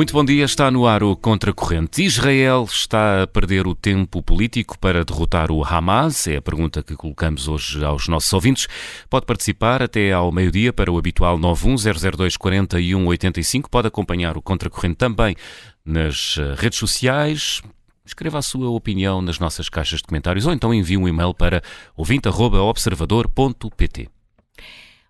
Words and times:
Muito 0.00 0.14
bom 0.14 0.24
dia, 0.24 0.46
está 0.46 0.70
no 0.70 0.86
ar 0.86 1.02
o 1.02 1.14
Contracorrente. 1.14 2.02
Israel 2.02 2.64
está 2.64 3.24
a 3.24 3.26
perder 3.26 3.66
o 3.66 3.74
tempo 3.74 4.22
político 4.22 4.78
para 4.78 5.04
derrotar 5.04 5.52
o 5.52 5.62
Hamas? 5.62 6.26
É 6.26 6.36
a 6.36 6.40
pergunta 6.40 6.82
que 6.82 6.96
colocamos 6.96 7.46
hoje 7.46 7.84
aos 7.84 8.08
nossos 8.08 8.32
ouvintes. 8.32 8.66
Pode 9.10 9.26
participar 9.26 9.82
até 9.82 10.10
ao 10.10 10.32
meio-dia 10.32 10.72
para 10.72 10.90
o 10.90 10.96
habitual 10.96 11.38
910024185. 11.38 13.68
Pode 13.70 13.88
acompanhar 13.88 14.38
o 14.38 14.42
Contracorrente 14.42 14.96
também 14.96 15.36
nas 15.84 16.38
eh, 16.38 16.54
redes 16.56 16.78
sociais. 16.78 17.60
Escreva 18.02 18.38
a 18.38 18.42
sua 18.42 18.70
opinião 18.70 19.20
nas 19.20 19.38
nossas 19.38 19.68
caixas 19.68 19.98
de 19.98 20.06
comentários 20.06 20.46
ou 20.46 20.54
então 20.54 20.72
envie 20.72 20.96
um 20.96 21.06
e-mail 21.06 21.34
para 21.34 21.60
ouvinte.observador.pt. 21.94 24.08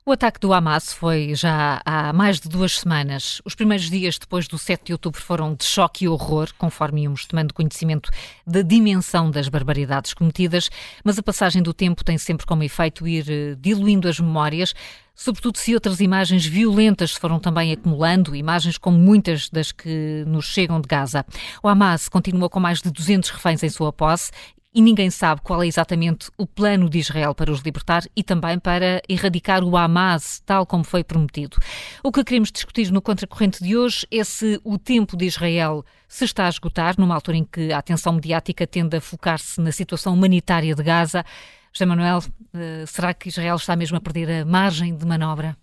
O 0.06 0.12
ataque 0.12 0.40
do 0.40 0.54
Hamas 0.54 0.94
foi 0.94 1.34
já 1.34 1.82
há 1.84 2.10
mais 2.10 2.40
de 2.40 2.48
duas 2.48 2.80
semanas. 2.80 3.42
Os 3.44 3.54
primeiros 3.54 3.90
dias 3.90 4.18
depois 4.18 4.48
do 4.48 4.56
7 4.56 4.86
de 4.86 4.92
outubro 4.92 5.20
foram 5.20 5.54
de 5.54 5.62
choque 5.62 6.06
e 6.06 6.08
horror, 6.08 6.48
conforme 6.56 7.02
íamos 7.02 7.26
tomando 7.26 7.52
conhecimento 7.52 8.10
da 8.46 8.62
dimensão 8.62 9.30
das 9.30 9.46
barbaridades 9.50 10.14
cometidas, 10.14 10.70
mas 11.04 11.18
a 11.18 11.22
passagem 11.22 11.62
do 11.62 11.74
tempo 11.74 12.02
tem 12.02 12.16
sempre 12.16 12.46
como 12.46 12.62
efeito 12.62 13.06
ir 13.06 13.26
eh, 13.28 13.54
diluindo 13.60 14.08
as 14.08 14.18
memórias, 14.18 14.74
sobretudo 15.14 15.58
se 15.58 15.74
outras 15.74 16.00
imagens 16.00 16.46
violentas 16.46 17.12
se 17.12 17.20
foram 17.20 17.38
também 17.38 17.70
acumulando, 17.70 18.34
imagens 18.34 18.78
como 18.78 18.96
muitas 18.98 19.50
das 19.50 19.70
que 19.70 20.24
nos 20.26 20.46
chegam 20.46 20.80
de 20.80 20.88
Gaza. 20.88 21.26
O 21.62 21.68
Hamas 21.68 22.08
continua 22.08 22.48
com 22.48 22.58
mais 22.58 22.80
de 22.80 22.90
200 22.90 23.28
reféns 23.28 23.62
em 23.62 23.68
sua 23.68 23.92
posse 23.92 24.30
e 24.72 24.80
ninguém 24.80 25.10
sabe 25.10 25.40
qual 25.42 25.62
é 25.62 25.66
exatamente 25.66 26.30
o 26.38 26.46
plano 26.46 26.88
de 26.88 26.98
Israel 26.98 27.34
para 27.34 27.50
os 27.50 27.60
libertar 27.60 28.04
e 28.14 28.22
também 28.22 28.58
para 28.58 29.02
erradicar 29.08 29.64
o 29.64 29.76
Hamas, 29.76 30.40
tal 30.46 30.64
como 30.64 30.84
foi 30.84 31.02
prometido. 31.02 31.56
O 32.04 32.12
que 32.12 32.22
queremos 32.22 32.52
discutir 32.52 32.90
no 32.92 33.02
Contracorrente 33.02 33.62
de 33.62 33.76
hoje 33.76 34.06
é 34.10 34.22
se 34.22 34.60
o 34.62 34.78
tempo 34.78 35.16
de 35.16 35.26
Israel 35.26 35.84
se 36.06 36.24
está 36.24 36.46
a 36.46 36.48
esgotar, 36.48 36.94
numa 36.98 37.14
altura 37.14 37.38
em 37.38 37.44
que 37.44 37.72
a 37.72 37.78
atenção 37.78 38.12
mediática 38.12 38.66
tende 38.66 38.96
a 38.96 39.00
focar-se 39.00 39.60
na 39.60 39.72
situação 39.72 40.14
humanitária 40.14 40.74
de 40.74 40.82
Gaza. 40.82 41.24
José 41.72 41.86
Manuel, 41.86 42.20
eh, 42.54 42.84
será 42.86 43.12
que 43.12 43.28
Israel 43.28 43.56
está 43.56 43.74
mesmo 43.74 43.96
a 43.96 44.00
perder 44.00 44.42
a 44.42 44.44
margem 44.44 44.96
de 44.96 45.04
manobra? 45.04 45.56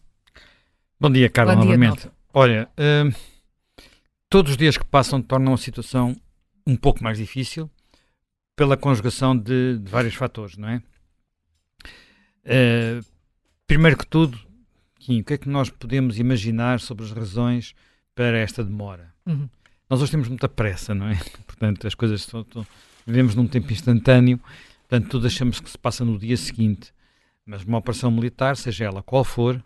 Bom 1.00 1.12
dia, 1.12 1.30
Carla, 1.30 1.56
Bom 1.56 1.62
dia, 1.62 1.78
novamente. 1.78 2.10
Olha, 2.34 2.70
uh, 2.78 3.16
todos 4.30 4.52
os 4.52 4.58
dias 4.58 4.78
que 4.78 4.86
passam 4.86 5.22
tornam 5.22 5.54
a 5.54 5.58
situação 5.58 6.16
um 6.66 6.76
pouco 6.76 7.04
mais 7.04 7.18
difícil 7.18 7.70
pela 8.58 8.76
conjugação 8.76 9.38
de, 9.38 9.78
de 9.78 9.90
vários 9.90 10.16
fatores, 10.16 10.58
não 10.58 10.68
é? 10.68 10.82
Uh, 12.44 13.06
primeiro 13.68 13.96
que 13.96 14.08
tudo, 14.08 14.38
Kim, 15.00 15.22
o 15.22 15.24
que 15.24 15.34
é 15.36 15.38
que 15.38 15.48
nós 15.48 15.70
podemos 15.70 16.18
imaginar 16.18 16.80
sobre 16.80 17.06
as 17.06 17.12
razões 17.12 17.76
para 18.16 18.36
esta 18.36 18.64
demora? 18.64 19.14
Uhum. 19.28 19.48
Nós 19.88 20.02
hoje 20.02 20.12
temos 20.12 20.28
muita 20.28 20.50
pressa, 20.50 20.96
não 20.96 21.08
é? 21.08 21.16
Portanto, 21.46 21.86
as 21.86 21.94
coisas 21.94 22.22
estão, 22.22 22.42
estão, 22.42 22.66
vivemos 23.06 23.36
num 23.36 23.48
tempo 23.48 23.72
instantâneo, 23.72 24.40
portanto, 24.90 25.12
tudo 25.12 25.28
achamos 25.28 25.60
que 25.60 25.70
se 25.70 25.78
passa 25.78 26.04
no 26.04 26.18
dia 26.18 26.36
seguinte. 26.36 26.92
Mas 27.46 27.64
uma 27.64 27.78
operação 27.78 28.10
militar, 28.10 28.58
seja 28.58 28.86
ela 28.86 29.04
qual 29.04 29.24
for, 29.24 29.64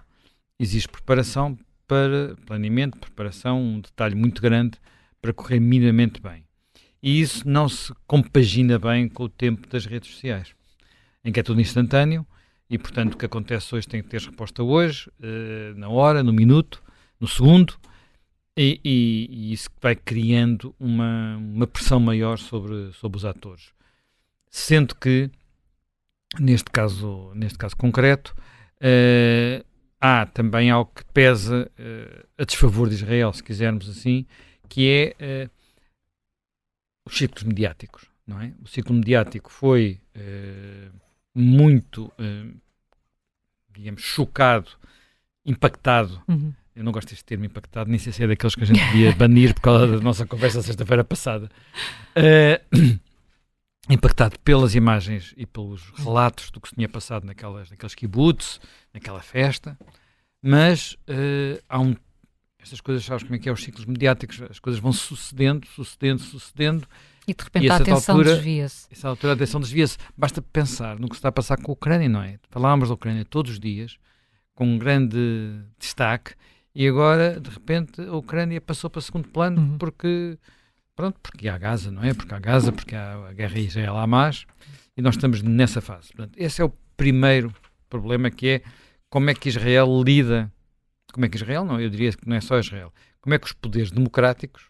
existe 0.59 0.89
preparação 0.89 1.57
para 1.87 2.35
planeamento, 2.45 2.99
preparação, 2.99 3.59
um 3.61 3.79
detalhe 3.79 4.15
muito 4.15 4.41
grande 4.41 4.77
para 5.21 5.33
correr 5.33 5.61
minimamente 5.61 6.21
bem. 6.21 6.43
E 7.01 7.19
isso 7.19 7.47
não 7.47 7.67
se 7.67 7.93
compagina 8.05 8.77
bem 8.77 9.09
com 9.09 9.23
o 9.23 9.29
tempo 9.29 9.67
das 9.67 9.85
redes 9.85 10.11
sociais, 10.11 10.53
em 11.23 11.31
que 11.31 11.39
é 11.39 11.43
tudo 11.43 11.59
instantâneo 11.59 12.25
e, 12.71 12.77
portanto, 12.77 13.15
o 13.15 13.17
que 13.17 13.25
acontece 13.25 13.75
hoje 13.75 13.85
tem 13.85 14.01
que 14.01 14.07
ter 14.07 14.21
resposta 14.21 14.63
hoje, 14.63 15.11
uh, 15.19 15.77
na 15.77 15.89
hora, 15.89 16.23
no 16.23 16.31
minuto, 16.31 16.81
no 17.19 17.27
segundo, 17.27 17.77
e, 18.55 18.79
e, 18.81 19.27
e, 19.29 19.51
isso 19.51 19.69
vai 19.81 19.93
criando 19.93 20.73
uma, 20.79 21.35
uma 21.35 21.67
pressão 21.67 21.99
maior 21.99 22.37
sobre, 22.37 22.93
sobre 22.93 23.17
os 23.17 23.25
atores. 23.25 23.73
Sendo 24.49 24.95
que, 24.95 25.29
neste 26.39 26.71
caso, 26.71 27.33
neste 27.35 27.57
caso 27.57 27.75
concreto, 27.75 28.33
uh, 28.77 29.65
há 29.99 30.25
também 30.27 30.71
algo 30.71 30.93
que 30.95 31.03
pesa 31.13 31.69
uh, 31.77 32.27
a 32.37 32.45
desfavor 32.45 32.87
de 32.87 32.95
Israel, 32.95 33.33
se 33.33 33.43
quisermos 33.43 33.89
assim, 33.89 34.25
que 34.69 35.13
é 35.19 35.49
os 37.11 37.17
ciclos 37.17 37.43
mediáticos, 37.43 38.05
não 38.25 38.39
é? 38.39 38.53
O 38.63 38.67
ciclo 38.67 38.95
mediático 38.95 39.51
foi 39.51 39.99
uh, 40.15 40.91
muito, 41.35 42.05
uh, 42.05 42.55
digamos, 43.69 44.01
chocado, 44.01 44.71
impactado. 45.45 46.23
Uhum. 46.27 46.53
Eu 46.73 46.85
não 46.85 46.93
gosto 46.93 47.09
deste 47.09 47.25
termo 47.25 47.43
impactado, 47.43 47.89
nem 47.89 47.99
sei 47.99 48.13
se 48.13 48.23
é 48.23 48.27
daqueles 48.27 48.55
que 48.55 48.63
a 48.63 48.65
gente 48.65 48.79
devia 48.85 49.13
banir 49.13 49.53
por 49.53 49.61
causa 49.61 49.87
da 49.87 49.99
nossa 49.99 50.25
conversa 50.25 50.61
sexta-feira 50.61 51.03
passada. 51.03 51.51
Uh, 52.15 52.97
impactado 53.89 54.39
pelas 54.39 54.73
imagens 54.73 55.33
e 55.35 55.45
pelos 55.45 55.89
relatos 55.97 56.49
do 56.49 56.61
que 56.61 56.69
se 56.69 56.75
tinha 56.75 56.87
passado 56.87 57.25
naquelas, 57.25 57.69
naqueles 57.69 57.93
kibbutz, 57.93 58.61
naquela 58.93 59.19
festa, 59.19 59.77
mas 60.41 60.97
há 61.67 61.79
um 61.79 61.93
estas 62.61 62.79
coisas, 62.79 63.03
sabes 63.03 63.23
como 63.23 63.35
é 63.35 63.39
que 63.39 63.49
é 63.49 63.51
os 63.51 63.63
ciclos 63.63 63.85
mediáticos, 63.85 64.41
as 64.43 64.59
coisas 64.59 64.79
vão 64.79 64.93
sucedendo, 64.93 65.65
sucedendo, 65.67 66.21
sucedendo. 66.21 66.87
E 67.27 67.33
de 67.33 67.43
repente 67.43 67.65
e 67.65 67.69
a, 67.69 67.75
atenção 67.75 68.21
desvia-se. 68.21 68.87
Essa 68.91 69.07
altura 69.07 69.33
a 69.33 69.35
atenção 69.35 69.59
desvia-se. 69.59 69.97
Basta 70.17 70.41
pensar 70.41 70.99
no 70.99 71.07
que 71.07 71.15
se 71.15 71.19
está 71.19 71.29
a 71.29 71.31
passar 71.31 71.57
com 71.57 71.71
a 71.71 71.73
Ucrânia, 71.73 72.09
não 72.09 72.21
é? 72.21 72.39
Falávamos 72.49 72.89
da 72.89 72.95
Ucrânia 72.95 73.25
todos 73.25 73.53
os 73.53 73.59
dias, 73.59 73.97
com 74.53 74.65
um 74.65 74.77
grande 74.77 75.61
destaque, 75.79 76.33
e 76.73 76.87
agora, 76.87 77.39
de 77.39 77.49
repente, 77.49 78.01
a 78.01 78.15
Ucrânia 78.15 78.61
passou 78.61 78.89
para 78.89 79.01
segundo 79.01 79.27
plano 79.27 79.61
uhum. 79.61 79.77
porque, 79.77 80.37
pronto, 80.95 81.19
porque 81.21 81.49
há 81.49 81.57
Gaza, 81.57 81.91
não 81.91 82.03
é? 82.03 82.13
Porque 82.13 82.33
há 82.33 82.39
Gaza, 82.39 82.71
porque 82.71 82.95
há 82.95 83.27
a 83.27 83.33
guerra 83.33 83.59
Israel-Hamas, 83.59 84.45
e 84.95 85.01
nós 85.01 85.15
estamos 85.15 85.41
nessa 85.41 85.81
fase. 85.81 86.07
Portanto, 86.13 86.35
esse 86.37 86.61
é 86.61 86.65
o 86.65 86.71
primeiro 86.95 87.53
problema 87.89 88.29
que 88.29 88.47
é 88.47 88.61
como 89.09 89.29
é 89.29 89.33
que 89.33 89.49
Israel 89.49 90.01
lida 90.03 90.51
como 91.11 91.25
é 91.25 91.29
que 91.29 91.37
Israel, 91.37 91.65
não, 91.65 91.79
eu 91.79 91.89
diria 91.89 92.11
que 92.11 92.27
não 92.27 92.35
é 92.35 92.41
só 92.41 92.59
Israel, 92.59 92.93
como 93.21 93.33
é 93.33 93.39
que 93.39 93.45
os 93.45 93.53
poderes 93.53 93.91
democráticos, 93.91 94.63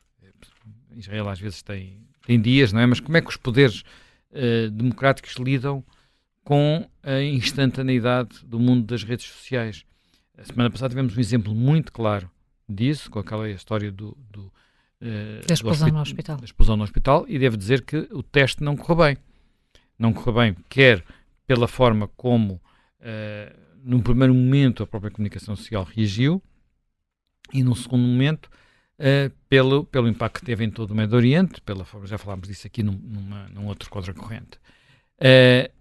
Israel 0.96 1.30
às 1.30 1.40
vezes 1.40 1.62
tem, 1.62 2.00
tem 2.26 2.40
dias, 2.40 2.74
não 2.74 2.82
é? 2.82 2.86
Mas 2.86 3.00
como 3.00 3.16
é 3.18 3.22
que 3.22 3.30
os 3.30 3.38
poderes 3.38 3.84
uh, 4.32 4.70
democráticos 4.72 5.36
lidam 5.36 5.84
com 6.44 6.88
a 7.04 7.22
instantaneidade 7.22 8.46
do 8.46 8.60
mundo 8.60 8.86
das 8.86 9.04
redes 9.04 9.26
sociais? 9.28 9.86
A 10.38 10.44
semana 10.44 10.70
passada 10.70 10.90
tivemos 10.90 11.16
um 11.16 11.20
exemplo 11.20 11.54
muito 11.54 11.92
claro 11.92 12.30
disso, 12.68 13.10
com 13.10 13.20
aquela 13.20 13.50
história 13.50 13.92
do, 13.92 14.18
do 14.30 14.42
uh, 15.02 15.48
da 15.48 15.54
explosão 15.54 15.90
no 15.90 16.02
hospital. 16.02 16.38
Da 16.38 16.46
explosão 16.46 16.78
no 16.78 16.84
hospital, 16.84 17.26
e 17.28 17.38
devo 17.40 17.58
dizer 17.58 17.84
que 17.84 18.08
o 18.12 18.24
teste 18.24 18.64
não 18.64 18.76
correu 18.76 19.06
bem. 19.06 19.18
Não 19.98 20.14
correu 20.14 20.34
bem, 20.34 20.56
quer 20.68 21.04
pela 21.46 21.68
forma 21.68 22.08
como 22.08 22.56
uh, 22.56 23.71
num 23.84 24.02
primeiro 24.02 24.34
momento, 24.34 24.84
a 24.84 24.88
própria 24.88 25.12
comunicação 25.12 25.56
social 25.56 25.84
reagiu 25.84 26.42
e, 27.54 27.64
num 27.64 27.76
segundo 27.76 28.04
momento, 28.04 28.50
uh, 29.00 29.32
pelo, 29.50 29.84
pelo 29.86 30.08
impacto 30.08 30.40
que 30.40 30.46
teve 30.46 30.64
em 30.64 30.70
todo 30.70 30.92
o 30.92 30.96
Médio 30.96 31.16
Oriente, 31.16 31.62
pela 31.62 31.86
já 32.04 32.18
falámos 32.18 32.48
disso 32.48 32.68
aqui 32.68 32.84
num, 32.84 32.94
numa, 32.94 33.50
num 33.50 33.68
outro 33.68 33.90
contracorrente. 33.90 34.58
Uh, 35.18 35.72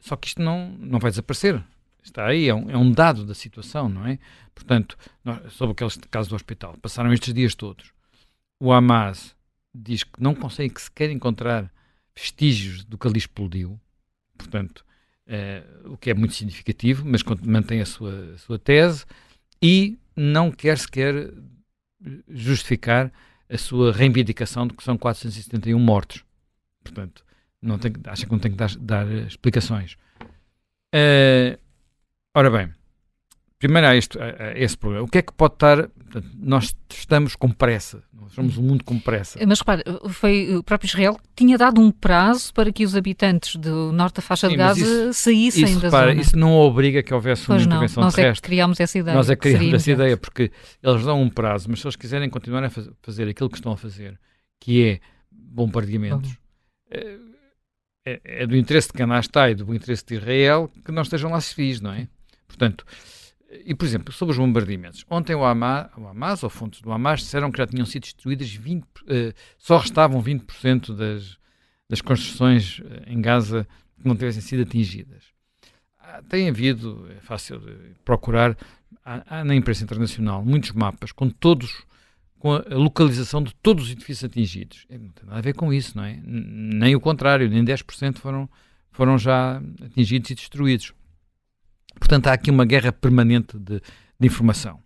só 0.00 0.16
que 0.16 0.28
isto 0.28 0.42
não, 0.42 0.70
não 0.78 0.98
vai 0.98 1.10
desaparecer. 1.10 1.62
Está 2.02 2.26
aí, 2.26 2.48
é 2.48 2.54
um, 2.54 2.70
é 2.70 2.76
um 2.76 2.90
dado 2.90 3.24
da 3.24 3.34
situação, 3.34 3.88
não 3.88 4.04
é? 4.06 4.18
Portanto, 4.54 4.98
nós, 5.24 5.52
sobre 5.52 5.72
aquele 5.72 5.90
caso 6.10 6.28
do 6.28 6.34
hospital, 6.34 6.76
passaram 6.82 7.12
estes 7.12 7.32
dias 7.32 7.54
todos. 7.54 7.92
O 8.58 8.72
Hamas 8.72 9.36
diz 9.72 10.02
que 10.02 10.20
não 10.20 10.34
consegue 10.34 10.80
sequer 10.80 11.10
encontrar 11.10 11.72
vestígios 12.14 12.84
do 12.84 12.98
que 12.98 13.06
ali 13.06 13.18
explodiu. 13.18 13.80
Portanto, 14.36 14.84
o 15.84 15.96
que 15.96 16.10
é 16.10 16.14
muito 16.14 16.34
significativo, 16.34 17.04
mas 17.06 17.22
mantém 17.44 17.80
a 17.80 17.86
sua, 17.86 18.34
a 18.34 18.38
sua 18.38 18.58
tese 18.58 19.04
e 19.62 19.98
não 20.16 20.50
quer 20.50 20.76
sequer 20.76 21.32
justificar 22.28 23.12
a 23.48 23.58
sua 23.58 23.92
reivindicação 23.92 24.66
de 24.66 24.74
que 24.74 24.82
são 24.82 24.96
471 24.96 25.78
mortos. 25.78 26.24
Portanto, 26.82 27.24
não 27.60 27.78
tem, 27.78 27.92
acha 28.06 28.26
que 28.26 28.32
não 28.32 28.38
tem 28.38 28.50
que 28.50 28.56
dar, 28.56 28.74
dar 28.76 29.06
explicações. 29.26 29.96
Uh, 30.94 31.58
ora 32.34 32.50
bem, 32.50 32.74
primeiro 33.62 33.86
há, 33.86 33.96
este, 33.96 34.18
há 34.18 34.52
esse 34.56 34.76
problema. 34.76 35.04
O 35.04 35.08
que 35.08 35.18
é 35.18 35.22
que 35.22 35.32
pode 35.32 35.54
estar. 35.54 35.88
Portanto, 35.88 36.28
nós 36.34 36.74
estamos 36.90 37.36
com 37.36 37.48
pressa. 37.48 38.02
Nós 38.12 38.32
somos 38.32 38.58
um 38.58 38.62
mundo 38.62 38.84
com 38.84 38.98
pressa. 38.98 39.38
Mas 39.46 39.60
repare, 39.60 39.84
foi 40.10 40.56
o 40.56 40.64
próprio 40.64 40.88
Israel 40.88 41.14
que 41.14 41.44
tinha 41.44 41.56
dado 41.56 41.80
um 41.80 41.90
prazo 41.92 42.52
para 42.52 42.72
que 42.72 42.84
os 42.84 42.96
habitantes 42.96 43.54
do 43.56 43.92
norte 43.92 44.16
da 44.16 44.22
faixa 44.22 44.48
Sim, 44.48 44.52
de 44.52 44.58
Gaza 44.58 44.80
isso, 44.80 45.14
saíssem 45.14 45.64
isso, 45.64 45.80
da 45.80 45.86
repara, 45.86 46.10
zona. 46.10 46.20
Isso 46.20 46.36
não 46.36 46.54
obriga 46.54 47.02
que 47.04 47.14
houvesse 47.14 47.46
pois 47.46 47.62
uma 47.62 47.66
intervenção 47.66 48.00
não, 48.00 48.06
nós 48.08 48.14
terrestre. 48.14 48.38
É 48.38 48.42
que 48.42 48.48
criámos 48.48 48.80
essa 48.80 48.98
ideia. 48.98 49.16
Nós 49.16 49.30
é 49.30 49.36
que 49.36 49.42
criámos 49.42 49.74
essa 49.74 49.90
ideia, 49.92 50.16
porque 50.16 50.50
eles 50.82 51.04
dão 51.04 51.22
um 51.22 51.30
prazo, 51.30 51.68
mas 51.70 51.80
se 51.80 51.86
eles 51.86 51.96
quiserem 51.96 52.28
continuar 52.28 52.64
a 52.64 52.70
fazer 52.70 53.28
aquilo 53.28 53.48
que 53.48 53.56
estão 53.56 53.72
a 53.72 53.76
fazer, 53.76 54.18
que 54.60 54.84
é 54.84 55.00
bombardeamentos, 55.30 56.36
é, 56.90 57.16
é, 58.04 58.20
é, 58.24 58.46
do 58.46 58.56
interesse 58.56 58.88
de 58.92 59.02
está 59.20 59.50
e 59.50 59.54
do 59.54 59.72
interesse 59.72 60.04
de 60.04 60.16
Israel 60.16 60.70
que 60.84 60.90
não 60.90 61.02
estejam 61.02 61.30
lá 61.30 61.40
civis, 61.40 61.80
não 61.80 61.92
é? 61.92 62.08
Portanto, 62.48 62.84
E, 63.64 63.74
por 63.74 63.84
exemplo, 63.84 64.12
sobre 64.12 64.32
os 64.32 64.38
bombardeamentos. 64.38 65.04
Ontem 65.10 65.34
o 65.34 65.44
Hamas, 65.44 65.90
o 65.96 66.06
Hamas 66.06 66.42
ou 66.42 66.50
fontes 66.50 66.80
do 66.80 66.90
Hamas, 66.90 67.20
disseram 67.20 67.50
que 67.50 67.58
já 67.58 67.66
tinham 67.66 67.84
sido 67.84 68.02
destruídas 68.02 68.52
20, 68.52 68.82
uh, 68.82 68.86
só 69.58 69.78
restavam 69.78 70.22
20% 70.22 70.94
das, 70.94 71.36
das 71.88 72.00
construções 72.00 72.80
em 73.06 73.20
Gaza 73.20 73.66
que 74.00 74.08
não 74.08 74.16
tivessem 74.16 74.40
sido 74.40 74.62
atingidas. 74.62 75.24
Ah, 75.98 76.22
tem 76.28 76.48
havido, 76.48 77.08
é 77.16 77.20
fácil 77.20 77.60
procurar, 78.04 78.56
há, 79.04 79.40
há 79.40 79.44
na 79.44 79.54
imprensa 79.54 79.84
internacional 79.84 80.44
muitos 80.44 80.72
mapas 80.72 81.12
com 81.12 81.28
todos 81.28 81.84
com 82.42 82.54
a 82.54 82.74
localização 82.74 83.40
de 83.40 83.54
todos 83.62 83.84
os 83.84 83.92
edifícios 83.92 84.24
atingidos. 84.24 84.84
Não 84.90 85.10
tem 85.10 85.26
nada 85.26 85.38
a 85.38 85.40
ver 85.40 85.54
com 85.54 85.72
isso, 85.72 85.96
não 85.96 86.02
é? 86.02 86.20
Nem 86.24 86.96
o 86.96 87.00
contrário, 87.00 87.48
nem 87.48 87.64
10% 87.64 88.18
foram, 88.18 88.50
foram 88.90 89.16
já 89.16 89.62
atingidos 89.80 90.28
e 90.30 90.34
destruídos. 90.34 90.92
Portanto, 91.98 92.28
há 92.28 92.32
aqui 92.32 92.50
uma 92.50 92.64
guerra 92.64 92.92
permanente 92.92 93.58
de, 93.58 93.80
de 94.18 94.26
informação. 94.26 94.80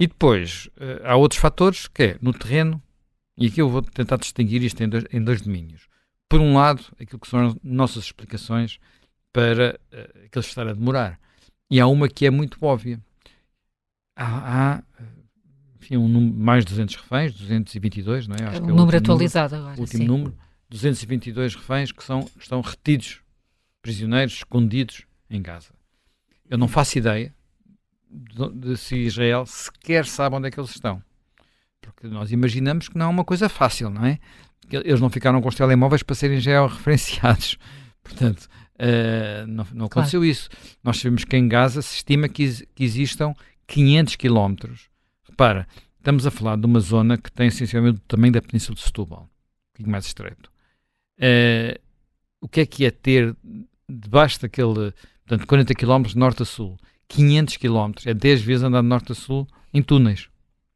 E 0.00 0.06
depois, 0.06 0.68
uh, 0.76 1.04
há 1.04 1.16
outros 1.16 1.40
fatores, 1.40 1.88
que 1.88 2.02
é 2.02 2.18
no 2.20 2.32
terreno, 2.32 2.82
e 3.36 3.46
aqui 3.46 3.60
eu 3.60 3.68
vou 3.68 3.82
tentar 3.82 4.16
distinguir 4.16 4.62
isto 4.62 4.82
em 4.82 4.88
dois, 4.88 5.04
em 5.12 5.22
dois 5.22 5.40
domínios. 5.40 5.88
Por 6.28 6.40
um 6.40 6.54
lado, 6.54 6.82
aquilo 7.00 7.18
que 7.18 7.28
são 7.28 7.46
as 7.46 7.56
nossas 7.62 8.04
explicações 8.04 8.78
para 9.32 9.78
uh, 9.92 10.26
aqueles 10.26 10.46
estar 10.46 10.66
a 10.66 10.72
demorar. 10.72 11.18
E 11.70 11.80
há 11.80 11.86
uma 11.86 12.08
que 12.08 12.26
é 12.26 12.30
muito 12.30 12.58
óbvia. 12.64 13.00
Há, 14.16 14.76
há 14.76 14.82
enfim, 15.80 15.96
um, 15.96 16.32
mais 16.32 16.64
de 16.64 16.70
200 16.70 16.96
reféns, 16.96 17.32
222, 17.34 18.28
não 18.28 18.36
é? 18.36 18.44
Acho 18.44 18.60
que 18.60 18.68
é 18.68 18.72
o 18.72 18.76
número 18.76 18.96
atualizado 18.96 19.54
número, 19.54 19.68
agora. 19.68 19.80
O 19.80 19.82
último 19.82 20.02
sim. 20.02 20.08
número, 20.08 20.34
222 20.70 21.54
reféns 21.54 21.92
que 21.92 22.04
são, 22.04 22.28
estão 22.38 22.60
retidos, 22.60 23.20
prisioneiros, 23.80 24.34
escondidos 24.34 25.04
em 25.30 25.40
Gaza. 25.40 25.77
Eu 26.48 26.58
não 26.58 26.68
faço 26.68 26.98
ideia 26.98 27.34
de, 28.10 28.48
de 28.52 28.76
se 28.76 28.96
Israel 28.96 29.44
sequer 29.46 30.06
sabe 30.06 30.36
onde 30.36 30.48
é 30.48 30.50
que 30.50 30.58
eles 30.58 30.70
estão. 30.70 31.02
Porque 31.80 32.06
nós 32.08 32.32
imaginamos 32.32 32.88
que 32.88 32.98
não 32.98 33.06
é 33.06 33.08
uma 33.08 33.24
coisa 33.24 33.48
fácil, 33.48 33.90
não 33.90 34.04
é? 34.04 34.18
Eles 34.70 35.00
não 35.00 35.08
ficaram 35.08 35.40
com 35.40 35.48
os 35.48 35.54
telemóveis 35.54 36.02
para 36.02 36.14
serem 36.14 36.40
georreferenciados. 36.40 37.58
Portanto, 38.02 38.48
uh, 38.74 39.46
não, 39.46 39.66
não, 39.72 39.86
aconteceu 39.86 40.20
claro. 40.20 40.30
isso. 40.30 40.48
Nós 40.82 40.98
sabemos 40.98 41.24
que 41.24 41.36
em 41.36 41.48
Gaza 41.48 41.82
se 41.82 41.96
estima 41.96 42.28
que, 42.28 42.66
que 42.74 42.84
existam 42.84 43.34
500 43.66 44.16
quilómetros 44.16 44.88
Repara, 45.38 45.68
estamos 45.96 46.26
a 46.26 46.32
falar 46.32 46.56
de 46.56 46.66
uma 46.66 46.80
zona 46.80 47.16
que 47.16 47.30
tem 47.30 47.46
essencialmente 47.46 47.98
o 47.98 48.08
tamanho 48.08 48.32
da 48.32 48.42
Península 48.42 48.74
de 48.74 48.80
Setúbal, 48.80 49.22
um 49.22 49.72
pouquinho 49.72 49.92
mais 49.92 50.04
estreito. 50.04 50.50
Uh, 51.16 51.78
o 52.40 52.48
que 52.48 52.62
é 52.62 52.66
que 52.66 52.84
é 52.84 52.90
ter 52.90 53.36
debaixo 53.88 54.40
daquele, 54.40 54.92
portanto, 55.28 55.46
40 55.46 55.74
km 55.74 56.14
norte 56.16 56.42
a 56.42 56.46
sul, 56.46 56.78
500 57.08 57.56
km, 57.58 57.92
é 58.06 58.14
10 58.14 58.42
vezes 58.42 58.62
andar 58.64 58.80
de 58.80 58.88
norte 58.88 59.12
a 59.12 59.14
sul 59.14 59.46
em 59.72 59.82
túneis. 59.82 60.28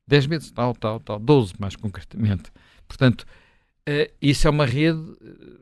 10 0.06 0.26
vezes, 0.26 0.50
tal, 0.50 0.74
tal, 0.74 1.00
tal, 1.00 1.18
12 1.18 1.54
mais 1.58 1.74
concretamente. 1.74 2.52
Portanto, 2.86 3.22
uh, 3.22 4.12
isso 4.20 4.46
é 4.46 4.50
uma 4.50 4.66
rede 4.66 4.98
uh, 4.98 5.60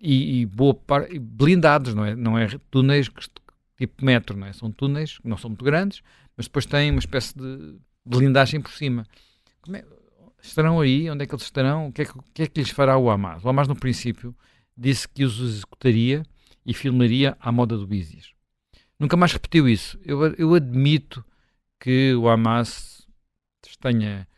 e, 0.00 0.40
e, 0.40 0.46
boa 0.46 0.74
parte, 0.74 1.18
blindados, 1.18 1.94
não 1.94 2.04
é? 2.04 2.14
Não 2.14 2.38
é 2.38 2.48
túneis 2.70 3.10
tipo 3.76 4.04
metro, 4.04 4.36
não 4.36 4.46
é? 4.46 4.52
São 4.52 4.70
túneis 4.70 5.18
que 5.18 5.28
não 5.28 5.36
são 5.36 5.50
muito 5.50 5.64
grandes, 5.64 6.02
mas 6.36 6.46
depois 6.46 6.66
têm 6.66 6.90
uma 6.90 7.00
espécie 7.00 7.36
de 7.36 7.76
blindagem 8.04 8.60
por 8.60 8.72
cima. 8.72 9.06
É, 9.72 9.84
estarão 10.42 10.80
aí? 10.80 11.10
Onde 11.10 11.24
é 11.24 11.26
que 11.26 11.34
eles 11.34 11.44
estarão? 11.44 11.88
O 11.88 11.92
que 11.92 12.02
é 12.02 12.04
que, 12.04 12.12
que, 12.32 12.42
é 12.42 12.46
que 12.46 12.60
lhes 12.60 12.70
fará 12.70 12.96
o 12.96 13.10
Hamas? 13.10 13.44
O 13.44 13.48
Hamas, 13.48 13.68
no 13.68 13.76
princípio, 13.76 14.34
disse 14.76 15.08
que 15.08 15.24
os 15.24 15.38
executaria 15.40 16.22
e 16.64 16.74
filmaria 16.74 17.36
à 17.40 17.50
moda 17.50 17.76
do 17.76 17.92
ISIS. 17.94 18.32
Nunca 18.98 19.16
mais 19.16 19.32
repetiu 19.32 19.68
isso. 19.68 19.98
Eu, 20.04 20.22
eu 20.34 20.54
admito 20.54 21.24
que 21.78 22.14
o 22.14 22.28
Hamas 22.28 23.06
tenha 23.80 24.28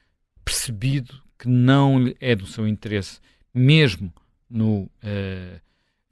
percebido 0.44 1.20
que 1.38 1.48
não 1.48 2.12
é 2.20 2.36
do 2.36 2.46
seu 2.46 2.68
interesse, 2.68 3.20
mesmo 3.52 4.12
no, 4.48 4.82
uh, 4.84 5.60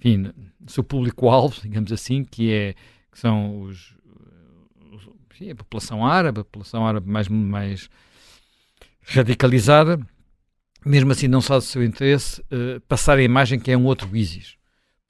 enfim, 0.00 0.32
no 0.58 0.68
seu 0.70 0.82
público-alvo, 0.82 1.60
digamos 1.62 1.92
assim, 1.92 2.24
que, 2.24 2.52
é, 2.52 2.74
que 3.12 3.18
são 3.18 3.62
os, 3.62 3.94
enfim, 5.30 5.50
a 5.50 5.54
população 5.54 6.04
árabe, 6.04 6.40
a 6.40 6.44
população 6.44 6.86
árabe 6.86 7.08
mais, 7.08 7.28
mais 7.28 7.88
radicalizada, 9.02 10.00
mesmo 10.84 11.12
assim 11.12 11.28
não 11.28 11.40
sabe 11.40 11.60
do 11.60 11.66
seu 11.66 11.84
interesse 11.84 12.40
uh, 12.42 12.80
passar 12.88 13.18
a 13.18 13.22
imagem 13.22 13.60
que 13.60 13.70
é 13.70 13.76
um 13.76 13.84
outro 13.84 14.16
ISIS, 14.16 14.56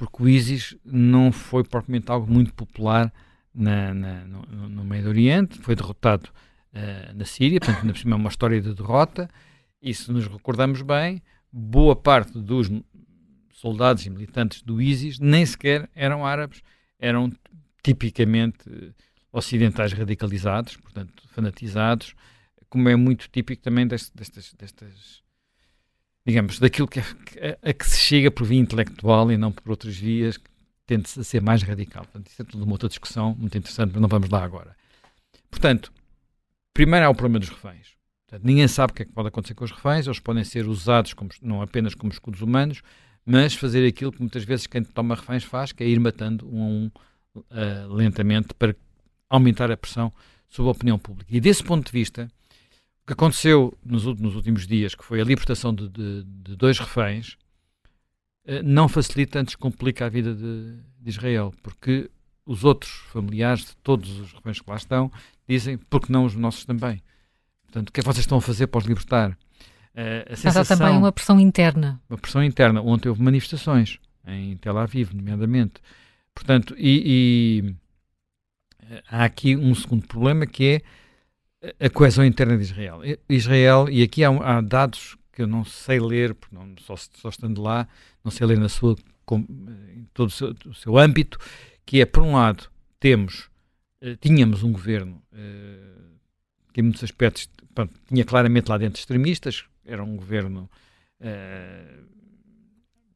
porque 0.00 0.22
o 0.22 0.26
ISIS 0.26 0.74
não 0.82 1.30
foi 1.30 1.62
propriamente 1.62 2.10
algo 2.10 2.32
muito 2.32 2.54
popular 2.54 3.12
na, 3.54 3.92
na, 3.92 4.24
no, 4.24 4.66
no, 4.70 4.82
Meio 4.82 5.06
Oriente, 5.06 5.58
foi 5.58 5.76
derrotado 5.76 6.30
uh, 6.72 7.14
na 7.14 7.26
Síria, 7.26 7.60
portanto, 7.60 7.80
ainda 7.82 7.92
por 7.92 7.98
cima 7.98 8.16
é 8.16 8.18
uma 8.18 8.30
história 8.30 8.62
de 8.62 8.72
derrota, 8.72 9.28
e 9.82 9.92
se 9.92 10.10
nos 10.10 10.26
recordamos 10.26 10.80
bem, 10.80 11.22
boa 11.52 11.94
parte 11.94 12.32
dos 12.38 12.70
soldados 13.52 14.06
e 14.06 14.08
militantes 14.08 14.62
do 14.62 14.80
ISIS 14.80 15.18
nem 15.18 15.44
sequer 15.44 15.86
eram 15.94 16.24
árabes, 16.24 16.62
eram 16.98 17.30
tipicamente 17.82 18.94
ocidentais 19.30 19.92
radicalizados, 19.92 20.78
portanto, 20.78 21.24
fanatizados, 21.28 22.14
como 22.70 22.88
é 22.88 22.96
muito 22.96 23.28
típico 23.28 23.62
também 23.62 23.86
destas, 23.86 24.12
destas, 24.14 24.54
destas 24.54 25.22
digamos, 26.24 26.58
daquilo 26.58 26.88
que 26.88 27.00
é, 27.00 27.58
a, 27.62 27.70
a, 27.70 27.72
que 27.72 27.86
se 27.86 27.98
chega 27.98 28.30
por 28.30 28.46
via 28.46 28.60
intelectual 28.60 29.30
e 29.32 29.36
não 29.36 29.50
por 29.52 29.70
outras 29.70 29.96
vias, 29.96 30.38
tende-se 30.86 31.20
a 31.20 31.24
ser 31.24 31.40
mais 31.40 31.62
radical. 31.62 32.04
Portanto, 32.04 32.28
isso 32.28 32.42
é 32.42 32.44
tudo 32.44 32.64
uma 32.64 32.72
outra 32.72 32.88
discussão 32.88 33.34
muito 33.38 33.56
interessante, 33.56 33.92
mas 33.92 34.02
não 34.02 34.08
vamos 34.08 34.28
lá 34.28 34.42
agora. 34.44 34.76
Portanto, 35.50 35.92
primeiro 36.74 37.06
há 37.06 37.10
o 37.10 37.14
problema 37.14 37.38
dos 37.38 37.48
reféns. 37.48 37.94
Portanto, 38.26 38.46
ninguém 38.46 38.68
sabe 38.68 38.92
o 38.92 38.94
que 38.94 39.02
é 39.02 39.04
que 39.04 39.12
pode 39.12 39.28
acontecer 39.28 39.54
com 39.54 39.64
os 39.64 39.70
reféns, 39.70 40.06
eles 40.06 40.20
podem 40.20 40.44
ser 40.44 40.66
usados 40.66 41.14
como, 41.14 41.30
não 41.42 41.62
apenas 41.62 41.94
como 41.94 42.12
escudos 42.12 42.40
humanos, 42.42 42.82
mas 43.24 43.54
fazer 43.54 43.86
aquilo 43.86 44.12
que 44.12 44.20
muitas 44.20 44.44
vezes 44.44 44.66
quem 44.66 44.82
toma 44.84 45.14
reféns 45.14 45.44
faz, 45.44 45.72
que 45.72 45.82
é 45.82 45.88
ir 45.88 45.98
matando 45.98 46.48
um 46.48 46.62
a 46.62 46.64
um 46.66 46.90
uh, 47.36 47.94
lentamente 47.94 48.54
para 48.54 48.74
aumentar 49.28 49.70
a 49.70 49.76
pressão 49.76 50.12
sobre 50.48 50.68
a 50.68 50.72
opinião 50.72 50.98
pública. 50.98 51.34
E 51.34 51.40
desse 51.40 51.62
ponto 51.62 51.86
de 51.86 51.92
vista, 51.92 52.30
que 53.10 53.14
aconteceu 53.14 53.76
nos, 53.84 54.04
nos 54.04 54.36
últimos 54.36 54.68
dias, 54.68 54.94
que 54.94 55.04
foi 55.04 55.20
a 55.20 55.24
libertação 55.24 55.74
de, 55.74 55.88
de, 55.88 56.22
de 56.22 56.54
dois 56.54 56.78
reféns, 56.78 57.36
eh, 58.44 58.62
não 58.62 58.88
facilita, 58.88 59.40
antes 59.40 59.56
complica 59.56 60.06
a 60.06 60.08
vida 60.08 60.32
de, 60.32 60.76
de, 61.00 61.10
Israel, 61.10 61.52
porque 61.60 62.08
os 62.46 62.62
outros 62.62 62.92
familiares 63.12 63.64
de 63.64 63.76
todos 63.82 64.20
os 64.20 64.32
reféns 64.32 64.60
que 64.60 64.70
lá 64.70 64.76
estão 64.76 65.10
dizem, 65.48 65.76
porque 65.76 66.12
não 66.12 66.24
os 66.24 66.36
nossos 66.36 66.64
também? 66.64 67.02
Portanto, 67.64 67.88
o 67.88 67.92
que 67.92 67.98
é 67.98 68.02
que 68.02 68.06
vocês 68.06 68.24
estão 68.24 68.38
a 68.38 68.40
fazer 68.40 68.68
para 68.68 68.78
os 68.78 68.84
libertar? 68.84 69.30
Uh, 69.30 70.32
a 70.32 70.36
sensação, 70.36 70.60
Mas 70.60 70.70
há 70.70 70.76
também 70.76 70.96
uma 70.96 71.10
pressão 71.10 71.40
interna. 71.40 72.00
Uma 72.08 72.16
pressão 72.18 72.44
interna. 72.44 72.80
Ontem 72.80 73.08
houve 73.08 73.20
manifestações, 73.20 73.98
em 74.24 74.56
Tel 74.56 74.78
Aviv, 74.78 75.12
nomeadamente. 75.12 75.80
Portanto, 76.32 76.76
e, 76.78 77.74
e 78.86 79.00
há 79.08 79.24
aqui 79.24 79.56
um 79.56 79.74
segundo 79.74 80.06
problema 80.06 80.46
que 80.46 80.64
é 80.64 80.82
a 81.78 81.90
coesão 81.90 82.24
interna 82.24 82.56
de 82.56 82.64
Israel. 82.64 83.00
Israel, 83.28 83.88
e 83.90 84.02
aqui 84.02 84.24
há, 84.24 84.30
há 84.30 84.60
dados 84.60 85.16
que 85.32 85.42
eu 85.42 85.46
não 85.46 85.64
sei 85.64 86.00
ler, 86.00 86.34
porque 86.34 86.54
não, 86.54 86.74
só, 86.80 86.96
só 86.96 87.28
estando 87.28 87.62
lá, 87.62 87.88
não 88.24 88.30
sei 88.30 88.46
ler 88.46 88.58
na 88.58 88.68
sua, 88.68 88.96
com, 89.24 89.38
em 89.94 90.06
todo 90.12 90.28
o 90.28 90.32
seu, 90.32 90.54
o 90.66 90.74
seu, 90.74 90.98
âmbito, 90.98 91.38
que 91.84 92.00
é, 92.00 92.06
por 92.06 92.22
um 92.22 92.34
lado, 92.34 92.68
temos, 92.98 93.50
uh, 94.02 94.16
tínhamos 94.20 94.62
um 94.62 94.72
governo 94.72 95.22
que 96.72 96.80
em 96.80 96.84
muitos 96.84 97.02
aspectos 97.02 97.48
pronto, 97.74 97.94
tinha 98.08 98.24
claramente 98.24 98.68
lá 98.68 98.78
dentro 98.78 98.98
extremistas, 98.98 99.64
era 99.84 100.02
um 100.02 100.16
governo 100.16 100.70
uh, 101.20 102.04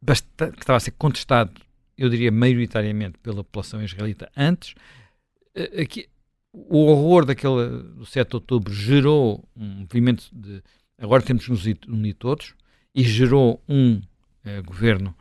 bastante, 0.01 0.55
que 0.55 0.63
estava 0.63 0.77
a 0.77 0.81
ser 0.81 0.93
contestado, 0.93 1.61
eu 1.97 2.09
diria, 2.09 2.31
maioritariamente 2.33 3.19
pela 3.19 3.45
população 3.45 3.83
israelita 3.83 4.31
antes, 4.37 4.75
eh, 5.55 5.83
aqui, 5.83 6.09
o 6.55 6.87
horror 6.87 7.25
daquele 7.25 7.83
do 7.97 8.07
7 8.07 8.29
de 8.29 8.37
outubro 8.37 8.73
gerou 8.73 9.43
um 9.57 9.67
movimento 9.81 10.25
de 10.33 10.63
agora 10.97 11.21
temos 11.21 11.49
nos 11.49 11.67
unir 11.89 12.15
todos 12.15 12.55
e 12.95 13.03
gerou 13.03 13.61
um 13.69 13.97
uh, 13.97 14.63
governo 14.65 15.15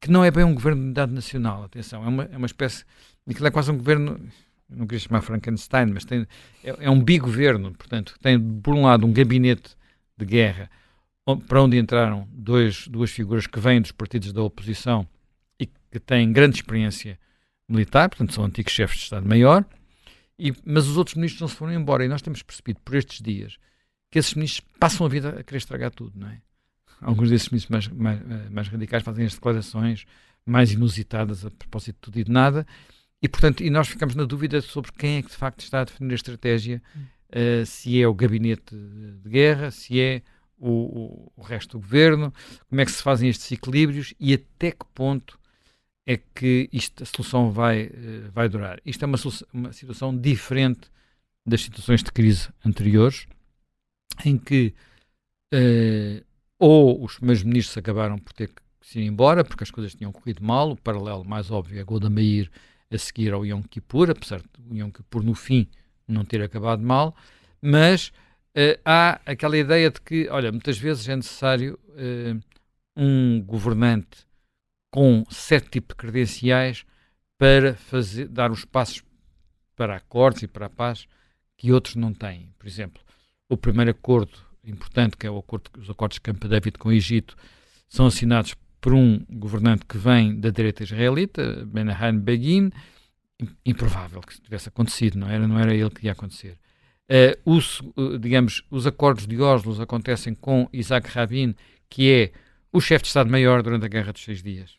que 0.00 0.10
não 0.10 0.24
é 0.24 0.30
bem 0.30 0.44
um 0.44 0.54
governo 0.54 0.80
de 0.80 0.86
unidade 0.86 1.12
nacional, 1.12 1.64
atenção, 1.64 2.04
é 2.04 2.08
uma, 2.08 2.24
é 2.24 2.36
uma 2.36 2.46
espécie, 2.46 2.84
aquilo 3.28 3.46
é 3.46 3.50
quase 3.50 3.70
um 3.70 3.76
governo, 3.76 4.20
não 4.68 4.86
queria 4.86 5.00
chamar 5.00 5.22
Frankenstein, 5.22 5.86
mas 5.86 6.04
tem, 6.04 6.26
é, 6.62 6.76
é 6.80 6.90
um 6.90 7.02
bigoverno, 7.02 7.72
portanto, 7.72 8.14
tem 8.20 8.38
por 8.60 8.74
um 8.74 8.82
lado 8.82 9.06
um 9.06 9.12
gabinete 9.12 9.76
de 10.16 10.24
guerra 10.24 10.70
para 11.48 11.62
onde 11.62 11.76
entraram 11.76 12.28
dois, 12.30 12.86
duas 12.86 13.10
figuras 13.10 13.46
que 13.46 13.58
vêm 13.58 13.80
dos 13.80 13.90
partidos 13.90 14.32
da 14.32 14.42
oposição 14.42 15.06
e 15.58 15.66
que 15.66 15.98
têm 15.98 16.32
grande 16.32 16.56
experiência 16.56 17.18
militar, 17.68 18.08
portanto 18.08 18.32
são 18.32 18.44
antigos 18.44 18.72
chefes 18.72 18.98
de 18.98 19.04
Estado-Maior, 19.04 19.64
mas 20.64 20.86
os 20.86 20.96
outros 20.96 21.16
ministros 21.16 21.40
não 21.40 21.48
se 21.48 21.56
foram 21.56 21.72
embora. 21.72 22.04
E 22.04 22.08
nós 22.08 22.22
temos 22.22 22.42
percebido 22.42 22.80
por 22.84 22.94
estes 22.94 23.20
dias 23.20 23.56
que 24.10 24.18
esses 24.18 24.34
ministros 24.34 24.66
passam 24.78 25.06
a 25.06 25.08
vida 25.08 25.30
a 25.30 25.42
querer 25.42 25.58
estragar 25.58 25.90
tudo, 25.90 26.12
não 26.18 26.28
é? 26.28 26.40
Alguns 27.00 27.30
desses 27.30 27.48
ministros 27.50 27.88
mais, 27.88 28.20
mais, 28.22 28.50
mais 28.50 28.68
radicais 28.68 29.02
fazem 29.02 29.26
as 29.26 29.34
declarações 29.34 30.06
mais 30.44 30.72
inusitadas 30.72 31.44
a 31.44 31.50
propósito 31.50 31.96
de 31.96 32.00
tudo 32.00 32.18
e 32.20 32.24
de 32.24 32.30
nada. 32.30 32.66
e, 33.20 33.28
portanto, 33.28 33.62
e 33.62 33.70
nós 33.70 33.88
ficamos 33.88 34.14
na 34.14 34.24
dúvida 34.24 34.60
sobre 34.60 34.92
quem 34.92 35.18
é 35.18 35.22
que 35.22 35.30
de 35.30 35.36
facto 35.36 35.60
está 35.60 35.80
a 35.80 35.84
definir 35.84 36.12
a 36.12 36.14
estratégia, 36.14 36.82
uh, 37.30 37.66
se 37.66 38.00
é 38.00 38.06
o 38.06 38.14
gabinete 38.14 38.74
de 38.74 39.28
guerra, 39.28 39.70
se 39.70 40.00
é 40.00 40.22
o, 40.58 40.70
o, 40.70 41.32
o, 41.36 41.42
resto 41.42 41.76
do 41.76 41.80
governo, 41.80 42.32
como 42.68 42.80
é 42.80 42.84
que 42.84 42.92
se 42.92 43.02
fazem 43.02 43.28
estes 43.28 43.50
equilíbrios 43.52 44.14
e 44.18 44.32
até 44.32 44.70
que 44.70 44.86
ponto 44.94 45.38
é 46.06 46.16
que 46.16 46.68
isto, 46.72 47.02
a 47.02 47.06
solução 47.06 47.50
vai, 47.50 47.86
uh, 47.86 48.30
vai 48.32 48.48
durar. 48.48 48.80
Isto 48.86 49.04
é 49.04 49.06
uma, 49.06 49.18
uma 49.52 49.72
situação 49.72 50.16
diferente 50.16 50.88
das 51.44 51.62
situações 51.62 52.02
de 52.02 52.12
crise 52.12 52.48
anteriores, 52.64 53.26
em 54.24 54.38
que 54.38 54.72
uh, 55.52 56.24
ou 56.58 57.04
os 57.04 57.16
primeiros 57.16 57.42
ministros 57.42 57.76
acabaram 57.76 58.18
por 58.18 58.32
ter 58.32 58.48
que 58.48 58.62
se 58.80 59.00
ir 59.00 59.06
embora 59.06 59.44
porque 59.44 59.64
as 59.64 59.70
coisas 59.70 59.94
tinham 59.94 60.12
corrido 60.12 60.42
mal, 60.42 60.70
o 60.70 60.76
paralelo 60.76 61.24
mais 61.24 61.50
óbvio 61.50 61.80
é 61.80 61.84
Golda 61.84 62.08
Meir 62.08 62.50
a 62.90 62.96
seguir 62.96 63.32
ao 63.32 63.44
Yom 63.44 63.62
Kippur, 63.62 64.10
apesar 64.10 64.40
de 64.40 64.48
o 64.70 64.74
Yom 64.74 64.90
Kippur 64.90 65.24
no 65.24 65.34
fim 65.34 65.68
não 66.06 66.24
ter 66.24 66.40
acabado 66.40 66.82
mal, 66.82 67.16
mas 67.60 68.12
uh, 68.56 68.78
há 68.84 69.20
aquela 69.26 69.58
ideia 69.58 69.90
de 69.90 70.00
que, 70.00 70.28
olha, 70.28 70.52
muitas 70.52 70.78
vezes 70.78 71.08
é 71.08 71.16
necessário 71.16 71.78
um 72.94 73.40
governante 73.40 74.25
com 74.96 75.26
certo 75.28 75.68
tipo 75.68 75.88
de 75.88 75.94
credenciais 75.94 76.86
para 77.36 77.74
fazer, 77.74 78.28
dar 78.28 78.50
os 78.50 78.64
passos 78.64 79.02
para 79.76 79.94
acordos 79.94 80.42
e 80.42 80.48
para 80.48 80.64
a 80.64 80.70
paz 80.70 81.06
que 81.54 81.70
outros 81.70 81.96
não 81.96 82.14
têm. 82.14 82.48
Por 82.58 82.66
exemplo, 82.66 83.02
o 83.46 83.58
primeiro 83.58 83.90
acordo 83.90 84.38
importante, 84.64 85.14
que 85.14 85.26
é 85.26 85.30
o 85.30 85.36
acordo, 85.36 85.70
os 85.76 85.90
acordos 85.90 86.14
de 86.14 86.22
Camp 86.22 86.42
David 86.44 86.78
com 86.78 86.88
o 86.88 86.92
Egito, 86.92 87.36
são 87.90 88.06
assinados 88.06 88.54
por 88.80 88.94
um 88.94 89.22
governante 89.28 89.84
que 89.84 89.98
vem 89.98 90.40
da 90.40 90.48
direita 90.48 90.82
israelita, 90.82 91.68
Menahem 91.70 92.18
Begin, 92.18 92.70
improvável 93.66 94.22
que 94.22 94.32
isso 94.32 94.40
tivesse 94.40 94.70
acontecido, 94.70 95.18
não 95.18 95.28
era, 95.28 95.46
não 95.46 95.58
era 95.58 95.74
ele 95.74 95.90
que 95.90 96.06
ia 96.06 96.12
acontecer. 96.12 96.56
Uh, 97.04 97.54
os, 97.54 97.80
uh, 97.98 98.18
digamos, 98.18 98.64
os 98.70 98.86
acordos 98.86 99.26
de 99.26 99.38
Oslo 99.42 99.78
acontecem 99.82 100.34
com 100.34 100.70
Isaac 100.72 101.10
Rabin, 101.10 101.54
que 101.86 102.10
é 102.10 102.32
o 102.72 102.80
chefe 102.80 103.02
de 103.02 103.08
Estado-Maior 103.08 103.62
durante 103.62 103.84
a 103.84 103.88
Guerra 103.88 104.14
dos 104.14 104.24
Seis 104.24 104.42
Dias, 104.42 104.78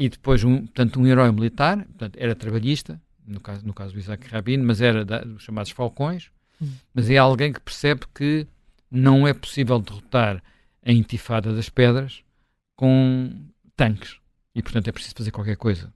e 0.00 0.08
depois, 0.08 0.42
um, 0.42 0.60
portanto, 0.60 0.98
um 0.98 1.06
herói 1.06 1.30
militar, 1.30 1.76
portanto, 1.84 2.16
era 2.18 2.34
trabalhista, 2.34 2.98
no 3.26 3.38
caso, 3.38 3.66
no 3.66 3.74
caso 3.74 3.92
do 3.92 3.98
Isaac 3.98 4.26
Rabin, 4.28 4.56
mas 4.56 4.80
era 4.80 5.04
da, 5.04 5.20
dos 5.20 5.42
chamados 5.42 5.72
Falcões, 5.72 6.30
hum. 6.58 6.72
mas 6.94 7.10
é 7.10 7.18
alguém 7.18 7.52
que 7.52 7.60
percebe 7.60 8.06
que 8.14 8.46
não 8.90 9.28
é 9.28 9.34
possível 9.34 9.78
derrotar 9.78 10.42
a 10.82 10.90
intifada 10.90 11.54
das 11.54 11.68
pedras 11.68 12.24
com 12.74 13.30
tanques, 13.76 14.16
e 14.54 14.62
portanto 14.62 14.88
é 14.88 14.92
preciso 14.92 15.14
fazer 15.14 15.30
qualquer 15.32 15.56
coisa. 15.56 15.92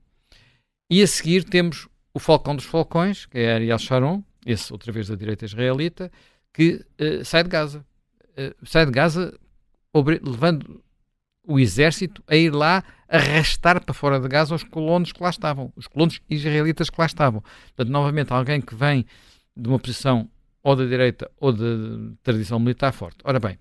E 0.87 1.01
a 1.01 1.07
seguir 1.07 1.43
temos 1.43 1.87
o 2.13 2.19
Falcão 2.19 2.55
dos 2.55 2.65
Falcões, 2.65 3.25
que 3.25 3.39
é 3.39 3.55
Ariel 3.55 3.79
Sharon, 3.79 4.23
esse 4.45 4.71
outra 4.71 4.91
vez 4.91 5.07
da 5.07 5.15
direita 5.15 5.45
israelita, 5.45 6.11
que 6.53 6.85
uh, 7.01 7.25
sai 7.25 7.41
de 7.41 7.49
Gaza. 7.49 7.83
Uh, 8.37 8.67
sai 8.67 8.85
de 8.85 8.91
Gaza 8.91 9.33
levando 10.21 10.84
o 11.47 11.59
exército 11.59 12.23
a 12.27 12.35
ir 12.35 12.53
lá 12.53 12.83
arrastar 13.07 13.83
para 13.83 13.93
fora 13.93 14.19
de 14.19 14.27
Gaza 14.27 14.55
os 14.55 14.63
colonos 14.63 15.11
que 15.11 15.21
lá 15.21 15.29
estavam, 15.29 15.71
os 15.75 15.87
colonos 15.87 16.19
israelitas 16.29 16.89
que 16.89 16.99
lá 16.99 17.05
estavam. 17.05 17.41
Portanto, 17.41 17.89
novamente, 17.89 18.33
alguém 18.33 18.61
que 18.61 18.75
vem 18.75 19.05
de 19.55 19.69
uma 19.69 19.79
posição 19.79 20.29
ou 20.63 20.75
da 20.75 20.85
direita 20.85 21.29
ou 21.39 21.53
de 21.53 22.13
tradição 22.23 22.59
militar 22.59 22.91
forte. 22.91 23.17
Ora 23.23 23.39
bem, 23.39 23.57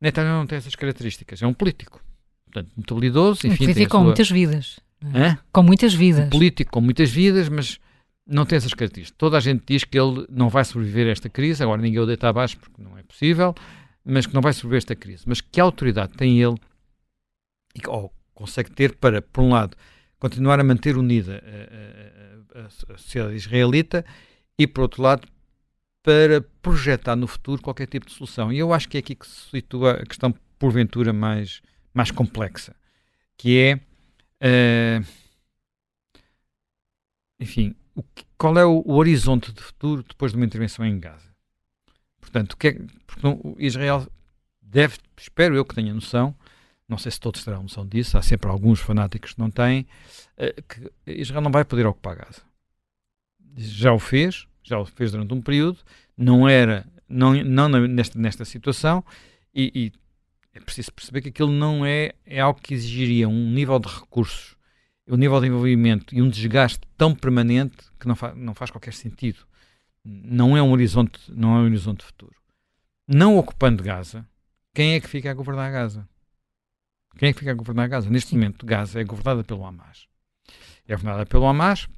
Netanyahu 0.00 0.38
não 0.38 0.46
tem 0.46 0.58
essas 0.58 0.74
características, 0.74 1.42
é 1.42 1.46
um 1.46 1.54
político. 1.54 2.00
Portanto, 2.44 2.70
muito 2.76 2.94
habilidoso, 2.94 3.46
enfim. 3.46 3.54
Um 3.54 3.66
político 3.66 3.90
com 3.90 3.98
sua... 3.98 4.04
muitas 4.04 4.30
vidas. 4.30 4.80
Hã? 5.14 5.38
Com 5.52 5.62
muitas 5.62 5.94
vidas. 5.94 6.26
Um 6.26 6.30
político 6.30 6.70
com 6.70 6.80
muitas 6.80 7.10
vidas, 7.10 7.48
mas 7.48 7.78
não 8.26 8.44
tem 8.44 8.56
essas 8.56 8.74
características. 8.74 9.16
Toda 9.16 9.36
a 9.36 9.40
gente 9.40 9.62
diz 9.66 9.84
que 9.84 9.98
ele 9.98 10.26
não 10.28 10.48
vai 10.48 10.64
sobreviver 10.64 11.06
a 11.06 11.10
esta 11.10 11.28
crise, 11.28 11.62
agora 11.62 11.80
ninguém 11.80 12.00
o 12.00 12.06
deita 12.06 12.28
abaixo 12.28 12.58
porque 12.58 12.82
não 12.82 12.98
é 12.98 13.02
possível, 13.02 13.54
mas 14.04 14.26
que 14.26 14.34
não 14.34 14.42
vai 14.42 14.52
sobreviver 14.52 14.76
a 14.76 14.78
esta 14.78 14.96
crise. 14.96 15.24
Mas 15.26 15.40
que 15.40 15.60
autoridade 15.60 16.12
tem 16.14 16.40
ele, 16.40 16.56
ou 17.86 18.12
consegue 18.34 18.70
ter 18.70 18.96
para, 18.96 19.22
por 19.22 19.42
um 19.42 19.50
lado, 19.50 19.76
continuar 20.18 20.60
a 20.60 20.64
manter 20.64 20.96
unida 20.96 21.42
a, 22.54 22.60
a, 22.60 22.66
a, 22.66 22.70
sociedade 22.70 23.36
israelita 23.36 24.04
e, 24.58 24.66
por 24.66 24.82
outro 24.82 25.02
lado, 25.02 25.28
para 26.02 26.40
projetar 26.62 27.16
no 27.16 27.26
futuro 27.26 27.62
qualquer 27.62 27.86
tipo 27.86 28.06
de 28.06 28.12
solução. 28.12 28.52
E 28.52 28.58
eu 28.58 28.72
acho 28.72 28.88
que 28.88 28.96
é 28.96 29.00
aqui 29.00 29.14
que 29.14 29.26
se 29.26 29.50
situa 29.50 29.92
a 29.92 30.06
questão, 30.06 30.34
porventura, 30.58 31.12
mais, 31.12 31.60
mais 31.92 32.10
complexa, 32.10 32.74
que 33.36 33.58
é 33.58 33.80
Uh, 34.36 35.06
enfim, 37.40 37.74
que, 38.14 38.24
qual 38.36 38.58
é 38.58 38.64
o, 38.64 38.82
o, 38.84 38.94
horizonte 38.94 39.52
de 39.52 39.62
futuro 39.62 40.02
depois 40.02 40.32
de 40.32 40.36
uma 40.36 40.44
intervenção 40.44 40.84
em 40.84 40.98
Gaza? 40.98 41.34
Portanto, 42.20 42.52
o 42.52 42.56
que 42.56 42.68
é, 42.68 42.72
porque 43.06 43.22
não, 43.22 43.56
Israel 43.58 44.06
deve, 44.60 44.98
espero 45.18 45.56
eu 45.56 45.64
que 45.64 45.74
tenha 45.74 45.94
noção, 45.94 46.36
não 46.88 46.98
sei 46.98 47.10
se 47.10 47.20
todos 47.20 47.44
terão 47.44 47.62
noção 47.62 47.86
disso, 47.86 48.16
há 48.16 48.22
sempre 48.22 48.48
alguns 48.50 48.80
fanáticos 48.80 49.32
que 49.32 49.38
não 49.38 49.50
têm, 49.50 49.86
uh, 50.38 50.62
que 50.62 50.92
Israel 51.20 51.42
não 51.42 51.50
vai 51.50 51.64
poder 51.64 51.86
ocupar 51.86 52.16
Gaza. 52.16 52.42
Já 53.56 53.92
o 53.92 53.98
fez, 53.98 54.46
já 54.62 54.78
o 54.78 54.84
fez 54.84 55.12
durante 55.12 55.32
um 55.34 55.40
período, 55.40 55.78
não 56.16 56.48
era, 56.48 56.86
não, 57.08 57.34
não 57.44 57.68
nesta, 57.68 58.18
nesta 58.18 58.44
situação, 58.44 59.04
e, 59.54 59.72
e 59.74 59.92
é 60.56 60.60
preciso 60.60 60.92
perceber 60.92 61.22
que 61.22 61.28
aquilo 61.28 61.52
não 61.52 61.84
é, 61.84 62.14
é 62.24 62.40
algo 62.40 62.60
que 62.60 62.74
exigiria 62.74 63.28
um 63.28 63.50
nível 63.50 63.78
de 63.78 63.88
recursos, 63.88 64.56
um 65.08 65.16
nível 65.16 65.40
de 65.40 65.46
envolvimento 65.46 66.14
e 66.14 66.22
um 66.22 66.28
desgaste 66.28 66.80
tão 66.96 67.14
permanente 67.14 67.76
que 67.98 68.08
não, 68.08 68.16
fa 68.16 68.34
não 68.34 68.54
faz 68.54 68.70
qualquer 68.70 68.92
sentido. 68.92 69.38
Não 70.04 70.56
é 70.56 70.62
um 70.62 70.72
horizonte, 70.72 71.20
não 71.28 71.56
é 71.56 71.60
um 71.60 71.64
horizonte 71.64 72.04
futuro. 72.04 72.34
Não 73.06 73.36
ocupando 73.36 73.82
Gaza, 73.82 74.26
quem 74.74 74.94
é 74.94 75.00
que 75.00 75.08
fica 75.08 75.30
a 75.30 75.34
governar 75.34 75.70
Gaza? 75.70 76.08
Quem 77.16 77.30
é 77.30 77.32
que 77.32 77.38
fica 77.40 77.50
a 77.50 77.54
governar 77.54 77.88
Gaza? 77.88 78.10
Neste 78.10 78.30
Sim. 78.30 78.36
momento, 78.36 78.64
Gaza 78.66 79.00
é 79.00 79.04
governada 79.04 79.42
pelo 79.42 79.64
Hamas. 79.64 80.06
É 80.86 80.94
governada 80.94 81.26
pelo 81.26 81.46
Hamas, 81.46 81.88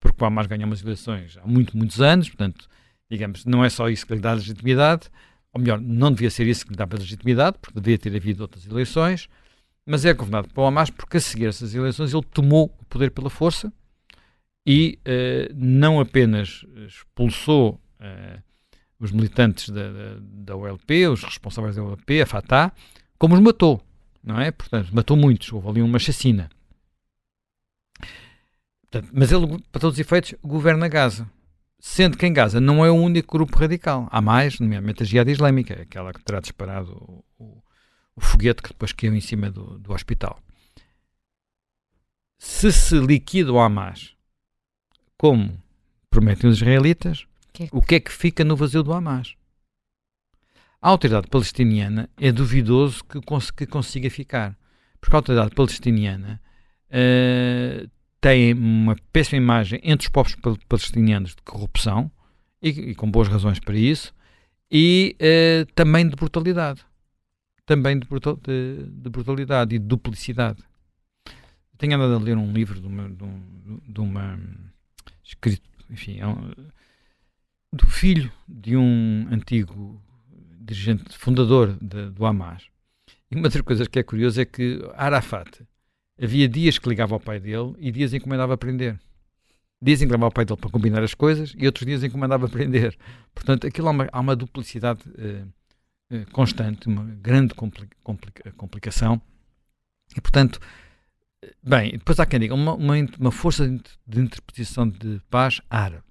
porque 0.00 0.22
o 0.22 0.26
Hamas 0.26 0.46
ganhou 0.46 0.66
umas 0.66 0.82
eleições 0.82 1.36
há 1.42 1.46
muito, 1.46 1.76
muitos 1.76 2.00
anos, 2.00 2.28
portanto, 2.28 2.68
digamos, 3.10 3.44
não 3.44 3.64
é 3.64 3.68
só 3.68 3.88
isso 3.88 4.06
que 4.06 4.14
lhe 4.14 4.20
dá 4.20 4.32
legitimidade, 4.32 5.10
ou 5.52 5.60
melhor, 5.60 5.80
não 5.80 6.10
devia 6.10 6.30
ser 6.30 6.46
isso 6.46 6.64
que 6.64 6.72
lhe 6.72 6.76
dava 6.76 6.96
legitimidade, 6.96 7.58
porque 7.60 7.80
devia 7.80 7.98
ter 7.98 8.14
havido 8.14 8.42
outras 8.42 8.66
eleições, 8.66 9.28
mas 9.86 10.04
é 10.04 10.12
governado 10.12 10.48
por 10.48 10.64
Hamas 10.64 10.90
porque 10.90 11.18
a 11.18 11.20
seguir 11.20 11.46
essas 11.46 11.74
eleições 11.74 12.12
ele 12.12 12.24
tomou 12.24 12.74
o 12.80 12.84
poder 12.86 13.10
pela 13.10 13.28
força 13.28 13.72
e 14.66 14.98
uh, 15.00 15.54
não 15.54 16.00
apenas 16.00 16.64
expulsou 16.86 17.80
uh, 18.00 18.42
os 18.98 19.10
militantes 19.10 19.68
da, 19.68 19.92
da, 19.92 20.16
da, 20.20 20.56
OLP, 20.56 21.08
os 21.08 21.22
responsáveis 21.22 21.76
da 21.76 21.82
OLP, 21.82 22.22
a 22.22 22.26
Fatah, 22.26 22.72
como 23.18 23.34
os 23.34 23.40
matou, 23.40 23.82
não 24.24 24.40
é? 24.40 24.50
Portanto, 24.50 24.90
matou 24.92 25.16
muitos, 25.16 25.52
houve 25.52 25.68
ali 25.68 25.82
uma 25.82 25.98
chacina. 25.98 26.50
Portanto, 28.82 29.10
mas 29.12 29.30
ele, 29.30 29.58
para 29.70 29.80
todos 29.80 29.96
os 29.96 30.00
efeitos, 30.00 30.34
governa 30.42 30.88
Gaza 30.88 31.28
sendo 31.86 32.16
que 32.16 32.24
em 32.24 32.32
Gaza 32.32 32.62
não 32.62 32.82
é 32.82 32.90
o 32.90 32.94
único 32.94 33.36
grupo 33.36 33.58
radical. 33.58 34.08
Há 34.10 34.22
mais, 34.22 34.58
nomeadamente 34.58 35.02
a 35.02 35.06
Jihad 35.06 35.30
Islâmica, 35.30 35.82
aquela 35.82 36.14
que 36.14 36.24
terá 36.24 36.40
disparado 36.40 36.92
o, 36.92 37.44
o, 37.44 37.62
o 38.16 38.20
foguete 38.22 38.62
que 38.62 38.70
depois 38.70 38.90
caiu 38.90 39.14
em 39.14 39.20
cima 39.20 39.50
do, 39.50 39.78
do 39.78 39.92
hospital. 39.92 40.40
Se 42.38 42.72
se 42.72 42.98
liquida 42.98 43.52
o 43.52 43.60
Hamas, 43.60 44.14
como 45.18 45.62
prometem 46.08 46.48
os 46.48 46.56
israelitas, 46.56 47.26
que... 47.52 47.68
o 47.70 47.82
que 47.82 47.96
é 47.96 48.00
que 48.00 48.10
fica 48.10 48.42
no 48.42 48.56
vazio 48.56 48.82
do 48.82 48.94
Hamas? 48.94 49.36
A 50.84 50.90
autoridade 50.90 51.28
palestiniana 51.28 52.10
é 52.18 52.30
duvidoso 52.30 53.02
que, 53.04 53.18
cons 53.22 53.50
que 53.50 53.64
consiga 53.64 54.10
ficar, 54.10 54.54
porque 55.00 55.16
a 55.16 55.18
autoridade 55.18 55.54
palestiniana 55.54 56.38
uh, 56.90 57.90
tem 58.20 58.52
uma 58.52 58.94
péssima 59.10 59.38
imagem 59.38 59.80
entre 59.82 60.06
os 60.06 60.10
povos 60.10 60.36
palestinianos 60.68 61.30
de 61.30 61.40
corrupção, 61.40 62.12
e, 62.60 62.68
e 62.68 62.94
com 62.94 63.10
boas 63.10 63.28
razões 63.28 63.58
para 63.58 63.74
isso, 63.74 64.14
e 64.70 65.16
uh, 65.22 65.64
também 65.74 66.06
de 66.06 66.16
brutalidade. 66.16 66.84
Também 67.64 67.98
de, 67.98 68.06
brutal, 68.06 68.36
de, 68.36 68.84
de, 68.86 69.08
brutalidade 69.08 69.74
e 69.74 69.78
de 69.78 69.86
duplicidade. 69.86 70.62
Tenho 71.78 71.94
andado 71.94 72.16
a 72.16 72.18
ler 72.18 72.36
um 72.36 72.52
livro 72.52 72.78
de 72.78 72.86
uma, 72.86 73.08
de, 73.08 73.24
um, 73.24 73.80
de 73.88 74.00
uma 74.02 74.38
escrito, 75.24 75.66
enfim, 75.88 76.18
é 76.20 76.26
um, 76.26 76.52
do 77.72 77.86
filho 77.86 78.30
de 78.46 78.76
um 78.76 79.26
antigo 79.30 80.03
dirigente, 80.64 81.16
fundador 81.16 81.76
de, 81.80 82.10
do 82.10 82.24
Hamas. 82.24 82.64
E 83.30 83.36
uma 83.36 83.48
das 83.48 83.60
coisas 83.60 83.88
que 83.88 83.98
é 83.98 84.02
curioso 84.02 84.40
é 84.40 84.44
que 84.44 84.80
Arafat 84.94 85.62
havia 86.20 86.48
dias 86.48 86.78
que 86.78 86.88
ligava 86.88 87.14
ao 87.14 87.20
pai 87.20 87.40
dele 87.40 87.74
e 87.78 87.90
dias 87.90 88.12
em 88.14 88.20
que 88.20 88.28
mandava 88.28 88.54
aprender. 88.54 88.98
Dias 89.82 90.00
em 90.00 90.06
que 90.06 90.12
ligava 90.12 90.26
ao 90.26 90.32
pai 90.32 90.44
dele 90.44 90.60
para 90.60 90.70
combinar 90.70 91.02
as 91.02 91.14
coisas 91.14 91.54
e 91.56 91.66
outros 91.66 91.86
dias 91.86 92.02
em 92.02 92.10
que 92.10 92.16
mandava 92.16 92.46
aprender. 92.46 92.96
Portanto, 93.34 93.66
aquilo 93.66 93.88
há 93.88 93.90
uma, 93.90 94.08
há 94.10 94.20
uma 94.20 94.36
duplicidade 94.36 95.02
uh, 95.08 96.16
uh, 96.16 96.30
constante, 96.32 96.86
uma 96.86 97.04
grande 97.04 97.54
complica 97.54 97.96
complica 98.02 98.52
complicação. 98.52 99.20
E, 100.16 100.20
portanto, 100.20 100.60
Bem, 101.62 101.92
depois 101.92 102.18
há 102.20 102.26
quem 102.26 102.40
diga 102.40 102.54
uma, 102.54 102.74
uma, 102.74 102.94
uma 103.18 103.32
força 103.32 103.68
de 103.68 104.20
interpretação 104.20 104.88
de 104.88 105.20
paz 105.30 105.60
árabe. 105.68 106.04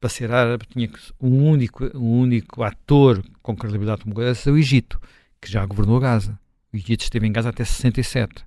Para 0.00 0.08
ser 0.08 0.32
árabe 0.32 0.64
tinha 0.66 0.88
que 0.88 0.98
um 1.20 1.46
único, 1.46 1.84
um 1.96 2.20
único 2.20 2.62
ator 2.62 3.22
com 3.42 3.54
credibilidade 3.54 4.02
como 4.02 4.20
essa, 4.22 4.50
o 4.50 4.56
Egito, 4.56 4.98
que 5.40 5.50
já 5.50 5.64
governou 5.66 6.00
Gaza. 6.00 6.40
O 6.72 6.76
Egito 6.76 7.02
esteve 7.02 7.26
em 7.26 7.32
Gaza 7.32 7.50
até 7.50 7.64
67. 7.64 8.44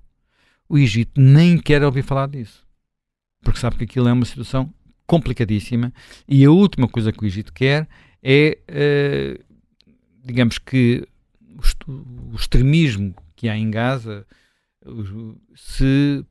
O 0.68 0.76
Egito 0.76 1.20
nem 1.20 1.56
quer 1.56 1.82
ouvir 1.84 2.02
falar 2.02 2.26
disso, 2.26 2.66
porque 3.42 3.60
sabe 3.60 3.76
que 3.76 3.84
aquilo 3.84 4.08
é 4.08 4.12
uma 4.12 4.24
situação 4.24 4.72
complicadíssima 5.06 5.92
e 6.26 6.44
a 6.44 6.50
última 6.50 6.88
coisa 6.88 7.12
que 7.12 7.22
o 7.22 7.26
Egito 7.26 7.52
quer 7.52 7.86
é, 8.22 8.58
uh, 8.68 9.44
digamos 10.24 10.58
que, 10.58 11.06
o, 11.86 11.92
o 12.32 12.34
extremismo 12.34 13.14
que 13.36 13.48
há 13.48 13.56
em 13.56 13.70
Gaza 13.70 14.26
se, 15.54 16.24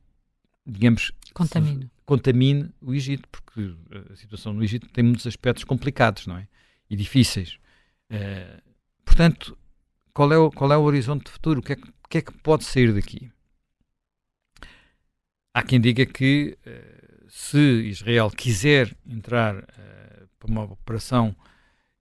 digamos, 0.66 1.12
contamine. 1.32 1.90
Contamine 2.04 2.70
o 2.80 2.94
Egito, 2.94 3.28
porque 3.28 3.74
a 4.12 4.16
situação 4.16 4.52
no 4.52 4.62
Egito 4.62 4.88
tem 4.88 5.02
muitos 5.04 5.26
aspectos 5.26 5.64
complicados, 5.64 6.26
não 6.26 6.36
é? 6.36 6.46
E 6.88 6.96
difíceis. 6.96 7.58
Uh, 8.10 8.62
portanto, 9.04 9.56
qual 10.12 10.32
é, 10.32 10.38
o, 10.38 10.50
qual 10.50 10.72
é 10.72 10.76
o 10.76 10.82
horizonte 10.82 11.30
futuro? 11.30 11.60
O 11.60 11.62
que 11.62 11.72
é, 11.72 11.76
o 11.76 12.08
que, 12.08 12.18
é 12.18 12.22
que 12.22 12.32
pode 12.32 12.64
sair 12.64 12.92
daqui? 12.92 13.30
Há 15.54 15.62
quem 15.62 15.80
diga 15.80 16.04
que 16.04 16.58
uh, 16.66 17.30
se 17.30 17.58
Israel 17.58 18.30
quiser 18.30 18.96
entrar 19.06 19.56
uh, 19.56 20.28
para 20.38 20.50
uma 20.50 20.64
operação 20.64 21.34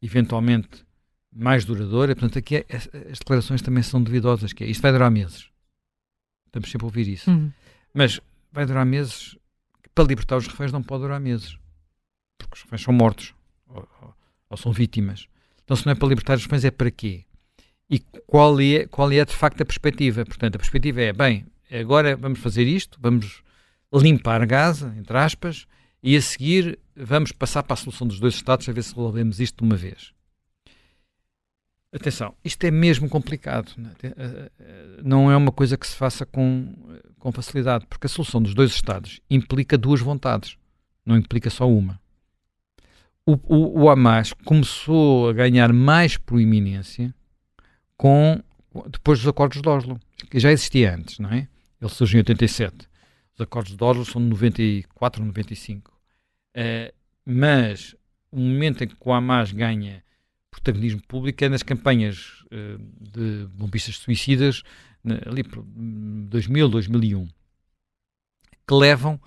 eventualmente 0.01 0.85
mais 1.31 1.65
duradoura, 1.65 2.15
portanto, 2.15 2.37
aqui 2.37 2.57
é, 2.57 2.65
as, 2.69 2.87
as 3.11 3.19
declarações 3.19 3.61
também 3.61 3.81
são 3.81 4.03
duvidosas, 4.03 4.53
que 4.53 4.63
é, 4.63 4.67
isto 4.67 4.81
vai 4.81 4.91
durar 4.91 5.09
meses. 5.09 5.49
Estamos 6.47 6.69
sempre 6.69 6.85
a 6.85 6.87
ouvir 6.87 7.07
isso. 7.07 7.31
Uhum. 7.31 7.51
Mas 7.93 8.19
vai 8.51 8.65
durar 8.65 8.85
meses. 8.85 9.35
Para 9.93 10.05
libertar 10.05 10.37
os 10.37 10.47
reféns 10.47 10.71
não 10.71 10.81
pode 10.81 11.03
durar 11.03 11.19
meses. 11.19 11.57
Porque 12.37 12.55
os 12.55 12.63
reféns 12.63 12.81
são 12.81 12.93
mortos. 12.93 13.33
Ou, 13.67 13.87
ou, 14.01 14.13
ou 14.49 14.57
são 14.57 14.71
vítimas. 14.71 15.27
Então, 15.63 15.77
se 15.77 15.85
não 15.85 15.93
é 15.93 15.95
para 15.95 16.07
libertar 16.07 16.35
os 16.35 16.43
reféns, 16.43 16.65
é 16.65 16.71
para 16.71 16.91
quê? 16.91 17.25
E 17.89 17.99
qual 18.25 18.59
é, 18.59 18.87
qual 18.87 19.11
é 19.11 19.23
de 19.23 19.33
facto 19.33 19.61
a 19.61 19.65
perspectiva? 19.65 20.25
Portanto, 20.25 20.55
a 20.55 20.59
perspectiva 20.59 21.01
é, 21.01 21.13
bem, 21.13 21.45
agora 21.71 22.15
vamos 22.15 22.39
fazer 22.39 22.65
isto, 22.65 22.97
vamos 23.01 23.43
limpar 23.93 24.45
Gaza, 24.45 24.93
entre 24.97 25.17
aspas, 25.17 25.67
e 26.01 26.17
a 26.17 26.21
seguir 26.21 26.79
vamos 26.95 27.31
passar 27.31 27.63
para 27.63 27.73
a 27.73 27.77
solução 27.77 28.07
dos 28.07 28.19
dois 28.19 28.35
Estados 28.35 28.67
a 28.67 28.71
ver 28.71 28.83
se 28.83 28.95
resolvemos 28.95 29.39
isto 29.39 29.57
de 29.57 29.63
uma 29.63 29.75
vez. 29.75 30.13
Atenção, 31.93 32.35
isto 32.43 32.63
é 32.63 32.71
mesmo 32.71 33.07
complicado. 33.07 33.71
É? 34.01 34.07
Eh, 34.07 34.51
eh, 34.59 35.01
não 35.03 35.31
é 35.31 35.37
uma 35.37 35.51
coisa 35.51 35.77
que 35.77 35.85
se 35.85 35.95
faça 35.95 36.25
com, 36.25 36.73
com 37.23 37.31
facilidade, 37.31 37.85
porque 37.87 38.05
a 38.05 38.09
solução 38.09 38.41
dos 38.41 38.53
dois 38.53 38.71
Estados 38.71 39.21
implica 39.29 39.77
duas 39.77 40.01
vontades, 40.01 40.57
não 41.05 41.15
implica 41.15 41.49
só 41.49 41.69
uma. 41.69 41.97
O, 43.25 43.39
o, 43.47 43.83
o 43.83 43.89
Hamas 43.89 44.33
começou 44.43 45.29
a 45.29 45.33
ganhar 45.33 45.71
mais 45.71 46.17
proeminência 46.17 47.15
com, 47.95 48.43
depois 48.89 49.19
dos 49.19 49.27
acordos 49.29 49.61
de 49.61 49.69
Oslo, 49.69 49.97
que 50.29 50.37
já 50.37 50.51
existia 50.51 50.93
antes, 50.93 51.17
não 51.17 51.29
é? 51.29 51.47
Ele 51.79 51.89
surgiu 51.89 52.17
em 52.17 52.19
87. 52.19 52.89
Os 53.35 53.39
acordos 53.39 53.73
de 53.73 53.81
Oslo 53.81 54.03
são 54.03 54.21
de 54.21 54.27
94 54.27 55.23
95. 55.23 55.93
Uh, 56.57 56.93
mas 57.25 57.95
o 58.29 58.37
momento 58.37 58.83
em 58.83 58.87
que 58.89 58.97
o 58.99 59.13
Hamas 59.13 59.53
ganha 59.53 60.03
protagonismo 60.51 61.01
público 61.07 61.41
é 61.41 61.47
nas 61.47 61.63
campanhas 61.63 62.43
uh, 62.51 62.77
de 62.99 63.47
bombistas 63.53 63.95
suicidas, 63.95 64.61
ali 65.25 65.43
por 65.43 65.63
2000, 65.65 66.69
2001, 66.69 67.27
que 68.67 68.73
levam 68.73 69.19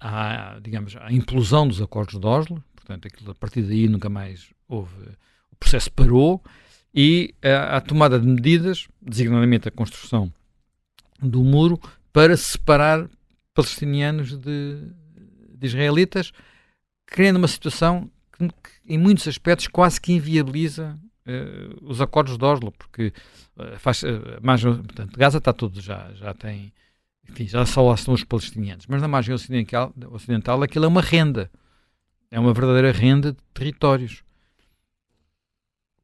à, 0.00 0.58
digamos, 0.60 0.96
à 0.96 1.12
implosão 1.12 1.68
dos 1.68 1.80
acordos 1.80 2.18
de 2.18 2.26
Oslo, 2.26 2.62
portanto, 2.74 3.06
aquilo, 3.06 3.30
a 3.30 3.34
partir 3.34 3.62
daí 3.62 3.88
nunca 3.88 4.08
mais 4.08 4.52
houve, 4.68 4.94
o 5.52 5.56
processo 5.56 5.92
parou, 5.92 6.42
e 6.92 7.34
à, 7.42 7.80
tomada 7.80 8.18
de 8.18 8.26
medidas, 8.26 8.88
designadamente 9.00 9.68
a 9.68 9.70
construção 9.70 10.32
do 11.20 11.44
muro, 11.44 11.80
para 12.12 12.36
separar 12.36 13.08
palestinianos 13.54 14.36
de, 14.36 14.82
de 15.54 15.66
israelitas, 15.66 16.32
criando 17.06 17.36
uma 17.36 17.48
situação 17.48 18.10
que, 18.32 18.48
em 18.86 18.98
muitos 18.98 19.28
aspectos, 19.28 19.68
quase 19.68 20.00
que 20.00 20.12
inviabiliza 20.12 20.98
uh, 21.30 21.78
os 21.82 22.00
acordos 22.00 22.36
de 22.36 22.44
Oslo, 22.44 22.72
porque 22.72 23.12
uh, 23.56 23.78
faz, 23.78 24.02
uh, 24.02 24.38
mais, 24.42 24.62
portanto, 24.62 25.16
Gaza 25.16 25.38
está 25.38 25.52
tudo, 25.52 25.80
já, 25.80 26.12
já 26.14 26.34
tem, 26.34 26.72
enfim, 27.28 27.46
já 27.46 27.64
só 27.64 27.82
lá 27.86 27.94
estão 27.94 28.14
os 28.14 28.24
palestinianos, 28.24 28.86
mas 28.86 29.00
na 29.00 29.08
margem 29.08 29.34
ocidental, 29.34 29.92
ocidental 30.10 30.62
aquilo 30.62 30.84
é 30.84 30.88
uma 30.88 31.00
renda, 31.00 31.50
é 32.30 32.38
uma 32.38 32.52
verdadeira 32.52 32.92
renda 32.92 33.32
de 33.32 33.38
territórios. 33.54 34.22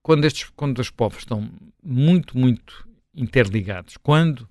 Quando, 0.03 0.25
estes, 0.25 0.51
quando 0.55 0.79
os 0.79 0.91
povos 0.91 1.19
estão 1.19 1.51
muito, 1.83 2.39
muito 2.39 2.89
interligados, 3.15 3.97
quando, 3.97 4.49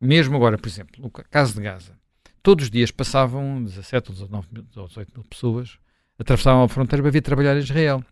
mesmo 0.00 0.36
agora, 0.36 0.58
por 0.58 0.68
exemplo, 0.68 1.02
no 1.02 1.10
caso 1.10 1.54
de 1.54 1.62
Gaza, 1.62 1.98
todos 2.42 2.64
os 2.66 2.70
dias 2.70 2.90
passavam 2.90 3.62
17 3.64 4.10
ou 4.10 4.14
19 4.14 4.48
mil, 4.52 4.62
18 4.62 5.12
mil 5.14 5.24
pessoas 5.24 5.78
atravessavam 6.18 6.64
a 6.64 6.68
fronteira 6.68 7.02
para 7.02 7.10
vir 7.10 7.22
trabalhar 7.22 7.56
em 7.56 7.60
Israel. 7.60 8.04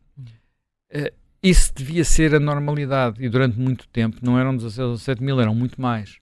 Isso 1.42 1.72
devia 1.74 2.04
ser 2.04 2.34
a 2.34 2.40
normalidade 2.40 3.24
e 3.24 3.28
durante 3.28 3.58
muito 3.58 3.86
tempo 3.88 4.18
não 4.22 4.38
eram 4.38 4.56
16 4.56 4.78
ou 4.78 4.92
17 4.94 5.22
mil, 5.22 5.40
eram 5.40 5.54
muito 5.54 5.80
mais. 5.80 6.18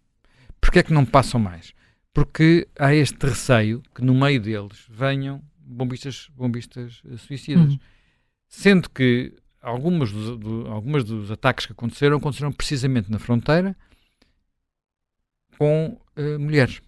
Porquê 0.61 0.81
é 0.81 0.83
que 0.83 0.93
não 0.93 1.07
passam 1.07 1.41
mais? 1.41 1.73
Porque 2.13 2.69
há 2.79 2.95
este 2.95 3.27
receio 3.27 3.83
que 3.95 4.03
no 4.03 4.15
meio 4.15 4.41
deles 4.41 4.87
venham 4.89 5.43
bombistas, 5.59 6.29
bombistas 6.35 7.03
uh, 7.05 7.17
suicidas. 7.19 7.73
Uhum. 7.73 7.79
Sendo 8.49 8.91
que 8.91 9.35
algumas 9.61 10.13
dos, 10.13 10.39
do, 10.39 10.67
algumas 10.69 11.05
dos 11.05 11.31
ataques 11.31 11.67
que 11.67 11.73
aconteceram 11.73 12.17
aconteceram 12.17 12.53
precisamente 12.53 13.11
na 13.11 13.19
fronteira 13.19 13.77
com 15.59 15.99
uh, 16.17 16.39
mulheres, 16.39 16.81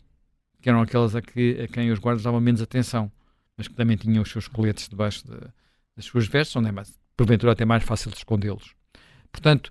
que 0.60 0.68
eram 0.68 0.82
aquelas 0.82 1.16
a, 1.16 1.22
que, 1.22 1.60
a 1.62 1.68
quem 1.68 1.90
os 1.90 1.98
guardas 1.98 2.22
davam 2.22 2.40
menos 2.40 2.60
atenção 2.60 3.10
mas 3.58 3.66
que 3.66 3.74
também 3.74 3.96
tinham 3.96 4.22
os 4.22 4.30
seus 4.30 4.46
coletes 4.46 4.88
debaixo 4.88 5.26
de, 5.26 5.36
das 5.96 6.04
suas 6.04 6.28
vestes, 6.28 6.54
onde 6.54 6.68
é 6.68 6.72
mais, 6.72 6.96
porventura 7.18 7.52
até 7.52 7.64
mais 7.64 7.82
fácil 7.82 8.10
de 8.10 8.16
escondê-los. 8.16 8.74
Portanto, 9.30 9.70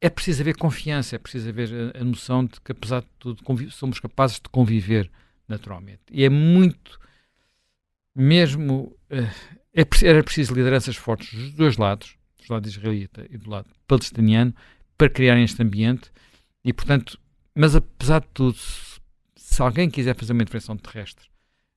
é 0.00 0.08
preciso 0.08 0.42
haver 0.42 0.56
confiança, 0.56 1.14
é 1.14 1.18
preciso 1.18 1.48
haver 1.50 1.94
a, 1.94 2.02
noção 2.02 2.46
de 2.46 2.60
que, 2.60 2.72
apesar 2.72 3.02
de 3.02 3.08
tudo, 3.18 3.42
somos 3.70 4.00
capazes 4.00 4.36
de 4.36 4.48
conviver 4.50 5.10
naturalmente. 5.46 6.00
E 6.10 6.24
é 6.24 6.28
muito, 6.28 6.98
mesmo, 8.14 8.96
uh, 9.10 9.56
é, 9.74 9.86
era 10.02 10.24
preciso 10.24 10.54
lideranças 10.54 10.96
fortes 10.96 11.32
dos 11.38 11.52
dois 11.52 11.76
lados, 11.76 12.16
do 12.46 12.52
lado 12.52 12.66
israelita 12.66 13.26
e 13.30 13.36
do 13.36 13.50
lado 13.50 13.68
palestiniano, 13.86 14.54
para 14.96 15.10
criarem 15.10 15.44
este 15.44 15.62
ambiente. 15.62 16.10
E, 16.64 16.72
portanto, 16.72 17.18
mas 17.54 17.74
apesar 17.74 18.20
de 18.20 18.28
tudo, 18.32 18.56
se, 19.36 19.62
alguém 19.62 19.90
quiser 19.90 20.16
fazer 20.16 20.32
uma 20.32 20.42
intervenção 20.42 20.76
terrestre 20.76 21.26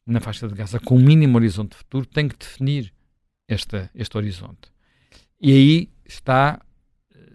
na 0.06 0.20
faixa 0.20 0.48
de 0.48 0.56
Gaza 0.56 0.80
com 0.80 0.96
um 0.96 1.04
mínimo 1.04 1.38
horizonte 1.38 1.72
de 1.72 1.78
futuro, 1.78 2.06
tem 2.06 2.28
que 2.28 2.38
definir 2.38 2.94
esta, 3.48 3.90
este 3.94 4.18
horizonte. 4.18 4.72
E 5.42 5.52
aí 5.52 5.90
está, 6.06 6.60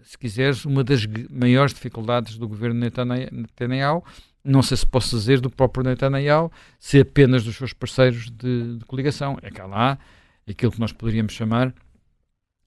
se 0.03 0.17
quiseres, 0.17 0.65
uma 0.65 0.83
das 0.83 1.05
maiores 1.29 1.73
dificuldades 1.73 2.37
do 2.37 2.47
governo 2.47 2.79
Netanyahu, 2.79 4.03
não 4.43 4.61
sei 4.61 4.77
se 4.77 4.85
posso 4.85 5.17
dizer 5.17 5.41
do 5.41 5.49
próprio 5.49 5.83
Netanyahu, 5.83 6.51
se 6.79 6.99
apenas 6.99 7.43
dos 7.43 7.55
seus 7.55 7.73
parceiros 7.73 8.29
de, 8.29 8.77
de 8.77 8.85
coligação. 8.85 9.37
É 9.41 9.59
há 9.59 9.65
lá 9.65 9.99
aquilo 10.47 10.71
que 10.71 10.79
nós 10.79 10.91
poderíamos 10.91 11.33
chamar 11.33 11.73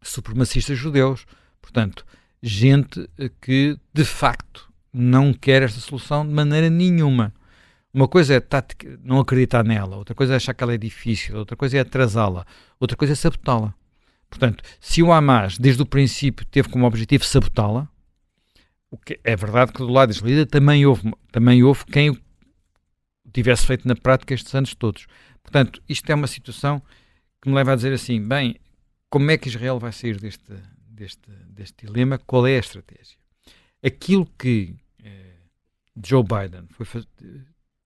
supremacistas 0.03 0.77
judeus. 0.77 1.25
Portanto, 1.63 2.05
gente 2.43 3.09
que 3.41 3.79
de 3.93 4.05
facto 4.05 4.69
não 4.93 5.33
quer 5.33 5.63
esta 5.63 5.81
solução 5.81 6.27
de 6.27 6.33
maneira 6.33 6.69
nenhuma. 6.69 7.33
Uma 7.93 8.09
coisa 8.09 8.35
é 8.35 8.43
não 9.03 9.21
acreditar 9.21 9.65
nela, 9.65 9.97
outra 9.97 10.15
coisa 10.15 10.35
é 10.35 10.37
achar 10.37 10.55
que 10.55 10.63
ela 10.63 10.75
é 10.75 10.79
difícil, 10.79 11.37
outra 11.37 11.57
coisa 11.57 11.79
é 11.79 11.81
atrasá-la, 11.81 12.47
outra 12.79 12.97
coisa 12.97 13.13
é 13.13 13.17
sabotá-la. 13.17 13.75
Portanto, 14.29 14.63
se 14.81 15.03
o 15.03 15.13
Hamas, 15.13 15.59
desde 15.59 15.83
o 15.83 15.87
princípio, 15.87 16.47
teve 16.47 16.69
como 16.69 16.87
objetivo 16.87 17.25
sabotá-la, 17.25 17.89
é 19.25 19.37
verdade 19.37 19.73
que 19.73 19.79
do 19.79 19.89
lado 19.89 20.11
israelita 20.11 20.47
também 20.47 20.87
houve, 20.87 21.13
também 21.31 21.63
houve 21.63 21.85
quem 21.87 22.11
o 22.11 22.19
tivesse 23.33 23.67
feito 23.67 23.87
na 23.87 23.95
prática 23.95 24.35
estes 24.35 24.55
anos 24.55 24.75
todos. 24.75 25.07
Portanto, 25.43 25.83
isto 25.89 26.11
é 26.11 26.15
uma 26.15 26.27
situação 26.27 26.83
que 27.41 27.49
me 27.49 27.55
leva 27.55 27.73
a 27.73 27.77
dizer 27.77 27.93
assim: 27.93 28.27
bem, 28.27 28.57
como 29.11 29.31
é 29.31 29.39
que 29.39 29.49
Israel 29.49 29.79
vai 29.79 29.93
sair 29.93 30.19
deste, 30.19 30.53
deste, 30.87 31.31
deste 31.49 31.87
dilema? 31.87 32.19
Qual 32.19 32.47
é 32.47 32.57
a 32.57 32.61
estratégia? 32.61 33.19
Aquilo 33.83 34.27
que 34.39 34.75
eh, 35.03 35.37
Joe 36.05 36.23
Biden 36.23 36.67
foi, 36.71 36.87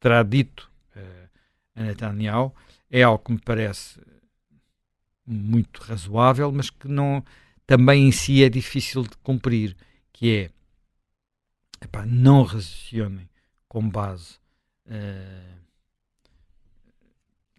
terá 0.01 0.23
dito 0.23 0.71
uh, 0.97 1.29
a 1.77 1.83
Netanyahu 1.83 2.55
é 2.91 3.03
algo 3.03 3.25
que 3.25 3.33
me 3.33 3.39
parece 3.39 4.01
muito 5.27 5.81
razoável, 5.83 6.51
mas 6.53 6.71
que 6.71 6.89
não 6.89 7.25
também 7.67 8.09
em 8.09 8.13
si 8.13 8.43
é 8.43 8.49
difícil 8.49 9.03
de 9.03 9.17
cumprir, 9.23 9.77
que 10.13 10.31
é 10.31 10.51
epá, 11.81 12.05
não 12.07 12.43
raciocinem 12.43 13.29
com 13.69 13.89
base 13.89 14.35
uh, 14.87 15.63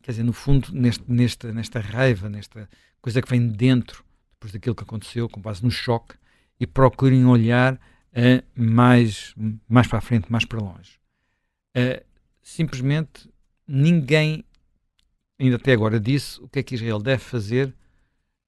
quer 0.03 0.11
dizer, 0.11 0.23
no 0.23 0.33
fundo, 0.33 0.67
neste, 0.71 1.03
nesta, 1.07 1.51
nesta 1.53 1.79
raiva, 1.79 2.29
nesta 2.29 2.69
coisa 3.01 3.21
que 3.21 3.29
vem 3.29 3.47
dentro, 3.47 4.03
depois 4.33 4.51
daquilo 4.51 4.75
que 4.75 4.83
aconteceu, 4.83 5.29
com 5.29 5.41
base 5.41 5.63
no 5.63 5.71
choque, 5.71 6.15
e 6.59 6.67
procurem 6.67 7.25
olhar 7.25 7.75
uh, 7.75 8.43
mais, 8.55 9.33
mais 9.67 9.87
para 9.87 9.97
a 9.97 10.01
frente, 10.01 10.31
mais 10.31 10.45
para 10.45 10.59
longe. 10.59 10.99
Uh, 11.75 12.03
simplesmente 12.41 13.29
ninguém 13.65 14.43
ainda 15.45 15.57
até 15.57 15.73
agora 15.73 15.99
disse 15.99 16.39
o 16.41 16.47
que 16.47 16.59
é 16.59 16.63
que 16.63 16.75
Israel 16.75 16.99
deve 16.99 17.23
fazer. 17.23 17.73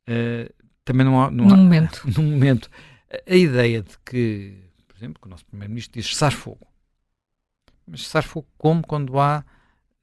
Uh, 0.07 0.53
também 0.83 1.05
não 1.05 1.21
há, 1.21 1.31
não 1.31 1.45
no 1.45 1.53
há, 1.53 1.57
momento. 1.57 2.03
No 2.15 2.23
momento. 2.23 2.69
A, 3.11 3.33
a 3.33 3.35
ideia 3.35 3.81
de 3.81 3.97
que, 4.05 4.63
por 4.87 4.97
exemplo, 4.97 5.21
que 5.21 5.27
o 5.27 5.29
nosso 5.29 5.45
primeiro-ministro 5.45 5.99
diz 5.99 6.07
cessar 6.09 6.31
fogo. 6.31 6.67
Mas 7.87 8.03
cessar 8.03 8.23
fogo 8.23 8.47
como 8.57 8.85
quando 8.85 9.19
há 9.19 9.43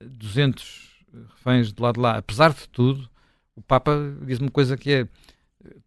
200 0.01 1.05
reféns 1.37 1.73
de 1.73 1.81
lado 1.83 1.95
de 1.95 2.01
lá? 2.01 2.19
Apesar 2.19 2.53
de 2.53 2.69
tudo, 2.69 3.09
o 3.55 3.63
Papa 3.63 3.97
diz 4.25 4.39
uma 4.39 4.51
coisa 4.51 4.77
que 4.77 4.93
é 4.93 5.09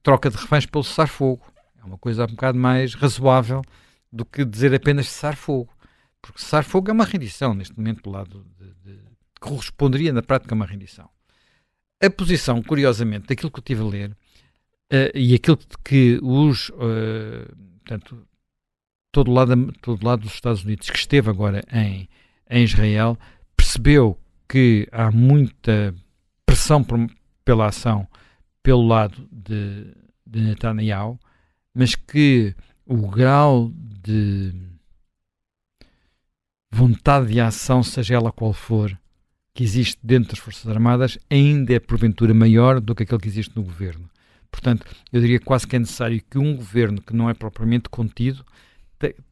troca 0.01 0.29
de 0.29 0.37
reféns 0.37 0.65
pelo 0.65 0.83
cessar 0.83 1.07
fogo. 1.07 1.45
É 1.77 1.83
uma 1.83 1.97
coisa 1.97 2.23
um 2.23 2.27
bocado 2.27 2.57
mais 2.57 2.93
razoável 2.93 3.61
do 4.11 4.25
que 4.25 4.45
dizer 4.45 4.73
apenas 4.73 5.07
cessar 5.07 5.35
fogo. 5.35 5.71
Porque 6.21 6.39
cessar 6.39 6.63
fogo 6.63 6.89
é 6.89 6.93
uma 6.93 7.05
rendição, 7.05 7.53
neste 7.53 7.77
momento, 7.77 8.03
do 8.03 8.09
lado 8.09 8.45
de, 8.57 8.73
de, 8.83 9.04
corresponderia 9.45 10.11
na 10.11 10.23
prática 10.23 10.53
a 10.53 10.57
uma 10.57 10.65
rendição. 10.65 11.09
A 12.01 12.09
posição, 12.09 12.61
curiosamente, 12.61 13.27
daquilo 13.27 13.51
que 13.51 13.59
eu 13.59 13.61
estive 13.61 13.81
a 13.81 13.85
ler 13.85 14.11
uh, 14.11 15.11
e 15.13 15.35
aquilo 15.35 15.59
que 15.83 16.19
os. 16.21 16.69
Uh, 16.69 17.55
portanto, 17.77 18.27
todo 19.11 19.31
lado, 19.31 19.71
todo 19.81 20.05
lado 20.05 20.23
dos 20.23 20.33
Estados 20.33 20.63
Unidos 20.63 20.89
que 20.89 20.97
esteve 20.97 21.29
agora 21.29 21.63
em, 21.71 22.09
em 22.49 22.63
Israel 22.63 23.17
percebeu 23.55 24.19
que 24.49 24.87
há 24.91 25.11
muita 25.11 25.95
pressão 26.45 26.83
por, 26.83 26.99
pela 27.43 27.67
ação 27.67 28.07
pelo 28.61 28.85
lado 28.85 29.27
de, 29.31 29.93
de 30.25 30.41
Netanyahu, 30.41 31.19
mas 31.73 31.93
que 31.93 32.55
o 32.85 33.07
grau 33.07 33.71
de 34.01 34.53
vontade 36.71 37.27
de 37.27 37.39
ação, 37.39 37.83
seja 37.83 38.15
ela 38.15 38.31
qual 38.31 38.51
for, 38.51 38.97
que 39.55 39.63
existe 39.63 39.97
dentro 40.03 40.31
das 40.31 40.39
Forças 40.39 40.67
Armadas 40.67 41.17
ainda 41.29 41.73
é 41.73 41.79
porventura 41.79 42.33
maior 42.33 42.81
do 42.81 42.93
que 42.93 43.03
aquele 43.03 43.21
que 43.21 43.29
existe 43.29 43.55
no 43.55 43.63
governo. 43.63 44.07
Portanto, 44.51 44.85
eu 45.11 45.21
diria 45.21 45.39
quase 45.39 45.65
que 45.65 45.77
é 45.77 45.79
necessário 45.79 46.21
que 46.29 46.37
um 46.37 46.57
governo 46.57 47.01
que 47.01 47.15
não 47.15 47.29
é 47.29 47.33
propriamente 47.33 47.89
contido 47.89 48.45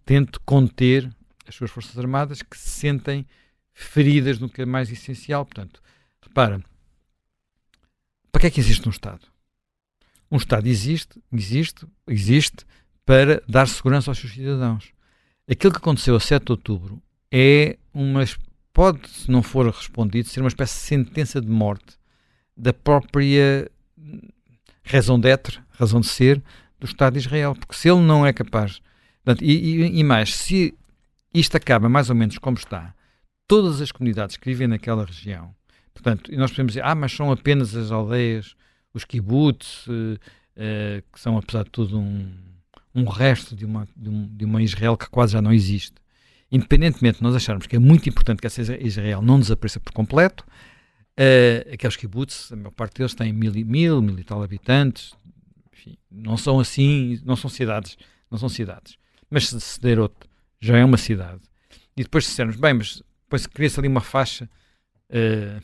tente 0.05 0.39
conter 0.45 1.09
as 1.47 1.55
suas 1.55 1.71
Forças 1.71 1.97
Armadas 1.97 2.41
que 2.41 2.57
se 2.57 2.69
sentem 2.69 3.25
feridas 3.73 4.39
no 4.39 4.49
que 4.49 4.61
é 4.61 4.65
mais 4.65 4.89
essencial. 4.89 5.45
Portanto, 5.45 5.81
repara, 6.21 6.63
para 8.31 8.41
que 8.41 8.47
é 8.47 8.51
que 8.51 8.59
existe 8.61 8.87
um 8.87 8.91
Estado? 8.91 9.27
Um 10.31 10.37
Estado 10.37 10.67
existe, 10.67 11.21
existe, 11.33 11.85
existe 12.07 12.65
para 13.05 13.43
dar 13.47 13.67
segurança 13.67 14.09
aos 14.09 14.17
seus 14.17 14.33
cidadãos. 14.33 14.93
Aquilo 15.49 15.73
que 15.73 15.79
aconteceu 15.79 16.15
a 16.15 16.19
7 16.19 16.45
de 16.45 16.51
outubro 16.53 17.01
é 17.29 17.77
uma, 17.93 18.23
pode, 18.73 19.07
se 19.07 19.29
não 19.29 19.43
for 19.43 19.67
respondido, 19.67 20.27
ser 20.27 20.41
uma 20.41 20.47
espécie 20.47 20.73
de 20.73 20.81
sentença 20.81 21.39
de 21.39 21.47
morte 21.47 21.95
da 22.57 22.73
própria 22.73 23.69
razão 24.83 25.19
d'être, 25.19 25.61
razão 25.71 26.01
de 26.01 26.07
ser 26.07 26.41
do 26.79 26.85
Estado 26.85 27.13
de 27.13 27.19
Israel. 27.19 27.55
Porque 27.55 27.75
se 27.75 27.89
ele 27.89 28.01
não 28.01 28.25
é 28.25 28.33
capaz. 28.33 28.81
Portanto, 29.23 29.43
e, 29.45 29.51
e, 29.51 29.99
e, 29.99 30.03
mais, 30.03 30.35
se 30.35 30.73
isto 31.33 31.55
acaba 31.55 31.87
mais 31.87 32.09
ou 32.09 32.15
menos 32.15 32.37
como 32.37 32.57
está, 32.57 32.93
todas 33.47 33.79
as 33.79 33.91
comunidades 33.91 34.35
que 34.35 34.45
vivem 34.45 34.67
naquela 34.67 35.05
região, 35.05 35.55
portanto, 35.93 36.31
nós 36.35 36.51
podemos 36.51 36.73
dizer, 36.73 36.83
ah, 36.83 36.95
mas 36.95 37.13
são 37.13 37.31
apenas 37.31 37.75
as 37.75 37.91
aldeias, 37.91 38.55
os 38.93 39.05
kibbutz, 39.05 39.87
uh, 39.87 39.91
uh, 39.93 41.01
que 41.11 41.19
são, 41.19 41.37
apesar 41.37 41.63
de 41.63 41.69
tudo, 41.69 41.99
um, 41.99 42.31
um 42.93 43.05
resto 43.05 43.55
de 43.55 43.65
uma, 43.65 43.87
de, 43.95 44.09
um, 44.09 44.27
de 44.27 44.45
uma 44.45 44.61
Israel 44.61 44.97
que 44.97 45.09
quase 45.09 45.33
já 45.33 45.41
não 45.41 45.53
existe 45.53 46.02
independentemente 46.53 47.17
de 47.17 47.23
nós 47.23 47.35
acharmos 47.35 47.65
que 47.65 47.75
é 47.75 47.79
muito 47.79 48.07
importante 48.07 48.39
que 48.39 48.45
essa 48.45 48.61
Israel 48.79 49.23
não 49.23 49.39
desapareça 49.39 49.79
por 49.79 49.91
completo, 49.91 50.45
uh, 51.17 51.73
aqueles 51.73 51.95
kibbutz, 51.95 52.51
a 52.51 52.55
maior 52.55 52.71
parte 52.71 52.97
deles 52.97 53.15
têm 53.15 53.33
mil, 53.33 53.51
mil, 53.51 54.01
mil 54.03 54.19
e 54.19 54.23
tal 54.23 54.43
habitantes, 54.43 55.15
enfim, 55.73 55.97
não 56.11 56.37
são 56.37 56.59
assim, 56.59 57.19
não 57.25 57.35
são 57.35 57.49
cidades, 57.49 57.97
não 58.29 58.37
são 58.37 58.47
cidades. 58.47 58.97
Mas 59.31 59.49
Sderot 59.49 60.13
já 60.61 60.77
é 60.77 60.85
uma 60.85 60.97
cidade. 60.97 61.41
E 61.97 62.03
depois 62.03 62.25
dissermos, 62.25 62.55
bem, 62.55 62.75
mas 62.75 63.01
depois 63.23 63.47
cria-se 63.47 63.79
ali 63.79 63.87
uma 63.87 64.01
faixa 64.01 64.47
uh, 65.09 65.63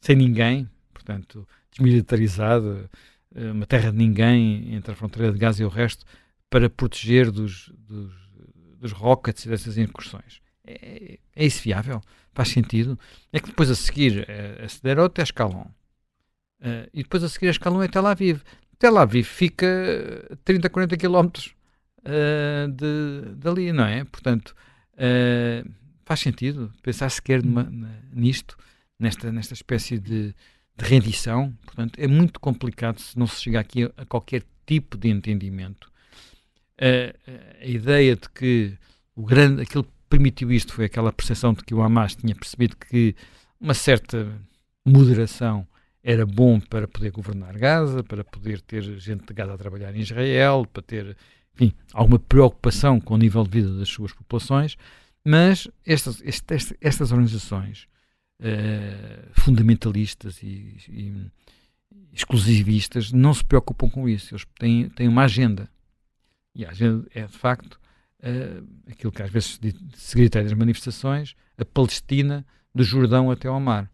sem 0.00 0.16
ninguém, 0.16 0.68
portanto, 0.92 1.46
desmilitarizada, 1.70 2.90
uh, 3.32 3.52
uma 3.52 3.64
terra 3.64 3.92
de 3.92 3.96
ninguém 3.96 4.74
entre 4.74 4.90
a 4.90 4.96
fronteira 4.96 5.32
de 5.32 5.38
Gaza 5.38 5.62
e 5.62 5.64
o 5.64 5.68
resto, 5.68 6.04
para 6.50 6.68
proteger 6.68 7.30
dos, 7.30 7.72
dos 7.78 8.25
dos 8.80 8.92
rockets 8.92 9.44
e 9.44 9.48
dessas 9.48 9.78
incursões. 9.78 10.40
É, 10.66 11.18
é 11.34 11.46
isso 11.46 11.62
viável? 11.62 12.00
Faz 12.34 12.48
sentido? 12.48 12.98
É 13.32 13.40
que 13.40 13.46
depois 13.46 13.70
a 13.70 13.74
seguir 13.74 14.28
é, 14.28 14.62
a 14.62 14.68
Sderot 14.68 15.18
é 15.20 15.22
Escalon. 15.22 15.66
Uh, 16.60 16.88
e 16.92 17.02
depois 17.02 17.22
a 17.22 17.28
seguir 17.28 17.48
a 17.48 17.50
Escalon 17.50 17.82
é 17.82 17.88
Tel 17.88 18.06
Aviv. 18.06 18.42
Tel 18.78 18.98
Aviv 18.98 19.24
fica 19.24 19.66
30, 20.44 20.68
40 20.68 20.96
quilómetros 20.96 21.54
uh, 22.00 22.70
de, 22.70 23.34
dali, 23.36 23.72
não 23.72 23.84
é? 23.84 24.04
Portanto, 24.04 24.54
uh, 24.94 25.70
faz 26.04 26.20
sentido 26.20 26.72
pensar 26.82 27.10
sequer 27.10 27.42
numa, 27.42 27.70
nisto, 28.12 28.56
nesta, 28.98 29.30
nesta 29.32 29.54
espécie 29.54 29.98
de, 29.98 30.34
de, 30.76 30.84
rendição. 30.84 31.56
Portanto, 31.64 31.98
é 31.98 32.06
muito 32.06 32.40
complicado 32.40 33.00
se 33.00 33.18
não 33.18 33.26
se 33.26 33.40
chegar 33.40 33.60
aqui 33.60 33.84
a 33.96 34.04
qualquer 34.04 34.42
tipo 34.66 34.96
de 34.96 35.08
entendimento 35.08 35.90
a, 36.80 37.62
a 37.62 37.66
ideia 37.66 38.16
de 38.16 38.28
que 38.30 38.76
o 39.14 39.24
grande, 39.24 39.62
aquilo 39.62 39.84
que 39.84 39.90
permitiu 40.08 40.52
isto 40.52 40.72
foi 40.72 40.84
aquela 40.84 41.12
percepção 41.12 41.52
de 41.52 41.64
que 41.64 41.74
o 41.74 41.82
Hamas 41.82 42.14
tinha 42.14 42.34
percebido 42.34 42.76
que 42.76 43.14
uma 43.60 43.74
certa 43.74 44.30
moderação 44.84 45.66
era 46.02 46.24
bom 46.24 46.60
para 46.60 46.86
poder 46.86 47.10
governar 47.10 47.58
Gaza, 47.58 48.04
para 48.04 48.22
poder 48.22 48.60
ter 48.60 48.82
gente 49.00 49.26
de 49.26 49.34
Gaza 49.34 49.54
a 49.54 49.58
trabalhar 49.58 49.94
em 49.96 50.00
Israel, 50.00 50.64
para 50.72 50.82
ter, 50.82 51.16
enfim, 51.54 51.72
alguma 51.92 52.18
preocupação 52.18 53.00
com 53.00 53.14
o 53.14 53.18
nível 53.18 53.42
de 53.42 53.50
vida 53.50 53.76
das 53.76 53.88
suas 53.88 54.12
populações, 54.12 54.76
mas 55.24 55.66
estas, 55.84 56.22
estas, 56.22 56.72
estas 56.80 57.10
organizações 57.10 57.88
uh, 58.40 59.28
fundamentalistas 59.32 60.40
e, 60.44 60.76
e, 60.88 61.12
exclusivistas 62.12 63.10
não 63.10 63.34
se 63.34 63.44
preocupam 63.44 63.90
com 63.90 64.08
isso, 64.08 64.32
eles 64.32 64.46
têm, 64.60 64.88
têm 64.90 65.08
uma 65.08 65.24
agenda 65.24 65.68
e 66.56 66.64
às 66.64 66.78
vezes 66.78 67.04
é 67.14 67.26
de 67.26 67.36
facto 67.36 67.74
uh, 67.74 68.66
aquilo 68.90 69.12
que 69.12 69.22
às 69.22 69.30
vezes 69.30 69.60
se 69.94 70.16
grita 70.16 70.42
nas 70.42 70.52
manifestações, 70.54 71.36
a 71.58 71.64
Palestina 71.64 72.44
do 72.74 72.82
Jordão 72.82 73.30
até 73.30 73.46
ao 73.46 73.60
mar. 73.60 73.90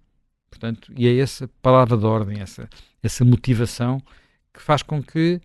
Portanto, 0.48 0.92
e 0.96 1.06
é 1.06 1.18
essa 1.18 1.48
palavra 1.60 1.96
de 1.96 2.04
ordem, 2.04 2.40
essa, 2.40 2.68
essa 3.02 3.24
motivação 3.24 4.00
que 4.52 4.62
faz 4.62 4.82
com 4.82 5.02
que, 5.02 5.40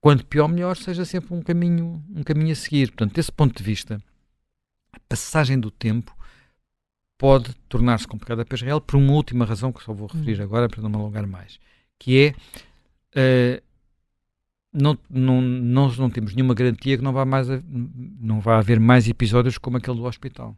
quanto 0.00 0.26
pior, 0.26 0.48
melhor, 0.48 0.76
seja 0.76 1.04
sempre 1.04 1.32
um 1.32 1.40
caminho, 1.40 2.04
um 2.14 2.22
caminho 2.22 2.52
a 2.52 2.56
seguir. 2.56 2.88
Portanto, 2.88 3.14
desse 3.14 3.32
ponto 3.32 3.56
de 3.56 3.62
vista, 3.62 4.02
a 4.92 4.98
passagem 5.08 5.58
do 5.58 5.70
tempo 5.70 6.14
pode 7.16 7.54
tornar-se 7.68 8.06
complicada 8.06 8.44
para 8.44 8.56
Israel 8.56 8.80
por 8.80 8.96
uma 8.96 9.12
última 9.12 9.44
razão 9.44 9.72
que 9.72 9.82
só 9.82 9.94
vou 9.94 10.08
referir 10.08 10.40
hum. 10.40 10.44
agora 10.44 10.68
para 10.68 10.82
não 10.82 10.90
me 10.90 10.96
alongar 10.96 11.26
mais, 11.26 11.58
que 11.98 12.34
é 13.14 13.60
uh, 13.60 13.65
não, 14.76 14.98
não, 15.08 15.40
nós 15.40 15.96
não 15.96 16.10
temos 16.10 16.34
nenhuma 16.34 16.54
garantia 16.54 16.96
que 16.98 17.02
não 17.02 17.12
vá, 17.12 17.24
mais, 17.24 17.48
não 18.20 18.40
vá 18.40 18.58
haver 18.58 18.78
mais 18.78 19.08
episódios 19.08 19.56
como 19.56 19.78
aquele 19.78 19.96
do 19.96 20.04
hospital. 20.04 20.56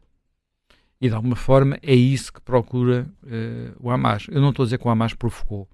E 0.99 1.07
de 1.07 1.15
alguma 1.15 1.35
forma 1.35 1.79
é 1.81 1.95
isso 1.95 2.33
que 2.33 2.41
procura 2.41 3.09
uh, 3.23 3.75
o 3.79 3.89
Hamas. 3.89 4.27
Eu 4.29 4.41
não 4.41 4.49
estou 4.49 4.63
a 4.63 4.65
dizer 4.65 4.77
que 4.77 4.85
o 4.85 4.89
Hamas 4.89 5.13
provocou 5.13 5.69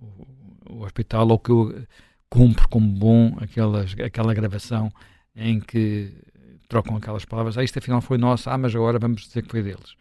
o, 0.00 0.26
o 0.70 0.84
hospital 0.84 1.28
ou 1.28 1.38
que 1.38 1.50
eu 1.50 1.84
cumpro 2.30 2.68
como 2.68 2.86
bom 2.86 3.36
aquelas, 3.40 3.94
aquela 3.98 4.32
gravação 4.32 4.90
em 5.34 5.58
que 5.58 6.14
trocam 6.68 6.96
aquelas 6.96 7.24
palavras. 7.24 7.58
Ah, 7.58 7.64
isto 7.64 7.78
afinal 7.78 8.00
foi 8.00 8.16
nosso, 8.16 8.48
ah, 8.48 8.56
mas 8.56 8.74
agora 8.74 8.98
vamos 8.98 9.22
dizer 9.22 9.42
que 9.42 9.50
foi 9.50 9.62
deles. 9.62 9.96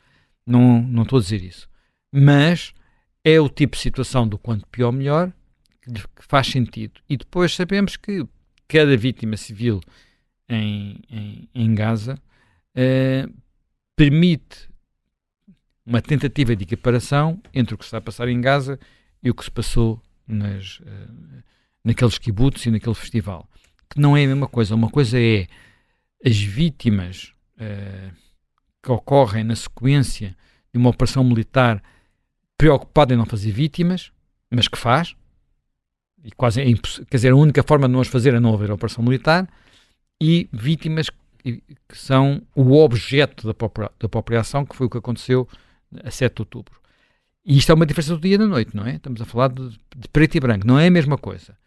Não, 0.45 0.81
não 0.83 1.03
estou 1.03 1.17
a 1.17 1.21
dizer 1.21 1.41
isso. 1.41 1.67
Mas 2.13 2.73
é 3.23 3.41
o 3.41 3.49
tipo 3.49 3.75
de 3.75 3.81
situação 3.81 4.27
do 4.27 4.37
quanto 4.37 4.67
pior, 4.67 4.91
melhor 4.91 5.33
faz 6.19 6.47
sentido. 6.47 7.01
E 7.09 7.17
depois 7.17 7.55
sabemos 7.55 7.97
que 7.97 8.25
cada 8.67 8.95
vítima 8.95 9.35
civil 9.37 9.81
em, 10.47 11.01
em, 11.09 11.49
em 11.53 11.75
Gaza 11.75 12.15
uh, 12.75 13.33
permite 13.95 14.69
uma 15.85 16.01
tentativa 16.01 16.55
de 16.55 16.63
equiparação 16.63 17.41
entre 17.53 17.75
o 17.75 17.77
que 17.77 17.83
está 17.83 17.97
a 17.97 18.01
passar 18.01 18.29
em 18.29 18.39
Gaza 18.39 18.79
e 19.21 19.29
o 19.29 19.35
que 19.35 19.43
se 19.43 19.51
passou 19.51 20.01
nas, 20.27 20.79
uh, 20.79 21.43
naqueles 21.83 22.17
kibbutz 22.17 22.65
e 22.65 22.71
naquele 22.71 22.95
festival. 22.95 23.49
Que 23.89 23.99
não 23.99 24.15
é 24.15 24.23
a 24.23 24.27
mesma 24.27 24.47
coisa. 24.47 24.75
Uma 24.75 24.89
coisa 24.89 25.19
é 25.19 25.47
as 26.25 26.37
vítimas 26.37 27.33
uh, 27.57 28.15
que 28.81 28.91
ocorrem 28.91 29.43
na 29.43 29.55
sequência 29.55 30.35
de 30.73 30.79
uma 30.79 30.89
operação 30.89 31.23
militar 31.23 31.83
preocupado 32.57 33.13
em 33.13 33.17
não 33.17 33.25
fazer 33.25 33.51
vítimas, 33.51 34.11
mas 34.49 34.67
que 34.67 34.77
faz, 34.77 35.15
e 36.23 36.31
quase 36.31 36.61
é 36.61 36.69
impossível, 36.69 37.05
quer 37.09 37.17
dizer, 37.17 37.31
a 37.31 37.35
única 37.35 37.63
forma 37.63 37.87
de 37.87 37.93
nós 37.93 38.07
fazer 38.07 38.33
é 38.33 38.39
não 38.39 38.53
haver 38.53 38.71
operação 38.71 39.03
militar, 39.03 39.47
e 40.21 40.47
vítimas 40.51 41.09
que 41.43 41.97
são 41.97 42.41
o 42.55 42.77
objeto 42.77 43.47
da 43.47 43.53
própria, 43.53 43.91
da 43.99 44.07
própria 44.07 44.39
ação, 44.39 44.65
que 44.65 44.75
foi 44.75 44.85
o 44.85 44.89
que 44.89 44.97
aconteceu 44.97 45.47
a 46.03 46.11
7 46.11 46.35
de 46.35 46.41
outubro. 46.43 46.79
E 47.43 47.57
isto 47.57 47.71
é 47.71 47.75
uma 47.75 47.85
diferença 47.85 48.15
do 48.15 48.21
dia 48.21 48.35
e 48.35 48.37
da 48.37 48.45
noite, 48.45 48.75
não 48.75 48.85
é? 48.85 48.95
Estamos 48.95 49.19
a 49.19 49.25
falar 49.25 49.49
de, 49.49 49.69
de 49.69 50.07
preto 50.11 50.35
e 50.35 50.39
branco, 50.39 50.67
não 50.67 50.77
é 50.77 50.87
a 50.87 50.91
mesma 50.91 51.17
coisa. 51.17 51.57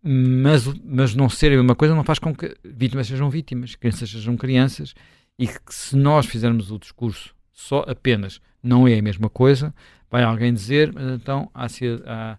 Mas, 0.00 0.64
mas 0.84 1.16
não 1.16 1.28
ser 1.28 1.52
a 1.52 1.56
mesma 1.56 1.74
coisa 1.74 1.94
não 1.94 2.04
faz 2.04 2.20
com 2.20 2.32
que 2.32 2.56
vítimas 2.64 3.08
sejam 3.08 3.28
vítimas, 3.28 3.74
crianças 3.74 4.08
sejam 4.08 4.36
crianças, 4.36 4.94
e 5.36 5.48
que 5.48 5.74
se 5.74 5.96
nós 5.96 6.26
fizermos 6.26 6.70
o 6.70 6.78
discurso 6.78 7.34
só 7.52 7.84
apenas 7.88 8.40
não 8.62 8.86
é 8.86 8.96
a 8.98 9.02
mesma 9.02 9.28
coisa, 9.28 9.74
vai 10.08 10.22
alguém 10.22 10.54
dizer, 10.54 10.92
mas 10.92 11.20
então 11.20 11.50
há, 11.52 11.66
há 11.66 12.38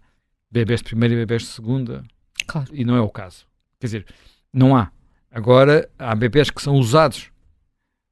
bebés 0.50 0.80
de 0.80 0.84
primeira 0.84 1.14
e 1.14 1.18
bebés 1.18 1.42
de 1.42 1.48
segunda, 1.48 2.04
claro. 2.46 2.68
e 2.72 2.84
não 2.84 2.96
é 2.96 3.00
o 3.00 3.08
caso. 3.08 3.46
Quer 3.78 3.86
dizer, 3.86 4.06
não 4.52 4.76
há. 4.76 4.90
Agora, 5.30 5.88
há 5.98 6.14
bebés 6.14 6.50
que 6.50 6.62
são 6.62 6.76
usados, 6.76 7.30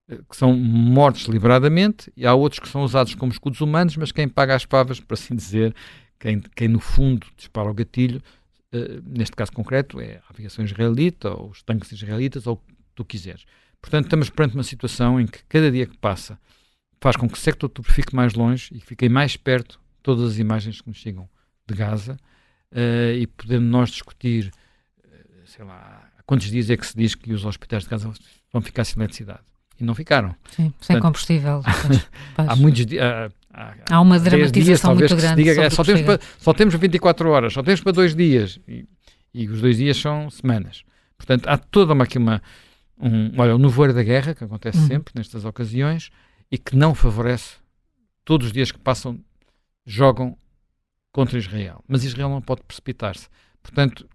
eh, 0.09 0.19
que 0.29 0.37
são 0.37 0.55
mortos 0.55 1.25
liberadamente, 1.27 2.13
e 2.17 2.27
há 2.27 2.35
outros 2.35 2.61
que 2.61 2.69
são 2.69 2.83
usados 2.83 3.15
como 3.15 3.33
escudos 3.33 3.61
humanos, 3.61 3.97
mas 3.97 4.13
quem 4.13 4.29
paga 4.29 4.55
as 4.55 4.67
pavas, 4.67 5.01
por 5.01 5.15
assim 5.15 5.35
dizer, 5.35 5.75
quem, 6.19 6.41
quem 6.55 6.69
no 6.69 6.81
fundo 6.81 7.27
dispara 7.37 7.71
o 7.71 7.75
gatilho, 7.75 8.23
uh, 8.73 9.03
neste 9.07 9.35
caso 9.35 9.53
concreto, 9.53 10.01
é 10.01 10.21
a 10.29 10.31
aviação 10.31 10.65
israelita, 10.65 11.31
ou 11.31 11.51
os 11.51 11.63
tanques 11.63 11.91
israelitas, 11.93 12.47
ou 12.47 12.55
o 12.55 12.57
que 12.57 12.75
tu 12.95 13.05
quiseres. 13.05 13.45
Portanto, 13.81 14.05
estamos 14.05 14.31
perante 14.31 14.55
uma 14.55 14.63
situação 14.63 15.21
em 15.21 15.27
que 15.27 15.43
cada 15.49 15.71
dia 15.71 15.87
que 15.87 15.97
passa 15.97 16.39
faz 17.01 17.17
com 17.17 17.29
que 17.29 17.35
o 17.35 17.41
sector 17.41 17.71
fique 17.85 18.15
mais 18.15 18.35
longe 18.35 18.71
e 18.75 18.81
fiquem 18.81 19.09
mais 19.09 19.37
perto 19.37 19.79
todas 20.03 20.33
as 20.33 20.39
imagens 20.39 20.81
que 20.81 20.89
nos 20.89 20.97
chegam 20.97 21.29
de 21.67 21.75
Gaza 21.75 22.17
uh, 22.73 23.17
e 23.17 23.27
podendo 23.27 23.67
nós 23.67 23.91
discutir, 23.91 24.53
uh, 25.05 25.47
sei 25.47 25.65
lá, 25.65 26.09
há 26.19 26.23
quantos 26.23 26.51
dias 26.51 26.71
é 26.71 26.77
que 26.77 26.87
se 26.87 26.97
diz 26.97 27.15
que 27.15 27.33
os 27.33 27.45
hospitais 27.45 27.85
de 27.85 27.91
Gaza 27.91 28.13
vão 28.53 28.63
ficar 28.63 28.85
sem 28.85 29.01
eletricidade? 29.01 29.41
E 29.79 29.85
não 29.85 29.95
ficaram. 29.95 30.35
Sim, 30.51 30.71
Portanto, 30.71 30.87
sem 30.87 31.01
combustível. 31.01 31.63
Há, 32.37 32.53
há 32.53 32.57
muitos 32.57 32.87
dias. 32.87 33.05
Há, 33.53 33.75
há, 33.91 34.01
uma 34.01 34.19
dramatização 34.19 34.97
dias, 34.97 35.11
muito 35.11 35.21
grande. 35.21 35.43
Diga, 35.43 35.63
é, 35.63 35.71
só, 35.71 35.83
temos 35.83 36.03
para, 36.03 36.21
só 36.39 36.53
temos 36.53 36.75
24 36.75 37.31
horas, 37.31 37.53
só 37.53 37.63
temos 37.63 37.81
para 37.81 37.93
dois 37.93 38.15
dias. 38.15 38.59
E, 38.69 38.87
e, 39.33 39.49
os 39.49 39.61
dois 39.61 39.79
dias 39.79 39.97
são 39.99 40.31
semanas. 40.31 40.83
Portanto, 41.17 41.47
há 41.47 41.57
toda 41.57 41.93
uma, 41.93 42.05
aqui 42.05 42.19
uma. 42.19 42.43
Um, 42.99 43.33
olha, 43.39 43.55
o 43.55 43.59
nevoeiro 43.59 43.95
da 43.95 44.03
guerra, 44.03 44.35
que 44.35 44.45
acontece 44.45 44.79
uhum. 44.79 44.87
sempre 44.87 45.13
nestas 45.15 45.45
ocasiões, 45.45 46.11
e 46.51 46.59
que 46.59 46.77
não 46.77 46.95
favorece. 46.95 47.57
Todos 48.25 48.49
os 48.49 48.53
dias 48.53 48.73
que 48.73 48.79
passam, 48.79 49.19
jogam 49.87 50.37
contra 51.17 51.39
Israel. 51.39 51.83
Mas 51.89 52.05
Israel 52.05 52.29
não 52.29 52.43
pode 52.43 52.63
precipitar-se. 52.63 53.27
Portanto, 53.63 54.07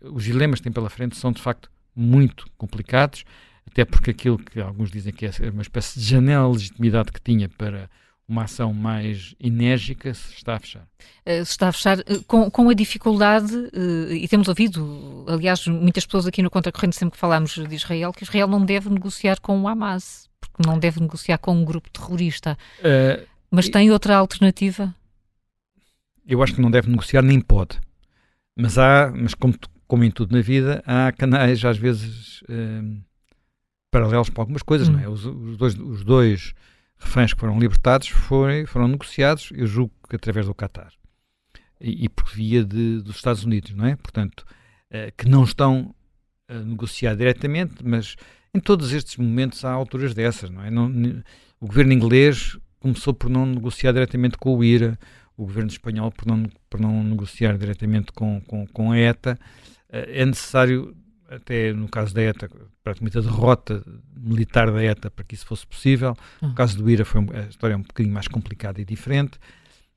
os 0.00 0.24
dilemas 0.24 0.58
que 0.58 0.64
tem 0.64 0.72
pela 0.72 0.88
frente 0.88 1.14
são 1.14 1.30
de 1.30 1.42
facto 1.42 1.70
muito 1.94 2.46
complicados, 2.56 3.24
até 3.70 3.84
porque 3.84 4.10
aquilo 4.10 4.38
que 4.38 4.58
alguns 4.58 4.90
dizem 4.90 5.12
que 5.12 5.26
é 5.26 5.30
uma 5.52 5.60
espécie 5.60 5.98
de 6.00 6.06
janela 6.06 6.46
de 6.48 6.54
legitimidade 6.54 7.12
que 7.12 7.20
tinha 7.20 7.46
para 7.46 7.90
uma 8.26 8.44
ação 8.44 8.72
mais 8.72 9.34
enérgica 9.38 10.14
se 10.14 10.32
está 10.32 10.54
a 10.54 10.58
fechar. 10.58 10.88
Eh, 11.26 11.44
se 11.44 11.50
está 11.50 11.68
a 11.68 11.72
fechar 11.72 11.98
eh, 12.00 12.20
com, 12.26 12.50
com 12.50 12.70
a 12.70 12.74
dificuldade, 12.74 13.54
eh, 13.72 14.14
e 14.14 14.26
temos 14.26 14.48
ouvido, 14.48 15.26
aliás, 15.28 15.66
muitas 15.66 16.06
pessoas 16.06 16.26
aqui 16.26 16.42
no 16.42 16.50
Contracorrente 16.50 16.96
sempre 16.96 17.12
que 17.12 17.20
falamos 17.20 17.52
de 17.52 17.74
Israel, 17.74 18.12
que 18.12 18.24
Israel 18.24 18.48
não 18.48 18.64
deve 18.64 18.88
negociar 18.88 19.40
com 19.40 19.60
o 19.60 19.68
Hamas, 19.68 20.28
porque 20.40 20.66
não 20.66 20.78
deve 20.78 21.00
negociar 21.00 21.36
com 21.36 21.54
um 21.54 21.64
grupo 21.64 21.90
terrorista. 21.90 22.56
Uh, 22.80 23.24
Mas 23.50 23.68
tem 23.68 23.90
outra 23.90 24.16
alternativa? 24.16 24.92
Eu 26.26 26.42
acho 26.42 26.54
que 26.54 26.60
não 26.60 26.70
deve 26.70 26.90
negociar 26.90 27.22
nem 27.22 27.40
pode. 27.40 27.80
Mas 28.56 28.78
há, 28.78 29.12
mas 29.14 29.34
como, 29.34 29.54
como 29.86 30.04
em 30.04 30.10
tudo 30.10 30.34
na 30.34 30.42
vida, 30.42 30.82
há 30.86 31.12
canais 31.12 31.64
às 31.64 31.76
vezes 31.78 32.42
um, 32.48 33.00
paralelos 33.90 34.30
para 34.30 34.42
algumas 34.42 34.62
coisas, 34.62 34.88
hum. 34.88 34.92
não 34.92 35.00
é? 35.00 35.08
Hum. 35.08 35.12
Os, 35.12 35.24
os, 35.24 35.56
dois, 35.56 35.78
os 35.78 36.04
dois 36.04 36.54
reféns 36.98 37.34
que 37.34 37.40
foram 37.40 37.58
libertados 37.58 38.08
foi, 38.08 38.66
foram 38.66 38.88
negociados, 38.88 39.50
eu 39.54 39.66
julgo 39.66 39.92
que 40.08 40.16
através 40.16 40.46
do 40.46 40.54
Qatar 40.54 40.92
e, 41.80 42.04
e 42.04 42.08
por 42.08 42.26
via 42.28 42.64
de, 42.64 43.00
dos 43.00 43.16
Estados 43.16 43.44
Unidos, 43.44 43.72
não 43.72 43.86
é? 43.86 43.96
Portanto, 43.96 44.44
uh, 44.90 45.12
que 45.16 45.28
não 45.28 45.44
estão 45.44 45.94
a 46.48 46.54
negociar 46.54 47.14
diretamente, 47.14 47.74
mas 47.84 48.16
em 48.54 48.60
todos 48.60 48.92
estes 48.92 49.16
momentos 49.16 49.64
há 49.64 49.70
alturas 49.70 50.14
dessas, 50.14 50.50
não 50.50 50.62
é? 50.62 50.70
Não, 50.70 50.90
o 51.60 51.66
governo 51.66 51.92
inglês 51.92 52.56
começou 52.80 53.12
por 53.12 53.28
não 53.28 53.44
negociar 53.46 53.92
diretamente 53.92 54.38
com 54.38 54.56
o 54.56 54.64
IRA, 54.64 54.98
o 55.36 55.44
governo 55.44 55.70
espanhol 55.70 56.10
por 56.10 56.26
não, 56.26 56.44
por 56.70 56.80
não 56.80 57.02
negociar 57.02 57.56
diretamente 57.58 58.12
com, 58.12 58.40
com, 58.42 58.66
com 58.66 58.92
a 58.92 58.98
ETA. 58.98 59.38
Eh, 59.88 60.22
é 60.22 60.26
necessário, 60.26 60.96
até 61.28 61.72
no 61.72 61.88
caso 61.88 62.14
da 62.14 62.22
ETA, 62.22 62.48
praticamente 62.82 63.18
a 63.18 63.20
derrota 63.20 63.84
militar 64.16 64.70
da 64.70 64.82
ETA 64.82 65.10
para 65.10 65.24
que 65.24 65.34
isso 65.34 65.46
fosse 65.46 65.66
possível. 65.66 66.16
No 66.40 66.54
caso 66.54 66.78
do 66.78 66.88
IRA 66.88 67.04
foi, 67.04 67.20
a 67.34 67.48
história 67.48 67.74
é 67.74 67.76
um 67.76 67.82
bocadinho 67.82 68.14
mais 68.14 68.28
complicada 68.28 68.80
e 68.80 68.84
diferente. 68.84 69.38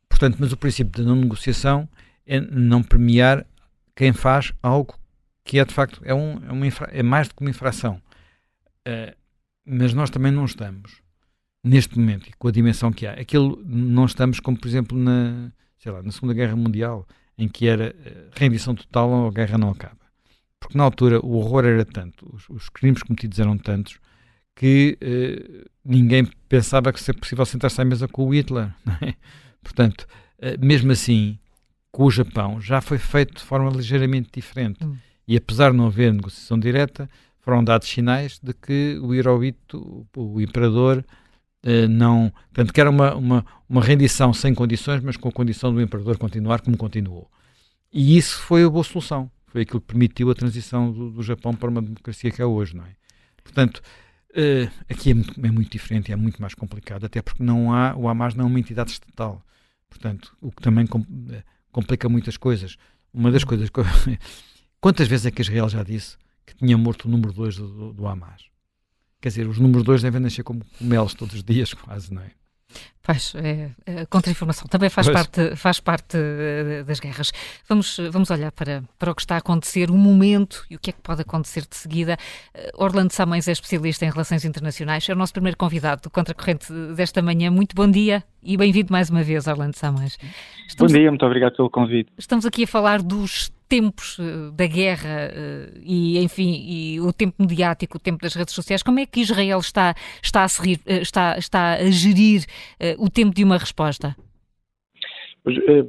Portanto, 0.09 0.37
mas 0.39 0.51
o 0.51 0.57
princípio 0.57 1.03
da 1.03 1.07
não 1.07 1.15
negociação 1.15 1.87
é 2.25 2.39
não 2.39 2.83
premiar 2.83 3.45
quem 3.95 4.11
faz 4.11 4.53
algo 4.61 4.99
que 5.43 5.57
é 5.59 5.65
de 5.65 5.73
facto 5.73 6.01
é, 6.03 6.13
um, 6.13 6.63
é, 6.63 6.67
infra, 6.67 6.89
é 6.91 7.01
mais 7.01 7.27
do 7.27 7.35
que 7.35 7.41
uma 7.41 7.49
infração. 7.49 8.01
Uh, 8.87 9.15
mas 9.65 9.93
nós 9.93 10.09
também 10.09 10.31
não 10.31 10.45
estamos 10.45 11.01
neste 11.63 11.97
momento 11.97 12.27
e 12.29 12.33
com 12.33 12.47
a 12.47 12.51
dimensão 12.51 12.91
que 12.91 13.05
há. 13.05 13.13
Aquilo 13.13 13.61
não 13.65 14.05
estamos 14.05 14.39
como, 14.39 14.57
por 14.57 14.67
exemplo, 14.67 14.97
na, 14.97 15.51
sei 15.77 15.91
lá, 15.91 16.01
na 16.01 16.11
Segunda 16.11 16.33
Guerra 16.33 16.55
Mundial, 16.55 17.07
em 17.37 17.47
que 17.47 17.67
era 17.67 17.95
eh, 18.05 18.27
rendição 18.33 18.75
total 18.75 19.09
ou 19.09 19.27
a 19.27 19.31
guerra 19.31 19.57
não 19.57 19.69
acaba. 19.69 19.99
Porque 20.59 20.77
na 20.77 20.83
altura 20.83 21.19
o 21.25 21.37
horror 21.37 21.65
era 21.65 21.85
tanto, 21.85 22.29
os, 22.33 22.49
os 22.49 22.69
crimes 22.69 23.01
cometidos 23.01 23.39
eram 23.39 23.57
tantos, 23.57 23.99
que 24.55 24.97
eh, 24.99 25.65
ninguém 25.85 26.25
pensava 26.49 26.91
que 26.91 27.01
seria 27.01 27.19
possível 27.19 27.45
sentar-se 27.45 27.81
à 27.81 27.85
mesa 27.85 28.07
com 28.07 28.25
o 28.25 28.33
Hitler. 28.33 28.73
É? 29.01 29.13
Portanto, 29.61 30.07
eh, 30.39 30.57
mesmo 30.57 30.91
assim, 30.91 31.37
com 31.91 32.05
o 32.05 32.11
Japão 32.11 32.59
já 32.59 32.81
foi 32.81 32.97
feito 32.97 33.35
de 33.35 33.41
forma 33.41 33.69
ligeiramente 33.69 34.29
diferente. 34.33 34.83
Hum. 34.83 34.97
E 35.27 35.37
apesar 35.37 35.71
de 35.71 35.77
não 35.77 35.87
haver 35.87 36.13
negociação 36.13 36.59
direta, 36.59 37.09
foram 37.39 37.63
dados 37.63 37.87
sinais 37.87 38.39
de 38.41 38.53
que 38.53 38.99
o 39.01 39.13
Hirohito, 39.13 40.07
o 40.15 40.41
imperador, 40.41 41.05
não. 41.89 42.31
Portanto, 42.53 42.73
que 42.73 42.79
era 42.79 42.89
uma, 42.89 43.15
uma, 43.15 43.45
uma 43.67 43.81
rendição 43.81 44.33
sem 44.33 44.53
condições, 44.53 45.03
mas 45.03 45.17
com 45.17 45.29
a 45.29 45.31
condição 45.31 45.73
do 45.73 45.81
imperador 45.81 46.17
continuar 46.17 46.61
como 46.61 46.77
continuou. 46.77 47.29
E 47.91 48.17
isso 48.17 48.39
foi 48.39 48.63
a 48.63 48.69
boa 48.69 48.83
solução. 48.83 49.29
Foi 49.47 49.61
aquilo 49.61 49.81
que 49.81 49.87
permitiu 49.87 50.29
a 50.29 50.35
transição 50.35 50.91
do, 50.91 51.09
do 51.09 51.23
Japão 51.23 51.55
para 51.55 51.69
uma 51.69 51.81
democracia 51.81 52.31
que 52.31 52.41
é 52.41 52.45
hoje, 52.45 52.75
não 52.75 52.85
é? 52.85 52.95
Portanto, 53.43 53.81
uh, 54.31 54.71
aqui 54.87 55.11
é 55.11 55.13
muito, 55.13 55.45
é 55.45 55.51
muito, 55.51 55.71
diferente, 55.71 56.11
é 56.11 56.15
muito 56.15 56.39
mais 56.39 56.53
complicado, 56.53 57.05
até 57.05 57.21
porque 57.21 57.43
não 57.43 57.73
há, 57.73 57.95
o 57.95 58.07
Hamas 58.07 58.35
não 58.35 58.45
é 58.45 58.47
uma 58.47 58.59
entidade 58.59 58.91
estatal. 58.91 59.43
Portanto, 59.89 60.35
o 60.39 60.51
que 60.51 60.61
também 60.61 60.85
com, 60.85 60.99
uh, 60.99 61.43
complica 61.71 62.07
muitas 62.07 62.37
coisas. 62.37 62.77
Uma 63.13 63.31
das 63.31 63.43
coisas 63.43 63.69
que. 63.69 63.81
Quantas 64.79 65.07
vezes 65.07 65.25
é 65.25 65.31
que 65.31 65.41
Israel 65.41 65.67
já 65.67 65.83
disse 65.83 66.15
que 66.45 66.55
tinha 66.55 66.77
morto 66.77 67.05
o 67.05 67.11
número 67.11 67.33
2 67.33 67.57
do, 67.57 67.67
do, 67.67 67.93
do 67.93 68.07
Hamas? 68.07 68.43
Quer 69.21 69.29
dizer, 69.29 69.47
os 69.47 69.59
números 69.59 69.83
2 69.83 70.01
devem 70.01 70.21
nascer 70.21 70.43
como 70.43 70.61
melos 70.79 71.13
todos 71.13 71.35
os 71.35 71.43
dias, 71.43 71.73
quase, 71.73 72.13
não 72.13 72.21
é? 72.21 72.31
Faz, 73.01 73.33
é, 73.35 73.71
a 74.01 74.05
contra-informação 74.05 74.67
também 74.67 74.89
faz 74.89 75.09
parte, 75.09 75.55
faz 75.55 75.79
parte 75.79 76.15
eh, 76.15 76.83
das 76.85 76.99
guerras. 76.99 77.31
Vamos, 77.67 77.99
vamos 78.11 78.29
olhar 78.29 78.51
para, 78.51 78.83
para 78.99 79.11
o 79.11 79.15
que 79.15 79.21
está 79.21 79.33
a 79.33 79.37
acontecer, 79.39 79.89
o 79.89 79.95
momento 79.95 80.63
e 80.69 80.75
o 80.75 80.79
que 80.79 80.91
é 80.91 80.93
que 80.93 81.01
pode 81.01 81.21
acontecer 81.21 81.61
de 81.61 81.75
seguida. 81.75 82.17
Eh, 82.53 82.69
Orlando 82.75 83.11
Samães 83.11 83.47
é 83.47 83.51
especialista 83.51 84.05
em 84.05 84.11
relações 84.11 84.45
internacionais, 84.45 85.09
é 85.09 85.13
o 85.13 85.15
nosso 85.15 85.33
primeiro 85.33 85.57
convidado 85.57 86.03
do 86.03 86.09
Contracorrente 86.11 86.71
desta 86.95 87.19
manhã. 87.21 87.49
Muito 87.49 87.75
bom 87.75 87.89
dia 87.89 88.23
e 88.43 88.55
bem-vindo 88.55 88.93
mais 88.93 89.09
uma 89.09 89.23
vez, 89.23 89.47
Orlando 89.47 89.75
Samães. 89.75 90.19
Estamos, 90.67 90.93
bom 90.93 90.99
dia, 90.99 91.09
muito 91.09 91.25
obrigado 91.25 91.55
pelo 91.55 91.69
convite. 91.69 92.11
Estamos 92.15 92.45
aqui 92.45 92.65
a 92.65 92.67
falar 92.67 93.01
dos 93.01 93.49
tempos 93.69 94.17
eh, 94.19 94.51
da 94.53 94.65
guerra 94.65 95.29
uh, 95.29 95.79
e, 95.83 96.17
enfim, 96.19 96.65
e 96.67 96.99
o 96.99 97.13
tempo 97.13 97.35
mediático, 97.39 97.97
o 97.97 97.99
tempo 97.99 98.21
das 98.21 98.33
redes 98.33 98.53
sociais, 98.53 98.81
como 98.81 98.99
é 98.99 99.05
que 99.05 99.21
Israel 99.21 99.59
está, 99.59 99.93
está, 100.21 100.43
a, 100.43 100.47
seguir, 100.47 100.79
uh, 100.87 101.01
está, 101.01 101.37
está 101.37 101.73
a 101.73 101.91
gerir 101.91 102.45
o 102.97 103.09
tempo 103.09 103.33
de 103.33 103.43
uma 103.43 103.57
resposta? 103.57 104.15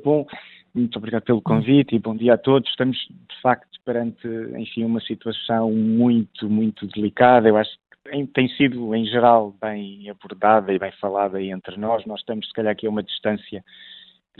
Bom, 0.05 0.27
muito 0.75 0.97
obrigado 0.99 1.23
pelo 1.23 1.43
convite 1.43 1.95
e 1.95 1.99
bom 1.99 2.14
dia 2.14 2.35
a 2.35 2.38
todos. 2.38 2.69
Estamos, 2.71 2.97
de 2.99 3.40
facto, 3.43 3.79
perante, 3.85 4.27
enfim, 4.57 4.85
uma 4.85 5.01
situação 5.01 5.73
muito, 5.73 6.49
muito 6.49 6.87
delicada. 6.87 7.49
Eu 7.49 7.57
acho 7.57 7.71
que 7.71 8.27
tem 8.29 8.49
sido, 8.57 8.95
em 8.95 9.05
geral, 9.07 9.55
bem 9.61 10.09
abordada 10.09 10.73
e 10.73 10.79
bem 10.79 10.93
falada 11.01 11.43
entre 11.43 11.77
nós. 11.77 12.05
Nós 12.07 12.21
estamos, 12.21 12.47
se 12.47 12.53
calhar, 12.53 12.73
aqui 12.73 12.87
a 12.87 12.90
uma 12.90 13.03
distância 13.03 13.64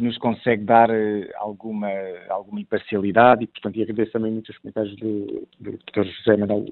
que 0.01 0.05
nos 0.05 0.19
consegue 0.19 0.65
dar 0.65 0.91
uh, 0.91 1.29
alguma, 1.37 1.91
alguma 2.31 2.61
imparcialidade 2.61 3.45
e, 3.45 3.47
portanto, 3.47 3.77
e 3.77 3.83
agradeço 3.83 4.13
também 4.13 4.33
muito 4.33 4.49
os 4.49 4.59
comentários 4.59 4.97
do, 4.97 5.47
do 5.61 5.73
Dr. 5.73 6.05
José 6.05 6.37
Manuel 6.37 6.65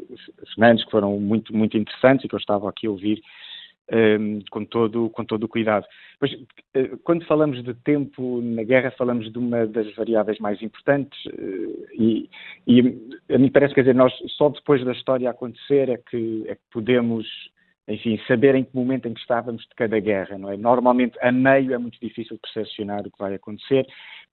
Fernandes, 0.54 0.84
que 0.84 0.90
foram 0.90 1.20
muito, 1.20 1.54
muito 1.54 1.76
interessantes 1.76 2.24
e 2.24 2.28
que 2.28 2.34
eu 2.34 2.38
estava 2.38 2.68
aqui 2.68 2.86
a 2.86 2.90
ouvir 2.90 3.20
um, 3.92 4.40
com, 4.50 4.64
todo, 4.64 5.10
com 5.10 5.24
todo 5.24 5.44
o 5.44 5.48
cuidado. 5.48 5.86
Pois, 6.18 6.32
uh, 6.32 6.96
quando 7.04 7.26
falamos 7.26 7.62
de 7.62 7.74
tempo 7.74 8.40
na 8.40 8.62
guerra, 8.62 8.90
falamos 8.96 9.30
de 9.30 9.38
uma 9.38 9.66
das 9.66 9.94
variáveis 9.94 10.38
mais 10.38 10.60
importantes 10.62 11.22
uh, 11.26 11.86
e, 11.92 12.30
e, 12.66 12.80
a 13.30 13.38
mim 13.38 13.50
parece, 13.50 13.74
quer 13.74 13.82
dizer, 13.82 13.94
nós 13.94 14.12
só 14.38 14.48
depois 14.48 14.82
da 14.84 14.92
história 14.92 15.28
acontecer 15.28 15.90
é 15.90 15.98
que, 15.98 16.44
é 16.48 16.54
que 16.54 16.62
podemos 16.72 17.26
enfim, 17.88 18.20
saber 18.28 18.54
em 18.54 18.64
que 18.64 18.76
momento 18.76 19.08
em 19.08 19.14
que 19.14 19.20
estávamos 19.20 19.62
de 19.62 19.74
cada 19.74 19.98
guerra, 19.98 20.36
não 20.36 20.50
é? 20.50 20.56
Normalmente, 20.56 21.18
a 21.22 21.32
meio 21.32 21.72
é 21.72 21.78
muito 21.78 21.98
difícil 22.00 22.38
percepcionar 22.38 23.00
o 23.00 23.10
que 23.10 23.18
vai 23.18 23.34
acontecer. 23.34 23.86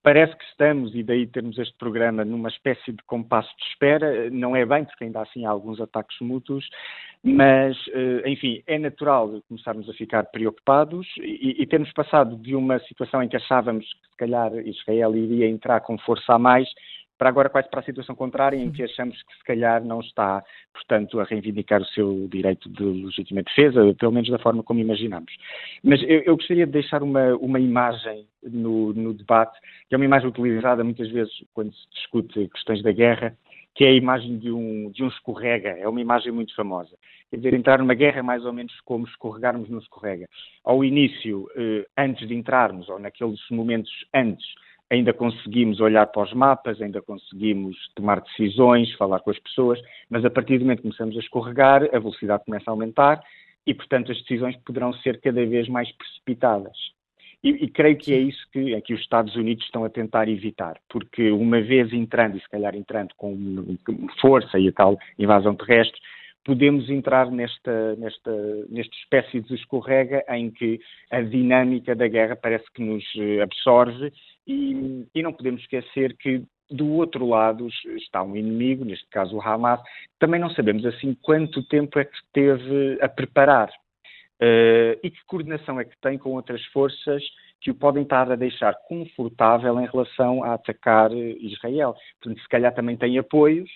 Parece 0.03 0.35
que 0.35 0.43
estamos, 0.43 0.93
e 0.93 1.01
daí 1.01 1.25
termos 1.25 1.57
este 1.57 1.75
programa, 1.77 2.25
numa 2.25 2.49
espécie 2.49 2.91
de 2.91 3.01
compasso 3.07 3.49
de 3.57 3.63
espera. 3.63 4.29
Não 4.29 4.55
é 4.55 4.65
bem, 4.65 4.83
porque 4.83 5.05
ainda 5.05 5.21
assim 5.21 5.45
há 5.45 5.49
alguns 5.49 5.79
ataques 5.79 6.19
mútuos, 6.19 6.67
mas, 7.23 7.75
eh, 7.93 8.29
enfim, 8.29 8.61
é 8.67 8.77
natural 8.77 9.41
começarmos 9.47 9.89
a 9.89 9.93
ficar 9.93 10.25
preocupados 10.25 11.07
e, 11.17 11.55
e 11.59 11.65
termos 11.65 11.91
passado 11.93 12.35
de 12.35 12.55
uma 12.55 12.77
situação 12.79 13.23
em 13.23 13.29
que 13.29 13.37
achávamos 13.37 13.85
que, 13.85 14.09
se 14.11 14.17
calhar, 14.17 14.53
Israel 14.67 15.15
iria 15.15 15.47
entrar 15.47 15.79
com 15.79 15.97
força 15.97 16.33
a 16.33 16.39
mais 16.39 16.67
para 17.17 17.29
agora 17.29 17.49
quase 17.49 17.69
para 17.69 17.79
a 17.79 17.83
situação 17.83 18.15
contrária, 18.15 18.57
em 18.57 18.71
que 18.71 18.83
achamos 18.83 19.21
que 19.23 19.37
se 19.37 19.43
calhar 19.43 19.83
não 19.83 20.01
está, 20.01 20.43
portanto, 20.73 21.19
a 21.19 21.23
reivindicar 21.23 21.81
o 21.81 21.85
seu 21.85 22.27
direito 22.29 22.69
de 22.69 22.83
legítima 22.83 23.41
defesa, 23.43 23.95
pelo 23.97 24.11
menos 24.11 24.29
da 24.29 24.39
forma 24.39 24.63
como 24.63 24.79
imaginamos. 24.79 25.31
Mas 25.83 26.01
eu, 26.03 26.21
eu 26.21 26.35
gostaria 26.35 26.65
de 26.65 26.71
deixar 26.71 27.01
uma, 27.01 27.35
uma 27.35 27.59
imagem 27.59 28.25
no, 28.43 28.93
no, 28.93 29.13
debate, 29.13 29.57
que 29.87 29.95
é 29.95 29.97
uma 29.97 30.05
imagem 30.05 30.27
utilizada 30.27 30.83
muitas 30.83 31.09
vezes 31.09 31.33
quando 31.53 31.73
se 31.73 31.89
discute 31.91 32.49
questões 32.49 32.83
da 32.83 32.91
guerra, 32.91 33.35
que 33.73 33.83
é 33.83 33.89
a 33.89 33.93
imagem 33.93 34.37
de 34.37 34.51
um, 34.51 34.89
de 34.91 35.03
um 35.03 35.07
escorrega. 35.09 35.69
É 35.69 35.87
uma 35.87 35.99
imagem 35.99 36.31
muito 36.31 36.55
famosa. 36.55 36.95
Quer 37.29 37.37
dizer, 37.37 37.53
entrar 37.53 37.79
numa 37.79 37.93
guerra 37.93 38.19
é 38.19 38.21
mais 38.21 38.45
ou 38.45 38.53
menos 38.53 38.73
como 38.85 39.05
escorregarmos 39.05 39.69
num 39.69 39.79
escorrega. 39.79 40.27
Ao 40.63 40.83
início, 40.83 41.49
eh, 41.57 41.85
antes 41.97 42.25
de 42.25 42.33
entrarmos, 42.33 42.87
ou 42.87 42.97
naqueles 42.97 43.39
momentos 43.51 43.91
antes, 44.13 44.45
ainda 44.95 45.13
conseguimos 45.13 45.79
olhar 45.79 46.07
para 46.07 46.23
os 46.23 46.33
mapas, 46.33 46.81
ainda 46.81 47.01
conseguimos 47.01 47.77
tomar 47.95 48.21
decisões, 48.21 48.91
falar 48.93 49.19
com 49.19 49.31
as 49.31 49.39
pessoas, 49.39 49.79
mas 50.09 50.25
a 50.25 50.29
partir 50.29 50.57
do 50.57 50.65
momento 50.65 50.77
que 50.77 50.83
começamos 50.83 51.15
a 51.15 51.19
escorregar, 51.19 51.83
a 51.83 51.99
velocidade 51.99 52.43
começa 52.45 52.69
a 52.69 52.73
aumentar 52.73 53.21
e, 53.65 53.73
portanto, 53.73 54.11
as 54.11 54.19
decisões 54.21 54.55
poderão 54.57 54.93
ser 54.93 55.19
cada 55.21 55.45
vez 55.45 55.67
mais 55.67 55.91
precipitadas. 55.91 56.77
E, 57.43 57.49
e 57.49 57.67
creio 57.67 57.97
que 57.97 58.13
é 58.13 58.17
isso 58.17 58.43
que, 58.51 58.73
é 58.73 58.81
que 58.81 58.93
os 58.93 59.01
Estados 59.01 59.35
Unidos 59.35 59.65
estão 59.65 59.85
a 59.85 59.89
tentar 59.89 60.27
evitar, 60.27 60.79
porque 60.89 61.31
uma 61.31 61.61
vez 61.61 61.93
entrando, 61.93 62.37
e 62.37 62.41
se 62.41 62.49
calhar 62.49 62.75
entrando 62.75 63.13
com 63.15 63.77
força 64.19 64.57
e 64.57 64.67
a 64.69 64.71
tal 64.71 64.97
invasão 65.19 65.55
terrestre, 65.55 65.99
podemos 66.45 66.89
entrar 66.89 67.29
nesta, 67.31 67.95
nesta, 67.95 68.31
nesta 68.69 68.95
espécie 68.95 69.41
de 69.41 69.55
escorrega 69.55 70.23
em 70.29 70.51
que 70.51 70.79
a 71.11 71.21
dinâmica 71.21 71.95
da 71.95 72.07
guerra 72.07 72.35
parece 72.35 72.65
que 72.71 72.83
nos 72.83 73.03
eh, 73.17 73.41
absorve 73.41 74.13
e, 74.47 75.05
e 75.13 75.23
não 75.23 75.33
podemos 75.33 75.61
esquecer 75.61 76.15
que 76.15 76.43
do 76.69 76.93
outro 76.93 77.27
lado 77.27 77.67
está 77.97 78.23
um 78.23 78.35
inimigo, 78.35 78.85
neste 78.85 79.07
caso 79.09 79.35
o 79.35 79.41
Hamas, 79.41 79.79
também 80.19 80.39
não 80.39 80.49
sabemos 80.51 80.85
assim 80.85 81.15
quanto 81.21 81.63
tempo 81.67 81.99
é 81.99 82.05
que 82.05 82.17
teve 82.33 82.97
a 83.01 83.09
preparar 83.09 83.69
uh, 83.69 84.99
e 85.03 85.11
que 85.11 85.25
coordenação 85.25 85.79
é 85.79 85.85
que 85.85 85.97
tem 86.01 86.17
com 86.17 86.31
outras 86.31 86.63
forças 86.65 87.23
que 87.61 87.71
o 87.71 87.75
podem 87.75 88.03
estar 88.03 88.31
a 88.31 88.35
deixar 88.35 88.75
confortável 88.87 89.79
em 89.79 89.87
relação 89.87 90.43
a 90.43 90.53
atacar 90.53 91.11
Israel. 91.11 91.95
Portanto, 92.21 92.41
se 92.41 92.49
calhar 92.49 92.73
também 92.73 92.95
tem 92.95 93.17
apoios, 93.17 93.69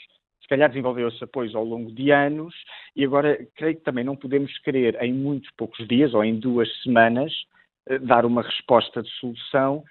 calhar 0.50 0.70
desenvolveu 0.70 1.08
esses 1.08 1.22
apoios 1.22 1.56
ao 1.56 1.64
longo 1.64 1.92
de 1.92 2.12
anos 2.12 2.54
e 2.96 3.06
agora 3.06 3.40
creio 3.56 3.76
que 3.76 3.84
também 3.84 4.04
não 4.04 4.16
podemos 4.16 4.58
querer 4.60 5.02
em 5.02 5.14
muitos 5.14 5.50
poucos 5.52 5.88
dias 5.88 6.14
ou 6.14 6.24
em 6.24 6.40
duas 6.40 6.70
semanas 6.84 7.32
uh, 7.90 8.00
dar 8.00 8.26
uma 8.26 8.42
resposta 8.42 9.02
de 9.02 9.10
solução 9.12 9.84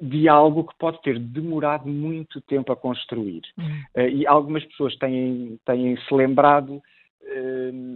de 0.00 0.28
algo 0.28 0.64
que 0.64 0.74
pode 0.78 1.00
ter 1.02 1.18
demorado 1.18 1.88
muito 1.88 2.40
tempo 2.42 2.72
a 2.72 2.76
construir. 2.76 3.42
Uhum. 3.58 3.82
Uh, 3.96 4.08
e 4.08 4.26
algumas 4.26 4.64
pessoas 4.64 4.96
têm, 4.96 5.58
têm 5.64 5.96
se 5.96 6.14
lembrado 6.14 6.80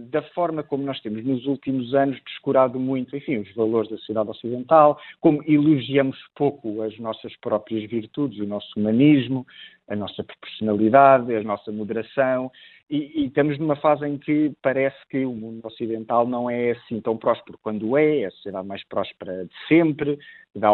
da 0.09 0.21
forma 0.33 0.63
como 0.63 0.83
nós 0.83 0.99
temos 1.01 1.23
nos 1.23 1.45
últimos 1.45 1.93
anos 1.93 2.19
descurado 2.25 2.79
muito, 2.79 3.15
enfim, 3.15 3.37
os 3.37 3.53
valores 3.53 3.89
da 3.89 3.97
sociedade 3.97 4.29
ocidental, 4.29 4.99
como 5.19 5.43
elogiamos 5.47 6.17
pouco 6.35 6.81
as 6.81 6.97
nossas 6.99 7.35
próprias 7.37 7.89
virtudes, 7.89 8.39
o 8.39 8.45
nosso 8.45 8.67
humanismo, 8.77 9.45
a 9.87 9.95
nossa 9.95 10.23
proporcionalidade, 10.23 11.35
a 11.35 11.43
nossa 11.43 11.71
moderação, 11.71 12.51
e, 12.89 13.21
e, 13.21 13.25
estamos 13.27 13.57
numa 13.59 13.75
fase 13.75 14.07
em 14.07 14.17
que 14.17 14.51
parece 14.63 14.97
que 15.09 15.23
o 15.23 15.31
mundo 15.31 15.63
ocidental 15.63 16.27
não 16.27 16.49
é 16.49 16.71
assim 16.71 16.99
tão 16.99 17.15
próspero 17.15 17.59
quando 17.61 17.95
é, 17.95 18.21
é 18.21 18.25
a 18.25 18.31
sociedade 18.31 18.67
mais 18.67 18.83
próspera 18.87 19.45
de 19.45 19.67
sempre, 19.67 20.17
dá, 20.55 20.69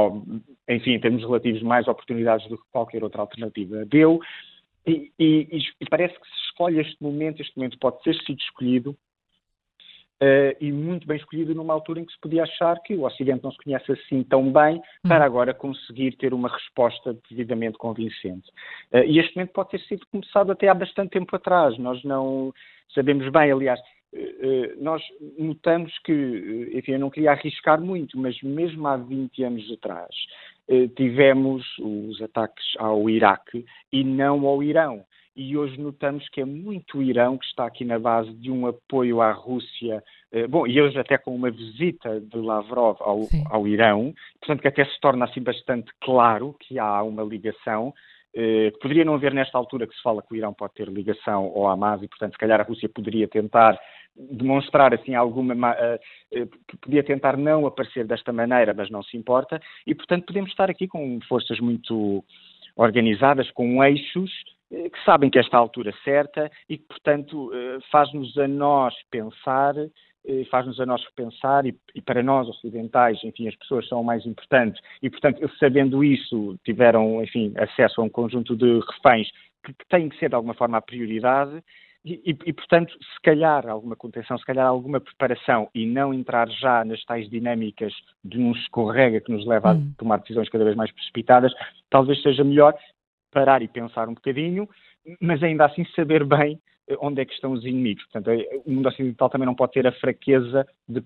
enfim, 0.70 0.92
em 0.92 1.00
termos 1.00 1.24
relativos, 1.24 1.62
mais 1.62 1.88
oportunidades 1.90 2.48
do 2.48 2.58
que 2.58 2.64
qualquer 2.72 3.04
outra 3.04 3.22
alternativa 3.22 3.86
deu, 3.86 4.22
e, 4.86 5.12
e, 5.20 5.60
e 5.82 5.90
parece 5.90 6.14
que 6.20 6.28
se 6.28 6.46
escolhe 6.48 6.80
este 6.80 7.02
momento, 7.02 7.42
este 7.42 7.56
momento 7.58 7.78
pode 7.80 8.02
ter 8.04 8.16
sido 8.24 8.40
escolhido 8.40 8.98
Uh, 10.16 10.56
e 10.62 10.72
muito 10.72 11.06
bem 11.06 11.18
escolhido 11.18 11.54
numa 11.54 11.74
altura 11.74 12.00
em 12.00 12.06
que 12.06 12.14
se 12.14 12.20
podia 12.22 12.44
achar 12.44 12.82
que 12.84 12.96
o 12.96 13.04
Ocidente 13.04 13.44
não 13.44 13.52
se 13.52 13.58
conhece 13.62 13.92
assim 13.92 14.24
tão 14.24 14.50
bem 14.50 14.82
para 15.04 15.20
uhum. 15.20 15.26
agora 15.26 15.54
conseguir 15.54 16.16
ter 16.16 16.34
uma 16.34 16.48
resposta 16.48 17.18
devidamente 17.30 17.78
convincente. 17.78 18.50
Uh, 18.94 19.04
e 19.06 19.20
este 19.20 19.36
momento 19.36 19.52
pode 19.52 19.72
ter 19.72 19.82
sido 19.82 20.08
começado 20.10 20.54
até 20.54 20.70
há 20.70 20.74
bastante 20.74 21.10
tempo 21.10 21.36
atrás. 21.36 21.78
Nós 21.78 22.02
não 22.06 22.54
sabemos 22.94 23.30
bem, 23.30 23.52
aliás, 23.52 23.78
uh, 24.14 24.82
nós 24.82 25.04
notamos 25.38 25.92
que, 26.00 26.72
enfim, 26.74 26.94
eu 26.94 27.00
não 27.00 27.10
queria 27.10 27.32
arriscar 27.32 27.82
muito, 27.82 28.18
mas 28.18 28.42
mesmo 28.42 28.88
há 28.88 28.96
20 28.96 29.44
anos 29.44 29.70
atrás 29.74 30.16
tivemos 30.96 31.64
os 31.80 32.22
ataques 32.22 32.66
ao 32.78 33.10
Iraque 33.10 33.66
e 33.92 34.04
não 34.04 34.46
ao 34.46 34.64
Irão. 34.64 35.06
E 35.36 35.58
hoje 35.58 35.78
notamos 35.78 36.28
que 36.30 36.40
é 36.40 36.46
muito 36.46 36.98
o 36.98 37.04
Irão 37.04 37.38
que 37.38 37.46
está 37.46 37.66
aqui 37.66 37.84
na 37.84 38.00
base 38.00 38.32
de 38.36 38.50
um 38.50 38.68
apoio 38.68 39.22
à 39.22 39.34
Rússia, 39.34 40.02
eh, 40.32 40.48
bom, 40.48 40.66
e 40.66 40.82
hoje 40.82 40.98
até 40.98 41.18
com 41.18 41.36
uma 41.36 41.52
visita 41.52 42.22
de 42.22 42.38
Lavrov 42.38 42.98
ao, 43.02 43.20
ao 43.52 43.68
Irão, 43.68 44.14
portanto 44.40 44.62
que 44.62 44.68
até 44.70 44.86
se 44.86 44.98
torna 45.02 45.26
assim 45.26 45.42
bastante 45.42 45.92
claro 46.00 46.56
que 46.58 46.80
há 46.80 47.04
uma 47.04 47.22
ligação, 47.22 47.94
eh, 48.36 48.72
poderia 48.82 49.06
não 49.06 49.16
haver 49.16 49.34
nesta 49.34 49.58
altura 49.58 49.88
que 49.88 49.96
se 49.96 50.02
fala 50.02 50.22
que 50.22 50.34
o 50.34 50.36
Irão 50.36 50.54
pode 50.54 50.74
ter 50.74 50.88
ligação 50.88 51.46
ao 51.56 51.68
Hamas 51.68 52.04
e, 52.04 52.08
portanto, 52.08 52.34
se 52.34 52.38
calhar 52.38 52.60
a 52.60 52.64
Rússia 52.64 52.90
poderia 52.90 53.28
tentar 53.28 53.80
demonstrar 54.16 54.94
assim 54.94 55.14
alguma 55.14 55.54
uh, 55.72 56.48
podia 56.82 57.04
tentar 57.04 57.36
não 57.36 57.66
aparecer 57.66 58.06
desta 58.06 58.32
maneira, 58.32 58.74
mas 58.74 58.90
não 58.90 59.04
se 59.04 59.18
importa. 59.18 59.60
E 59.86 59.94
portanto 59.94 60.26
podemos 60.26 60.50
estar 60.52 60.70
aqui 60.70 60.88
com 60.88 61.20
forças 61.28 61.60
muito 61.60 62.24
organizadas, 62.78 63.52
com 63.52 63.84
eixos 63.84 64.32
eh, 64.72 64.90
que 64.90 65.04
sabem 65.04 65.30
que 65.30 65.40
esta 65.40 65.58
é 65.58 65.60
altura 65.60 65.94
certa 66.04 66.52
e 66.70 66.78
que, 66.78 66.86
portanto, 66.86 67.52
eh, 67.54 67.78
faz-nos 67.92 68.38
a 68.38 68.48
nós 68.48 68.94
pensar, 69.12 69.78
eh, 69.78 69.90
faz-nos 70.50 70.80
a 70.80 70.86
nós 70.86 71.04
repensar 71.06 71.66
e, 71.66 71.76
e, 71.94 72.02
para 72.02 72.24
nós 72.24 72.48
ocidentais, 72.48 73.24
enfim, 73.24 73.48
as 73.48 73.56
pessoas 73.56 73.88
são 73.88 74.02
o 74.02 74.04
mais 74.04 74.26
importantes 74.26 74.82
e, 75.02 75.10
portanto, 75.10 75.40
sabendo 75.60 76.04
isso, 76.04 76.58
tiveram, 76.64 77.24
enfim, 77.24 77.54
acesso 77.58 78.02
a 78.02 78.04
um 78.04 78.10
conjunto 78.10 78.56
de 78.56 78.80
reféns 78.80 79.30
que, 79.64 79.74
que 79.74 79.88
têm 79.90 80.10
que 80.10 80.18
ser, 80.18 80.30
de 80.30 80.36
alguma 80.36 80.54
forma, 80.54 80.78
a 80.78 80.82
prioridade 80.82 81.62
e, 82.06 82.22
e, 82.24 82.38
e, 82.46 82.54
portanto, 82.54 82.94
se 82.94 83.22
calhar 83.24 83.68
alguma 83.68 83.96
contenção, 83.96 84.38
se 84.38 84.46
calhar 84.46 84.68
alguma 84.68 85.02
preparação 85.02 85.68
e 85.74 85.88
não 85.88 86.14
entrar 86.14 86.48
já 86.50 86.86
nas 86.86 87.04
tais 87.04 87.28
dinâmicas 87.32 87.92
de 88.24 88.40
um 88.40 88.52
escorrega 88.52 89.20
que 89.20 89.32
nos 89.32 89.46
leva 89.48 89.74
hum. 89.74 89.92
a 89.92 89.98
tomar 89.98 90.18
decisões 90.20 90.48
cada 90.50 90.64
vez 90.64 90.76
mais 90.76 90.92
precipitadas, 90.92 91.52
talvez 91.90 92.22
seja 92.22 92.44
melhor 92.44 92.76
parar 93.32 93.64
e 93.64 93.68
pensar 93.68 94.08
um 94.08 94.14
bocadinho, 94.14 94.70
mas 95.20 95.42
ainda 95.42 95.66
assim 95.66 95.84
saber 95.96 96.24
bem 96.24 96.62
onde 97.00 97.22
é 97.22 97.26
que 97.26 97.34
estão 97.34 97.52
os 97.52 97.64
inimigos. 97.66 98.04
Portanto, 98.06 98.30
eh, 98.30 98.62
o 98.66 98.72
mundo 98.72 98.88
ocidental 98.88 99.30
também 99.30 99.46
não 99.46 99.56
pode 99.56 99.74
ter 99.74 99.88
a 99.88 99.92
fraqueza 99.94 100.68
de, 100.88 101.02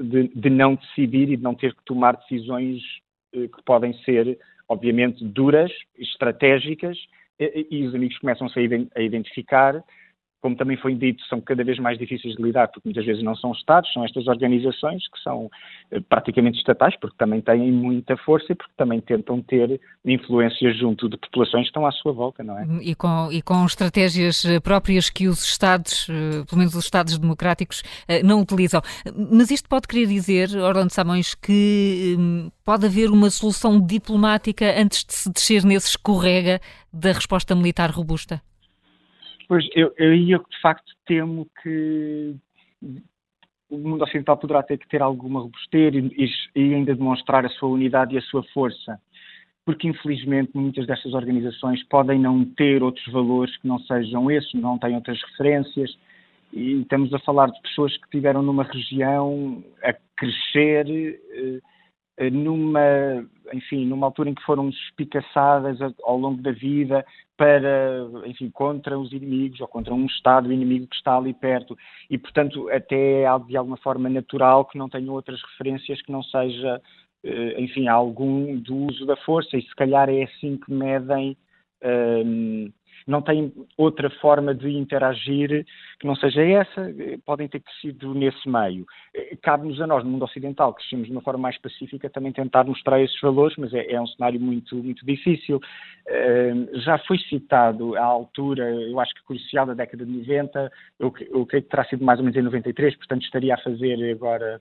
de, 0.00 0.28
de 0.28 0.50
não 0.50 0.76
decidir 0.76 1.30
e 1.30 1.36
de 1.36 1.42
não 1.42 1.54
ter 1.54 1.74
que 1.74 1.84
tomar 1.84 2.16
decisões 2.16 2.80
eh, 3.34 3.48
que 3.48 3.62
podem 3.64 3.92
ser, 4.04 4.38
obviamente, 4.68 5.24
duras, 5.24 5.72
estratégicas, 5.98 6.96
e, 7.38 7.66
e 7.70 7.86
os 7.86 7.94
amigos 7.94 8.18
começam-se 8.18 8.58
a 8.94 9.02
identificar 9.02 9.82
como 10.44 10.56
também 10.56 10.76
foi 10.76 10.94
dito, 10.94 11.24
são 11.24 11.40
cada 11.40 11.64
vez 11.64 11.78
mais 11.78 11.98
difíceis 11.98 12.36
de 12.36 12.42
lidar, 12.42 12.68
porque 12.68 12.86
muitas 12.86 13.06
vezes 13.06 13.22
não 13.22 13.34
são 13.34 13.52
Estados, 13.52 13.90
são 13.94 14.04
estas 14.04 14.26
organizações 14.26 15.08
que 15.08 15.18
são 15.22 15.50
eh, 15.90 16.00
praticamente 16.00 16.58
estatais, 16.58 16.94
porque 17.00 17.16
também 17.16 17.40
têm 17.40 17.72
muita 17.72 18.14
força 18.18 18.52
e 18.52 18.54
porque 18.54 18.74
também 18.76 19.00
tentam 19.00 19.40
ter 19.40 19.80
influência 20.04 20.70
junto 20.74 21.08
de 21.08 21.16
populações 21.16 21.62
que 21.62 21.68
estão 21.68 21.86
à 21.86 21.92
sua 21.92 22.12
volta, 22.12 22.44
não 22.44 22.58
é? 22.58 22.66
E 22.82 22.94
com, 22.94 23.32
e 23.32 23.40
com 23.40 23.64
estratégias 23.64 24.44
eh, 24.44 24.60
próprias 24.60 25.08
que 25.08 25.28
os 25.28 25.42
Estados, 25.42 26.10
eh, 26.10 26.44
pelo 26.46 26.58
menos 26.58 26.74
os 26.74 26.84
Estados 26.84 27.16
democráticos, 27.16 27.82
não 28.22 28.42
utilizam. 28.42 28.82
Mas 29.32 29.50
isto 29.50 29.66
pode 29.66 29.88
querer 29.88 30.06
dizer, 30.06 30.50
Orlando 30.58 30.92
Samões, 30.92 31.34
que 31.34 32.16
hum, 32.18 32.50
pode 32.62 32.84
haver 32.84 33.08
uma 33.08 33.30
solução 33.30 33.80
diplomática 33.80 34.78
antes 34.78 35.06
de 35.06 35.14
se 35.14 35.32
descer 35.32 35.64
nesse 35.64 35.88
escorrega 35.88 36.60
da 36.92 37.12
resposta 37.12 37.54
militar 37.54 37.90
robusta? 37.90 38.42
Pois, 39.48 39.68
eu, 39.74 39.92
eu, 39.96 40.14
eu 40.14 40.38
de 40.38 40.60
facto 40.60 40.92
temo 41.06 41.46
que 41.62 42.34
o 43.70 43.78
mundo 43.78 44.04
ocidental 44.04 44.36
poderá 44.36 44.62
ter 44.62 44.78
que 44.78 44.88
ter 44.88 45.02
alguma 45.02 45.40
robustez 45.40 45.94
e, 45.94 46.30
e 46.54 46.74
ainda 46.74 46.94
demonstrar 46.94 47.44
a 47.44 47.48
sua 47.50 47.68
unidade 47.68 48.14
e 48.14 48.18
a 48.18 48.22
sua 48.22 48.42
força 48.54 48.98
porque 49.64 49.88
infelizmente 49.88 50.50
muitas 50.54 50.86
destas 50.86 51.14
organizações 51.14 51.82
podem 51.84 52.18
não 52.18 52.44
ter 52.44 52.82
outros 52.82 53.06
valores 53.10 53.56
que 53.56 53.66
não 53.66 53.78
sejam 53.80 54.30
esses, 54.30 54.52
não 54.54 54.78
têm 54.78 54.94
outras 54.94 55.20
referências, 55.22 55.96
e 56.52 56.82
estamos 56.82 57.12
a 57.12 57.18
falar 57.20 57.50
de 57.50 57.60
pessoas 57.62 57.96
que 57.96 58.04
estiveram 58.04 58.42
numa 58.42 58.62
região 58.62 59.64
a 59.82 59.92
crescer 60.16 60.86
eh, 60.88 61.60
numa, 62.32 63.26
enfim, 63.52 63.84
numa 63.86 64.06
altura 64.06 64.30
em 64.30 64.34
que 64.34 64.42
foram 64.44 64.68
espicaçadas 64.68 65.78
ao 66.04 66.16
longo 66.16 66.40
da 66.40 66.52
vida 66.52 67.04
para, 67.36 68.06
enfim, 68.26 68.50
contra 68.50 68.98
os 68.98 69.12
inimigos 69.12 69.60
ou 69.60 69.66
contra 69.66 69.92
um 69.92 70.06
Estado 70.06 70.52
inimigo 70.52 70.86
que 70.86 70.96
está 70.96 71.16
ali 71.16 71.34
perto. 71.34 71.76
E, 72.08 72.16
portanto, 72.16 72.68
até 72.70 73.22
é 73.22 73.38
de 73.46 73.56
alguma 73.56 73.76
forma 73.78 74.08
natural 74.08 74.64
que 74.64 74.78
não 74.78 74.88
tenham 74.88 75.14
outras 75.14 75.40
referências 75.42 76.00
que 76.02 76.12
não 76.12 76.22
seja 76.22 76.80
eh, 77.24 77.58
enfim, 77.58 77.88
algum 77.88 78.58
do 78.58 78.76
uso 78.76 79.06
da 79.06 79.16
força, 79.16 79.56
e 79.56 79.62
se 79.62 79.74
calhar 79.74 80.10
é 80.10 80.24
assim 80.24 80.58
que 80.58 80.70
medem, 80.70 81.34
um, 81.82 81.88
ehm, 81.88 82.72
não 83.06 83.20
têm 83.20 83.52
outra 83.76 84.08
forma 84.08 84.54
de 84.54 84.70
interagir 84.70 85.66
que 85.98 86.06
não 86.06 86.16
seja 86.16 86.42
essa, 86.42 86.92
podem 87.24 87.48
ter 87.48 87.60
crescido 87.60 88.14
nesse 88.14 88.48
meio. 88.48 88.86
Cabe-nos 89.42 89.80
a 89.80 89.86
nós, 89.86 90.04
no 90.04 90.10
mundo 90.10 90.24
ocidental, 90.24 90.72
que 90.72 90.80
crescemos 90.80 91.06
de 91.06 91.12
uma 91.12 91.20
forma 91.20 91.40
mais 91.40 91.58
pacífica, 91.58 92.08
também 92.08 92.32
tentar 92.32 92.64
mostrar 92.64 93.00
esses 93.00 93.20
valores, 93.20 93.56
mas 93.58 93.72
é, 93.74 93.92
é 93.92 94.00
um 94.00 94.06
cenário 94.06 94.40
muito, 94.40 94.76
muito 94.76 95.04
difícil. 95.04 95.60
Uh, 96.06 96.80
já 96.80 96.98
foi 96.98 97.18
citado 97.18 97.96
à 97.96 98.04
altura, 98.04 98.70
eu 98.70 98.98
acho 99.00 99.14
que 99.14 99.24
crucial 99.24 99.66
da 99.66 99.74
década 99.74 100.04
de 100.04 100.12
90, 100.12 100.72
eu, 100.98 101.10
creio 101.10 101.46
que 101.46 101.60
terá 101.62 101.84
sido 101.84 102.04
mais 102.04 102.18
ou 102.18 102.24
menos 102.24 102.38
em 102.38 102.42
93, 102.42 102.96
portanto 102.96 103.22
estaria 103.22 103.54
a 103.54 103.58
fazer 103.58 104.10
agora 104.10 104.60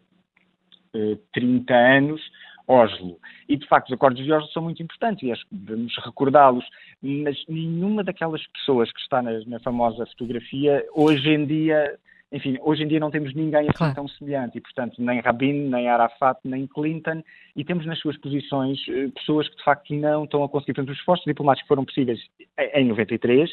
uh, 0.96 1.16
30 1.34 1.74
anos, 1.74 2.22
Oslo. 2.68 3.18
E, 3.48 3.58
de 3.58 3.68
facto, 3.68 3.88
os 3.88 3.94
acordos 3.94 4.24
de 4.24 4.32
Oslo 4.32 4.50
são 4.50 4.64
muito 4.64 4.82
importantes 4.82 5.24
e 5.24 5.32
acho 5.32 5.46
que 5.48 5.56
devemos 5.56 5.94
recordá-los, 6.04 6.66
mas 7.02 7.38
nenhuma 7.48 8.04
daquelas 8.04 8.46
pessoas 8.48 8.92
que 8.92 9.00
está 9.00 9.22
na, 9.22 9.32
na, 9.46 9.60
famosa 9.60 10.06
fotografia, 10.06 10.86
hoje 10.94 11.30
em 11.30 11.46
dia, 11.46 11.98
enfim, 12.32 12.58
hoje 12.62 12.84
em 12.84 12.88
dia 12.88 13.00
não 13.00 13.12
temos 13.12 13.34
ninguém 13.34 13.62
assim 13.62 13.78
claro. 13.78 13.96
tão 13.96 14.08
semelhante 14.08 14.58
e, 14.58 14.62
portanto, 14.62 14.96
nem 15.00 15.20
Rabin, 15.20 15.70
nem 15.70 15.90
Arafat, 15.90 16.40
nem 16.44 16.66
Clinton, 16.68 17.22
e 17.56 17.66
temos 17.66 17.86
nas 17.86 18.00
suas 18.00 18.18
posições 18.18 18.80
eh, 18.90 19.10
pessoas 19.10 19.50
que, 19.50 19.58
de 19.58 19.64
facto, 19.64 19.94
não 19.94 20.24
estão 20.24 20.44
a 20.44 20.50
conseguir. 20.50 20.74
Portanto, 20.74 20.94
os 20.94 21.00
esforços 21.00 21.26
diplomáticos 21.26 21.68
foram 21.68 21.84
possíveis 21.84 22.20
em 22.58 22.86
93, 22.86 23.52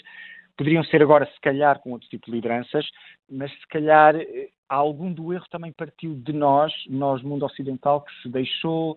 poderiam 0.57 0.85
ser 0.85 1.03
agora, 1.03 1.27
se 1.27 1.41
calhar, 1.41 1.81
com 1.81 1.93
outro 1.93 2.09
tipo 2.09 2.27
de 2.27 2.33
lideranças, 2.33 2.87
mas 3.31 3.51
se 3.51 3.67
calhar 3.69 4.15
eh, 4.15 4.49
algum 4.71 5.13
do 5.13 5.33
erro 5.33 5.47
também 5.51 5.73
partiu 5.73 6.15
de 6.15 6.33
nós, 6.33 6.73
nós, 6.89 7.23
mundo 7.23 7.45
ocidental, 7.45 8.03
que 8.03 8.23
se 8.23 8.29
deixou, 8.29 8.97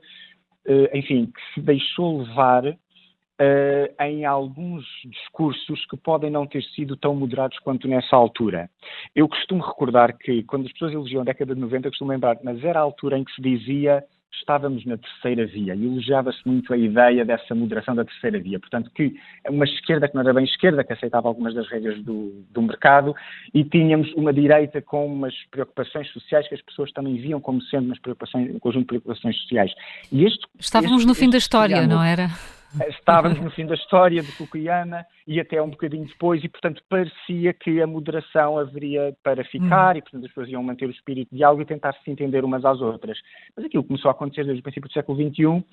eh, 0.65 0.97
enfim, 0.97 1.25
que 1.25 1.53
se 1.53 1.61
deixou 1.61 2.21
levar 2.21 2.63
uh, 2.65 4.03
em 4.03 4.25
alguns 4.25 4.85
discursos 5.05 5.85
que 5.87 5.97
podem 5.97 6.29
não 6.29 6.45
ter 6.45 6.63
sido 6.75 6.95
tão 6.95 7.15
moderados 7.15 7.57
quanto 7.59 7.87
nessa 7.87 8.15
altura. 8.15 8.69
Eu 9.15 9.27
costumo 9.27 9.63
recordar 9.63 10.17
que, 10.17 10.43
quando 10.43 10.65
as 10.65 10.71
pessoas 10.73 10.93
elogiam 10.93 11.21
a 11.21 11.25
década 11.25 11.55
de 11.55 11.61
90, 11.61 11.89
costumo 11.89 12.11
lembrar, 12.11 12.37
mas 12.43 12.63
era 12.63 12.79
a 12.79 12.83
altura 12.83 13.17
em 13.17 13.23
que 13.23 13.33
se 13.33 13.41
dizia 13.41 14.03
estávamos 14.37 14.85
na 14.85 14.97
terceira 14.97 15.45
via 15.45 15.75
e 15.75 15.85
elogiava-se 15.85 16.39
muito 16.45 16.73
a 16.73 16.77
ideia 16.77 17.23
dessa 17.23 17.53
moderação 17.53 17.95
da 17.95 18.03
terceira 18.03 18.39
via. 18.39 18.59
Portanto, 18.59 18.91
que 18.93 19.15
uma 19.49 19.65
esquerda 19.65 20.07
que 20.07 20.15
não 20.15 20.21
era 20.21 20.33
bem 20.33 20.45
esquerda, 20.45 20.83
que 20.83 20.93
aceitava 20.93 21.27
algumas 21.27 21.53
das 21.53 21.67
regras 21.69 22.01
do, 22.03 22.43
do 22.51 22.61
mercado, 22.61 23.15
e 23.53 23.63
tínhamos 23.63 24.11
uma 24.13 24.33
direita 24.33 24.81
com 24.81 25.05
umas 25.05 25.33
preocupações 25.51 26.09
sociais 26.11 26.47
que 26.47 26.55
as 26.55 26.61
pessoas 26.61 26.91
também 26.91 27.15
viam 27.15 27.39
como 27.39 27.61
sendo 27.63 27.85
umas 27.85 27.99
preocupações, 27.99 28.53
um 28.53 28.59
conjunto 28.59 28.81
de 28.81 28.87
preocupações 28.87 29.37
sociais. 29.41 29.71
E 30.11 30.25
este, 30.25 30.45
Estávamos 30.59 30.97
este, 30.97 31.07
no 31.07 31.15
fim 31.15 31.29
da 31.29 31.37
história, 31.37 31.85
não 31.87 32.03
era? 32.03 32.29
Estávamos 32.89 33.39
no 33.39 33.51
fim 33.51 33.65
da 33.65 33.75
história 33.75 34.21
de 34.21 34.31
Fukuyama 34.31 35.05
e 35.27 35.39
até 35.39 35.61
um 35.61 35.69
bocadinho 35.69 36.05
depois, 36.05 36.43
e 36.43 36.49
portanto 36.49 36.81
parecia 36.89 37.53
que 37.53 37.81
a 37.81 37.87
moderação 37.87 38.57
haveria 38.57 39.15
para 39.23 39.43
ficar, 39.43 39.95
hum. 39.95 39.99
e 39.99 40.01
portanto 40.01 40.25
as 40.25 40.29
pessoas 40.29 40.49
iam 40.49 40.63
manter 40.63 40.87
o 40.87 40.91
espírito 40.91 41.35
de 41.35 41.43
algo 41.43 41.61
e 41.61 41.65
tentar 41.65 41.93
se 41.93 42.09
entender 42.09 42.43
umas 42.43 42.65
às 42.65 42.81
outras. 42.81 43.17
Mas 43.55 43.65
aquilo 43.65 43.83
que 43.83 43.89
começou 43.89 44.09
a 44.09 44.11
acontecer 44.11 44.43
desde 44.43 44.61
o 44.61 44.63
princípio 44.63 44.89
do 44.89 44.93
século 44.93 45.17
XXI 45.17 45.63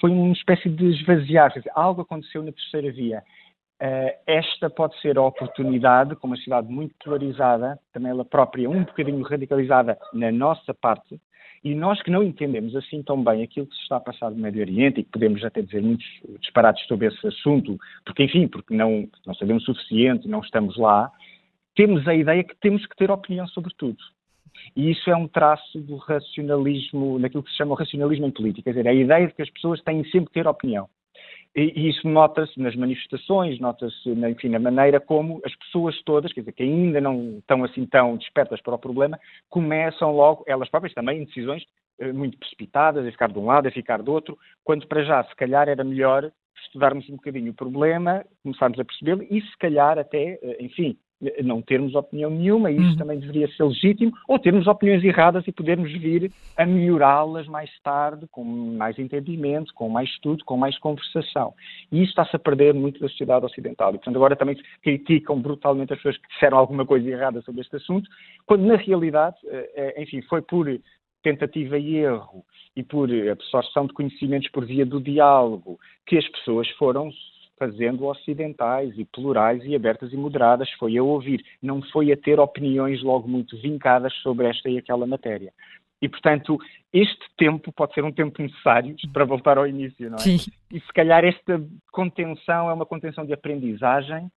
foi 0.00 0.10
uma 0.10 0.32
espécie 0.32 0.68
de 0.68 0.86
esvaziar, 0.90 1.52
dizer, 1.52 1.70
algo 1.74 2.02
aconteceu 2.02 2.42
na 2.42 2.52
terceira 2.52 2.90
via. 2.92 3.22
Uh, 3.80 4.14
esta 4.26 4.70
pode 4.70 4.98
ser 5.00 5.18
a 5.18 5.22
oportunidade, 5.22 6.14
com 6.16 6.28
uma 6.28 6.36
cidade 6.36 6.68
muito 6.68 6.94
polarizada, 7.02 7.78
também 7.92 8.10
ela 8.10 8.24
própria 8.24 8.70
um 8.70 8.84
bocadinho 8.84 9.22
radicalizada 9.22 9.98
na 10.12 10.30
nossa 10.30 10.72
parte, 10.72 11.20
e 11.64 11.74
nós 11.74 12.02
que 12.02 12.10
não 12.10 12.22
entendemos 12.22 12.74
assim 12.74 13.02
tão 13.02 13.22
bem 13.22 13.42
aquilo 13.42 13.66
que 13.66 13.76
se 13.76 13.82
está 13.82 13.96
a 13.96 14.00
passar 14.00 14.30
no 14.30 14.36
Médio 14.36 14.62
Oriente 14.62 15.00
e 15.00 15.04
que 15.04 15.10
podemos 15.10 15.44
até 15.44 15.62
dizer 15.62 15.80
muitos 15.80 16.06
disparates 16.40 16.86
sobre 16.86 17.06
esse 17.06 17.26
assunto, 17.26 17.78
porque, 18.04 18.24
enfim, 18.24 18.48
porque 18.48 18.74
não, 18.74 19.08
não 19.24 19.34
sabemos 19.34 19.62
o 19.68 19.74
suficiente, 19.74 20.26
não 20.26 20.40
estamos 20.40 20.76
lá, 20.76 21.10
temos 21.76 22.06
a 22.08 22.14
ideia 22.14 22.42
que 22.42 22.56
temos 22.56 22.84
que 22.86 22.96
ter 22.96 23.10
opinião 23.10 23.46
sobre 23.46 23.72
tudo. 23.76 23.98
E 24.76 24.90
isso 24.90 25.08
é 25.08 25.16
um 25.16 25.28
traço 25.28 25.80
do 25.80 25.96
racionalismo, 25.96 27.18
naquilo 27.18 27.42
que 27.42 27.50
se 27.50 27.56
chama 27.56 27.72
o 27.72 27.76
racionalismo 27.76 28.26
em 28.26 28.30
política, 28.30 28.64
quer 28.64 28.78
dizer, 28.78 28.88
a 28.88 28.94
ideia 28.94 29.26
de 29.26 29.34
que 29.34 29.42
as 29.42 29.50
pessoas 29.50 29.80
têm 29.82 30.04
sempre 30.04 30.26
que 30.26 30.34
ter 30.34 30.46
opinião. 30.46 30.88
E, 31.54 31.88
isso 31.88 32.08
nota-se 32.08 32.58
nas 32.58 32.74
manifestações, 32.74 33.60
nota-se, 33.60 34.08
enfim, 34.08 34.48
na 34.48 34.58
maneira 34.58 34.98
como 34.98 35.40
as 35.44 35.54
pessoas 35.56 36.00
todas, 36.02 36.32
quer 36.32 36.40
dizer, 36.40 36.52
que 36.52 36.62
ainda 36.62 37.00
não 37.00 37.38
estão 37.38 37.62
assim 37.64 37.84
tão 37.86 38.16
despertas 38.16 38.60
para 38.62 38.74
o 38.74 38.78
problema, 38.78 39.20
começam 39.50 40.12
logo, 40.12 40.44
elas 40.46 40.68
próprias 40.70 40.94
também, 40.94 41.20
em 41.20 41.24
decisões 41.24 41.62
eh, 41.98 42.12
muito 42.12 42.38
precipitadas, 42.38 43.06
a 43.06 43.10
ficar 43.10 43.30
de 43.30 43.38
um 43.38 43.46
lado, 43.46 43.68
a 43.68 43.70
ficar 43.70 44.02
do 44.02 44.12
outro, 44.12 44.38
quando 44.64 44.86
para 44.86 45.04
já, 45.04 45.22
se 45.24 45.36
calhar, 45.36 45.68
era 45.68 45.84
melhor 45.84 46.32
estudarmos 46.64 47.08
um 47.10 47.16
bocadinho 47.16 47.52
o 47.52 47.54
problema, 47.54 48.24
começarmos 48.42 48.78
a 48.78 48.84
percebê-lo 48.84 49.22
e, 49.30 49.40
se 49.42 49.58
calhar, 49.58 49.98
até, 49.98 50.38
eh, 50.42 50.56
enfim, 50.60 50.96
não 51.42 51.62
termos 51.62 51.94
opinião 51.94 52.30
nenhuma, 52.30 52.70
e 52.70 52.76
isso 52.76 52.90
uhum. 52.90 52.96
também 52.96 53.18
deveria 53.18 53.48
ser 53.48 53.64
legítimo, 53.64 54.12
ou 54.26 54.38
termos 54.38 54.66
opiniões 54.66 55.04
erradas 55.04 55.46
e 55.46 55.52
podermos 55.52 55.92
vir 55.92 56.30
a 56.56 56.66
melhorá-las 56.66 57.46
mais 57.46 57.70
tarde, 57.82 58.26
com 58.30 58.44
mais 58.44 58.98
entendimento, 58.98 59.72
com 59.74 59.88
mais 59.88 60.08
estudo, 60.10 60.44
com 60.44 60.56
mais 60.56 60.76
conversação. 60.78 61.54
E 61.90 62.02
isso 62.02 62.10
está-se 62.10 62.34
a 62.34 62.38
perder 62.38 62.74
muito 62.74 63.00
da 63.00 63.08
sociedade 63.08 63.46
ocidental. 63.46 63.90
E, 63.90 63.98
portanto, 63.98 64.16
agora 64.16 64.36
também 64.36 64.56
se 64.56 64.62
criticam 64.82 65.40
brutalmente 65.40 65.92
as 65.92 65.98
pessoas 65.98 66.18
que 66.18 66.28
disseram 66.28 66.58
alguma 66.58 66.84
coisa 66.84 67.08
errada 67.08 67.40
sobre 67.42 67.60
este 67.60 67.76
assunto, 67.76 68.08
quando 68.46 68.64
na 68.64 68.76
realidade, 68.76 69.36
eh, 69.46 69.70
eh, 69.76 70.02
enfim, 70.02 70.22
foi 70.22 70.42
por 70.42 70.66
tentativa 71.22 71.78
e 71.78 71.96
erro 71.96 72.44
e 72.74 72.82
por 72.82 73.08
absorção 73.30 73.86
de 73.86 73.92
conhecimentos 73.92 74.50
por 74.50 74.64
via 74.64 74.84
do 74.84 75.00
diálogo 75.00 75.78
que 76.06 76.18
as 76.18 76.28
pessoas 76.28 76.68
foram 76.70 77.10
fazendo 77.62 78.06
ocidentais 78.06 78.92
e 78.98 79.04
plurais 79.04 79.62
e 79.64 79.76
abertas 79.76 80.12
e 80.12 80.16
moderadas, 80.16 80.68
foi 80.72 80.98
a 80.98 81.02
ouvir, 81.02 81.44
não 81.62 81.80
foi 81.80 82.10
a 82.10 82.16
ter 82.16 82.40
opiniões 82.40 83.00
logo 83.04 83.28
muito 83.28 83.56
vincadas 83.56 84.12
sobre 84.14 84.48
esta 84.48 84.68
e 84.68 84.78
aquela 84.78 85.06
matéria. 85.06 85.52
E, 86.00 86.08
portanto, 86.08 86.58
este 86.92 87.24
tempo 87.38 87.70
pode 87.70 87.94
ser 87.94 88.02
um 88.02 88.10
tempo 88.10 88.42
necessário 88.42 88.96
para 89.12 89.24
voltar 89.24 89.58
ao 89.58 89.66
início, 89.68 90.10
não 90.10 90.16
é? 90.16 90.18
Sim. 90.18 90.38
E 90.72 90.80
se 90.80 90.92
calhar 90.92 91.24
esta 91.24 91.64
contenção 91.92 92.68
é 92.68 92.74
uma 92.74 92.84
contenção 92.84 93.24
de 93.24 93.32
aprendizagem 93.32 94.28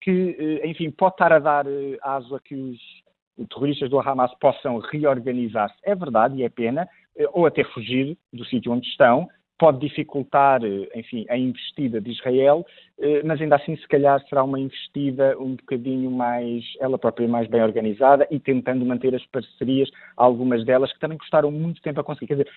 que, 0.00 0.36
eh, 0.36 0.68
enfim, 0.68 0.90
pode 0.90 1.14
estar 1.14 1.32
a 1.32 1.38
dar 1.38 1.66
eh, 1.68 1.96
aso 2.02 2.34
a 2.34 2.40
que 2.40 2.56
os 2.56 3.48
terroristas 3.48 3.88
do 3.88 4.00
Hamas 4.00 4.34
possam 4.40 4.80
reorganizar-se. 4.80 5.76
É 5.84 5.94
verdade 5.94 6.34
e 6.34 6.42
é 6.42 6.48
pena, 6.48 6.88
eh, 7.16 7.28
ou 7.32 7.46
até 7.46 7.62
fugir 7.62 8.18
do 8.32 8.44
sítio 8.44 8.72
onde 8.72 8.88
estão, 8.88 9.28
pode 9.58 9.80
dificultar, 9.80 10.62
eh, 10.64 10.88
enfim, 10.94 11.24
a 11.28 11.36
investida 11.36 12.00
de 12.00 12.10
Israel, 12.10 12.64
eh, 12.98 13.22
mas 13.24 13.40
ainda 13.40 13.56
assim, 13.56 13.76
se 13.76 13.88
calhar, 13.88 14.22
será 14.28 14.44
uma 14.44 14.60
investida 14.60 15.36
um 15.38 15.56
bocadinho 15.56 16.10
mais, 16.10 16.64
ela 16.80 16.98
própria 16.98 17.26
mais 17.26 17.48
bem 17.48 17.62
organizada 17.62 18.26
e 18.30 18.38
tentando 18.38 18.84
manter 18.84 19.14
as 19.14 19.24
parcerias, 19.26 19.90
algumas 20.16 20.64
delas 20.64 20.92
que 20.92 21.00
também 21.00 21.18
custaram 21.18 21.50
muito 21.50 21.80
tempo 21.80 22.00
a 22.00 22.04
conseguir. 22.04 22.26
Quer 22.26 22.34
dizer, 22.34 22.50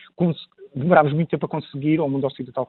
demorámos 0.75 1.13
muito 1.13 1.29
tempo 1.29 1.45
a 1.45 1.49
conseguir, 1.49 1.99
ou 1.99 2.07
o 2.07 2.09
mundo 2.09 2.27
ocidental 2.27 2.67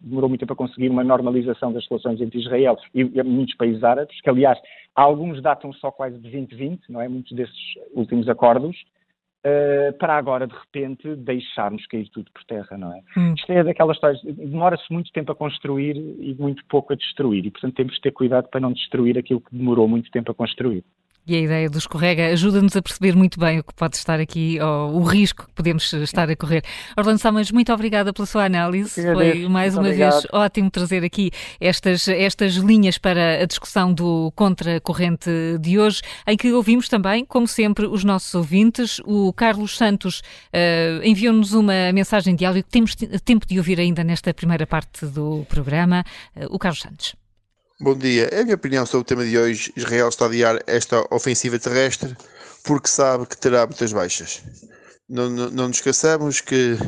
demorou 0.00 0.28
muito 0.28 0.40
tempo 0.40 0.52
a 0.52 0.56
conseguir 0.56 0.88
uma 0.88 1.04
normalização 1.04 1.72
das 1.72 1.86
relações 1.88 2.20
entre 2.20 2.38
Israel 2.38 2.76
e, 2.94 3.04
muitos 3.22 3.56
países 3.56 3.82
árabes, 3.82 4.20
que, 4.20 4.30
aliás, 4.30 4.58
alguns 4.94 5.42
datam 5.42 5.72
só 5.72 5.90
quase 5.90 6.16
de 6.16 6.22
2020, 6.22 6.80
não 6.88 7.00
é? 7.00 7.08
Muitos 7.08 7.32
desses 7.32 7.56
últimos 7.94 8.28
acordos. 8.28 8.76
Uh, 9.44 9.92
para 9.98 10.16
agora, 10.16 10.46
de 10.46 10.54
repente, 10.54 11.16
deixarmos 11.16 11.84
cair 11.86 12.08
tudo 12.10 12.30
por 12.32 12.44
terra, 12.44 12.78
não 12.78 12.92
é? 12.94 13.00
Hum. 13.16 13.34
Isto 13.34 13.50
é 13.50 13.64
daquelas 13.64 13.96
histórias, 13.96 14.22
demora-se 14.22 14.84
muito 14.92 15.10
tempo 15.10 15.32
a 15.32 15.34
construir 15.34 15.96
e 15.96 16.36
muito 16.38 16.64
pouco 16.66 16.92
a 16.92 16.96
destruir, 16.96 17.44
e 17.44 17.50
portanto 17.50 17.74
temos 17.74 17.94
de 17.94 18.00
ter 18.02 18.12
cuidado 18.12 18.48
para 18.48 18.60
não 18.60 18.72
destruir 18.72 19.18
aquilo 19.18 19.40
que 19.40 19.56
demorou 19.56 19.88
muito 19.88 20.10
tempo 20.12 20.30
a 20.30 20.34
construir. 20.34 20.84
E 21.24 21.36
a 21.36 21.40
ideia 21.40 21.70
do 21.70 21.78
escorrega 21.78 22.26
ajuda-nos 22.32 22.74
a 22.74 22.82
perceber 22.82 23.14
muito 23.14 23.38
bem 23.38 23.60
o 23.60 23.64
que 23.64 23.72
pode 23.74 23.96
estar 23.96 24.18
aqui, 24.18 24.58
ou 24.60 25.00
o 25.00 25.02
risco 25.04 25.46
que 25.46 25.52
podemos 25.52 25.92
estar 25.92 26.28
a 26.28 26.34
correr. 26.34 26.64
Orlando 26.96 27.18
Salmas, 27.18 27.50
muito 27.52 27.72
obrigada 27.72 28.12
pela 28.12 28.26
sua 28.26 28.44
análise. 28.44 29.00
Foi 29.00 29.46
mais 29.46 29.74
muito 29.74 29.84
uma 29.84 29.88
obrigado. 29.88 30.12
vez 30.14 30.26
ótimo 30.32 30.68
trazer 30.68 31.04
aqui 31.04 31.30
estas, 31.60 32.08
estas 32.08 32.54
linhas 32.54 32.98
para 32.98 33.40
a 33.40 33.46
discussão 33.46 33.94
do 33.94 34.32
Contra-Corrente 34.34 35.30
de 35.60 35.78
hoje, 35.78 36.02
em 36.26 36.36
que 36.36 36.52
ouvimos 36.52 36.88
também, 36.88 37.24
como 37.24 37.46
sempre, 37.46 37.86
os 37.86 38.02
nossos 38.02 38.34
ouvintes. 38.34 39.00
O 39.04 39.32
Carlos 39.32 39.76
Santos 39.76 40.22
uh, 40.52 41.04
enviou-nos 41.04 41.52
uma 41.52 41.92
mensagem 41.92 42.34
de 42.34 42.44
áudio 42.44 42.64
que 42.64 42.70
temos 42.70 42.96
tempo 43.24 43.46
de 43.46 43.58
ouvir 43.58 43.78
ainda 43.78 44.02
nesta 44.02 44.34
primeira 44.34 44.66
parte 44.66 45.06
do 45.06 45.46
programa. 45.48 46.04
Uh, 46.34 46.46
o 46.50 46.58
Carlos 46.58 46.80
Santos. 46.80 47.21
Bom 47.82 47.96
dia. 47.96 48.30
A 48.32 48.44
minha 48.44 48.54
opinião 48.54 48.86
sobre 48.86 49.00
o 49.00 49.04
tema 49.04 49.24
de 49.24 49.36
hoje, 49.36 49.72
Israel 49.74 50.08
está 50.08 50.26
a 50.26 50.28
adiar 50.28 50.62
esta 50.68 51.04
ofensiva 51.12 51.58
terrestre 51.58 52.16
porque 52.62 52.86
sabe 52.86 53.26
que 53.26 53.36
terá 53.36 53.66
muitas 53.66 53.92
baixas. 53.92 54.40
Não, 55.08 55.28
não, 55.28 55.50
não 55.50 55.66
nos 55.66 55.78
esqueçamos 55.78 56.40
que 56.40 56.78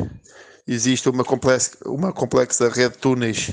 existe 0.69 1.09
uma 1.09 1.25
complexa, 1.25 1.73
uma 1.85 2.13
complexa 2.13 2.69
rede 2.69 2.95
de 2.95 2.99
túneis 2.99 3.51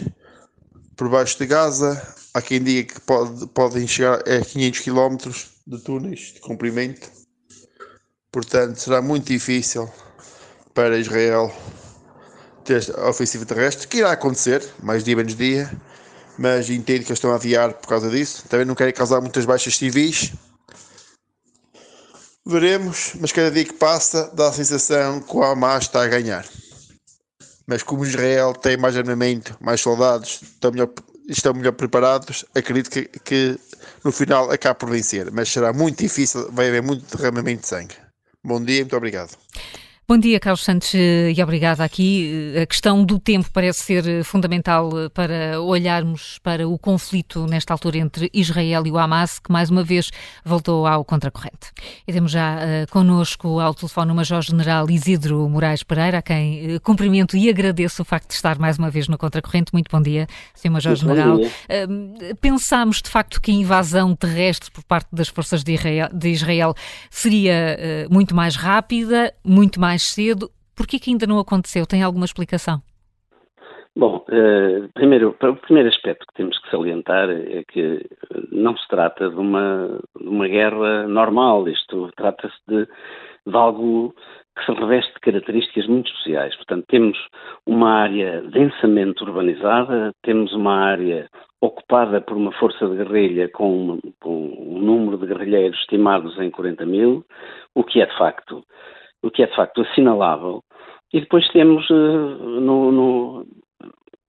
por 0.95 1.09
baixo 1.09 1.39
de 1.39 1.47
Gaza. 1.47 1.99
Há 2.31 2.43
quem 2.43 2.61
diga 2.61 2.93
que 2.93 3.01
pode, 3.01 3.47
podem 3.47 3.87
chegar 3.87 4.19
a 4.19 4.45
500 4.45 4.79
km 4.81 5.17
de 5.65 5.79
túneis 5.79 6.33
de 6.35 6.41
comprimento. 6.41 7.09
Portanto, 8.31 8.79
será 8.79 9.01
muito 9.01 9.25
difícil 9.25 9.89
para 10.75 10.95
Israel 10.99 11.51
ter 12.63 12.77
esta 12.77 13.09
ofensiva 13.09 13.47
terrestre, 13.47 13.87
que 13.87 13.97
irá 13.97 14.11
acontecer, 14.11 14.63
mais 14.83 15.03
dia 15.03 15.15
menos 15.15 15.35
dia 15.35 15.71
mas 16.41 16.71
entendo 16.71 17.03
que 17.03 17.09
eles 17.09 17.19
estão 17.19 17.31
a 17.31 17.35
adiar 17.35 17.73
por 17.73 17.87
causa 17.87 18.09
disso. 18.09 18.43
Também 18.49 18.65
não 18.65 18.73
querem 18.73 18.93
causar 18.93 19.21
muitas 19.21 19.45
baixas 19.45 19.77
civis. 19.77 20.33
Veremos, 22.43 23.13
mas 23.19 23.31
cada 23.31 23.51
dia 23.51 23.63
que 23.63 23.73
passa 23.73 24.31
dá 24.33 24.49
a 24.49 24.53
sensação 24.53 25.21
que 25.21 25.37
o 25.37 25.43
Hamas 25.43 25.83
está 25.83 26.03
a 26.03 26.07
ganhar. 26.07 26.43
Mas 27.67 27.83
como 27.83 28.03
Israel 28.03 28.53
tem 28.53 28.75
mais 28.75 28.97
armamento, 28.97 29.55
mais 29.61 29.79
soldados, 29.79 30.41
estão 30.41 30.71
melhor, 30.71 30.89
estão 31.29 31.53
melhor 31.53 31.73
preparados, 31.73 32.43
acredito 32.55 32.89
que, 32.89 33.03
que 33.23 33.59
no 34.03 34.11
final 34.11 34.49
acabe 34.49 34.79
por 34.79 34.89
vencer. 34.89 35.31
Mas 35.31 35.49
será 35.49 35.71
muito 35.71 35.99
difícil, 35.99 36.51
vai 36.51 36.69
haver 36.69 36.81
muito 36.81 37.15
derramamento 37.15 37.61
de 37.61 37.67
sangue. 37.67 37.95
Bom 38.43 38.61
dia, 38.63 38.79
muito 38.79 38.97
obrigado. 38.97 39.37
Bom 40.11 40.17
dia, 40.17 40.41
Carlos 40.41 40.65
Santos, 40.65 40.93
eh, 40.93 41.31
e 41.31 41.41
obrigada 41.41 41.85
aqui. 41.85 42.53
Eh, 42.53 42.63
a 42.63 42.65
questão 42.65 43.05
do 43.05 43.17
tempo 43.17 43.49
parece 43.53 43.79
ser 43.79 44.05
eh, 44.05 44.23
fundamental 44.25 44.89
para 45.13 45.61
olharmos 45.61 46.37
para 46.43 46.67
o 46.67 46.77
conflito 46.77 47.47
nesta 47.47 47.73
altura 47.73 47.99
entre 47.99 48.29
Israel 48.33 48.85
e 48.85 48.91
o 48.91 48.97
Hamas, 48.97 49.39
que 49.39 49.49
mais 49.49 49.69
uma 49.69 49.85
vez 49.85 50.11
voltou 50.43 50.85
ao 50.85 51.05
contracorrente. 51.05 51.71
E 52.05 52.11
temos 52.11 52.33
já 52.33 52.57
uh, 52.57 52.91
connosco 52.91 53.61
ao 53.61 53.73
telefone 53.73 54.11
o 54.11 54.15
Major-General 54.15 54.89
Isidro 54.89 55.47
Moraes 55.47 55.81
Pereira, 55.81 56.17
a 56.17 56.21
quem 56.21 56.75
uh, 56.75 56.81
cumprimento 56.81 57.37
e 57.37 57.49
agradeço 57.49 58.01
o 58.01 58.05
facto 58.05 58.27
de 58.27 58.33
estar 58.33 58.59
mais 58.59 58.77
uma 58.77 58.89
vez 58.89 59.07
no 59.07 59.17
contracorrente. 59.17 59.71
Muito 59.71 59.89
bom 59.89 60.01
dia, 60.01 60.27
Sr. 60.55 60.71
Major-General. 60.71 61.37
Uh, 61.37 62.35
pensámos 62.41 63.01
de 63.01 63.09
facto 63.09 63.39
que 63.39 63.49
a 63.49 63.53
invasão 63.53 64.13
terrestre 64.13 64.71
por 64.71 64.83
parte 64.83 65.07
das 65.13 65.29
forças 65.29 65.63
de 65.63 65.73
Israel, 65.73 66.09
de 66.11 66.29
Israel 66.31 66.75
seria 67.09 67.77
uh, 68.09 68.13
muito 68.13 68.35
mais 68.35 68.57
rápida, 68.57 69.33
muito 69.41 69.79
mais 69.79 70.00
mais 70.01 70.09
cedo. 70.09 70.49
Por 70.75 70.87
que 70.87 70.99
ainda 71.09 71.27
não 71.27 71.39
aconteceu? 71.39 71.85
Tem 71.85 72.01
alguma 72.01 72.25
explicação? 72.25 72.81
Bom, 73.95 74.25
uh, 74.29 74.89
primeiro, 74.93 75.35
o 75.41 75.55
primeiro 75.57 75.89
aspecto 75.89 76.25
que 76.27 76.33
temos 76.33 76.57
que 76.59 76.71
salientar 76.71 77.29
é 77.29 77.61
que 77.67 78.07
não 78.51 78.75
se 78.75 78.87
trata 78.87 79.29
de 79.29 79.35
uma, 79.35 79.99
de 80.17 80.27
uma 80.27 80.47
guerra 80.47 81.07
normal, 81.07 81.67
isto 81.67 82.09
trata-se 82.15 82.55
de, 82.67 82.87
de 83.45 83.55
algo 83.55 84.15
que 84.57 84.65
se 84.65 84.71
reveste 84.71 85.13
de 85.13 85.19
características 85.19 85.87
muito 85.87 86.09
especiais. 86.09 86.55
Portanto, 86.55 86.85
temos 86.87 87.17
uma 87.65 88.03
área 88.03 88.41
densamente 88.43 89.21
urbanizada, 89.23 90.11
temos 90.23 90.53
uma 90.53 90.73
área 90.73 91.27
ocupada 91.59 92.21
por 92.21 92.37
uma 92.37 92.53
força 92.53 92.87
de 92.87 92.95
guerrilha 92.95 93.49
com, 93.49 93.99
com 94.21 94.53
um 94.57 94.79
número 94.79 95.17
de 95.17 95.27
guerrilheiros 95.27 95.77
estimados 95.81 96.39
em 96.39 96.49
40 96.49 96.85
mil, 96.85 97.25
o 97.75 97.83
que 97.83 98.01
é 98.01 98.05
de 98.05 98.17
facto 98.17 98.63
o 99.23 99.31
que 99.31 99.43
é 99.43 99.47
de 99.47 99.55
facto 99.55 99.81
assinalável. 99.81 100.63
E 101.13 101.19
depois 101.19 101.47
temos 101.49 101.89
uh, 101.89 101.93
no, 101.93 102.91
no, 102.91 103.45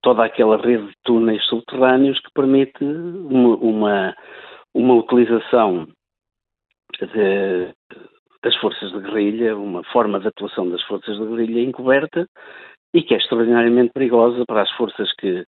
toda 0.03 0.25
aquela 0.25 0.57
rede 0.57 0.87
de 0.87 0.95
túneis 1.05 1.45
subterrâneos 1.47 2.19
que 2.21 2.33
permite 2.35 2.85
uma, 2.85 3.57
uma, 3.57 4.17
uma 4.75 4.95
utilização 4.95 5.87
de, 7.01 7.73
das 8.43 8.57
forças 8.57 8.93
de 8.93 9.01
guerrilha, 9.01 9.57
uma 9.57 9.85
forma 9.85 10.19
de 10.19 10.29
atuação 10.29 10.69
das 10.69 10.83
forças 10.83 11.17
de 11.17 11.25
guerrilha 11.25 11.61
encoberta 11.61 12.27
e 12.93 13.03
que 13.03 13.15
é 13.15 13.17
extraordinariamente 13.17 13.93
perigosa 13.93 14.45
para 14.47 14.63
as 14.63 14.71
forças 14.73 15.11
que, 15.15 15.47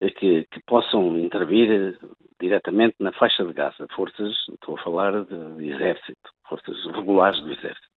que, 0.00 0.46
que 0.50 0.60
possam 0.66 1.18
intervir 1.18 1.98
diretamente 2.40 2.96
na 3.00 3.12
faixa 3.12 3.44
de 3.44 3.52
Gaza. 3.52 3.86
Forças, 3.94 4.34
estou 4.52 4.76
a 4.76 4.82
falar 4.82 5.24
de, 5.24 5.56
de 5.56 5.70
exército, 5.72 6.30
forças 6.48 6.76
regulares 6.94 7.40
do 7.40 7.52
exército. 7.52 7.88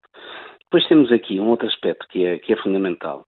Depois 0.72 0.88
temos 0.88 1.12
aqui 1.12 1.40
um 1.40 1.50
outro 1.50 1.68
aspecto 1.68 2.08
que 2.10 2.24
é, 2.24 2.38
que 2.38 2.54
é 2.54 2.58
fundamental 2.58 3.26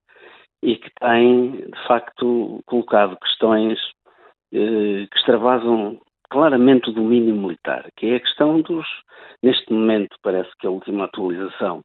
e 0.62 0.76
que 0.76 0.92
tem, 1.00 1.52
de 1.52 1.88
facto, 1.88 2.62
colocado 2.68 3.18
questões 3.18 3.80
eh, 4.54 5.08
que 5.10 5.18
extravasam 5.18 6.00
claramente 6.30 6.92
o 6.92 6.94
domínio 6.94 7.36
militar, 7.36 7.90
que 7.98 8.12
é 8.12 8.18
a 8.18 8.20
questão 8.20 8.62
dos, 8.62 8.86
neste 9.42 9.74
momento 9.74 10.16
parece 10.22 10.52
que 10.60 10.68
a 10.68 10.70
última 10.70 11.06
atualização, 11.06 11.82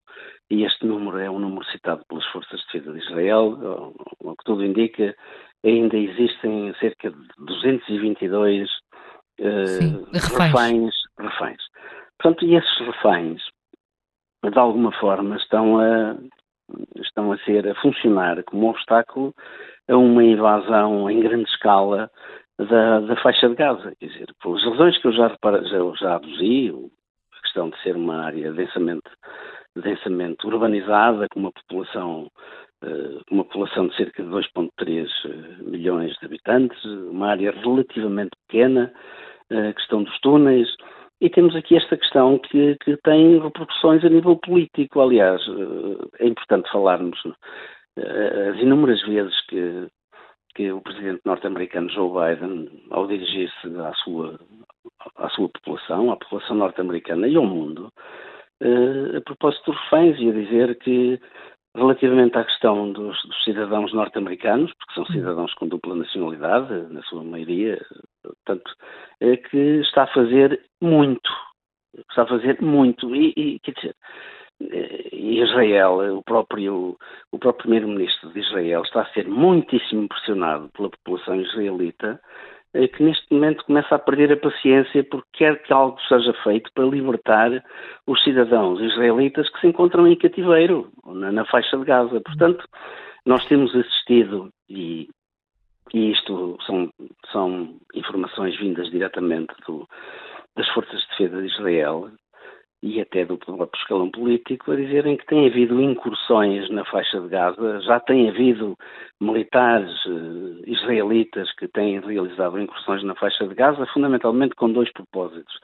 e 0.51 0.63
este 0.63 0.85
número 0.85 1.19
é 1.19 1.31
um 1.31 1.39
número 1.39 1.65
citado 1.71 2.03
pelas 2.07 2.27
Forças 2.27 2.61
de 2.61 2.67
Defesa 2.67 2.93
de 2.93 2.99
Israel, 2.99 3.95
o 4.21 4.37
que 4.37 4.45
tudo 4.45 4.63
indica, 4.63 5.17
ainda 5.65 5.97
existem 5.97 6.75
cerca 6.75 7.11
de 7.11 7.27
222 7.47 8.69
eh, 9.39 9.55
reféns. 10.13 10.53
reféns, 10.53 10.95
reféns. 11.19 11.63
Portanto, 12.19 12.45
e 12.45 12.57
esses 12.57 12.79
reféns 12.79 13.43
de 14.51 14.59
alguma 14.59 14.93
forma 14.93 15.37
estão 15.37 15.79
a, 15.79 16.17
estão 16.97 17.33
a 17.33 17.39
ser 17.39 17.69
a 17.69 17.75
funcionar 17.77 18.43
como 18.45 18.71
obstáculo 18.71 19.35
a 19.89 19.97
uma 19.97 20.25
invasão 20.25 21.09
em 21.11 21.21
grande 21.21 21.49
escala 21.49 22.11
da, 22.59 23.01
da 23.01 23.17
faixa 23.17 23.49
de 23.49 23.55
Gaza. 23.55 23.95
Quer 23.99 24.07
dizer, 24.07 24.27
pelas 24.43 24.65
razões 24.65 24.99
que 24.99 25.07
eu 25.09 25.13
já, 25.13 25.29
já, 25.29 25.93
já 26.01 26.15
aduzi, 26.17 26.73
a 27.33 27.43
questão 27.43 27.71
de 27.71 27.81
ser 27.83 27.97
uma 27.97 28.25
área 28.25 28.53
densamente, 28.53 29.09
densamente 29.77 30.47
urbanizada, 30.47 31.27
com 31.31 31.41
uma 31.41 31.53
população 31.53 32.31
uh, 32.83 33.21
uma 33.31 33.45
população 33.45 33.89
de 33.89 33.97
cerca 33.97 34.23
de 34.23 34.29
2,3 34.29 35.09
eh, 35.25 35.63
milhões 35.63 36.17
de 36.19 36.27
habitantes, 36.27 36.83
uma 36.85 37.29
área 37.29 37.53
relativamente 37.53 38.31
pequena, 38.47 38.93
a 39.51 39.73
questão 39.73 40.03
dos 40.03 40.19
túneis, 40.21 40.69
e 41.21 41.31
temos 41.31 41.57
aqui 41.57 41.77
esta 41.77 41.97
questão 41.97 42.39
que, 42.39 42.77
que 42.85 42.97
tem 42.99 43.39
repercussões 43.41 44.05
a 44.05 44.09
nível 44.09 44.37
político. 44.37 45.01
Aliás, 45.01 45.41
eh, 45.49 46.25
é 46.25 46.27
importante 46.29 46.71
falarmos 46.71 47.19
eh, 47.97 48.51
as 48.53 48.61
inúmeras 48.61 49.03
vezes 49.03 49.35
que, 49.47 49.89
que 50.55 50.71
o 50.71 50.81
presidente 50.81 51.23
norte-americano 51.25 51.89
Joe 51.91 52.11
Biden, 52.11 52.69
ao 52.91 53.07
dirigir-se 53.07 53.67
à 53.79 53.93
sua, 53.95 54.39
à 55.17 55.29
sua 55.31 55.49
população, 55.49 56.13
à 56.13 56.17
população 56.17 56.57
norte-americana 56.57 57.27
e 57.27 57.37
ao 57.37 57.47
mundo, 57.47 57.91
eh, 58.61 59.17
a 59.17 59.21
propósito 59.23 59.73
dos 59.73 59.81
reféns, 59.83 60.19
ia 60.19 60.33
dizer 60.33 60.79
que 60.79 61.19
Relativamente 61.77 62.39
à 62.39 62.45
questão 62.45 62.91
dos, 62.91 63.23
dos 63.23 63.45
cidadãos 63.45 63.93
norte-americanos, 63.93 64.73
porque 64.79 64.95
são 64.95 65.07
cidadãos 65.07 65.53
com 65.55 65.69
dupla 65.69 65.95
nacionalidade, 65.95 66.73
na 66.93 67.03
sua 67.03 67.23
maioria, 67.23 67.79
portanto, 68.23 68.75
é 69.21 69.37
que 69.37 69.81
está 69.81 70.05
a 70.05 70.13
fazer 70.15 70.59
muito. 70.81 71.31
Está 72.11 72.23
a 72.23 72.27
fazer 72.27 72.61
muito. 72.63 73.15
E, 73.15 73.33
e 73.37 73.59
quer 73.61 73.73
dizer, 73.73 73.97
eh, 74.63 75.09
Israel, 75.13 76.17
o 76.17 76.23
próprio, 76.23 76.97
o 77.31 77.39
próprio 77.39 77.65
primeiro-ministro 77.65 78.33
de 78.33 78.41
Israel 78.41 78.83
está 78.83 79.03
a 79.03 79.13
ser 79.13 79.29
muitíssimo 79.29 80.09
pressionado 80.09 80.71
pela 80.71 80.89
população 80.91 81.41
israelita 81.41 82.19
que 82.89 83.03
neste 83.03 83.33
momento 83.33 83.65
começa 83.65 83.95
a 83.95 83.99
perder 83.99 84.33
a 84.33 84.37
paciência 84.37 85.05
porque 85.05 85.29
quer 85.33 85.63
que 85.63 85.73
algo 85.73 85.99
seja 86.09 86.33
feito 86.43 86.71
para 86.75 86.85
libertar 86.85 87.63
os 88.07 88.23
cidadãos 88.23 88.81
israelitas 88.81 89.49
que 89.51 89.61
se 89.61 89.67
encontram 89.69 90.07
em 90.07 90.17
cativeiro 90.17 90.91
na, 91.05 91.33
na 91.33 91.45
faixa 91.45 91.77
de 91.77 91.85
Gaza. 91.85 92.21
Portanto, 92.21 92.65
nós 93.25 93.45
temos 93.47 93.75
assistido, 93.75 94.51
e, 94.69 95.09
e 95.93 96.13
isto 96.13 96.57
são, 96.67 96.91
são 97.33 97.77
informações 97.95 98.57
vindas 98.59 98.91
diretamente 98.91 99.55
do, 99.67 99.87
das 100.57 100.69
Forças 100.71 101.01
de 101.01 101.09
Defesa 101.09 101.41
de 101.43 101.49
Israel, 101.49 102.11
e 102.87 103.01
até 103.01 103.25
do 103.25 103.37
próprio 103.37 103.69
escalão 103.81 104.11
político 104.11 104.71
a 104.71 104.77
dizerem 104.77 105.17
que 105.17 105.27
tem 105.27 105.47
havido 105.47 105.81
incursões 105.81 106.71
na 106.71 106.85
faixa 106.85 107.21
de 107.21 107.29
Gaza, 107.29 107.81
já 107.81 107.99
tem 107.99 108.29
havido 108.29 108.77
militares 109.21 109.93
uh, 110.07 110.63
israelitas 110.67 111.53
que 111.57 111.67
têm 111.67 111.99
realizado 111.99 112.61
incursões 112.61 113.03
na 113.03 113.17
faixa 113.17 113.47
de 113.47 113.55
Gaza, 113.55 113.87
fundamentalmente 113.93 114.55
com 114.55 114.71
dois 114.71 114.93
propósitos. 114.93 115.59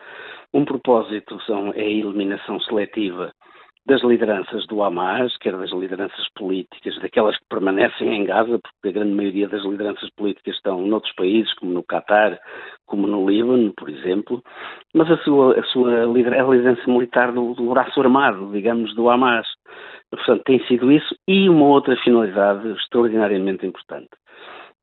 Um 0.52 0.64
propósito 0.64 1.40
são, 1.42 1.72
é 1.74 1.82
a 1.82 1.84
eliminação 1.84 2.58
seletiva 2.60 3.32
das 3.84 4.00
lideranças 4.02 4.64
do 4.68 4.82
Hamas, 4.82 5.36
quer 5.38 5.56
das 5.56 5.70
lideranças 5.72 6.28
políticas, 6.36 6.98
daquelas 7.00 7.36
que 7.36 7.44
permanecem 7.48 8.14
em 8.14 8.24
Gaza, 8.24 8.58
porque 8.58 8.88
a 8.88 8.92
grande 8.92 9.12
maioria 9.12 9.48
das 9.48 9.64
lideranças 9.64 10.08
políticas 10.10 10.54
estão 10.54 10.86
noutros 10.86 11.12
países, 11.14 11.52
como 11.54 11.72
no 11.72 11.82
Catar, 11.82 12.38
como 12.86 13.08
no 13.08 13.28
Líbano, 13.28 13.72
por 13.76 13.90
exemplo, 13.90 14.42
mas 14.94 15.10
a 15.10 15.16
sua, 15.18 15.58
a 15.58 15.64
sua 15.64 16.04
a 16.04 16.06
liderança 16.06 16.82
militar 16.86 17.32
do, 17.32 17.54
do 17.54 17.70
braço 17.70 18.00
armado, 18.00 18.52
digamos, 18.52 18.94
do 18.94 19.10
Hamas. 19.10 19.46
Portanto, 20.10 20.42
tem 20.44 20.64
sido 20.66 20.92
isso 20.92 21.16
e 21.26 21.48
uma 21.48 21.66
outra 21.66 21.96
finalidade 21.96 22.68
extraordinariamente 22.72 23.66
importante. 23.66 24.10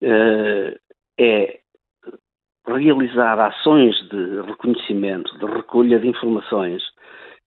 Uh, 0.01 0.77
é 1.17 1.59
realizar 2.67 3.39
ações 3.39 3.95
de 4.09 4.41
reconhecimento, 4.41 5.37
de 5.37 5.45
recolha 5.45 5.99
de 5.99 6.07
informações 6.07 6.83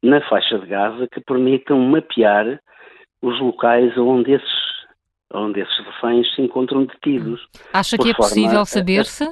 na 0.03 0.21
faixa 0.29 0.59
de 0.59 0.67
Gaza 0.67 1.07
que 1.11 1.21
permitam 1.21 1.79
mapear 1.79 2.61
os 3.23 3.41
locais 3.41 3.97
onde 3.97 4.33
esses, 4.33 4.49
onde 5.33 5.61
esses 5.61 5.79
reféns 5.87 6.35
se 6.35 6.43
encontram 6.43 6.85
detidos. 6.85 7.41
Acha 7.73 7.97
que 7.97 8.11
é 8.11 8.15
possível 8.15 8.65
saber-se? 8.67 9.25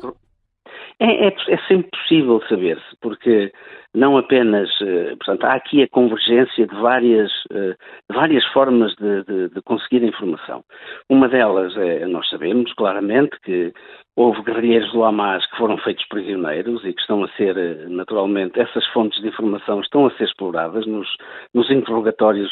É, 1.02 1.28
é, 1.28 1.28
é, 1.28 1.58
sempre 1.66 1.88
possível 1.90 2.42
saber-se, 2.46 2.96
porque 3.00 3.50
não 3.94 4.18
apenas, 4.18 4.68
eh, 4.82 5.16
portanto, 5.16 5.44
há 5.44 5.54
aqui 5.54 5.82
a 5.82 5.88
convergência 5.88 6.66
de 6.66 6.74
várias, 6.76 7.32
eh, 7.50 7.74
várias 8.12 8.44
formas 8.52 8.94
de, 8.96 9.24
de, 9.24 9.48
de 9.48 9.62
conseguir 9.62 10.04
informação. 10.04 10.62
Uma 11.08 11.26
delas 11.26 11.74
é, 11.78 12.04
nós 12.04 12.28
sabemos 12.28 12.70
claramente 12.74 13.34
que 13.42 13.72
houve 14.14 14.42
guerrilheiros 14.42 14.92
do 14.92 15.02
Hamas 15.02 15.46
que 15.46 15.56
foram 15.56 15.78
feitos 15.78 16.06
prisioneiros 16.06 16.84
e 16.84 16.92
que 16.92 17.00
estão 17.00 17.24
a 17.24 17.28
ser, 17.30 17.56
eh, 17.56 17.86
naturalmente, 17.88 18.60
essas 18.60 18.86
fontes 18.88 19.22
de 19.22 19.28
informação 19.28 19.80
estão 19.80 20.06
a 20.06 20.10
ser 20.12 20.24
exploradas 20.24 20.86
nos, 20.86 21.08
nos 21.54 21.70
interrogatórios 21.70 22.50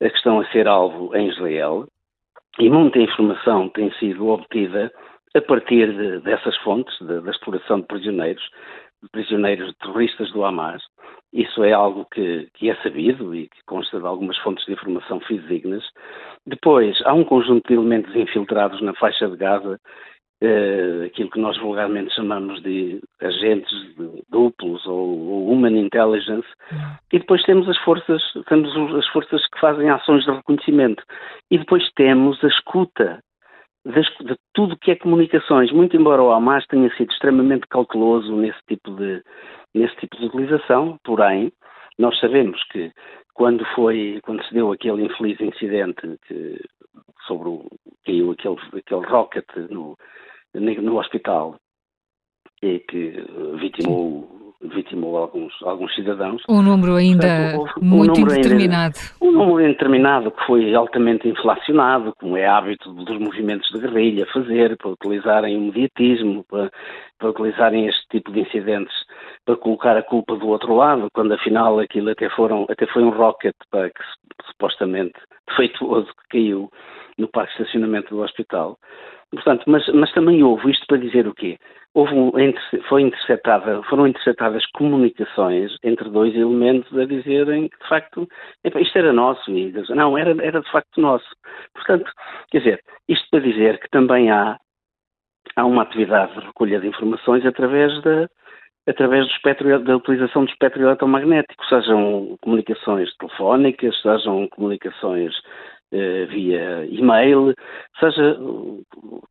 que 0.00 0.06
estão 0.08 0.40
a 0.40 0.46
ser 0.46 0.66
alvo 0.66 1.14
em 1.14 1.28
Israel 1.28 1.86
e 2.58 2.68
muita 2.68 2.98
informação 2.98 3.68
tem 3.68 3.92
sido 3.92 4.28
obtida 4.28 4.92
a 5.36 5.42
partir 5.42 5.92
de, 5.92 6.20
dessas 6.20 6.56
fontes, 6.58 6.96
de, 7.00 7.20
da 7.20 7.30
exploração 7.30 7.80
de 7.80 7.86
prisioneiros, 7.86 8.42
de 9.02 9.08
prisioneiros 9.10 9.74
terroristas 9.76 10.30
do 10.32 10.44
Hamas. 10.44 10.82
Isso 11.32 11.62
é 11.64 11.72
algo 11.72 12.06
que, 12.12 12.48
que, 12.54 12.70
é 12.70 12.76
sabido 12.76 13.34
e 13.34 13.48
que 13.48 13.62
consta 13.66 13.98
de 13.98 14.06
algumas 14.06 14.38
fontes 14.38 14.64
de 14.64 14.72
informação 14.72 15.20
fidedignas. 15.20 15.84
Depois, 16.46 16.96
há 17.04 17.12
um 17.12 17.24
conjunto 17.24 17.68
de 17.68 17.74
elementos 17.74 18.14
infiltrados 18.14 18.80
na 18.80 18.94
faixa 18.94 19.28
de 19.28 19.36
Gaza 19.36 19.78
uh, 20.42 21.04
aquilo 21.04 21.30
que 21.30 21.40
nós 21.40 21.58
vulgarmente 21.58 22.14
chamamos 22.14 22.62
de 22.62 23.00
agentes 23.20 23.72
duplos 24.30 24.86
ou, 24.86 25.18
ou 25.18 25.52
human 25.52 25.76
intelligence, 25.78 26.46
uhum. 26.72 26.96
e 27.12 27.18
depois 27.18 27.42
temos 27.42 27.68
as 27.68 27.78
forças, 27.78 28.22
temos 28.48 28.94
as 28.96 29.06
forças 29.08 29.46
que 29.48 29.60
fazem 29.60 29.90
ações 29.90 30.24
de 30.24 30.30
reconhecimento, 30.30 31.02
e 31.50 31.58
depois 31.58 31.88
temos 31.94 32.42
a 32.44 32.48
escuta 32.48 33.20
de, 33.86 34.24
de 34.24 34.36
tudo 34.52 34.76
que 34.76 34.90
é 34.90 34.96
comunicações, 34.96 35.70
muito 35.70 35.96
embora 35.96 36.22
o 36.22 36.32
Hamas 36.32 36.66
tenha 36.66 36.90
sido 36.96 37.12
extremamente 37.12 37.66
cauteloso 37.68 38.34
nesse 38.34 38.58
tipo 38.68 38.90
de, 38.90 39.22
nesse 39.74 39.94
tipo 39.96 40.16
de 40.16 40.26
utilização, 40.26 40.98
porém, 41.04 41.52
nós 41.98 42.18
sabemos 42.18 42.62
que 42.64 42.92
quando 43.32 43.64
foi, 43.74 44.20
quando 44.24 44.42
se 44.44 44.52
deu 44.52 44.72
aquele 44.72 45.04
infeliz 45.04 45.40
incidente 45.40 46.18
que, 46.26 46.60
sobre 47.26 47.48
o, 47.48 47.66
caiu 48.04 48.32
aquele, 48.32 48.56
aquele 48.76 49.06
rocket 49.06 49.46
no, 49.70 49.96
no 50.54 50.98
hospital 50.98 51.56
e 52.62 52.80
que 52.80 53.24
vitimou, 53.60 54.45
vitimou 54.62 55.16
alguns, 55.16 55.52
alguns 55.62 55.94
cidadãos. 55.94 56.42
Um 56.48 56.62
número 56.62 56.94
ainda 56.94 57.52
Portanto, 57.54 57.84
muito 57.84 58.12
um 58.12 58.20
número 58.20 58.38
indeterminado. 58.38 58.98
Ainda, 58.98 59.24
um 59.24 59.30
número 59.32 59.68
indeterminado 59.68 60.30
que 60.30 60.46
foi 60.46 60.74
altamente 60.74 61.28
inflacionado, 61.28 62.12
como 62.18 62.36
é 62.36 62.46
hábito 62.46 62.92
dos 62.92 63.18
movimentos 63.18 63.68
de 63.70 63.80
guerrilha 63.80 64.26
fazer, 64.32 64.76
para 64.76 64.90
utilizarem 64.90 65.56
o 65.56 65.60
mediatismo, 65.60 66.44
para, 66.48 66.70
para 67.18 67.30
utilizarem 67.30 67.86
este 67.86 68.06
tipo 68.10 68.32
de 68.32 68.40
incidentes 68.40 68.94
para 69.44 69.56
colocar 69.56 69.96
a 69.96 70.02
culpa 70.02 70.36
do 70.36 70.48
outro 70.48 70.74
lado, 70.74 71.08
quando 71.14 71.32
afinal 71.32 71.78
aquilo 71.78 72.10
até, 72.10 72.28
foram, 72.30 72.66
até 72.68 72.84
foi 72.86 73.04
um 73.04 73.10
rocket 73.10 73.54
para 73.70 73.88
que 73.88 74.02
supostamente 74.48 75.14
defeituoso 75.48 76.08
que 76.08 76.28
caiu 76.30 76.68
no 77.16 77.28
parque 77.28 77.54
de 77.56 77.62
estacionamento 77.62 78.14
do 78.14 78.22
hospital. 78.22 78.76
Portanto, 79.30 79.64
mas, 79.66 79.86
mas 79.88 80.12
também 80.12 80.42
houve 80.42 80.70
isto 80.70 80.84
para 80.86 80.98
dizer 80.98 81.26
o 81.26 81.34
quê? 81.34 81.58
Houve 81.96 82.12
um, 82.12 82.30
foi 82.90 83.00
interceptada, 83.00 83.82
foram 83.84 84.06
interceptadas 84.06 84.66
comunicações 84.74 85.74
entre 85.82 86.10
dois 86.10 86.34
elementos 86.34 86.94
a 86.94 87.06
dizerem 87.06 87.70
que 87.70 87.78
de 87.78 87.88
facto 87.88 88.28
isto 88.62 88.98
era 88.98 89.14
nosso 89.14 89.50
não, 89.94 90.18
era, 90.18 90.36
era 90.44 90.60
de 90.60 90.70
facto 90.70 91.00
nosso. 91.00 91.24
Portanto, 91.72 92.12
quer 92.50 92.58
dizer, 92.58 92.80
isto 93.08 93.26
para 93.30 93.40
dizer 93.40 93.80
que 93.80 93.88
também 93.88 94.30
há, 94.30 94.58
há 95.56 95.64
uma 95.64 95.84
atividade 95.84 96.34
de 96.34 96.46
recolha 96.46 96.80
de 96.80 96.88
informações 96.88 97.46
através 97.46 97.98
da, 98.02 98.28
através 98.86 99.26
do 99.26 99.32
espectro, 99.32 99.82
da 99.82 99.96
utilização 99.96 100.44
do 100.44 100.50
espectro 100.50 100.82
eletromagnético, 100.82 101.64
sejam 101.64 102.36
comunicações 102.42 103.08
telefónicas, 103.16 103.98
sejam 104.02 104.46
comunicações 104.48 105.34
via 105.92 106.86
e-mail, 106.90 107.54
seja 108.00 108.36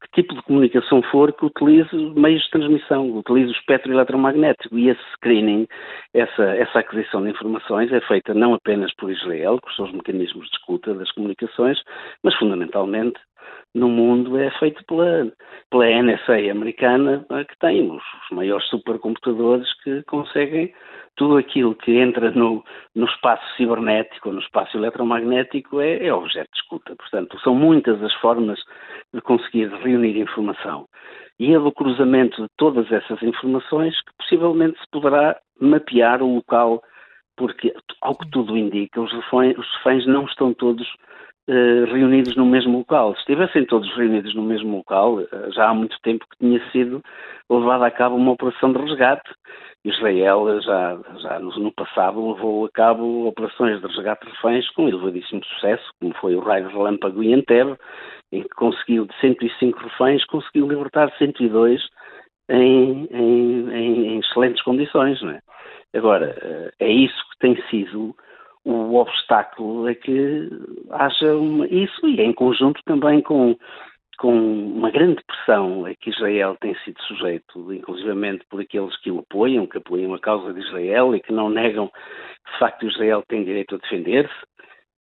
que 0.01 0.21
tipo 0.21 0.33
de 0.33 0.41
comunicação 0.43 1.01
for 1.11 1.33
que 1.33 1.45
utilize 1.45 1.95
meios 2.15 2.43
de 2.43 2.49
transmissão, 2.51 3.17
utilize 3.17 3.49
o 3.49 3.55
espectro 3.55 3.91
eletromagnético. 3.91 4.77
E 4.77 4.89
esse 4.89 5.01
screening, 5.15 5.67
essa, 6.13 6.43
essa 6.43 6.79
aquisição 6.79 7.23
de 7.23 7.31
informações 7.31 7.91
é 7.91 8.01
feita 8.01 8.33
não 8.33 8.53
apenas 8.53 8.93
por 8.95 9.11
Israel, 9.11 9.59
com 9.61 9.69
os 9.69 9.75
seus 9.75 9.91
mecanismos 9.91 10.45
de 10.49 10.55
escuta 10.55 10.93
das 10.93 11.11
comunicações, 11.11 11.77
mas 12.23 12.35
fundamentalmente 12.35 13.19
no 13.73 13.89
mundo 13.89 14.37
é 14.37 14.49
feito 14.51 14.83
pela, 14.85 15.31
pela 15.69 16.01
NSA 16.01 16.49
americana, 16.49 17.25
eh, 17.29 17.43
que 17.43 17.57
tem 17.59 17.91
os, 17.91 18.01
os 18.01 18.29
maiores 18.35 18.67
supercomputadores 18.69 19.67
que 19.83 20.01
conseguem 20.03 20.73
tudo 21.15 21.37
aquilo 21.37 21.75
que 21.75 21.97
entra 21.97 22.31
no, 22.31 22.63
no 22.93 23.05
espaço 23.05 23.43
cibernético, 23.55 24.31
no 24.31 24.39
espaço 24.39 24.77
eletromagnético, 24.77 25.79
é, 25.79 26.05
é, 26.05 26.13
objeto 26.13 26.49
de 26.51 26.59
escuta. 26.59 26.95
Portanto, 26.95 27.39
são 27.39 27.55
muitas 27.55 28.01
as 28.01 28.13
formas 28.15 28.59
de 29.13 29.21
conseguir 29.21 29.69
reunir 29.83 30.17
informação. 30.17 30.87
E 31.39 31.53
é 31.53 31.59
do 31.59 31.71
cruzamento 31.71 32.41
de 32.41 32.47
todas 32.57 32.89
essas 32.91 33.21
informações 33.23 33.93
que 34.01 34.11
possivelmente 34.17 34.79
se 34.79 34.89
poderá 34.91 35.37
mapear 35.59 36.21
o 36.21 36.35
local, 36.35 36.81
porque, 37.37 37.73
ao 38.01 38.17
que 38.17 38.29
tudo 38.29 38.57
indica, 38.57 39.01
os 39.01 39.11
reféns, 39.11 39.57
os 39.57 39.67
reféns 39.77 40.05
não 40.05 40.25
estão 40.25 40.53
todos 40.53 40.87
Uh, 41.47 41.85
reunidos 41.85 42.35
no 42.35 42.43
mesmo 42.43 42.79
local. 42.79 43.13
Se 43.13 43.19
estivessem 43.19 43.65
todos 43.65 43.95
reunidos 43.95 44.33
no 44.33 44.41
mesmo 44.41 44.77
local, 44.77 45.19
uh, 45.19 45.51
já 45.53 45.69
há 45.69 45.73
muito 45.75 45.95
tempo 46.01 46.25
que 46.27 46.37
tinha 46.39 46.59
sido 46.71 47.03
levada 47.47 47.85
a 47.85 47.91
cabo 47.91 48.15
uma 48.15 48.31
operação 48.31 48.73
de 48.73 48.79
resgate 48.79 49.29
Israel 49.85 50.59
já, 50.61 50.99
já 51.21 51.39
no, 51.39 51.51
no, 51.59 51.71
passado 51.71 52.33
levou 52.33 52.65
a 52.65 52.71
cabo 52.71 53.27
operações 53.27 53.79
de 53.79 53.87
resgate 53.87 54.25
de 54.25 54.31
reféns 54.31 54.67
com 54.71 54.89
elevadíssimo 54.89 55.45
sucesso, 55.45 55.83
como 55.99 56.13
foi 56.15 56.35
o 56.35 56.39
raio 56.39 56.67
relâmpago 56.67 57.21
em 57.21 57.33
Entebbe, 57.33 57.77
em 58.31 58.41
que 58.41 58.49
conseguiu 58.49 59.05
de 59.05 59.15
105 59.19 59.79
reféns, 59.79 60.25
conseguiu 60.25 60.67
libertar 60.67 61.11
102 61.19 61.81
em, 62.49 63.07
em, 63.11 63.69
em, 63.69 64.07
em 64.07 64.19
excelentes 64.19 64.63
condições. 64.63 65.21
Não 65.21 65.31
é? 65.31 65.39
Agora, 65.95 66.35
eh, 66.41 66.71
é 66.79 66.89
isso 66.89 67.15
que 67.31 67.37
tem 67.39 67.55
sido 67.69 68.15
o 68.65 68.95
obstáculo, 68.95 69.87
é 69.87 69.95
que 69.95 70.49
haja 70.89 71.35
uma, 71.35 71.67
isso 71.67 72.07
e 72.07 72.19
em 72.19 72.33
conjunto 72.33 72.81
também 72.85 73.21
com 73.21 73.55
com 74.17 74.33
uma 74.33 74.89
grande 74.91 75.21
pressão 75.25 75.85
a 75.85 75.93
que 75.93 76.09
Israel 76.09 76.55
tem 76.61 76.73
sido 76.85 77.01
sujeito, 77.01 77.73
inclusivamente 77.73 78.45
por 78.49 78.61
aqueles 78.61 78.95
que 79.01 79.11
o 79.11 79.19
apoiam, 79.19 79.67
que 79.67 79.77
apoiam 79.77 80.13
a 80.13 80.19
causa 80.19 80.53
de 80.53 80.61
Israel 80.61 81.13
e 81.15 81.19
que 81.19 81.33
não 81.33 81.49
negam 81.49 81.89
que, 81.89 82.51
de 82.53 82.59
facto, 82.59 82.87
Israel 82.87 83.23
tem 83.27 83.43
direito 83.43 83.75
a 83.75 83.77
defender-se 83.77 84.33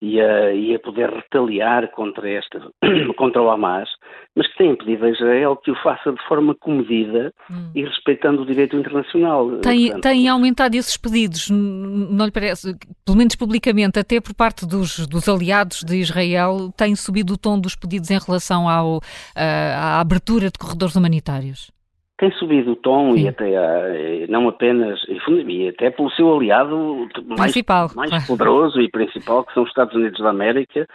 e 0.05 0.21
a, 0.21 0.53
e 0.53 0.75
a 0.75 0.79
poder 0.79 1.09
retaliar 1.09 1.89
contra, 1.89 2.29
esta, 2.29 2.61
contra 3.17 3.41
o 3.41 3.49
Hamas, 3.49 3.89
mas 4.35 4.47
que 4.47 4.57
tem 4.57 4.69
impedido 4.69 5.05
a 5.05 5.09
Israel 5.09 5.57
que 5.57 5.71
o 5.71 5.75
faça 5.81 6.11
de 6.11 6.27
forma 6.27 6.53
comedida 6.53 7.33
hum. 7.49 7.71
e 7.73 7.83
respeitando 7.83 8.43
o 8.43 8.45
direito 8.45 8.75
internacional. 8.75 9.57
Tem, 9.61 9.85
Portanto, 9.85 10.03
tem 10.03 10.29
aumentado 10.29 10.75
esses 10.75 10.95
pedidos, 10.95 11.49
não 11.49 12.25
lhe 12.25 12.31
parece? 12.31 12.75
Pelo 13.03 13.17
menos 13.17 13.35
publicamente, 13.35 13.97
até 13.97 14.21
por 14.21 14.35
parte 14.35 14.67
dos, 14.67 15.07
dos 15.07 15.27
aliados 15.27 15.81
de 15.83 15.95
Israel, 15.95 16.71
tem 16.77 16.95
subido 16.95 17.33
o 17.33 17.37
tom 17.37 17.59
dos 17.59 17.75
pedidos 17.75 18.11
em 18.11 18.19
relação 18.19 18.69
ao, 18.69 18.99
à 19.35 19.99
abertura 19.99 20.51
de 20.51 20.59
corredores 20.59 20.95
humanitários? 20.95 21.74
Tem 22.17 22.31
subido 22.31 22.71
o 22.71 22.75
tom 22.75 23.13
Sim. 23.13 23.23
e 23.23 23.27
até 23.27 23.51
eh, 23.53 24.25
não 24.29 24.47
apenas 24.47 24.99
e 25.07 25.67
até 25.67 25.89
pelo 25.89 26.09
seu 26.11 26.35
aliado 26.35 27.07
mais, 27.37 27.53
mais 27.95 28.27
poderoso 28.27 28.79
e 28.81 28.89
principal 28.89 29.43
que 29.43 29.53
são 29.53 29.63
os 29.63 29.69
Estados 29.69 29.95
Unidos 29.95 30.21
da 30.21 30.29
América 30.29 30.87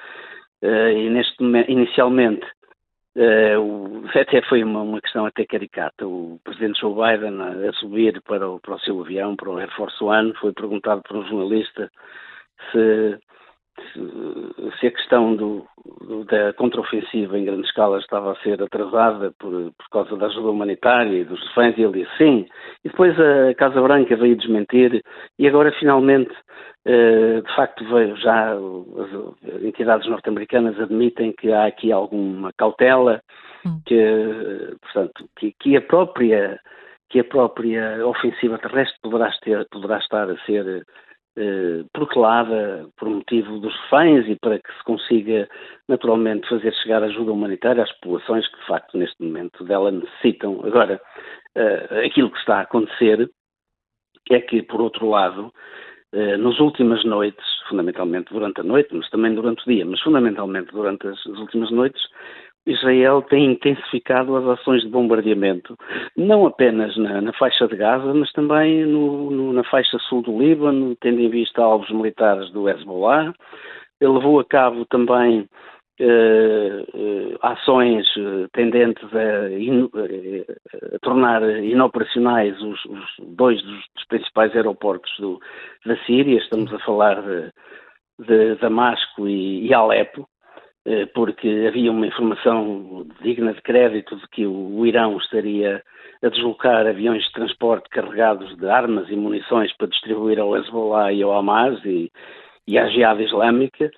eh, 0.62 0.92
e 0.92 1.10
neste 1.10 1.42
inicialmente 1.68 2.46
Uh, 3.16 4.06
até 4.14 4.40
foi 4.42 4.62
uma, 4.62 4.82
uma, 4.82 5.00
questão 5.00 5.26
até 5.26 5.44
caricata. 5.44 6.06
O 6.06 6.40
presidente 6.44 6.80
Joe 6.80 6.94
Biden, 6.94 7.40
a, 7.40 7.68
a 7.68 7.72
subir 7.74 8.20
para 8.22 8.48
o, 8.48 8.60
para 8.60 8.76
o 8.76 8.80
seu 8.80 9.00
avião, 9.00 9.34
para 9.34 9.50
o 9.50 9.58
Air 9.58 9.70
Force 9.74 10.02
One, 10.02 10.32
foi 10.40 10.52
perguntado 10.52 11.02
por 11.02 11.16
um 11.16 11.26
jornalista 11.26 11.90
se 12.70 13.18
se 14.78 14.86
a 14.86 14.90
questão 14.90 15.34
do, 15.34 15.66
da 16.28 16.52
contraofensiva 16.54 17.38
em 17.38 17.44
grande 17.44 17.66
escala 17.66 17.98
estava 17.98 18.32
a 18.32 18.36
ser 18.36 18.62
atrasada 18.62 19.32
por, 19.38 19.72
por 19.72 19.88
causa 19.90 20.16
da 20.16 20.26
ajuda 20.26 20.50
humanitária 20.50 21.18
e 21.18 21.24
dos 21.24 21.40
reféns, 21.48 21.76
e 21.76 21.82
ele 21.82 22.02
disse 22.04 22.16
sim. 22.18 22.46
E 22.84 22.88
depois 22.88 23.14
a 23.18 23.54
Casa 23.54 23.80
Branca 23.80 24.16
veio 24.16 24.36
desmentir, 24.36 25.02
e 25.38 25.48
agora 25.48 25.72
finalmente, 25.72 26.32
eh, 26.84 27.40
de 27.40 27.54
facto, 27.54 27.84
veio 27.84 28.16
já 28.16 28.52
as 28.52 29.62
entidades 29.62 30.08
norte-americanas 30.08 30.78
admitem 30.80 31.32
que 31.32 31.52
há 31.52 31.66
aqui 31.66 31.92
alguma 31.92 32.52
cautela, 32.56 33.20
hum. 33.66 33.80
que, 33.86 34.76
portanto, 34.82 35.28
que, 35.36 35.54
que 35.58 35.76
a 35.76 35.80
própria 35.82 36.58
que 37.10 37.18
a 37.18 37.24
própria 37.24 38.06
ofensiva 38.06 38.56
terrestre 38.56 38.96
poderá, 39.02 39.30
ter, 39.42 39.66
poderá 39.68 39.98
estar 39.98 40.30
a 40.30 40.36
ser 40.46 40.86
eh, 41.36 41.84
por 41.92 43.08
motivo 43.08 43.58
dos 43.58 43.74
reféns 43.82 44.26
e 44.28 44.36
para 44.36 44.58
que 44.58 44.72
se 44.72 44.84
consiga 44.84 45.48
naturalmente 45.88 46.48
fazer 46.48 46.72
chegar 46.74 47.02
ajuda 47.02 47.32
humanitária 47.32 47.82
às 47.82 47.92
populações 48.00 48.46
que 48.48 48.58
de 48.58 48.66
facto 48.66 48.98
neste 48.98 49.22
momento 49.22 49.64
dela 49.64 49.90
necessitam. 49.90 50.60
Agora, 50.64 51.00
eh, 51.54 52.06
aquilo 52.06 52.30
que 52.30 52.38
está 52.38 52.58
a 52.58 52.62
acontecer 52.62 53.30
é 54.30 54.40
que, 54.40 54.62
por 54.62 54.80
outro 54.80 55.08
lado, 55.08 55.52
eh, 56.12 56.36
nas 56.36 56.58
últimas 56.58 57.04
noites, 57.04 57.44
fundamentalmente 57.68 58.32
durante 58.32 58.60
a 58.60 58.64
noite, 58.64 58.88
mas 58.92 59.08
também 59.10 59.34
durante 59.34 59.62
o 59.62 59.70
dia, 59.70 59.86
mas 59.86 60.00
fundamentalmente 60.00 60.72
durante 60.72 61.06
as, 61.06 61.18
as 61.26 61.38
últimas 61.38 61.70
noites, 61.70 62.02
Israel 62.70 63.22
tem 63.22 63.52
intensificado 63.52 64.36
as 64.36 64.58
ações 64.58 64.82
de 64.82 64.88
bombardeamento, 64.88 65.76
não 66.16 66.46
apenas 66.46 66.96
na, 66.96 67.20
na 67.20 67.32
faixa 67.32 67.66
de 67.66 67.76
Gaza, 67.76 68.12
mas 68.14 68.30
também 68.32 68.84
no, 68.84 69.30
no, 69.30 69.52
na 69.52 69.64
faixa 69.64 69.98
sul 70.08 70.22
do 70.22 70.38
Líbano, 70.38 70.96
tendo 71.00 71.20
em 71.20 71.28
vista 71.28 71.62
alvos 71.62 71.90
militares 71.90 72.50
do 72.50 72.68
Hezbollah. 72.68 73.34
Ele 74.00 74.12
levou 74.12 74.40
a 74.40 74.44
cabo 74.44 74.84
também 74.86 75.46
eh, 76.02 76.86
eh, 76.94 77.36
ações 77.42 78.06
eh, 78.16 78.48
tendentes 78.54 79.04
a, 79.14 79.50
in, 79.50 79.90
a, 79.92 80.98
tornar 81.00 81.42
inoperacionais 81.62 82.58
os, 82.62 82.82
os 82.86 83.04
dois 83.36 83.62
dos, 83.62 83.84
principais 84.08 84.56
aeroportos 84.56 85.12
do, 85.18 85.38
da 85.84 85.94
Síria. 86.06 86.38
Estamos 86.38 86.72
a 86.72 86.78
falar 86.78 87.20
de, 87.20 87.52
de 88.26 88.54
Damasco 88.56 89.28
e, 89.28 89.66
e 89.66 89.74
Alepo. 89.74 90.26
Eh, 90.86 91.06
porque 91.06 91.66
havia 91.68 91.90
uma 91.90 92.06
informação 92.06 93.06
digna 93.22 93.52
de 93.52 93.60
crédito 93.60 94.16
de 94.16 94.26
que 94.28 94.46
o 94.46 94.86
Irão 94.86 95.18
estaria 95.18 95.82
a 96.22 96.28
deslocar 96.28 96.86
aviões 96.86 97.22
de 97.24 97.32
transporte 97.32 97.88
carregados 97.90 98.56
de 98.56 98.66
armas 98.66 99.08
e 99.10 99.16
munições 99.16 99.74
para 99.76 99.88
distribuir 99.88 100.38
ao 100.38 100.56
Hezbollah 100.56 101.12
e 101.12 101.22
ao 101.22 101.32
Hamas 101.32 101.84
e, 101.84 102.10
e 102.66 102.78
à 102.78 102.88
Jihad 102.88 103.20
Islâmica, 103.22 103.90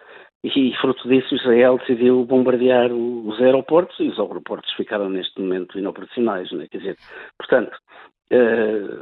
e 0.42 0.74
fruto 0.80 1.08
disso 1.08 1.36
Israel 1.36 1.78
decidiu 1.78 2.24
bombardear 2.24 2.92
os 2.92 3.40
aeroportos 3.40 3.98
e 4.00 4.08
os 4.08 4.18
aeroportos 4.18 4.72
ficaram 4.72 5.08
neste 5.08 5.40
momento 5.40 5.78
inoperacionais, 5.78 6.50
né? 6.50 6.66
quer 6.68 6.78
dizer, 6.78 6.96
portanto, 7.38 7.76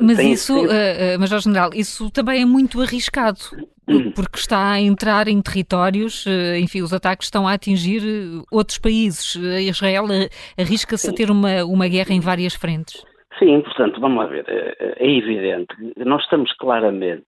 Mas 0.01 0.19
isso, 0.19 0.55
uh, 0.55 0.67
uh, 0.67 1.21
Major 1.21 1.41
General, 1.41 1.71
isso 1.75 2.11
também 2.11 2.43
é 2.43 2.45
muito 2.45 2.81
arriscado, 2.81 3.39
porque 4.15 4.39
está 4.39 4.73
a 4.73 4.81
entrar 4.81 5.29
em 5.29 5.41
territórios, 5.41 6.25
enfim, 6.59 6.83
os 6.83 6.93
ataques 6.93 7.27
estão 7.27 7.47
a 7.47 7.53
atingir 7.53 8.03
outros 8.51 8.79
países. 8.79 9.37
Israel 9.37 10.07
arrisca-se 10.59 11.11
a 11.11 11.13
ter 11.13 11.31
uma, 11.31 11.65
uma 11.65 11.89
guerra 11.89 12.13
em 12.13 12.21
várias 12.21 12.55
frentes. 12.55 13.05
Sim, 13.39 13.63
portanto, 13.63 14.01
vamos 14.01 14.19
lá 14.19 14.27
ver, 14.27 14.45
é, 14.49 14.97
é 14.99 15.11
evidente, 15.17 15.75
nós 16.05 16.23
estamos 16.23 16.53
claramente 16.59 17.27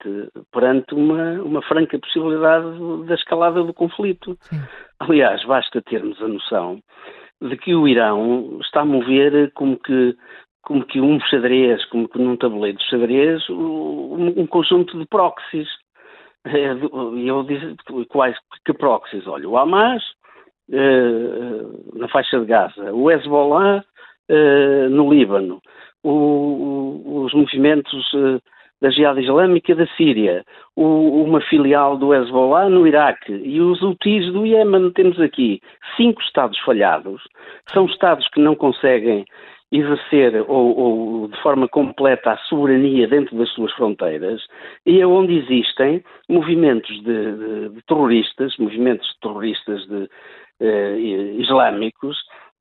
perante 0.51 0.93
uma, 0.93 1.35
uma 1.41 1.63
franca 1.63 1.99
possibilidade 2.01 2.67
da 3.07 3.15
escalada 3.15 3.63
do 3.63 3.73
conflito. 3.73 4.37
Sim. 4.41 4.61
Aliás, 4.99 5.45
basta 5.45 5.81
termos 5.81 6.21
a 6.21 6.27
noção 6.27 6.83
de 7.41 7.57
que 7.57 7.75
o 7.75 7.87
Irão 7.87 8.59
está 8.61 8.81
a 8.81 8.85
mover 8.85 9.53
como 9.53 9.79
que 9.79 10.17
como 10.63 10.85
que 10.85 11.01
um 11.01 11.21
xadrez, 11.21 11.85
como 11.87 12.09
que 12.09 12.19
num 12.19 12.37
tabuleiro 12.37 12.79
de 12.79 12.85
xadrez, 12.89 13.49
um, 13.51 14.41
um 14.41 14.47
conjunto 14.47 14.99
de 14.99 15.07
proxies. 15.07 15.69
É, 16.45 16.73
e 17.17 17.29
eu 17.29 17.43
disse 17.43 17.77
quais 18.09 18.37
que 18.65 18.73
proxies? 18.73 19.27
Olha, 19.27 19.49
o 19.49 19.59
Hamas 19.59 20.03
eh, 20.73 21.67
na 21.95 22.09
faixa 22.09 22.39
de 22.39 22.47
Gaza, 22.47 22.93
o 22.93 23.11
Hezbollah 23.11 23.85
eh, 24.29 24.89
no 24.89 25.13
Líbano, 25.13 25.61
o, 26.05 27.25
os 27.25 27.35
movimentos 27.35 28.09
eh, 28.15 28.39
da 28.81 28.89
Jihad 28.89 29.19
Islâmica 29.19 29.75
da 29.75 29.87
Síria, 29.97 30.45
o, 30.77 31.25
uma 31.25 31.41
filial 31.41 31.97
do 31.97 32.15
Hezbollah 32.15 32.69
no 32.69 32.87
Iraque 32.87 33.33
e 33.33 33.61
os 33.61 33.83
Houthis 33.83 34.33
do 34.33 34.47
Iémen. 34.47 34.93
Temos 34.93 35.21
aqui 35.21 35.61
cinco 35.97 36.23
Estados 36.23 36.59
falhados. 36.61 37.21
São 37.73 37.87
Estados 37.87 38.29
que 38.29 38.41
não 38.41 38.55
conseguem 38.55 39.25
exercer 39.73 40.45
ou, 40.49 40.79
ou, 40.79 41.29
de 41.29 41.41
forma 41.43 41.69
completa 41.69 42.33
a 42.33 42.39
soberania 42.39 43.07
dentro 43.07 43.37
das 43.37 43.49
suas 43.51 43.73
fronteiras 43.73 44.43
e 44.85 45.01
é 45.01 45.07
onde 45.07 45.39
existem 45.39 46.03
movimentos 46.29 46.91
de, 47.05 47.37
de, 47.37 47.69
de 47.69 47.83
terroristas, 47.87 48.57
movimentos 48.59 49.09
terroristas 49.23 49.87
de, 49.87 50.09
eh, 50.61 50.97
islâmicos 51.39 52.17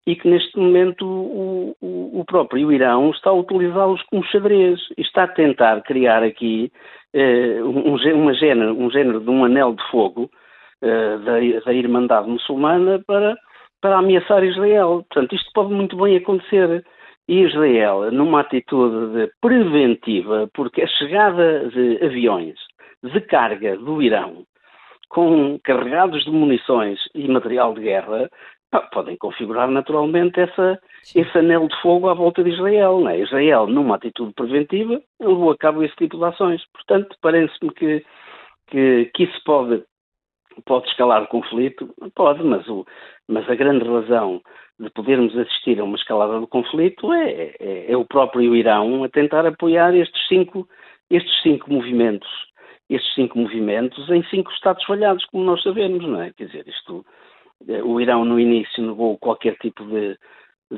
e 0.06 0.16
que 0.16 0.28
neste 0.28 0.58
momento 0.58 1.06
o, 1.06 1.76
o, 1.82 2.20
o 2.20 2.26
próprio 2.26 2.72
Irão 2.72 3.12
está 3.12 3.30
a 3.30 3.34
utilizá-los 3.34 4.02
como 4.04 4.24
xadrez 4.26 4.80
e 4.98 5.02
está 5.02 5.24
a 5.24 5.28
tentar 5.28 5.82
criar 5.82 6.24
aqui 6.24 6.72
eh, 7.14 7.60
um, 7.64 7.96
uma 7.96 8.34
género, 8.34 8.74
um 8.74 8.90
género 8.90 9.20
de 9.20 9.30
um 9.30 9.44
anel 9.44 9.74
de 9.74 9.84
fogo 9.92 10.30
eh, 10.82 11.18
da, 11.18 11.66
da 11.66 11.74
Irmandade 11.74 12.30
Muçulmana 12.30 13.04
para, 13.06 13.36
para 13.82 13.98
ameaçar 13.98 14.44
Israel. 14.44 15.06
Portanto, 15.10 15.36
isto 15.36 15.52
pode 15.54 15.74
muito 15.74 15.98
bem 15.98 16.16
acontecer. 16.16 16.86
Israel 17.30 18.12
numa 18.12 18.42
atitude 18.42 19.32
preventiva, 19.40 20.50
porque 20.54 20.82
a 20.82 20.88
chegada 20.88 21.70
de 21.70 22.04
aviões 22.04 22.56
de 23.04 23.22
carga 23.22 23.78
do 23.78 24.02
Irão 24.02 24.46
com 25.10 25.60
carregados 25.64 26.24
de 26.24 26.32
munições 26.32 27.00
e 27.16 27.28
material 27.28 27.74
de 27.74 27.82
guerra 27.82 28.30
podem 28.92 29.18
configurar 29.18 29.70
naturalmente 29.70 30.40
essa, 30.40 30.80
esse 31.16 31.38
anel 31.38 31.68
de 31.68 31.82
fogo 31.82 32.08
à 32.08 32.14
volta 32.14 32.44
de 32.44 32.52
Israel. 32.52 33.00
Não 33.00 33.10
é? 33.10 33.20
Israel, 33.20 33.68
numa 33.68 33.96
atitude 33.96 34.34
preventiva, 34.34 35.02
levou 35.20 35.52
a 35.52 35.58
cabo 35.58 35.84
esse 35.84 35.96
tipo 35.96 36.18
de 36.18 36.26
ações. 36.26 36.62
Portanto, 36.72 37.16
parece-me 37.22 37.74
que, 37.74 38.06
que, 38.68 39.12
que 39.16 39.24
isso 39.24 39.42
pode, 39.44 39.84
pode 40.66 40.88
escalar 40.88 41.24
o 41.24 41.28
conflito, 41.28 41.92
pode, 42.14 42.44
mas, 42.44 42.68
o, 42.68 42.86
mas 43.30 43.48
a 43.48 43.54
grande 43.54 43.86
razão 43.88 44.42
de 44.80 44.90
podermos 44.90 45.38
assistir 45.38 45.80
a 45.80 45.84
uma 45.84 45.96
escalada 45.96 46.40
do 46.40 46.48
conflito 46.48 47.14
é, 47.14 47.54
é, 47.60 47.92
é, 47.92 47.96
o 47.96 48.04
próprio 48.04 48.56
Irão 48.56 49.04
a 49.04 49.10
tentar 49.10 49.46
apoiar 49.46 49.96
estes 49.96 50.28
cinco, 50.28 50.68
estes 51.12 51.40
cinco 51.44 51.72
movimentos, 51.72 52.28
estes 52.90 53.14
cinco 53.14 53.38
movimentos 53.38 54.10
em 54.10 54.24
cinco 54.24 54.52
estados 54.52 54.84
falhados, 54.84 55.24
como 55.26 55.44
nós 55.44 55.62
sabemos, 55.62 56.04
não 56.04 56.20
é? 56.20 56.34
Quer 56.34 56.48
dizer, 56.48 56.68
isto, 56.68 57.06
eh, 57.68 57.84
o 57.84 58.02
Irão 58.02 58.26
no 58.26 58.40
início 58.40 58.84
negou 58.84 59.16
qualquer 59.20 59.56
tipo 59.58 59.84
de, 59.86 60.18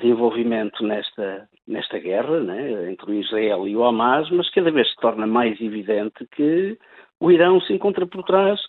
envolvimento 0.03 0.83
nesta, 0.83 1.47
nesta 1.65 1.99
guerra, 1.99 2.41
né, 2.41 2.91
entre 2.91 3.11
o 3.11 3.13
Israel 3.13 3.65
e 3.65 3.77
o 3.77 3.83
Hamas, 3.83 4.29
mas 4.29 4.49
cada 4.49 4.71
vez 4.71 4.89
se 4.89 4.95
torna 4.97 5.25
mais 5.25 5.59
evidente 5.61 6.27
que 6.35 6.77
o 7.17 7.31
Irão 7.31 7.61
se 7.61 7.73
encontra 7.73 8.05
por 8.05 8.23
trás 8.23 8.59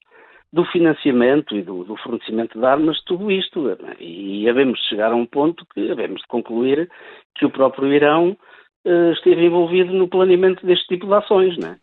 do 0.52 0.64
financiamento 0.66 1.56
e 1.56 1.62
do, 1.62 1.82
do, 1.84 1.96
fornecimento 1.96 2.58
de 2.58 2.64
armas, 2.64 3.00
tudo 3.04 3.30
isto. 3.30 3.76
E 3.98 4.48
havemos 4.48 4.78
de 4.80 4.88
chegar 4.88 5.10
a 5.10 5.16
um 5.16 5.24
ponto 5.24 5.64
que 5.72 5.90
havemos 5.90 6.20
de 6.20 6.28
concluir 6.28 6.90
que 7.34 7.46
o 7.46 7.50
próprio 7.50 7.92
Irão 7.92 8.36
uh, 8.86 9.12
esteve 9.12 9.46
envolvido 9.46 9.92
no 9.92 10.08
planeamento 10.08 10.66
deste 10.66 10.86
tipo 10.88 11.06
de 11.06 11.14
ações, 11.14 11.56
não 11.58 11.70
é? 11.70 11.76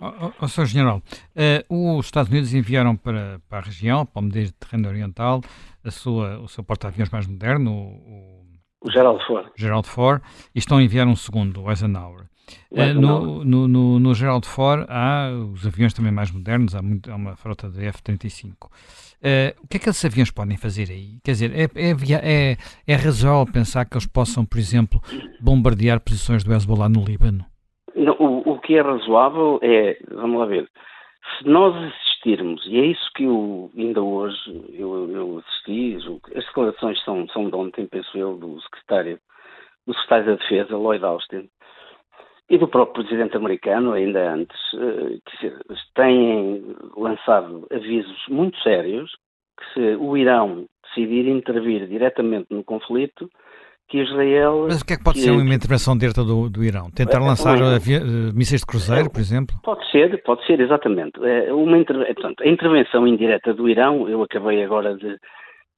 Oh, 0.00 0.30
oh, 0.42 0.48
Sr. 0.48 0.66
General, 0.66 0.98
uh, 0.98 1.98
os 1.98 2.06
Estados 2.06 2.30
Unidos 2.30 2.54
enviaram 2.54 2.96
para, 2.96 3.40
para 3.48 3.58
a 3.58 3.62
região, 3.62 4.06
para 4.06 4.20
o 4.20 4.24
Mediterrâneo 4.24 4.88
Oriental, 4.88 5.40
a 5.84 5.90
sua, 5.90 6.38
o 6.38 6.46
seu 6.46 6.62
porta-aviões 6.62 7.10
mais 7.10 7.26
moderno, 7.26 7.72
o, 7.72 8.46
o 8.82 8.90
Gerald 8.92 9.24
Ford. 9.26 9.50
Gerald 9.56 9.88
Ford, 9.88 10.22
e 10.54 10.58
estão 10.60 10.78
a 10.78 10.82
enviar 10.82 11.08
um 11.08 11.16
segundo, 11.16 11.64
o 11.64 11.70
Eisenhower. 11.70 12.26
Uh, 12.70 12.94
no, 12.94 13.44
no, 13.44 13.68
no, 13.68 13.98
no 13.98 14.14
Gerald 14.14 14.46
Ford 14.46 14.86
há 14.88 15.30
os 15.52 15.66
aviões 15.66 15.92
também 15.92 16.12
mais 16.12 16.30
modernos, 16.30 16.74
há, 16.74 16.82
muito, 16.82 17.10
há 17.10 17.16
uma 17.16 17.36
frota 17.36 17.68
de 17.68 17.84
F-35. 17.86 18.66
Uh, 18.66 19.64
o 19.64 19.68
que 19.68 19.78
é 19.78 19.80
que 19.80 19.88
esses 19.88 20.04
aviões 20.04 20.30
podem 20.30 20.56
fazer 20.56 20.90
aí? 20.90 21.18
Quer 21.24 21.32
dizer, 21.32 21.52
é, 21.52 21.64
é, 21.64 21.90
é, 22.22 22.56
é 22.86 22.94
razoável 22.94 23.52
pensar 23.52 23.84
que 23.84 23.94
eles 23.94 24.06
possam, 24.06 24.44
por 24.44 24.58
exemplo, 24.58 25.00
bombardear 25.40 26.00
posições 26.00 26.44
do 26.44 26.54
Hezbollah 26.54 26.88
no 26.88 27.04
Líbano? 27.04 27.44
Não, 27.94 28.14
o, 28.18 28.52
o 28.52 28.58
que 28.60 28.76
é 28.76 28.82
razoável 28.82 29.58
é, 29.62 29.98
vamos 30.10 30.38
lá 30.38 30.46
ver, 30.46 30.68
se 31.38 31.48
nós 31.48 31.74
insistirmos, 31.74 32.64
e 32.66 32.78
é 32.78 32.86
isso 32.86 33.10
que 33.14 33.24
eu, 33.24 33.70
ainda 33.76 34.02
hoje 34.02 34.36
eu, 34.72 35.10
eu 35.10 35.38
assisti, 35.38 35.96
as 36.36 36.44
declarações 36.44 37.02
são, 37.02 37.26
são 37.28 37.48
de 37.48 37.56
ontem, 37.56 37.86
penso 37.86 38.16
eu, 38.16 38.36
do 38.36 38.60
secretário, 38.62 39.18
do 39.86 39.94
secretário 39.94 40.26
da 40.26 40.34
Defesa, 40.36 40.76
Lloyd 40.76 41.04
Austin, 41.04 41.48
e 42.48 42.58
do 42.58 42.68
próprio 42.68 43.04
presidente 43.04 43.36
americano, 43.36 43.92
ainda 43.92 44.32
antes, 44.34 44.56
eh, 44.74 45.52
têm 45.94 46.76
lançado 46.96 47.66
avisos 47.72 48.24
muito 48.28 48.56
sérios 48.62 49.10
que 49.58 49.74
se 49.74 49.96
o 49.96 50.16
Irão 50.16 50.66
decidir 50.88 51.28
intervir 51.28 51.86
diretamente 51.88 52.46
no 52.50 52.62
conflito, 52.62 53.28
que 53.88 53.98
Israel... 53.98 54.66
Mas 54.68 54.82
o 54.82 54.86
que 54.86 54.94
é 54.94 54.96
que 54.96 55.04
pode 55.04 55.18
que, 55.18 55.24
ser 55.24 55.30
uma 55.30 55.54
intervenção 55.54 55.96
direta 55.96 56.24
do, 56.24 56.48
do 56.48 56.64
Irão? 56.64 56.90
Tentar 56.90 57.18
é, 57.18 57.24
lançar 57.24 57.58
é, 57.58 57.76
uh, 57.76 58.34
mísseis 58.34 58.60
de 58.60 58.66
cruzeiro, 58.66 59.10
por 59.10 59.20
exemplo? 59.20 59.56
Pode 59.62 59.88
ser, 59.90 60.22
pode 60.22 60.44
ser, 60.46 60.60
exatamente. 60.60 61.24
É 61.24 61.52
uma 61.52 61.78
inter... 61.78 61.96
Portanto, 62.14 62.42
a 62.42 62.48
intervenção 62.48 63.06
indireta 63.06 63.54
do 63.54 63.68
Irão, 63.68 64.08
eu 64.08 64.22
acabei 64.22 64.62
agora 64.64 64.96
de, 64.96 65.16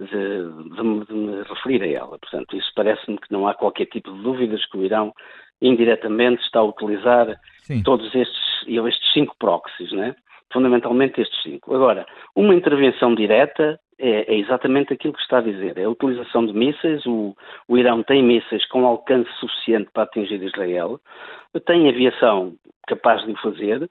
de, 0.01 0.07
de, 0.07 1.05
de 1.07 1.15
me 1.15 1.43
referir 1.43 1.83
a 1.83 1.89
ela. 1.89 2.19
Portanto, 2.19 2.57
isso 2.57 2.71
parece-me 2.75 3.19
que 3.19 3.31
não 3.31 3.47
há 3.47 3.55
qualquer 3.55 3.87
tipo 3.87 4.13
de 4.13 4.23
dúvidas 4.23 4.65
que 4.67 4.79
o 4.79 4.85
Irão 4.85 5.13
indiretamente 5.61 6.43
está 6.43 6.61
a 6.61 6.65
utilizar 6.65 7.39
Sim. 7.63 7.83
todos 7.83 8.15
estes, 8.15 8.67
estes 8.67 9.13
cinco 9.13 9.35
proxies, 9.39 9.93
né? 9.93 10.15
fundamentalmente 10.53 11.21
estes 11.21 11.43
cinco. 11.43 11.75
Agora, 11.75 12.07
uma 12.35 12.55
intervenção 12.55 13.15
direta 13.15 13.79
é, 13.99 14.33
é, 14.33 14.39
exatamente 14.39 14.93
aquilo 14.93 15.13
que 15.13 15.21
está 15.21 15.39
a 15.39 15.43
dizer. 15.43 15.77
É 15.77 15.85
a 15.85 15.91
utilização 15.91 16.47
de 16.47 16.53
mísseis. 16.53 17.05
O, 17.07 17.37
o, 17.67 17.77
Irão 17.77 18.03
tem 18.03 18.23
mísseis 18.23 18.67
com 18.69 18.87
alcance 18.87 19.31
suficiente 19.39 19.91
para 19.93 20.05
atingir 20.05 20.43
Israel, 20.43 21.01
tem 21.67 21.89
aviação 21.89 22.55
capaz 22.87 23.25
de 23.25 23.33
o 23.33 23.37
fazer. 23.37 23.91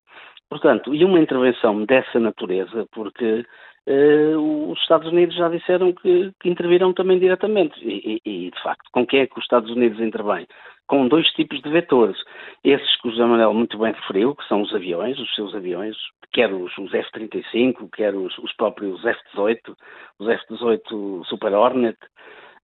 Portanto, 0.50 0.96
e 0.96 1.04
uma 1.04 1.20
intervenção 1.20 1.84
dessa 1.84 2.20
natureza, 2.20 2.88
porque 2.94 3.46
uh, 3.88 4.72
os 4.72 4.80
Estados 4.80 5.08
Unidos 5.12 5.36
já 5.36 5.50
disseram 5.50 5.94
que, 5.94 6.32
que 6.40 6.50
intervirão 6.50 6.94
também 6.94 7.18
diretamente. 7.20 7.80
E, 7.82 8.22
e, 8.26 8.48
e, 8.48 8.52
de 8.52 8.62
facto, 8.62 8.90
com 8.92 9.06
quem 9.06 9.22
é 9.22 9.28
que 9.28 9.38
os 9.38 9.44
Estados 9.44 9.72
Unidos 9.72 10.00
intervêm? 10.00 10.48
Com 10.88 11.08
dois 11.08 11.28
tipos 11.32 11.62
de 11.62 11.70
vetores. 11.70 12.18
Esses 12.64 13.02
que 13.02 13.08
o 13.08 13.12
José 13.12 13.26
Manuel 13.26 13.54
muito 13.54 13.78
bem 13.78 13.94
referiu, 13.94 14.36
que 14.36 14.48
são 14.48 14.62
os 14.62 14.74
aviões, 14.74 15.20
os 15.20 15.34
seus 15.36 15.54
aviões, 15.56 15.96
quer 16.32 16.54
os, 16.54 16.78
os 16.78 16.94
F-35, 16.94 17.90
quer 17.94 18.14
os, 18.16 18.38
os 18.38 18.54
próprios 18.54 19.04
F-18, 19.06 19.76
os 20.20 20.30
F-18 20.30 21.26
Super 21.26 21.54
Hornet, 21.54 21.98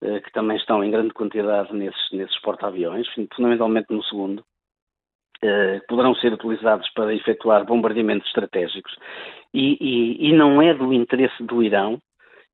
uh, 0.01 0.21
que 0.21 0.31
também 0.31 0.57
estão 0.57 0.83
em 0.83 0.91
grande 0.91 1.13
quantidade 1.13 1.73
nesses, 1.73 2.11
nesses 2.11 2.39
porta-aviões, 2.41 3.07
fundamentalmente 3.35 3.87
no 3.91 4.03
segundo. 4.03 4.43
Uh, 5.43 5.81
poderão 5.89 6.15
ser 6.15 6.31
utilizados 6.31 6.89
para 6.91 7.13
efetuar 7.13 7.65
bombardeamentos 7.65 8.25
estratégicos 8.27 8.95
e, 9.53 9.77
e, 9.81 10.29
e, 10.29 10.33
não 10.33 10.61
é 10.61 10.73
do 10.73 10.93
interesse 10.93 11.43
do 11.43 11.61
Irão 11.61 11.99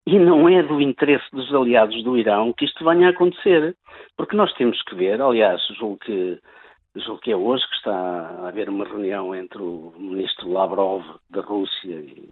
e 0.08 0.18
não 0.18 0.50
é 0.50 0.64
do 0.64 0.82
interesse 0.82 1.26
dos 1.32 1.54
aliados 1.54 2.04
do 2.04 2.18
Irão 2.18 2.52
que 2.52 2.66
isto 2.66 2.84
venha 2.84 3.08
a 3.08 3.12
acontecer, 3.12 3.76
porque 4.18 4.36
nós 4.36 4.52
temos 4.54 4.82
que 4.82 4.96
ver, 4.96 5.22
aliás, 5.22 5.62
julgo 5.78 6.00
que, 6.00 6.40
julgo 6.96 7.22
que 7.22 7.32
é 7.32 7.36
hoje 7.36 7.64
que 7.70 7.76
está 7.76 7.94
a 7.94 8.48
haver 8.48 8.70
uma 8.70 8.86
reunião 8.86 9.36
entre 9.36 9.62
o 9.62 9.94
ministro 9.96 10.52
Lavrov 10.52 11.04
da 11.30 11.42
Rússia 11.42 11.94
e, 11.94 12.28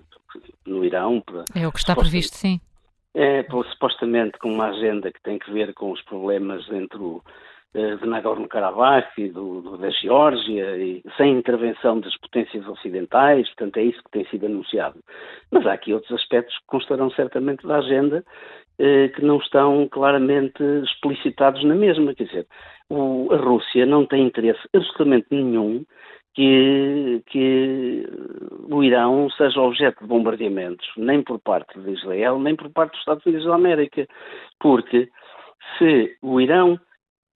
no 0.65 0.83
Irão. 0.83 1.21
Para, 1.21 1.45
é 1.55 1.67
o 1.67 1.71
que 1.71 1.79
está 1.79 1.95
previsto, 1.95 2.35
sim. 2.35 2.59
É, 3.13 3.43
supostamente 3.71 4.37
com 4.37 4.51
uma 4.51 4.69
agenda 4.69 5.11
que 5.11 5.21
tem 5.21 5.39
que 5.39 5.51
ver 5.51 5.73
com 5.73 5.91
os 5.91 6.01
problemas 6.03 6.67
entre 6.71 6.99
o, 6.99 7.21
eh, 7.25 7.31
de 7.77 8.07
Nagorno-Karabakh 8.07 9.11
e 9.17 9.29
do, 9.29 9.61
do, 9.61 9.77
da 9.77 9.89
Geórgia, 9.89 10.77
e 10.77 11.03
sem 11.15 11.37
intervenção 11.37 11.99
das 11.99 12.15
potências 12.17 12.67
ocidentais, 12.67 13.47
portanto 13.49 13.77
é 13.77 13.83
isso 13.83 14.03
que 14.03 14.11
tem 14.11 14.25
sido 14.25 14.47
anunciado. 14.47 14.99
Mas 15.51 15.65
há 15.67 15.73
aqui 15.73 15.93
outros 15.93 16.11
aspectos 16.11 16.57
que 16.57 16.65
constarão 16.67 17.11
certamente 17.11 17.65
da 17.67 17.77
agenda 17.77 18.23
eh, 18.79 19.09
que 19.09 19.23
não 19.23 19.37
estão 19.37 19.87
claramente 19.87 20.63
explicitados 20.83 21.63
na 21.63 21.75
mesma, 21.75 22.13
quer 22.15 22.25
dizer, 22.25 22.47
o, 22.89 23.27
a 23.31 23.37
Rússia 23.37 23.85
não 23.85 24.05
tem 24.05 24.25
interesse 24.25 24.61
absolutamente 24.73 25.27
nenhum 25.31 25.85
que, 26.33 27.23
que, 27.25 28.07
o 28.69 28.83
Irão 28.83 29.29
seja 29.31 29.59
objeto 29.59 30.01
de 30.01 30.07
bombardeamentos, 30.07 30.87
nem 30.95 31.23
por 31.23 31.39
parte 31.39 31.79
de 31.79 31.91
Israel, 31.91 32.39
nem 32.39 32.55
por 32.55 32.69
parte 32.69 32.91
dos 32.91 32.99
Estados 32.99 33.25
Unidos 33.25 33.45
da 33.45 33.55
América, 33.55 34.07
porque 34.59 35.09
se 35.77 36.15
o 36.21 36.39
Irão 36.39 36.79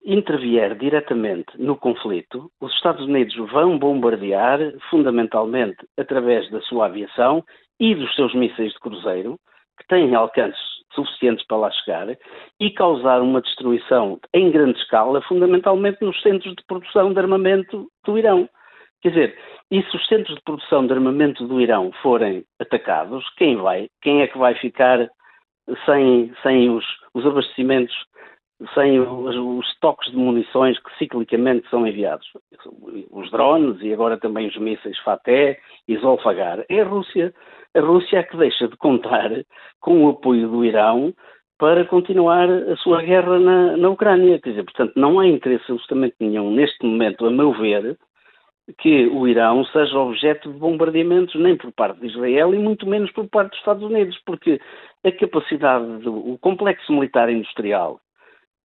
intervier 0.04 0.76
diretamente 0.76 1.50
no 1.58 1.76
conflito, 1.76 2.50
os 2.60 2.72
Estados 2.74 3.04
Unidos 3.06 3.34
vão 3.50 3.78
bombardear, 3.78 4.58
fundamentalmente 4.90 5.78
através 5.98 6.50
da 6.50 6.60
sua 6.62 6.86
aviação 6.86 7.44
e 7.78 7.94
dos 7.94 8.14
seus 8.14 8.34
mísseis 8.34 8.72
de 8.72 8.80
cruzeiro, 8.80 9.38
que 9.78 9.86
têm 9.88 10.14
alcances 10.14 10.60
suficientes 10.92 11.46
para 11.46 11.56
lá 11.56 11.70
chegar, 11.70 12.06
e 12.60 12.70
causar 12.70 13.22
uma 13.22 13.40
destruição 13.40 14.20
em 14.34 14.50
grande 14.50 14.78
escala, 14.78 15.22
fundamentalmente 15.22 15.98
nos 16.02 16.20
centros 16.20 16.54
de 16.54 16.64
produção 16.66 17.12
de 17.12 17.18
armamento 17.18 17.88
do 18.04 18.18
Irão. 18.18 18.48
Quer 19.00 19.08
dizer, 19.08 19.38
e 19.70 19.82
se 19.82 19.96
os 19.96 20.06
centros 20.06 20.36
de 20.36 20.42
produção 20.42 20.86
de 20.86 20.92
armamento 20.92 21.46
do 21.46 21.60
Irão 21.60 21.90
forem 22.02 22.44
atacados, 22.60 23.24
quem 23.36 23.56
vai? 23.56 23.88
Quem 24.02 24.22
é 24.22 24.26
que 24.26 24.38
vai 24.38 24.54
ficar 24.54 25.08
sem, 25.86 26.32
sem 26.42 26.70
os, 26.70 26.84
os 27.14 27.26
abastecimentos 27.26 27.94
sem 28.74 29.00
os, 29.00 29.36
os 29.36 29.66
estoques 29.68 30.10
de 30.10 30.16
munições 30.16 30.78
que 30.78 30.96
ciclicamente 30.98 31.68
são 31.68 31.86
enviados. 31.86 32.26
Os 33.10 33.30
drones 33.30 33.80
e 33.82 33.92
agora 33.92 34.18
também 34.18 34.48
os 34.48 34.56
mísseis 34.56 34.98
Faté 35.00 35.58
e 35.88 35.96
Zolfagar. 35.98 36.64
É 36.68 36.80
a 36.80 36.84
Rússia. 36.84 37.34
A 37.74 37.80
Rússia 37.80 38.18
é 38.18 38.22
que 38.22 38.36
deixa 38.36 38.68
de 38.68 38.76
contar 38.76 39.30
com 39.80 40.04
o 40.04 40.10
apoio 40.10 40.48
do 40.48 40.64
Irão 40.64 41.12
para 41.58 41.84
continuar 41.84 42.50
a 42.50 42.76
sua 42.76 43.02
guerra 43.02 43.38
na, 43.38 43.76
na 43.76 43.88
Ucrânia. 43.88 44.40
Quer 44.40 44.50
dizer, 44.50 44.64
portanto, 44.64 44.92
não 44.96 45.18
há 45.18 45.26
interesse 45.26 45.70
absolutamente 45.70 46.16
nenhum, 46.20 46.50
neste 46.50 46.84
momento, 46.84 47.24
a 47.24 47.30
meu 47.30 47.52
ver, 47.52 47.96
que 48.78 49.06
o 49.06 49.26
Irão 49.26 49.64
seja 49.66 49.98
objeto 49.98 50.52
de 50.52 50.58
bombardeamentos 50.58 51.34
nem 51.34 51.56
por 51.56 51.72
parte 51.72 52.00
de 52.00 52.06
Israel 52.06 52.54
e 52.54 52.58
muito 52.58 52.86
menos 52.86 53.10
por 53.12 53.28
parte 53.28 53.50
dos 53.50 53.58
Estados 53.58 53.82
Unidos, 53.82 54.18
porque 54.24 54.60
a 55.04 55.12
capacidade 55.12 55.98
do 55.98 56.32
o 56.32 56.38
complexo 56.38 56.92
militar 56.92 57.28
industrial 57.30 58.00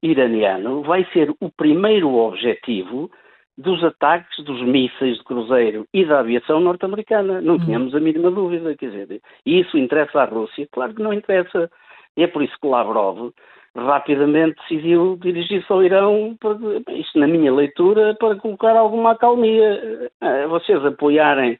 iraniano 0.01 0.81
vai 0.83 1.05
ser 1.11 1.33
o 1.39 1.49
primeiro 1.49 2.13
objetivo 2.13 3.09
dos 3.57 3.83
ataques 3.83 4.43
dos 4.43 4.61
mísseis 4.61 5.17
de 5.17 5.23
cruzeiro 5.23 5.85
e 5.93 6.05
da 6.05 6.19
aviação 6.19 6.59
norte-americana. 6.59 7.41
Não 7.41 7.55
uhum. 7.55 7.65
tínhamos 7.65 7.95
a 7.95 7.99
mínima 7.99 8.29
dúvida, 8.29 8.75
quer 8.75 8.91
dizer, 8.91 9.21
e 9.45 9.59
isso 9.59 9.77
interessa 9.77 10.21
à 10.21 10.25
Rússia? 10.25 10.67
Claro 10.71 10.93
que 10.93 11.01
não 11.01 11.13
interessa. 11.13 11.69
E 12.15 12.23
é 12.23 12.27
por 12.27 12.43
isso 12.43 12.55
que 12.61 12.67
Lavrov 12.67 13.31
rapidamente 13.75 14.59
decidiu 14.61 15.17
dirigir-se 15.21 15.71
ao 15.71 15.83
Irão, 15.83 16.35
para, 16.39 16.57
isto 16.93 17.19
na 17.19 17.27
minha 17.27 17.53
leitura, 17.53 18.15
para 18.15 18.35
colocar 18.35 18.75
alguma 18.75 19.11
acalmia. 19.11 20.09
Eh, 20.21 20.47
vocês 20.47 20.83
apoiarem 20.83 21.57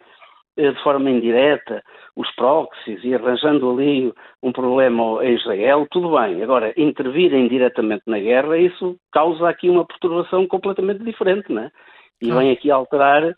de 0.58 0.84
forma 0.84 1.10
indireta 1.10 1.84
os 2.16 2.30
proxies 2.36 3.04
e 3.04 3.14
arranjando 3.14 3.70
ali 3.70 4.12
um 4.42 4.52
problema 4.52 5.22
a 5.22 5.26
Israel, 5.26 5.88
tudo 5.92 6.18
bem. 6.18 6.42
Agora, 6.42 6.74
intervirem 6.76 7.48
diretamente 7.48 8.04
na 8.08 8.20
guerra, 8.20 8.58
isso 8.58 8.98
causa 9.12 9.48
aqui 9.48 9.70
uma 9.70 9.86
perturbação 9.86 10.48
completamente 10.48 11.04
diferente, 11.04 11.52
não 11.52 11.64
é? 11.64 11.72
E 12.20 12.32
vem 12.32 12.52
aqui 12.52 12.72
alterar 12.72 13.36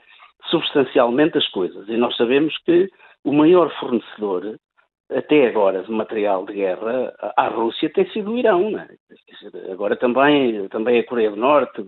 substancialmente 0.49 1.37
as 1.37 1.47
coisas. 1.49 1.87
E 1.89 1.97
nós 1.97 2.15
sabemos 2.15 2.57
que 2.59 2.89
o 3.25 3.33
maior 3.33 3.69
fornecedor, 3.79 4.57
até 5.11 5.47
agora, 5.47 5.83
de 5.83 5.91
material 5.91 6.45
de 6.45 6.53
guerra 6.53 7.13
à 7.35 7.49
Rússia 7.49 7.89
tem 7.89 8.09
sido 8.11 8.31
o 8.31 8.37
Irão, 8.37 8.71
não 8.71 8.79
é? 8.79 8.87
Agora 9.71 9.97
também, 9.97 10.69
também 10.69 10.99
a 10.99 11.05
Coreia 11.05 11.31
do 11.31 11.35
Norte 11.35 11.83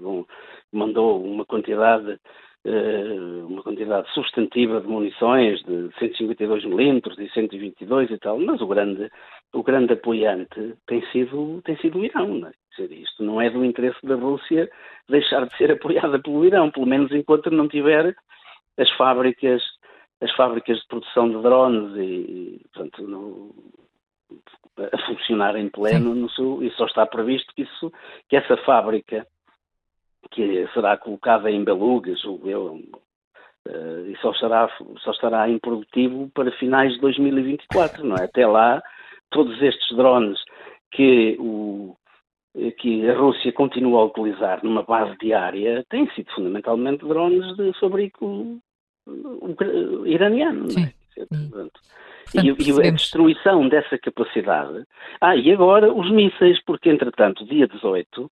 mandou 0.74 1.24
uma 1.24 1.46
quantidade 1.46 2.20
uma 2.64 3.64
quantidade 3.64 4.12
substantiva 4.14 4.82
de 4.82 4.88
munições 4.88 5.62
de 5.64 5.90
152 5.98 6.66
milímetros 6.66 7.18
e 7.18 7.28
122 7.30 8.12
e 8.12 8.18
tal, 8.20 8.40
mas 8.40 8.62
o 8.62 8.68
grande, 8.68 9.10
o 9.54 9.64
grande 9.64 9.94
apoiante 9.94 10.76
tem 10.86 11.04
sido, 11.12 11.62
tem 11.64 11.76
sido 11.78 12.00
o 12.00 12.06
Irão. 12.06 12.28
Não 12.28 12.48
é? 12.50 12.52
Dizer, 12.78 12.94
isto 12.94 13.24
não 13.24 13.42
é 13.42 13.50
do 13.50 13.66
interesse 13.66 14.00
da 14.06 14.16
Rússia 14.16 14.70
deixar 15.10 15.46
de 15.48 15.58
ser 15.58 15.72
apoiada 15.72 16.20
pelo 16.20 16.46
Irão, 16.46 16.70
pelo 16.70 16.86
menos 16.86 17.12
enquanto 17.12 17.50
não 17.50 17.68
tiver 17.68 18.16
as 18.78 18.90
fábricas 18.92 19.62
as 20.22 20.32
fábricas 20.36 20.78
de 20.78 20.88
produção 20.88 21.30
de 21.30 21.42
drones 21.42 21.98
e, 21.98 22.62
portanto, 22.72 23.02
no, 23.02 23.56
a 24.78 24.98
funcionar 25.08 25.56
em 25.56 25.68
pleno 25.68 26.14
no 26.14 26.30
sul, 26.30 26.64
e 26.64 26.70
só 26.72 26.86
está 26.86 27.06
previsto 27.06 27.52
que, 27.56 27.64
isso, 27.64 27.92
que 28.30 28.36
essa 28.36 28.56
fábrica 28.58 29.26
que 30.30 30.68
será 30.74 30.98
colocada 30.98 31.50
em 31.50 31.64
belugas, 31.64 32.22
julgo 32.22 32.50
eu, 32.50 32.80
uh, 33.68 34.06
e 34.08 34.16
só 34.22 34.32
estará, 34.32 34.70
só 35.00 35.12
estará 35.12 35.50
improdutivo 35.50 36.30
para 36.34 36.52
finais 36.54 36.94
de 36.94 37.00
2024, 37.02 38.06
não 38.06 38.16
é? 38.16 38.26
Até 38.26 38.46
lá, 38.46 38.82
todos 39.30 39.62
estes 39.62 39.96
drones 39.96 40.40
que, 40.92 41.38
o, 41.40 41.96
que 42.78 43.10
a 43.10 43.18
Rússia 43.18 43.52
continua 43.52 44.02
a 44.02 44.06
utilizar 44.06 44.64
numa 44.64 44.84
base 44.84 45.18
diária 45.18 45.86
têm 45.90 46.10
sido 46.12 46.32
fundamentalmente 46.34 47.06
drones 47.06 47.56
de 47.58 47.74
fabrico 47.80 48.60
iraniano, 50.06 50.68
não 50.68 50.84
é? 50.84 50.94
Portanto, 51.16 51.50
Portanto, 51.50 51.82
e, 52.34 52.48
e, 52.48 52.88
a 52.88 52.92
destruição 52.92 53.68
dessa 53.68 53.98
capacidade. 53.98 54.86
Ah, 55.20 55.36
e 55.36 55.52
agora 55.52 55.92
os 55.94 56.10
mísseis, 56.10 56.64
porque 56.64 56.90
entretanto, 56.90 57.46
dia 57.46 57.68
18, 57.68 58.32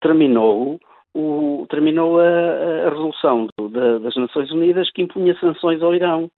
terminou, 0.00 0.78
o, 1.14 1.66
terminou 1.68 2.20
a, 2.20 2.86
a 2.86 2.90
resolução 2.90 3.48
do, 3.56 3.68
da, 3.68 3.98
das 3.98 4.16
Nações 4.16 4.50
Unidas 4.50 4.90
que 4.90 5.02
impunha 5.02 5.38
sanções 5.38 5.82
ao 5.82 5.94
Irão 5.94 6.30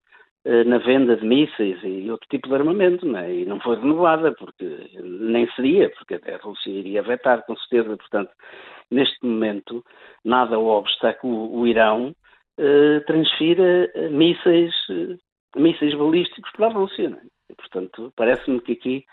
eh, 0.44 0.64
na 0.64 0.78
venda 0.78 1.16
de 1.16 1.26
mísseis 1.26 1.78
e 1.84 2.10
outro 2.10 2.26
tipo 2.30 2.48
de 2.48 2.54
armamento, 2.54 3.04
não 3.04 3.18
é? 3.18 3.30
e 3.30 3.44
não 3.44 3.60
foi 3.60 3.76
renovada, 3.76 4.32
porque 4.32 4.90
nem 5.02 5.46
seria, 5.52 5.90
porque 5.90 6.14
a 6.14 6.36
Rússia 6.38 6.70
iria 6.70 7.02
vetar, 7.02 7.44
com 7.44 7.54
certeza. 7.56 7.96
Portanto, 7.96 8.30
neste 8.90 9.24
momento, 9.24 9.84
nada 10.24 10.58
obsta 10.58 11.12
que 11.12 11.26
o, 11.26 11.58
o 11.58 11.66
Irão 11.66 12.14
eh, 12.58 13.00
transfira 13.06 13.90
eh, 13.94 14.08
mísseis, 14.08 14.74
eh, 14.90 15.16
mísseis 15.56 15.94
balísticos 15.94 16.50
para 16.52 16.66
a 16.68 16.72
Rússia. 16.72 17.08
É? 17.08 17.52
E, 17.52 17.54
portanto, 17.54 18.12
parece-me 18.16 18.60
que 18.60 18.72
aqui 18.72 19.04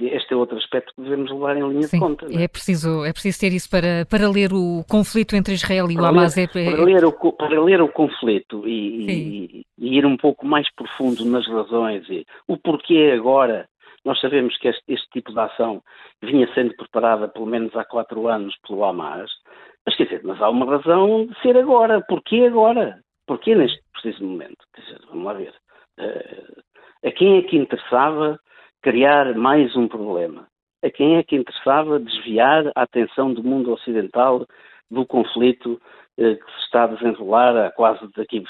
este 0.00 0.34
é 0.34 0.36
outro 0.36 0.56
aspecto 0.56 0.92
que 0.94 1.02
devemos 1.02 1.30
levar 1.30 1.56
em 1.56 1.68
linha 1.68 1.82
Sim, 1.82 1.96
de 1.96 2.00
conta. 2.00 2.26
É? 2.30 2.44
é? 2.44 2.48
preciso, 2.48 3.04
é 3.04 3.12
preciso 3.12 3.40
ter 3.40 3.52
isso 3.52 3.70
para, 3.70 4.06
para 4.08 4.28
ler 4.28 4.52
o 4.52 4.84
conflito 4.88 5.34
entre 5.34 5.54
Israel 5.54 5.90
e 5.90 5.94
para 5.94 6.02
o 6.02 6.06
Hamas. 6.06 6.36
Ler, 6.36 6.50
é... 6.54 6.70
para, 6.70 6.84
ler 6.84 7.04
o, 7.04 7.32
para 7.32 7.62
ler 7.62 7.80
o 7.80 7.88
conflito 7.88 8.66
e, 8.66 9.10
e, 9.10 9.66
e, 9.78 9.98
ir 9.98 10.06
um 10.06 10.16
pouco 10.16 10.46
mais 10.46 10.70
profundo 10.74 11.24
nas 11.24 11.46
razões 11.46 12.08
e 12.08 12.26
o 12.46 12.56
porquê 12.56 13.12
agora. 13.14 13.68
Nós 14.04 14.20
sabemos 14.20 14.56
que 14.58 14.68
este, 14.68 14.84
este, 14.86 15.08
tipo 15.10 15.32
de 15.32 15.40
ação 15.40 15.82
vinha 16.22 16.48
sendo 16.54 16.76
preparada 16.76 17.26
pelo 17.26 17.46
menos 17.46 17.74
há 17.74 17.84
quatro 17.84 18.28
anos 18.28 18.54
pelo 18.64 18.84
Hamas, 18.84 19.28
mas 19.84 19.96
quer 19.96 20.04
dizer, 20.04 20.20
mas 20.22 20.40
há 20.40 20.48
uma 20.48 20.64
razão 20.64 21.26
de 21.26 21.40
ser 21.40 21.56
agora. 21.56 22.00
Porquê 22.08 22.46
agora? 22.46 23.00
Porquê 23.26 23.56
neste 23.56 23.80
preciso 23.92 24.24
momento? 24.24 24.58
Quer 24.72 24.82
dizer, 24.82 25.00
vamos 25.08 25.24
lá 25.24 25.32
ver. 25.32 25.54
Uh, 25.98 26.62
a 27.04 27.10
quem 27.10 27.38
é 27.38 27.42
que 27.42 27.56
interessava 27.56 28.38
criar 28.86 29.34
mais 29.34 29.74
um 29.74 29.88
problema. 29.88 30.46
A 30.80 30.88
quem 30.88 31.16
é 31.16 31.22
que 31.24 31.34
interessava 31.34 31.98
desviar 31.98 32.70
a 32.76 32.82
atenção 32.82 33.34
do 33.34 33.42
mundo 33.42 33.72
ocidental 33.72 34.46
do 34.88 35.04
conflito 35.04 35.82
eh, 36.16 36.36
que 36.36 36.52
se 36.52 36.58
está 36.66 36.84
a 36.84 36.86
desenrolar 36.86 37.56
há 37.56 37.72
quase 37.72 38.08
daqui 38.16 38.44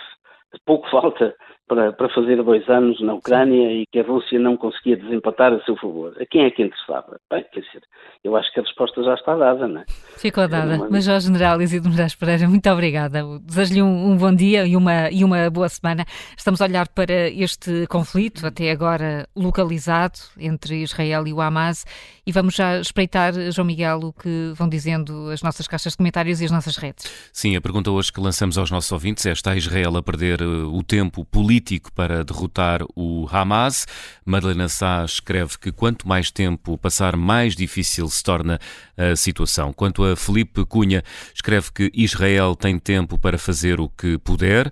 pouco 0.67 0.87
falta 0.93 1.35
para, 1.69 1.93
para 1.93 2.09
fazer 2.11 2.43
dois 2.43 2.69
anos 2.69 3.01
na 3.01 3.15
Ucrânia 3.15 3.73
e 3.73 3.87
que 3.87 3.99
a 3.99 4.03
Rússia 4.03 4.39
não 4.39 4.57
conseguia 4.57 4.97
desempatar 4.97 5.53
a 5.53 5.61
seu 5.65 5.77
favor. 5.77 6.15
A 6.21 6.27
quem 6.27 6.45
é 6.45 6.51
que 6.51 6.63
interessava? 6.63 7.19
Bem, 7.31 7.45
quer 7.53 7.61
dizer, 7.61 7.83
eu 8.23 8.37
acho 8.37 8.53
que 8.53 8.61
a 8.61 8.63
resposta 8.63 9.03
já 9.03 9.15
está 9.15 9.37
dada, 9.37 9.67
não 9.67 9.81
é? 9.81 9.85
Ficou 10.17 10.47
dada. 10.47 10.77
Não... 10.77 10.89
Mas, 10.91 11.05
General 11.05 11.61
Isidro 11.61 11.91
Moraes 11.91 12.15
Pereira, 12.15 12.49
muito 12.49 12.69
obrigada. 12.71 13.21
Desejo-lhe 13.43 13.83
um, 13.83 14.13
um, 14.13 14.17
bom 14.17 14.35
dia 14.35 14.67
e 14.67 14.77
uma, 14.77 15.11
e 15.11 15.25
uma 15.25 15.51
boa 15.51 15.69
semana. 15.69 16.05
Estamos 16.37 16.61
a 16.61 16.65
olhar 16.65 16.89
para 16.89 17.29
este 17.31 17.87
conflito, 17.89 18.47
até 18.47 18.71
agora 18.71 19.29
localizado, 19.35 20.19
entre 20.39 20.83
Israel 20.83 21.27
e 21.27 21.33
o 21.33 21.41
Hamas, 21.41 21.85
e 22.25 22.33
vamos 22.33 22.55
já 22.55 22.79
espreitar, 22.79 23.33
João 23.51 23.67
Miguel, 23.67 24.01
o 24.05 24.13
que 24.13 24.53
vão 24.55 24.69
dizendo 24.69 25.31
as 25.31 25.43
nossas 25.43 25.67
caixas 25.67 25.93
de 25.93 25.99
comentários 25.99 26.41
e 26.41 26.45
as 26.45 26.51
nossas 26.51 26.77
redes. 26.77 27.11
Sim, 27.33 27.57
a 27.57 27.61
pergunta 27.61 27.91
hoje 27.91 28.13
que 28.13 28.21
lançamos 28.21 28.57
aos 28.57 28.71
nossos 28.71 28.91
ouvintes 28.93 29.27
é: 29.27 29.33
está 29.33 29.57
Israel 29.57 29.97
a 29.97 30.03
perder 30.03 30.41
eh, 30.41 30.45
o 30.45 30.83
tempo 30.83 31.25
político? 31.25 31.56
Político 31.57 31.91
para 31.93 32.23
derrotar 32.23 32.81
o 32.95 33.27
Hamas. 33.31 33.87
Madalena 34.25 34.69
Sá 34.69 35.05
escreve 35.05 35.59
que 35.59 35.73
quanto 35.73 36.07
mais 36.07 36.31
tempo 36.31 36.77
passar, 36.77 37.17
mais 37.17 37.57
difícil 37.57 38.09
se 38.09 38.23
torna 38.23 38.59
a 38.97 39.17
situação. 39.17 39.73
Quanto 39.73 40.05
a 40.05 40.15
Felipe 40.17 40.65
Cunha, 40.67 41.03
escreve 41.35 41.73
que 41.73 41.91
Israel 41.95 42.55
tem 42.55 42.79
tempo 42.79 43.19
para 43.19 43.39
fazer 43.39 43.81
o 43.81 43.89
que 43.89 44.19
puder. 44.19 44.71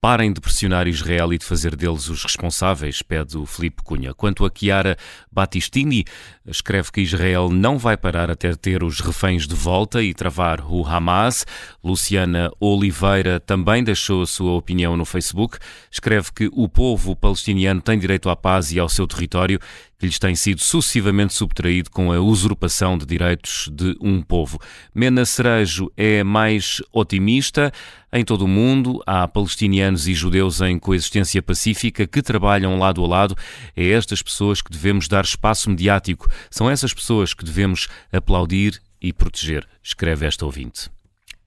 Parem 0.00 0.32
de 0.32 0.40
pressionar 0.40 0.88
Israel 0.88 1.32
e 1.32 1.38
de 1.38 1.44
fazer 1.44 1.76
deles 1.76 2.08
os 2.08 2.24
responsáveis, 2.24 3.02
pede 3.02 3.36
o 3.36 3.46
Filipe 3.46 3.82
Cunha. 3.82 4.12
Quanto 4.14 4.44
a 4.44 4.50
Chiara 4.52 4.96
Battistini, 5.30 6.04
escreve 6.46 6.90
que 6.90 7.00
Israel 7.00 7.48
não 7.50 7.78
vai 7.78 7.96
parar 7.96 8.30
até 8.30 8.54
ter 8.54 8.82
os 8.82 9.00
reféns 9.00 9.46
de 9.46 9.54
volta 9.54 10.02
e 10.02 10.12
travar 10.12 10.60
o 10.66 10.86
Hamas. 10.86 11.46
Luciana 11.82 12.50
Oliveira 12.58 13.38
também 13.38 13.84
deixou 13.84 14.22
a 14.22 14.26
sua 14.26 14.52
opinião 14.52 14.96
no 14.96 15.04
Facebook. 15.04 15.58
Escreve 15.90 16.32
que 16.32 16.50
o 16.52 16.68
povo 16.68 17.14
palestiniano 17.14 17.80
tem 17.80 17.98
direito 17.98 18.28
à 18.28 18.36
paz 18.36 18.72
e 18.72 18.78
ao 18.78 18.88
seu 18.88 19.06
território 19.06 19.60
que 20.02 20.06
lhes 20.06 20.18
tem 20.18 20.34
sido 20.34 20.60
sucessivamente 20.60 21.32
subtraído 21.32 21.88
com 21.88 22.10
a 22.10 22.18
usurpação 22.18 22.98
de 22.98 23.06
direitos 23.06 23.68
de 23.72 23.96
um 24.00 24.20
povo. 24.20 24.58
Mena 24.92 25.24
Cerejo 25.24 25.92
é 25.96 26.24
mais 26.24 26.82
otimista. 26.92 27.70
Em 28.12 28.24
todo 28.24 28.42
o 28.42 28.48
mundo 28.48 29.00
há 29.06 29.28
palestinianos 29.28 30.08
e 30.08 30.12
judeus 30.12 30.60
em 30.60 30.76
coexistência 30.76 31.40
pacífica 31.40 32.04
que 32.04 32.20
trabalham 32.20 32.80
lado 32.80 33.04
a 33.04 33.06
lado. 33.06 33.36
É 33.76 33.90
estas 33.90 34.20
pessoas 34.20 34.60
que 34.60 34.72
devemos 34.72 35.06
dar 35.06 35.22
espaço 35.22 35.70
mediático. 35.70 36.28
São 36.50 36.70
essas 36.70 36.92
pessoas 36.92 37.34
que 37.34 37.44
devemos 37.44 37.88
aplaudir 38.12 38.80
e 39.00 39.12
proteger, 39.12 39.66
escreve 39.82 40.26
esta 40.26 40.44
ouvinte. 40.44 40.88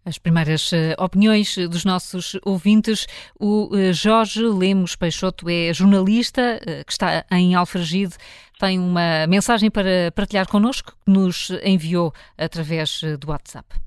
As 0.05 0.19
primeiras 0.19 0.71
uh, 0.71 0.75
opiniões 0.99 1.55
dos 1.57 1.83
nossos 1.83 2.37
ouvintes. 2.45 3.07
O 3.39 3.75
uh, 3.75 3.91
Jorge 3.91 4.43
Lemos 4.43 4.95
Peixoto 4.95 5.49
é 5.49 5.73
jornalista 5.73 6.61
uh, 6.61 6.85
que 6.85 6.91
está 6.91 7.25
em 7.31 7.55
Alfragide. 7.55 8.13
Tem 8.59 8.77
uma 8.77 9.25
mensagem 9.25 9.71
para 9.71 10.11
partilhar 10.13 10.47
connosco 10.47 10.95
que 11.03 11.11
nos 11.11 11.49
enviou 11.63 12.13
através 12.37 13.01
do 13.19 13.31
WhatsApp. 13.31 13.84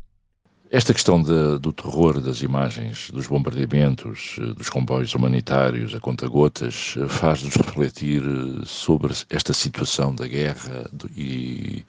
Esta 0.71 0.93
questão 0.93 1.23
de, 1.23 1.59
do 1.59 1.73
terror 1.73 2.21
das 2.21 2.43
imagens, 2.43 3.11
dos 3.11 3.27
bombardeamentos, 3.27 4.37
dos 4.55 4.69
comboios 4.69 5.14
humanitários 5.14 5.95
a 5.95 6.01
conta-gotas, 6.01 6.95
faz-nos 7.09 7.55
refletir 7.57 8.23
sobre 8.66 9.14
esta 9.31 9.55
situação 9.55 10.14
da 10.14 10.27
guerra 10.27 10.91
e, 11.16 11.85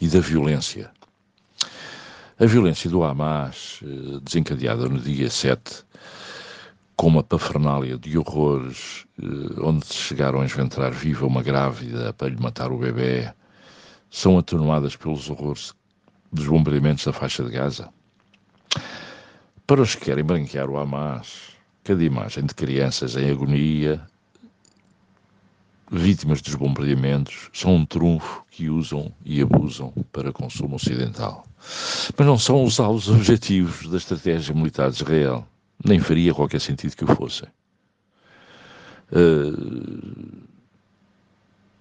e 0.00 0.08
da 0.08 0.18
violência 0.18 0.90
a 2.38 2.44
violência 2.44 2.90
do 2.90 3.02
Hamas, 3.02 3.80
eh, 3.82 4.20
desencadeada 4.22 4.86
no 4.90 4.98
dia 5.00 5.30
7, 5.30 5.82
com 6.94 7.06
uma 7.06 7.22
pafernália 7.22 7.96
de 7.96 8.18
horrores, 8.18 9.06
eh, 9.18 9.60
onde 9.62 9.86
chegaram 9.86 10.42
a 10.42 10.44
esventrar 10.44 10.92
viva 10.92 11.26
uma 11.26 11.42
grávida 11.42 12.12
para 12.12 12.28
lhe 12.28 12.38
matar 12.38 12.70
o 12.70 12.78
bebê, 12.78 13.32
são 14.10 14.36
atenuadas 14.38 14.96
pelos 14.96 15.30
horrores 15.30 15.72
dos 16.30 16.46
bombardeamentos 16.46 17.06
da 17.06 17.12
faixa 17.12 17.42
de 17.42 17.50
Gaza. 17.50 17.88
Para 19.66 19.82
os 19.82 19.94
que 19.94 20.06
querem 20.06 20.24
branquear 20.24 20.70
o 20.70 20.78
Hamas, 20.78 21.56
cada 21.82 22.02
imagem 22.02 22.44
de 22.46 22.54
crianças 22.54 23.16
em 23.16 23.30
agonia, 23.30 24.00
vítimas 25.90 26.40
dos 26.40 26.54
bombardeamentos, 26.54 27.48
são 27.52 27.76
um 27.76 27.86
trunfo 27.86 28.44
que 28.50 28.68
usam 28.68 29.12
e 29.24 29.40
abusam 29.40 29.92
para 30.12 30.32
consumo 30.32 30.76
ocidental. 30.76 31.46
Mas 32.16 32.26
não 32.26 32.38
são 32.38 32.64
os 32.64 32.78
alvos 32.80 33.08
objetivos 33.08 33.88
da 33.88 33.96
estratégia 33.96 34.54
militar 34.54 34.90
de 34.90 34.96
Israel. 34.96 35.46
Nem 35.84 36.00
faria 36.00 36.34
qualquer 36.34 36.60
sentido 36.60 36.96
que 36.96 37.04
o 37.04 37.14
fossem. 37.14 37.48
Uh, 39.12 40.46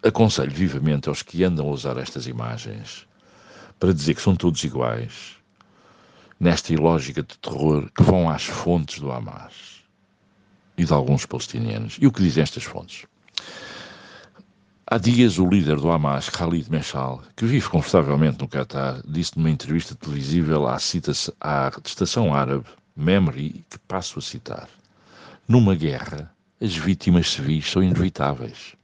aconselho 0.04 0.52
vivamente 0.52 1.10
aos 1.10 1.24
que 1.24 1.44
andam 1.44 1.68
a 1.68 1.72
usar 1.72 1.98
estas 1.98 2.28
imagens 2.28 3.08
para 3.80 3.94
dizer 3.94 4.14
que 4.14 4.22
são 4.22 4.36
todos 4.36 4.64
iguais, 4.64 5.35
nesta 6.40 6.74
ilógica 6.74 7.24
de 7.24 7.38
terror, 7.38 7.90
que 7.96 8.04
vão 8.04 8.30
às 8.30 8.44
fontes 8.44 9.00
do 9.00 9.12
Hamas 9.12 9.84
e 10.78 10.84
de 10.84 10.94
alguns 10.94 11.26
palestinianos. 11.26 11.98
E 12.00 12.08
o 12.08 12.12
que 12.12 12.22
dizem 12.22 12.44
estas 12.44 12.64
fontes? 12.64 13.06
Há 14.88 14.98
dias, 15.00 15.40
o 15.40 15.48
líder 15.48 15.78
do 15.78 15.90
Hamas, 15.90 16.30
Khalid 16.30 16.70
Meshal, 16.70 17.24
que 17.36 17.46
vive 17.46 17.68
confortavelmente 17.68 18.40
no 18.40 18.48
Catar, 18.48 19.02
disse 19.04 19.36
numa 19.36 19.50
entrevista 19.50 19.96
televisível 19.96 20.68
à, 20.68 20.78
cita 20.78 21.12
à 21.42 21.72
estação 21.84 22.34
árabe 22.34 22.66
Memory, 22.96 23.66
que 23.70 23.80
passo 23.80 24.20
a 24.20 24.22
citar: 24.22 24.70
Numa 25.48 25.76
guerra, 25.76 26.32
as 26.62 26.76
vítimas 26.76 27.32
civis 27.32 27.70
são 27.70 27.84
inevitáveis. 27.84 28.76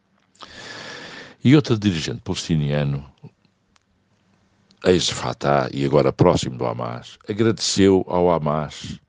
E 1.43 1.55
outro 1.55 1.77
dirigente 1.77 2.21
palestiniano, 2.21 3.05
ex-Fatah 4.85 5.69
e 5.73 5.85
agora 5.85 6.11
próximo 6.11 6.57
do 6.57 6.65
Hamas, 6.65 7.17
agradeceu 7.29 8.03
ao 8.07 8.31
Hamas 8.31 8.99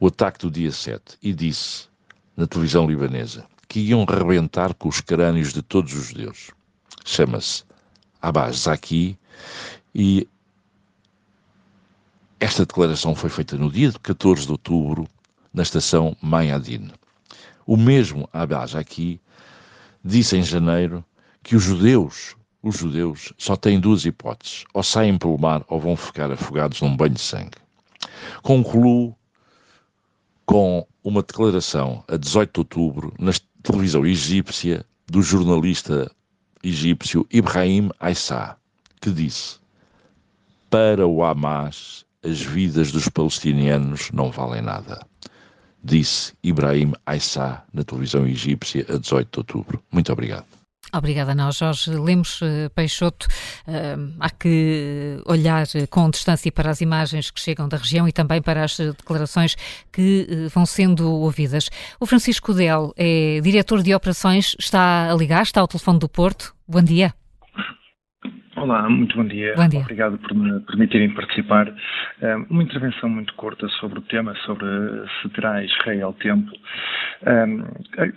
o 0.00 0.06
ataque 0.06 0.40
do 0.40 0.50
dia 0.50 0.72
7 0.72 1.18
e 1.22 1.32
disse 1.32 1.88
na 2.36 2.46
televisão 2.46 2.86
libanesa: 2.86 3.44
que 3.68 3.80
iam 3.80 4.04
rebentar 4.04 4.72
com 4.74 4.88
os 4.88 5.00
crânios 5.00 5.52
de 5.52 5.62
todos 5.62 5.92
os 5.94 6.06
judeus. 6.06 6.50
Chama-se 7.04 7.64
Abbas 8.20 8.60
Zaki 8.60 9.18
e 9.94 10.26
esta 12.40 12.64
declaração 12.64 13.14
foi 13.14 13.28
feita 13.30 13.56
no 13.56 13.70
dia 13.70 13.92
14 14.02 14.46
de 14.46 14.52
outubro 14.52 15.08
na 15.52 15.62
estação 15.62 16.16
Mayadin. 16.22 16.90
O 17.66 17.76
mesmo 17.76 18.28
Abbas 18.32 18.70
Zaki 18.70 19.20
disse 20.04 20.36
em 20.36 20.42
janeiro 20.42 21.04
que 21.42 21.54
os 21.54 21.62
judeus, 21.62 22.36
os 22.62 22.76
judeus 22.76 23.32
só 23.38 23.56
têm 23.56 23.78
duas 23.78 24.04
hipóteses, 24.04 24.64
ou 24.74 24.82
saem 24.82 25.16
pelo 25.16 25.38
mar 25.38 25.64
ou 25.68 25.80
vão 25.80 25.96
ficar 25.96 26.30
afogados 26.30 26.80
num 26.80 26.96
banho 26.96 27.14
de 27.14 27.20
sangue. 27.20 27.56
Concluo 28.42 29.14
com 30.44 30.86
uma 31.04 31.22
declaração 31.22 32.02
a 32.08 32.16
18 32.16 32.52
de 32.52 32.60
outubro 32.60 33.14
na 33.18 33.32
televisão 33.62 34.04
egípcia 34.06 34.84
do 35.06 35.22
jornalista 35.22 36.10
egípcio 36.62 37.26
Ibrahim 37.30 37.90
Aissa, 38.00 38.56
que 39.00 39.10
disse: 39.10 39.58
Para 40.70 41.06
o 41.06 41.22
Hamas, 41.22 42.04
as 42.24 42.40
vidas 42.40 42.90
dos 42.92 43.08
palestinianos 43.08 44.10
não 44.12 44.30
valem 44.30 44.62
nada. 44.62 45.00
Disse 45.82 46.32
Ibrahim 46.42 46.92
Aissa 47.06 47.62
na 47.72 47.84
televisão 47.84 48.26
egípcia 48.26 48.84
a 48.88 48.98
18 48.98 49.30
de 49.30 49.38
outubro. 49.38 49.82
Muito 49.92 50.12
obrigado. 50.12 50.57
Obrigada 50.92 51.32
a 51.32 51.34
nós, 51.34 51.56
Jorge 51.56 51.90
Lemos 51.90 52.40
eh, 52.42 52.70
Peixoto. 52.70 53.26
Uh, 53.66 54.14
há 54.18 54.30
que 54.30 55.20
olhar 55.26 55.66
com 55.90 56.08
distância 56.08 56.50
para 56.50 56.70
as 56.70 56.80
imagens 56.80 57.30
que 57.30 57.40
chegam 57.40 57.68
da 57.68 57.76
região 57.76 58.08
e 58.08 58.12
também 58.12 58.40
para 58.40 58.64
as 58.64 58.78
declarações 58.78 59.54
que 59.92 60.48
vão 60.54 60.64
sendo 60.64 61.10
ouvidas. 61.10 61.68
O 62.00 62.06
Francisco 62.06 62.54
Del 62.54 62.94
é 62.96 63.40
diretor 63.42 63.82
de 63.82 63.94
operações, 63.94 64.56
está 64.58 65.10
a 65.10 65.14
ligar, 65.14 65.42
está 65.42 65.60
ao 65.60 65.68
telefone 65.68 65.98
do 65.98 66.08
Porto. 66.08 66.54
Bom 66.66 66.82
dia. 66.82 67.12
Olá, 68.60 68.88
muito 68.90 69.16
bom 69.16 69.24
dia. 69.24 69.54
Bom 69.54 69.68
dia. 69.68 69.80
Obrigado 69.80 70.18
por 70.18 70.34
me 70.34 70.58
permitirem 70.60 71.10
participar. 71.14 71.72
Uma 72.50 72.62
intervenção 72.64 73.08
muito 73.08 73.32
curta 73.34 73.68
sobre 73.80 74.00
o 74.00 74.02
tema, 74.02 74.34
sobre 74.44 74.66
se 75.22 75.28
terá 75.28 75.62
Israel 75.62 76.12
tempo. 76.14 76.50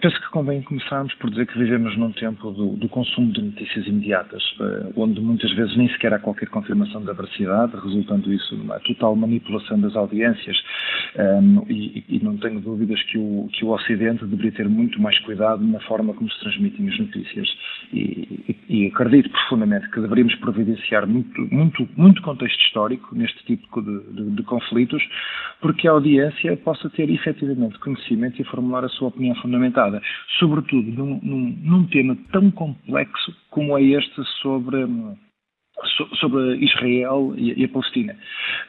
Penso 0.01 0.19
que 0.19 0.29
convém 0.29 0.63
começarmos 0.63 1.13
por 1.15 1.29
dizer 1.29 1.45
que 1.45 1.59
vivemos 1.59 1.95
num 1.95 2.11
tempo 2.11 2.51
do, 2.51 2.75
do 2.75 2.89
consumo 2.89 3.31
de 3.31 3.41
notícias 3.41 3.85
imediatas, 3.85 4.43
eh, 4.59 4.91
onde 4.95 5.19
muitas 5.21 5.51
vezes 5.53 5.75
nem 5.77 5.87
sequer 5.89 6.13
há 6.13 6.19
qualquer 6.19 6.49
confirmação 6.49 7.03
da 7.03 7.13
veracidade, 7.13 7.73
resultando 7.75 8.33
isso 8.33 8.55
numa 8.55 8.79
total 8.79 9.15
manipulação 9.15 9.79
das 9.79 9.95
audiências. 9.95 10.57
E, 11.67 12.03
e 12.07 12.19
não 12.23 12.37
tenho 12.37 12.59
dúvidas 12.61 13.01
que 13.03 13.17
o, 13.17 13.49
que 13.53 13.65
o 13.65 13.69
Ocidente 13.69 14.25
deveria 14.25 14.51
ter 14.51 14.69
muito 14.69 15.01
mais 15.01 15.17
cuidado 15.19 15.63
na 15.63 15.79
forma 15.81 16.13
como 16.13 16.31
se 16.31 16.39
transmitem 16.39 16.89
as 16.89 16.99
notícias. 16.99 17.47
E, 17.93 18.57
e, 18.69 18.85
e 18.85 18.87
acredito 18.87 19.29
profundamente 19.29 19.89
que 19.89 19.99
deveríamos 19.99 20.30
providenciar 20.37 21.07
muito, 21.07 21.41
muito, 21.53 21.87
muito 21.95 22.21
contexto 22.21 22.59
histórico 22.61 23.15
neste 23.15 23.43
tipo 23.45 23.81
de, 23.81 23.99
de, 24.13 24.31
de, 24.31 24.43
conflitos, 24.43 25.01
porque 25.59 25.87
a 25.87 25.91
audiência 25.91 26.55
possa 26.57 26.89
ter 26.89 27.09
efetivamente 27.09 27.79
conhecimento 27.79 28.41
e 28.41 28.45
formular 28.45 28.83
a 28.85 28.89
sua 28.89 29.09
opinião 29.09 29.35
fundamentada, 29.35 30.01
sobretudo 30.39 30.91
num, 30.91 31.19
num, 31.21 31.59
num 31.63 31.87
tema 31.87 32.17
tão 32.31 32.49
complexo 32.51 33.35
como 33.49 33.77
é 33.77 33.83
este 33.83 34.23
sobre, 34.41 34.85
sobre 36.19 36.57
Israel 36.57 37.33
e, 37.37 37.63
a 37.63 37.69
Palestina. 37.69 38.15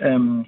Um, 0.00 0.44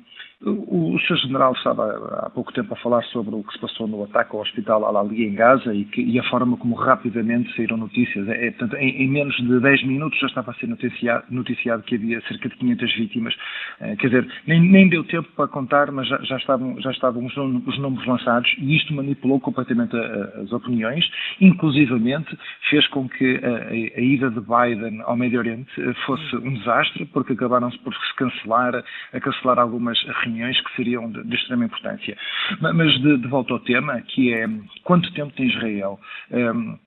o, 0.47 0.99
Sr. 0.99 1.17
General 1.17 1.53
estava 1.53 2.21
há 2.23 2.31
pouco 2.31 2.53
tempo 2.53 2.75
a 2.75 2.77
falar 2.77 3.03
sobre 3.05 3.35
o 3.35 3.43
que 3.43 3.55
se 3.55 3.59
passou 3.59 3.87
no 3.87 4.05
ataque 4.05 4.35
ao 4.35 4.43
hospital 4.43 4.85
Al-Ali 4.85 5.25
em 5.25 5.35
Gaza 5.35 5.75
e, 5.75 5.85
que, 5.87 6.03
e, 6.03 6.19
a 6.19 6.25
forma 6.25 6.57
como 6.57 6.75
rapidamente 6.75 7.55
saíram 7.57 7.79
notícias. 7.79 8.29
É, 8.29 8.51
portanto, 8.51 8.77
em, 8.77 9.03
em, 9.03 9.09
menos 9.09 9.35
de 9.37 9.59
10 9.59 9.85
minutos 9.85 10.19
já 10.19 10.27
estava 10.27 10.51
a 10.51 10.55
ser 10.55 10.67
noticiado, 10.67 11.25
noticiado 11.31 11.83
que 11.85 11.95
havia 11.95 12.21
cerca 12.23 12.49
de 12.49 12.57
500 12.57 12.95
vítimas. 12.95 13.35
É, 13.81 13.97
quer 13.97 14.09
dizer, 14.09 14.29
nem, 14.47 14.61
nem, 14.61 14.89
deu 14.89 15.05
tempo 15.05 15.29
para 15.35 15.49
contar, 15.49 15.91
mas 15.91 16.07
já, 16.09 16.19
já 16.19 16.37
estavam, 16.37 16.81
já 16.81 16.91
estavam 16.91 17.25
os, 17.25 17.37
os 17.37 17.79
números 17.79 18.07
lançados 18.07 18.55
e 18.59 18.77
isto 18.77 18.93
manipulou 18.93 19.41
completamente 19.41 19.97
a, 19.97 20.01
a, 20.01 20.43
as 20.43 20.53
opiniões, 20.53 21.09
inclusivamente 21.41 22.37
fez 22.69 22.87
com 22.89 23.09
que 23.09 23.41
a, 23.43 23.71
a, 23.71 24.01
ida 24.01 24.31
de 24.31 24.41
Biden 24.41 25.01
ao 25.05 25.17
Médio 25.17 25.39
Oriente 25.39 25.73
fosse 26.05 26.37
um 26.37 26.53
desastre, 26.55 27.07
porque 27.07 27.33
acabaram-se 27.33 27.79
por 27.79 27.95
se 27.95 28.15
cancelar, 28.17 28.85
a 29.13 29.21
cancelar 29.21 29.59
algumas 29.59 29.99
reuniões 30.23 30.34
reuniões 30.35 30.61
que 30.61 30.77
seriam 30.77 31.11
de, 31.11 31.23
de 31.25 31.37
extrema 31.37 31.65
importância. 31.65 32.17
Mas 32.61 32.93
de, 33.01 33.19
de, 33.19 33.29
volta 33.29 33.53
ao 33.53 33.61
tema, 33.61 34.01
que 34.03 34.33
é 34.33 34.47
quanto 34.83 35.13
tempo 35.15 35.33
tem 35.35 35.49
Israel? 35.49 35.99
Um, 36.31 36.79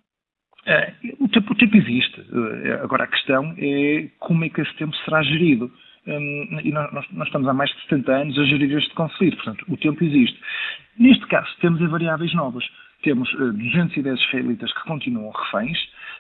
é, 0.66 0.94
o, 1.20 1.30
tempo, 1.30 1.54
o 1.54 1.56
tempo 1.56 1.78
existe. 1.78 2.20
Uh, 2.22 2.84
agora 2.84 3.06
a 3.06 3.08
questão 3.08 3.56
é 3.58 4.10
como 4.20 4.44
é 4.44 4.50
que 4.50 4.62
esse 4.62 4.74
tempo 4.76 4.96
será 4.98 5.24
gerido. 5.24 5.72
Um, 6.06 6.60
e 6.64 6.72
nós, 6.72 6.92
nós, 7.12 7.28
estamos 7.28 7.48
há 7.48 7.54
mais 7.54 7.70
de 7.70 7.82
70 7.84 8.12
anos 8.12 8.40
a 8.40 8.44
gerir 8.46 8.78
este 8.78 8.94
conflito, 8.94 9.36
portanto, 9.38 9.66
o 9.68 9.78
tempo 9.78 10.04
existe. 10.04 10.40
Neste 10.98 11.26
caso, 11.28 11.50
temos 11.62 11.80
variáveis 11.90 12.34
novas. 12.34 12.66
Temos 13.04 13.32
uh, 13.36 13.54
210 13.54 14.20
israelitas 14.20 14.74
que 14.74 14.84
continuam 14.84 15.32
reféns, 15.32 15.78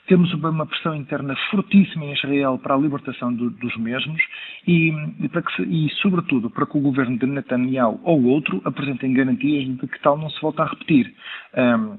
temos 0.07 0.33
uma 0.33 0.65
pressão 0.65 0.95
interna 0.95 1.35
fortíssima 1.51 2.05
em 2.05 2.13
Israel 2.13 2.57
para 2.57 2.75
a 2.75 2.77
libertação 2.77 3.33
do, 3.33 3.49
dos 3.49 3.75
mesmos 3.77 4.21
e, 4.65 4.89
e, 5.19 5.29
para 5.29 5.41
que, 5.41 5.61
e, 5.63 5.89
sobretudo, 6.01 6.49
para 6.49 6.65
que 6.65 6.77
o 6.77 6.81
governo 6.81 7.17
de 7.17 7.25
Netanyahu 7.25 7.99
ou 8.03 8.23
outro 8.23 8.61
apresentem 8.65 9.13
garantias 9.13 9.65
de 9.65 9.87
que 9.87 10.01
tal 10.01 10.17
não 10.17 10.29
se 10.29 10.41
volta 10.41 10.63
a 10.63 10.67
repetir. 10.67 11.13
Um, 11.55 11.97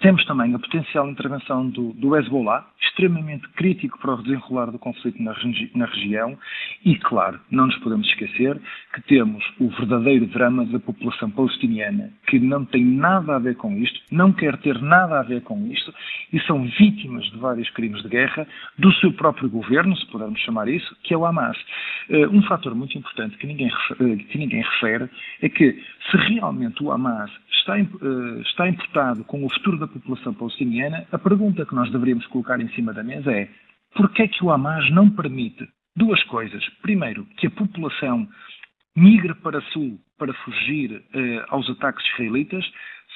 temos 0.00 0.24
também 0.26 0.54
a 0.54 0.58
potencial 0.58 1.08
intervenção 1.08 1.68
do, 1.68 1.92
do 1.92 2.16
Hezbollah, 2.16 2.66
extremamente 2.86 3.48
crítico 3.50 3.98
para 3.98 4.14
o 4.14 4.22
desenrolar 4.22 4.70
do 4.70 4.78
conflito 4.78 5.22
na, 5.22 5.32
regi 5.32 5.70
na, 5.74 5.86
região, 5.86 6.38
e, 6.84 6.96
claro, 6.96 7.40
não 7.50 7.66
nos 7.66 7.76
podemos 7.78 8.06
esquecer 8.08 8.60
que 8.92 9.02
temos 9.02 9.44
o 9.58 9.68
verdadeiro 9.70 10.26
drama 10.26 10.64
da 10.66 10.78
população 10.78 11.30
palestiniana, 11.30 12.10
que 12.26 12.38
não 12.38 12.64
tem 12.64 12.84
nada 12.84 13.36
a 13.36 13.38
ver 13.38 13.56
com 13.56 13.76
isto, 13.78 14.00
não 14.10 14.32
quer 14.32 14.56
ter 14.58 14.80
nada 14.80 15.20
a 15.20 15.22
ver 15.22 15.42
com 15.42 15.66
isto, 15.66 15.92
e 16.32 16.40
são 16.40 16.64
vítimas 16.64 17.24
de 17.30 17.38
vários 17.38 17.68
crimes 17.70 18.02
de 18.02 18.08
guerra 18.08 18.46
do 18.78 18.92
seu 18.94 19.12
próprio 19.12 19.48
governo, 19.48 19.96
se 19.96 20.06
pudermos 20.06 20.40
chamar 20.40 20.68
isso, 20.68 20.96
que 21.02 21.14
é 21.14 21.16
o 21.16 21.24
Hamas. 21.24 21.56
Uh, 22.08 22.28
um 22.30 22.42
fator 22.42 22.74
muito 22.74 22.96
importante 22.96 23.36
que 23.38 23.46
ninguém, 23.46 23.68
uh, 23.68 24.16
que 24.28 24.38
ninguém 24.38 24.62
refere 24.62 25.08
é 25.42 25.48
que, 25.48 25.82
se 26.10 26.16
realmente 26.16 26.82
o 26.82 26.90
Hamas 26.90 27.30
está, 27.50 27.76
uh, 27.76 28.40
está 28.42 28.68
importado 28.68 29.24
com 29.24 29.44
o 29.44 29.50
futuro 29.50 29.78
da 29.78 29.86
população 29.86 30.34
palestiniana, 30.34 31.06
a 31.10 31.18
pergunta 31.18 31.64
que 31.64 31.74
nós 31.74 31.90
deveríamos 31.90 32.26
colocar 32.26 32.60
em 32.60 32.68
cima 32.74 32.92
da 32.92 33.02
mesa 33.02 33.30
é 33.32 33.48
porquê 33.94 34.22
é 34.22 34.28
que 34.28 34.44
o 34.44 34.50
Hamas 34.50 34.90
não 34.90 35.10
permite 35.10 35.66
duas 35.96 36.22
coisas? 36.24 36.64
Primeiro, 36.82 37.24
que 37.36 37.46
a 37.46 37.50
população 37.50 38.28
migre 38.96 39.34
para 39.34 39.60
sul 39.72 39.98
para 40.18 40.32
fugir 40.32 40.92
uh, 40.92 41.44
aos 41.48 41.68
ataques 41.70 42.04
israelitas. 42.12 42.64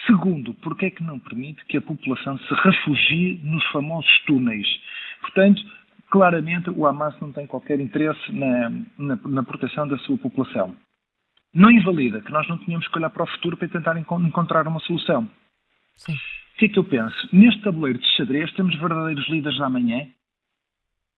Segundo, 0.06 0.54
porquê 0.54 0.86
é 0.86 0.90
que 0.90 1.02
não 1.02 1.18
permite 1.18 1.64
que 1.66 1.76
a 1.76 1.82
população 1.82 2.38
se 2.38 2.54
refugie 2.54 3.40
nos 3.42 3.64
famosos 3.66 4.10
túneis? 4.26 4.66
Portanto, 5.20 5.60
claramente 6.10 6.70
o 6.70 6.86
Hamas 6.86 7.18
não 7.20 7.32
tem 7.32 7.46
qualquer 7.46 7.80
interesse 7.80 8.32
na, 8.32 8.70
na, 8.98 9.16
na 9.16 9.42
proteção 9.42 9.86
da 9.88 9.98
sua 9.98 10.18
população. 10.18 10.76
Não 11.54 11.70
invalida 11.70 12.20
que 12.20 12.30
nós 12.30 12.46
não 12.48 12.58
tínhamos 12.58 12.86
que 12.86 12.98
olhar 12.98 13.10
para 13.10 13.24
o 13.24 13.26
futuro 13.26 13.56
para 13.56 13.68
tentar 13.68 13.98
encontrar 13.98 14.66
uma 14.68 14.80
solução. 14.80 15.28
Sim. 15.96 16.16
Que 16.58 16.66
é 16.66 16.68
que 16.68 16.78
eu 16.78 16.84
penso? 16.84 17.28
Neste 17.32 17.62
tabuleiro 17.62 18.00
de 18.00 18.06
xadrez 18.16 18.52
temos 18.54 18.74
verdadeiros 18.76 19.28
líderes 19.28 19.58
da 19.58 19.70
manhã? 19.70 20.04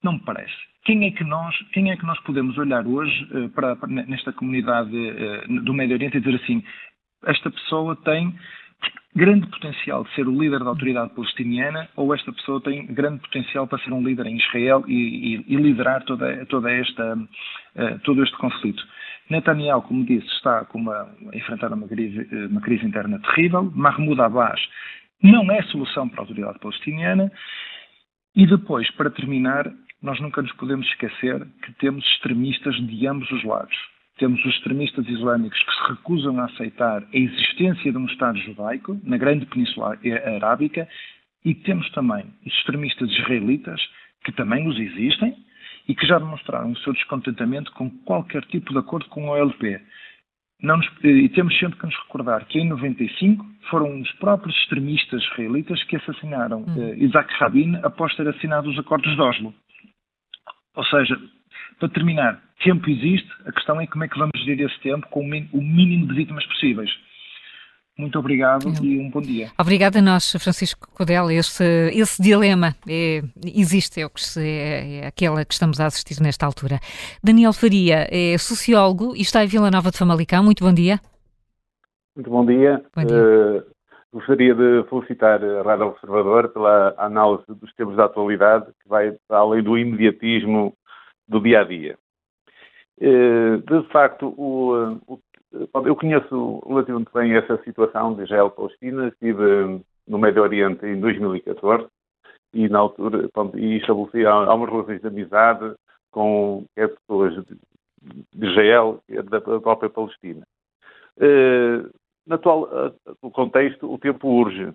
Não 0.02 0.12
me 0.12 0.20
parece. 0.20 0.54
Quem 0.84 1.06
é 1.06 1.10
que 1.10 1.24
nós, 1.24 1.56
quem 1.72 1.90
é 1.90 1.96
que 1.96 2.04
nós 2.04 2.20
podemos 2.20 2.56
olhar 2.58 2.86
hoje 2.86 3.24
uh, 3.32 3.48
para, 3.50 3.74
para, 3.76 3.88
nesta 3.88 4.32
comunidade 4.32 4.94
uh, 4.94 5.62
do 5.62 5.72
Médio 5.72 5.96
Oriente 5.96 6.18
e 6.18 6.20
dizer 6.20 6.36
assim, 6.42 6.62
esta 7.26 7.50
pessoa 7.50 7.96
tem 7.96 8.34
grande 9.14 9.46
potencial 9.46 10.04
de 10.04 10.14
ser 10.14 10.28
o 10.28 10.38
líder 10.38 10.60
da 10.60 10.70
autoridade 10.70 11.14
palestiniana 11.14 11.88
ou 11.96 12.14
esta 12.14 12.32
pessoa 12.32 12.60
tem 12.60 12.86
grande 12.86 13.20
potencial 13.20 13.66
para 13.66 13.82
ser 13.82 13.92
um 13.92 14.02
líder 14.02 14.26
em 14.26 14.36
Israel 14.36 14.84
e, 14.86 14.94
e, 15.36 15.54
e 15.54 15.56
liderar 15.56 16.02
toda, 16.04 16.44
toda 16.46 16.70
esta, 16.70 17.14
uh, 17.14 17.98
todo 18.04 18.22
este 18.22 18.36
conflito. 18.36 18.82
Netanyahu, 19.30 19.82
como 19.82 20.04
disse, 20.04 20.26
está 20.34 20.66
uma, 20.74 21.08
a 21.32 21.36
enfrentar 21.36 21.72
uma 21.72 21.86
crise, 21.86 22.28
uma 22.50 22.60
crise 22.60 22.84
interna 22.84 23.20
terrível. 23.20 23.70
Mahmoud 23.74 24.20
Abbas 24.20 24.60
não 25.22 25.50
é 25.50 25.62
solução 25.64 26.08
para 26.08 26.20
a 26.20 26.22
autoridade 26.22 26.58
palestiniana. 26.58 27.30
E 28.34 28.46
depois, 28.46 28.90
para 28.92 29.10
terminar, 29.10 29.70
nós 30.02 30.20
nunca 30.20 30.40
nos 30.40 30.52
podemos 30.52 30.86
esquecer 30.86 31.46
que 31.62 31.72
temos 31.74 32.04
extremistas 32.06 32.74
de 32.86 33.06
ambos 33.06 33.30
os 33.30 33.44
lados. 33.44 33.74
Temos 34.18 34.38
os 34.44 34.54
extremistas 34.54 35.08
islâmicos 35.08 35.62
que 35.62 35.72
se 35.72 35.88
recusam 35.88 36.38
a 36.38 36.44
aceitar 36.44 37.02
a 37.02 37.16
existência 37.16 37.90
de 37.90 37.98
um 37.98 38.06
Estado 38.06 38.38
judaico 38.38 38.98
na 39.02 39.16
grande 39.16 39.46
Península 39.46 39.98
Arábica 40.36 40.88
e 41.44 41.54
temos 41.54 41.90
também 41.92 42.26
os 42.46 42.52
extremistas 42.52 43.10
israelitas, 43.10 43.80
que 44.24 44.32
também 44.32 44.68
os 44.68 44.78
existem, 44.78 45.34
e 45.88 45.94
que 45.94 46.06
já 46.06 46.18
demonstraram 46.18 46.70
o 46.70 46.78
seu 46.78 46.92
descontentamento 46.92 47.72
com 47.72 47.90
qualquer 47.90 48.44
tipo 48.44 48.72
de 48.72 48.78
acordo 48.78 49.08
com 49.08 49.32
a 49.32 49.38
OLP. 49.38 49.80
Nos, 50.62 50.86
e 51.02 51.28
temos 51.30 51.58
sempre 51.58 51.78
que 51.78 51.86
nos 51.86 51.96
recordar 51.96 52.44
que 52.44 52.58
em 52.58 52.68
95 52.68 53.46
foram 53.70 54.00
os 54.00 54.12
próprios 54.12 54.54
extremistas 54.58 55.22
israelitas 55.22 55.82
que 55.84 55.96
assassinaram 55.96 56.64
hum. 56.68 56.76
uh, 56.76 56.94
Isaac 57.02 57.32
Rabin 57.38 57.76
após 57.82 58.14
ter 58.14 58.28
assinado 58.28 58.68
os 58.68 58.78
acordos 58.78 59.14
de 59.14 59.20
Oslo. 59.20 59.54
Ou 60.76 60.84
seja, 60.84 61.18
para 61.78 61.88
terminar, 61.88 62.42
tempo 62.62 62.90
existe, 62.90 63.28
a 63.46 63.52
questão 63.52 63.80
é 63.80 63.86
como 63.86 64.04
é 64.04 64.08
que 64.08 64.18
vamos 64.18 64.38
gerir 64.44 64.66
esse 64.66 64.78
tempo 64.80 65.06
com 65.08 65.20
o 65.20 65.62
mínimo 65.62 66.06
de 66.06 66.14
vítimas 66.14 66.44
possíveis. 66.46 66.90
Muito 68.00 68.18
obrigado 68.18 68.66
e 68.82 68.98
um 68.98 69.10
bom 69.10 69.20
dia. 69.20 69.50
Obrigada 69.58 69.98
a 69.98 70.02
nós, 70.02 70.32
Francisco 70.40 70.88
Codel. 70.94 71.30
Esse, 71.30 71.90
esse 71.92 72.22
dilema 72.22 72.74
é, 72.88 73.20
existe, 73.44 74.00
é, 74.00 74.06
o 74.06 74.10
que 74.10 74.22
se, 74.22 74.40
é, 74.40 75.00
é 75.00 75.06
aquela 75.06 75.44
que 75.44 75.52
estamos 75.52 75.78
a 75.78 75.86
assistir 75.86 76.18
nesta 76.22 76.46
altura. 76.46 76.80
Daniel 77.22 77.52
Faria 77.52 78.08
é 78.10 78.38
sociólogo 78.38 79.14
e 79.14 79.20
está 79.20 79.44
em 79.44 79.46
Vila 79.46 79.70
Nova 79.70 79.90
de 79.90 79.98
Famalicão. 79.98 80.42
Muito 80.42 80.64
bom 80.64 80.72
dia. 80.72 80.98
Muito 82.16 82.30
bom 82.30 82.46
dia. 82.46 82.82
Bom 82.96 83.04
dia. 83.04 83.16
Uh, 83.16 83.62
gostaria 84.14 84.54
de 84.54 84.82
felicitar 84.88 85.44
a 85.44 85.62
Rádio 85.62 85.88
Observador 85.88 86.48
pela 86.48 86.94
análise 86.96 87.44
dos 87.48 87.70
temas 87.74 87.96
da 87.96 88.06
atualidade, 88.06 88.64
que 88.82 88.88
vai 88.88 89.14
além 89.28 89.62
do 89.62 89.76
imediatismo 89.76 90.74
do 91.28 91.38
dia 91.38 91.60
a 91.60 91.64
dia. 91.64 91.98
Eh, 93.00 93.56
de 93.56 93.82
facto, 93.88 94.34
o, 94.36 94.98
o, 95.06 95.18
eu 95.52 95.96
conheço 95.96 96.62
relativamente 96.66 97.10
bem 97.12 97.34
essa 97.34 97.62
situação 97.64 98.14
de 98.14 98.22
Israel-Palestina, 98.22 99.08
estive 99.08 99.82
no 100.06 100.18
Médio 100.18 100.42
Oriente 100.42 100.86
em 100.86 101.00
2014 101.00 101.86
e 102.52 102.68
na 102.68 102.80
altura 102.80 103.28
pronto, 103.32 103.58
e 103.58 103.78
estabeleci 103.78 104.24
algumas 104.26 104.70
relações 104.70 105.00
de 105.00 105.06
amizade 105.06 105.74
com 106.10 106.64
pessoas 106.74 107.34
de, 107.44 108.46
Israel 108.46 109.00
e 109.08 109.20
da 109.22 109.40
própria 109.40 109.90
Palestina. 109.90 110.46
Uh, 111.16 111.90
no 112.26 112.34
atual 112.34 112.68
uh, 113.22 113.30
contexto, 113.30 113.92
o 113.92 113.98
tempo 113.98 114.28
urge. 114.28 114.72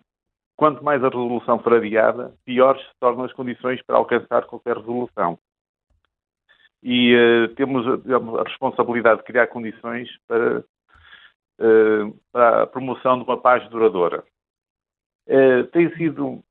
Quanto 0.58 0.84
mais 0.84 1.04
a 1.04 1.10
resolução 1.10 1.60
for 1.60 1.74
adiada, 1.74 2.34
piores 2.46 2.82
se 2.82 2.94
tornam 3.00 3.26
as 3.26 3.34
condições 3.34 3.82
para 3.82 3.98
alcançar 3.98 4.46
qualquer 4.46 4.78
resolução. 4.78 5.38
E 6.88 7.16
uh, 7.16 7.48
temos 7.56 7.84
a 7.88 8.44
responsabilidade 8.44 9.22
de 9.22 9.26
criar 9.26 9.48
condições 9.48 10.08
para, 10.28 10.64
para 12.32 12.62
a 12.62 12.68
promoção 12.68 13.18
de 13.18 13.24
uma 13.24 13.42
paz 13.42 13.68
duradoura. 13.70 14.24
tem 15.72 15.90
sido 15.96 16.44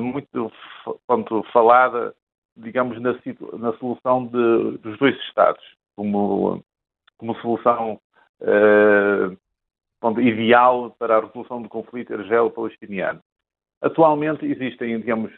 muito 0.00 0.52
pronto, 1.08 1.42
falada, 1.52 2.14
digamos, 2.56 3.00
na, 3.00 3.14
na 3.58 3.72
solução 3.78 4.26
de, 4.26 4.78
dos 4.78 4.96
dois 4.98 5.16
Estados, 5.22 5.64
como, 5.96 6.62
como 7.18 7.34
solução 7.40 8.00
uh, 8.40 10.20
ideal 10.20 10.94
para 10.98 11.16
a 11.16 11.20
resolução 11.20 11.62
do 11.62 11.68
conflito 11.68 12.14
israelo-palestiniano. 12.14 13.20
Atualmente 13.80 14.44
existem, 14.46 14.98
digamos, 14.98 15.32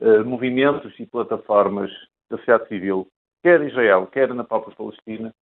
uh, 0.00 0.24
movimentos 0.24 0.98
e 0.98 1.06
plataformas 1.06 1.90
da 2.30 2.38
sociedade 2.38 2.68
civil, 2.68 3.06
quer 3.42 3.60
Israel, 3.62 4.06
quer 4.06 4.32
na 4.34 4.44
própria 4.44 4.74
Palestina, 4.74 5.34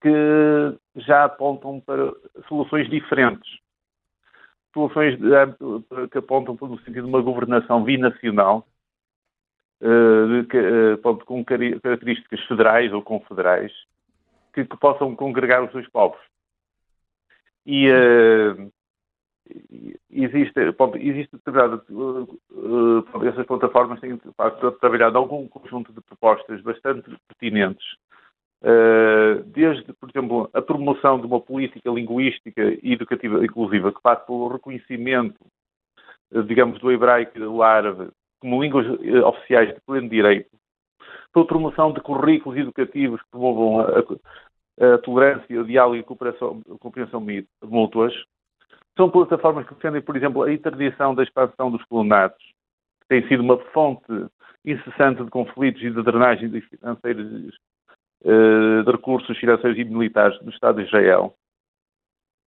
que 0.00 0.78
já 0.96 1.24
apontam 1.24 1.80
para 1.80 2.12
soluções 2.48 2.88
diferentes. 2.88 3.50
Soluções 4.72 5.18
que 6.10 6.18
apontam 6.18 6.56
no 6.60 6.78
sentido 6.78 7.02
de 7.02 7.08
uma 7.08 7.20
governação 7.20 7.82
binacional, 7.84 8.66
de, 9.80 10.96
uh, 10.96 11.24
com 11.24 11.44
características 11.44 12.40
federais 12.44 12.92
ou 12.92 13.02
confederais, 13.02 13.72
que, 14.54 14.64
que 14.64 14.76
possam 14.76 15.14
congregar 15.16 15.64
os 15.64 15.72
dois 15.72 15.88
povos. 15.88 16.20
E 17.66 17.88
uh, 17.90 18.72
existe, 20.10 20.72
pronto, 20.72 20.96
existe 20.96 21.34
uh, 21.36 23.26
essas 23.26 23.46
plataformas 23.46 24.00
têm 24.00 24.18
trabalhado 24.80 25.18
algum 25.18 25.48
conjunto 25.48 25.92
de 25.92 26.00
propostas 26.00 26.60
bastante 26.62 27.10
pertinentes, 27.28 27.84
uh, 28.62 29.42
desde, 29.46 29.92
por 29.94 30.10
exemplo, 30.10 30.50
a 30.52 30.62
promoção 30.62 31.20
de 31.20 31.26
uma 31.26 31.40
política 31.40 31.90
linguística 31.90 32.62
e 32.82 32.92
educativa 32.92 33.44
inclusiva 33.44 33.92
que 33.92 34.02
passa 34.02 34.24
pelo 34.24 34.48
reconhecimento, 34.48 35.38
digamos, 36.46 36.78
do 36.80 36.90
hebraico 36.90 37.36
e 37.36 37.40
do 37.40 37.62
árabe 37.62 38.10
como 38.40 38.60
línguas 38.60 38.86
oficiais 39.24 39.72
de 39.72 39.80
pleno 39.86 40.08
direito, 40.08 40.50
pela 41.32 41.46
promoção 41.46 41.92
de 41.92 42.00
currículos 42.00 42.58
educativos 42.58 43.22
que 43.22 43.30
promovam 43.30 43.80
a, 43.80 44.94
a 44.94 44.98
tolerância, 44.98 45.60
o 45.60 45.64
diálogo 45.64 45.96
e 45.96 46.00
a 46.00 46.04
cooperação, 46.04 46.60
a 46.74 46.78
compreensão 46.78 47.24
mútuas. 47.62 48.12
São 48.96 49.10
plataformas 49.10 49.66
que 49.66 49.74
defendem, 49.74 50.02
por 50.02 50.16
exemplo, 50.16 50.42
a 50.42 50.52
interdição 50.52 51.14
da 51.14 51.22
expansão 51.22 51.70
dos 51.70 51.82
colonatos, 51.84 52.44
que 53.00 53.08
tem 53.08 53.26
sido 53.28 53.42
uma 53.42 53.58
fonte 53.72 54.26
incessante 54.64 55.24
de 55.24 55.30
conflitos 55.30 55.82
e 55.82 55.90
de 55.90 56.02
drenagem 56.02 56.50
eh, 58.24 58.82
de 58.84 58.90
recursos 58.90 59.36
financeiros 59.38 59.78
e 59.78 59.84
militares 59.84 60.38
do 60.40 60.50
Estado 60.50 60.76
de 60.76 60.86
Israel. 60.86 61.34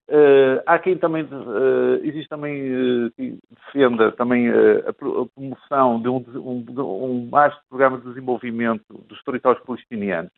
Uh, 0.06 0.60
há 0.66 0.78
quem 0.78 0.98
também 0.98 1.24
uh, 1.24 1.96
existe 2.02 2.28
também 2.28 3.10
que 3.16 3.38
defenda 3.50 4.12
também 4.12 4.50
a, 4.50 4.92
promoção 4.92 5.98
de 5.98 6.08
um, 6.10 6.22
um, 6.36 6.64
um 6.78 7.30
vasto 7.30 7.58
programa 7.70 7.96
de 7.96 8.04
desenvolvimento 8.04 8.84
dos 9.08 9.22
territórios 9.24 9.64
palestinianos, 9.64 10.30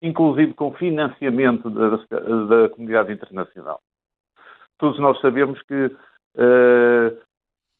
inclusive 0.00 0.54
com 0.54 0.72
financiamento 0.72 1.68
da, 1.68 1.90
da 2.46 2.68
comunidade 2.70 3.12
internacional. 3.12 3.78
Todos 4.78 4.98
nós 4.98 5.20
sabemos 5.20 5.60
que 5.62 5.90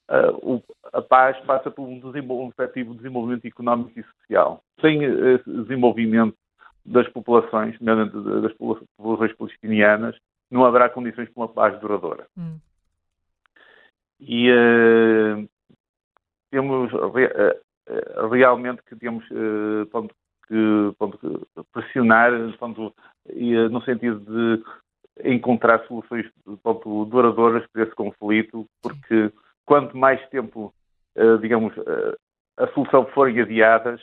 a, 0.08 0.98
a, 0.98 1.02
paz 1.02 1.38
passa 1.44 1.70
por 1.70 1.82
um, 1.82 2.00
um 2.04 2.48
efetivo 2.48 2.94
desenvolvimento 2.94 3.46
económico 3.46 3.98
e 3.98 4.02
social. 4.02 4.62
Sem 4.80 5.00
desenvolvimento 5.44 6.36
das 6.84 7.08
populações, 7.08 7.76
das 7.80 8.52
populações 8.54 9.32
palestinianas, 9.34 10.16
não 10.50 10.64
haverá 10.64 10.88
condições 10.88 11.28
para 11.30 11.42
uma 11.42 11.48
paz 11.48 11.80
duradoura. 11.80 12.26
Hum. 12.36 12.58
E 14.20 14.50
uh, 14.50 15.48
temos 16.50 16.92
uh, 16.92 18.28
realmente 18.28 18.82
que 18.84 18.96
temos 18.96 19.24
uh, 19.30 19.86
ponto, 19.90 20.14
que, 20.46 20.94
ponto, 20.98 21.48
pressionar 21.72 22.32
ponto, 22.58 22.94
no 23.70 23.82
sentido 23.82 24.20
de 24.20 24.62
encontrar 25.22 25.86
soluções 25.86 26.26
ponto, 26.62 27.04
duradouras 27.04 27.64
para 27.72 27.84
esse 27.84 27.94
conflito, 27.94 28.66
porque 28.82 29.32
quanto 29.64 29.96
mais 29.96 30.20
tempo, 30.28 30.74
digamos, 31.40 31.72
a 32.56 32.66
solução 32.68 33.06
forem 33.06 33.40
adiadas, 33.40 34.00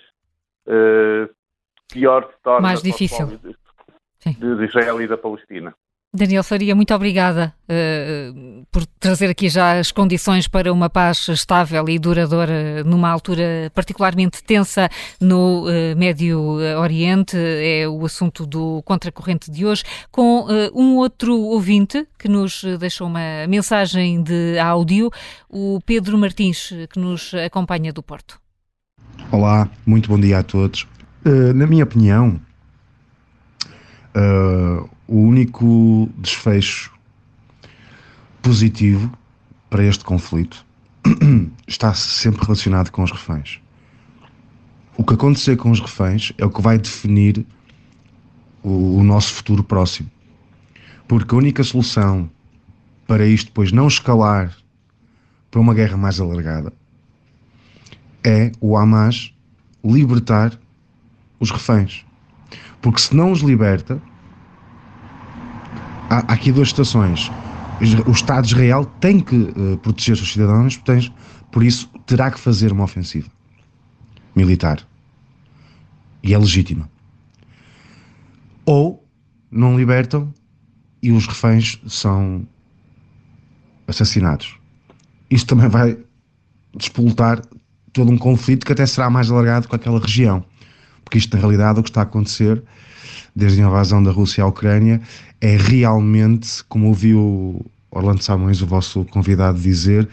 pior 1.91 2.31
se 2.31 2.41
torna 2.41 2.67
mais 2.67 2.81
difícil. 2.81 3.27
de, 3.27 4.55
de 4.55 4.65
Israel 4.65 5.01
e 5.01 5.07
da 5.07 5.17
Palestina. 5.17 5.75
Daniel 6.13 6.43
Faria, 6.43 6.75
muito 6.75 6.93
obrigada 6.93 7.53
uh, 7.69 8.65
por 8.69 8.85
trazer 8.99 9.29
aqui 9.29 9.47
já 9.47 9.79
as 9.79 9.93
condições 9.93 10.45
para 10.45 10.73
uma 10.73 10.89
paz 10.89 11.29
estável 11.29 11.87
e 11.87 11.97
duradoura 11.97 12.83
numa 12.83 13.09
altura 13.09 13.71
particularmente 13.73 14.43
tensa 14.43 14.89
no 15.21 15.63
uh, 15.63 15.95
Médio 15.95 16.37
Oriente. 16.81 17.37
É 17.37 17.87
o 17.87 18.05
assunto 18.05 18.45
do 18.45 18.81
Contracorrente 18.83 19.49
de 19.49 19.65
hoje, 19.65 19.85
com 20.11 20.41
uh, 20.41 20.49
um 20.75 20.97
outro 20.97 21.33
ouvinte 21.33 22.05
que 22.19 22.27
nos 22.27 22.61
deixou 22.77 23.07
uma 23.07 23.47
mensagem 23.47 24.21
de 24.21 24.59
áudio, 24.59 25.09
o 25.49 25.79
Pedro 25.85 26.17
Martins, 26.17 26.73
que 26.89 26.99
nos 26.99 27.33
acompanha 27.35 27.93
do 27.93 28.03
Porto. 28.03 28.37
Olá, 29.31 29.69
muito 29.85 30.09
bom 30.09 30.19
dia 30.19 30.39
a 30.39 30.43
todos. 30.43 30.85
na 31.55 31.65
minha 31.65 31.85
opinião, 31.85 32.37
o 35.11 35.17
único 35.17 36.09
desfecho 36.19 36.89
positivo 38.41 39.11
para 39.69 39.83
este 39.83 40.05
conflito 40.05 40.65
está 41.67 41.93
sempre 41.93 42.45
relacionado 42.45 42.91
com 42.91 43.03
os 43.03 43.11
reféns. 43.11 43.59
O 44.95 45.03
que 45.03 45.13
acontecer 45.13 45.57
com 45.57 45.69
os 45.69 45.81
reféns 45.81 46.31
é 46.37 46.45
o 46.45 46.49
que 46.49 46.61
vai 46.61 46.77
definir 46.77 47.45
o, 48.63 48.99
o 48.99 49.03
nosso 49.03 49.33
futuro 49.33 49.61
próximo. 49.61 50.09
Porque 51.09 51.35
a 51.35 51.37
única 51.37 51.61
solução 51.61 52.31
para 53.05 53.27
isto 53.27 53.47
depois 53.47 53.73
não 53.73 53.89
escalar 53.89 54.55
para 55.49 55.59
uma 55.59 55.73
guerra 55.73 55.97
mais 55.97 56.21
alargada 56.21 56.71
é 58.23 58.53
o 58.61 58.77
Hamas 58.77 59.33
libertar 59.83 60.57
os 61.37 61.51
reféns. 61.51 62.05
Porque 62.81 63.01
se 63.01 63.13
não 63.13 63.33
os 63.33 63.41
liberta, 63.41 64.01
há, 66.11 66.19
aqui 66.33 66.51
duas 66.51 66.69
situações. 66.69 67.31
O 68.05 68.11
Estado 68.11 68.45
de 68.45 68.53
Israel 68.53 68.85
tem 68.99 69.19
que 69.19 69.35
uh, 69.35 69.77
proteger 69.81 70.13
os 70.13 70.19
seus 70.19 70.33
cidadãos, 70.33 70.77
portanto, 70.77 71.11
por 71.51 71.63
isso 71.63 71.87
terá 72.05 72.29
que 72.29 72.39
fazer 72.39 72.71
uma 72.71 72.83
ofensiva 72.83 73.29
militar. 74.35 74.85
E 76.21 76.33
é 76.33 76.37
legítima. 76.37 76.89
Ou 78.65 79.03
não 79.49 79.77
libertam 79.77 80.31
e 81.01 81.11
os 81.11 81.25
reféns 81.25 81.79
são 81.87 82.47
assassinados. 83.87 84.55
Isto 85.29 85.47
também 85.47 85.67
vai 85.67 85.97
despoltar 86.75 87.41
todo 87.91 88.11
um 88.11 88.17
conflito 88.17 88.65
que 88.65 88.71
até 88.71 88.85
será 88.85 89.09
mais 89.09 89.31
alargado 89.31 89.67
com 89.67 89.75
aquela 89.75 89.99
região. 89.99 90.45
Porque 91.03 91.17
isto, 91.17 91.33
na 91.33 91.39
realidade, 91.39 91.79
o 91.79 91.83
que 91.83 91.89
está 91.89 92.01
a 92.01 92.03
acontecer 92.03 92.63
desde 93.35 93.61
a 93.61 93.65
invasão 93.67 94.01
da 94.03 94.11
Rússia 94.11 94.43
à 94.43 94.47
Ucrânia 94.47 95.01
é 95.39 95.55
realmente, 95.55 96.63
como 96.65 96.87
ouviu 96.87 97.65
Orlando 97.89 98.23
Samões, 98.23 98.61
o 98.61 98.67
vosso 98.67 99.05
convidado, 99.05 99.59
dizer, 99.59 100.07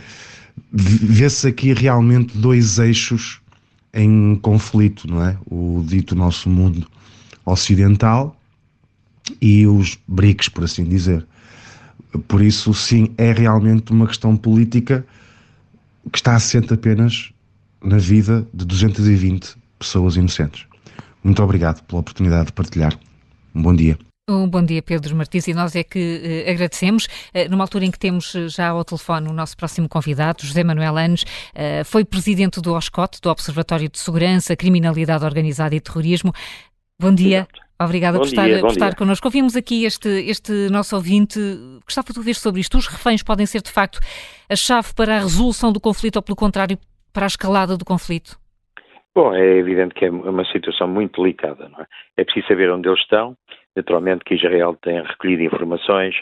vê-se 0.73 1.47
aqui 1.47 1.73
realmente 1.73 2.37
dois 2.37 2.79
eixos 2.79 3.41
em 3.93 4.37
conflito, 4.37 5.09
não 5.09 5.25
é? 5.25 5.37
O 5.51 5.83
dito 5.87 6.15
nosso 6.15 6.49
mundo 6.49 6.87
ocidental 7.45 8.37
e 9.41 9.67
os 9.67 9.99
BRICS, 10.07 10.49
por 10.49 10.65
assim 10.65 10.85
dizer. 10.85 11.27
Por 12.27 12.43
isso, 12.43 12.73
sim, 12.75 13.13
é 13.19 13.33
realmente 13.33 13.93
uma 13.93 14.07
questão 14.07 14.37
política 14.37 15.07
que 16.11 16.19
está 16.19 16.35
assente 16.35 16.73
apenas 16.73 17.31
na 17.83 17.99
vida 17.99 18.47
de 18.53 18.65
220 18.65 19.57
pessoas 19.79 20.17
inocentes. 20.17 20.65
Muito 21.23 21.43
obrigado 21.43 21.83
pela 21.85 22.01
oportunidade 22.01 22.47
de 22.47 22.53
partilhar. 22.53 22.99
Um 23.55 23.63
bom 23.63 23.75
dia. 23.75 23.99
Um 24.29 24.47
bom 24.47 24.63
dia, 24.63 24.83
Pedro 24.83 25.17
Martins, 25.17 25.49
e 25.49 25.55
nós 25.55 25.75
é 25.75 25.83
que 25.83 26.45
uh, 26.47 26.51
agradecemos. 26.51 27.07
Uh, 27.35 27.51
numa 27.51 27.65
altura 27.65 27.87
em 27.87 27.91
que 27.91 27.99
temos 27.99 28.35
eh, 28.35 28.47
já 28.47 28.69
ao 28.69 28.85
telefone 28.85 29.27
o 29.27 29.33
nosso 29.33 29.57
próximo 29.57 29.89
convidado, 29.89 30.45
José 30.45 30.63
Manuel 30.63 30.99
Anos, 30.99 31.23
uh, 31.23 31.83
foi 31.87 32.05
presidente 32.05 32.61
do 32.61 32.75
OSCOT, 32.75 33.23
do 33.23 33.31
Observatório 33.31 33.89
de 33.89 33.99
Segurança, 33.99 34.55
Criminalidade 34.55 35.25
Organizada 35.25 35.75
e 35.75 35.81
Terrorismo. 35.81 36.35
Bom 37.01 37.15
dia. 37.15 37.49
Exato. 37.51 37.69
Obrigada 37.81 38.19
bom 38.19 38.25
por, 38.25 38.31
dia, 38.31 38.49
estar, 38.49 38.61
por 38.61 38.71
estar 38.71 38.95
connosco. 38.97 39.29
Ouvimos 39.29 39.57
aqui 39.57 39.85
este, 39.85 40.09
este 40.09 40.69
nosso 40.69 40.95
ouvinte. 40.95 41.41
Gostava 41.85 42.13
de 42.13 42.19
ouvir 42.19 42.35
sobre 42.35 42.61
isto. 42.61 42.77
Os 42.77 42.87
reféns 42.87 43.23
podem 43.23 43.47
ser, 43.47 43.63
de 43.63 43.71
facto, 43.71 43.99
a 44.49 44.57
chave 44.57 44.93
para 44.95 45.17
a 45.17 45.21
resolução 45.21 45.73
do 45.73 45.81
conflito 45.81 46.17
ou, 46.17 46.23
pelo 46.23 46.37
contrário, 46.37 46.77
para 47.13 47.25
a 47.25 47.29
escalada 47.29 47.77
do 47.79 47.85
conflito? 47.85 48.39
Bom, 49.15 49.35
é 49.35 49.57
evidente 49.57 49.95
que 49.95 50.05
é 50.05 50.11
uma 50.11 50.45
situação 50.45 50.87
muito 50.87 51.21
delicada. 51.21 51.69
Não 51.69 51.81
é? 51.81 51.87
é 52.19 52.25
preciso 52.25 52.47
saber 52.47 52.71
onde 52.71 52.89
eles 52.89 53.01
estão. 53.01 53.37
Naturalmente 53.75 54.25
que 54.25 54.35
Israel 54.35 54.77
tem 54.83 55.03
recolhido 55.03 55.43
informações 55.43 56.15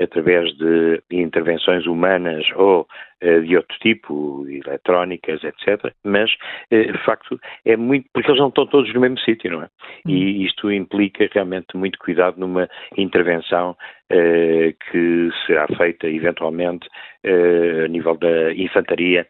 através 0.00 0.52
de 0.56 1.02
intervenções 1.10 1.86
humanas 1.86 2.44
ou 2.56 2.86
de 3.20 3.56
outro 3.56 3.76
tipo, 3.78 4.46
eletrónicas, 4.48 5.42
etc. 5.44 5.92
Mas, 6.04 6.32
uh, 6.72 6.92
de 6.92 7.04
facto, 7.04 7.38
é 7.64 7.76
muito. 7.76 8.08
porque 8.12 8.30
eles 8.30 8.40
não 8.40 8.48
estão 8.48 8.66
todos 8.66 8.92
no 8.92 9.00
mesmo 9.00 9.18
sítio, 9.18 9.50
não 9.50 9.62
é? 9.62 9.68
E 10.06 10.14
hum. 10.14 10.42
isto 10.42 10.72
implica 10.72 11.28
realmente 11.32 11.76
muito 11.76 11.98
cuidado 11.98 12.38
numa 12.38 12.68
intervenção 12.96 13.76
uh, 14.12 14.90
que 14.90 15.30
será 15.46 15.66
feita 15.76 16.08
eventualmente 16.08 16.88
a 17.22 17.86
nível 17.88 18.16
da 18.16 18.54
infantaria 18.54 19.26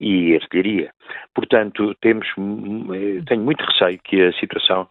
e 0.00 0.34
artilharia. 0.34 0.90
Portanto, 1.34 1.94
temos, 2.00 2.26
tenho 3.26 3.42
muito 3.42 3.62
receio 3.62 4.00
que 4.02 4.22
a 4.22 4.32
situação 4.32 4.88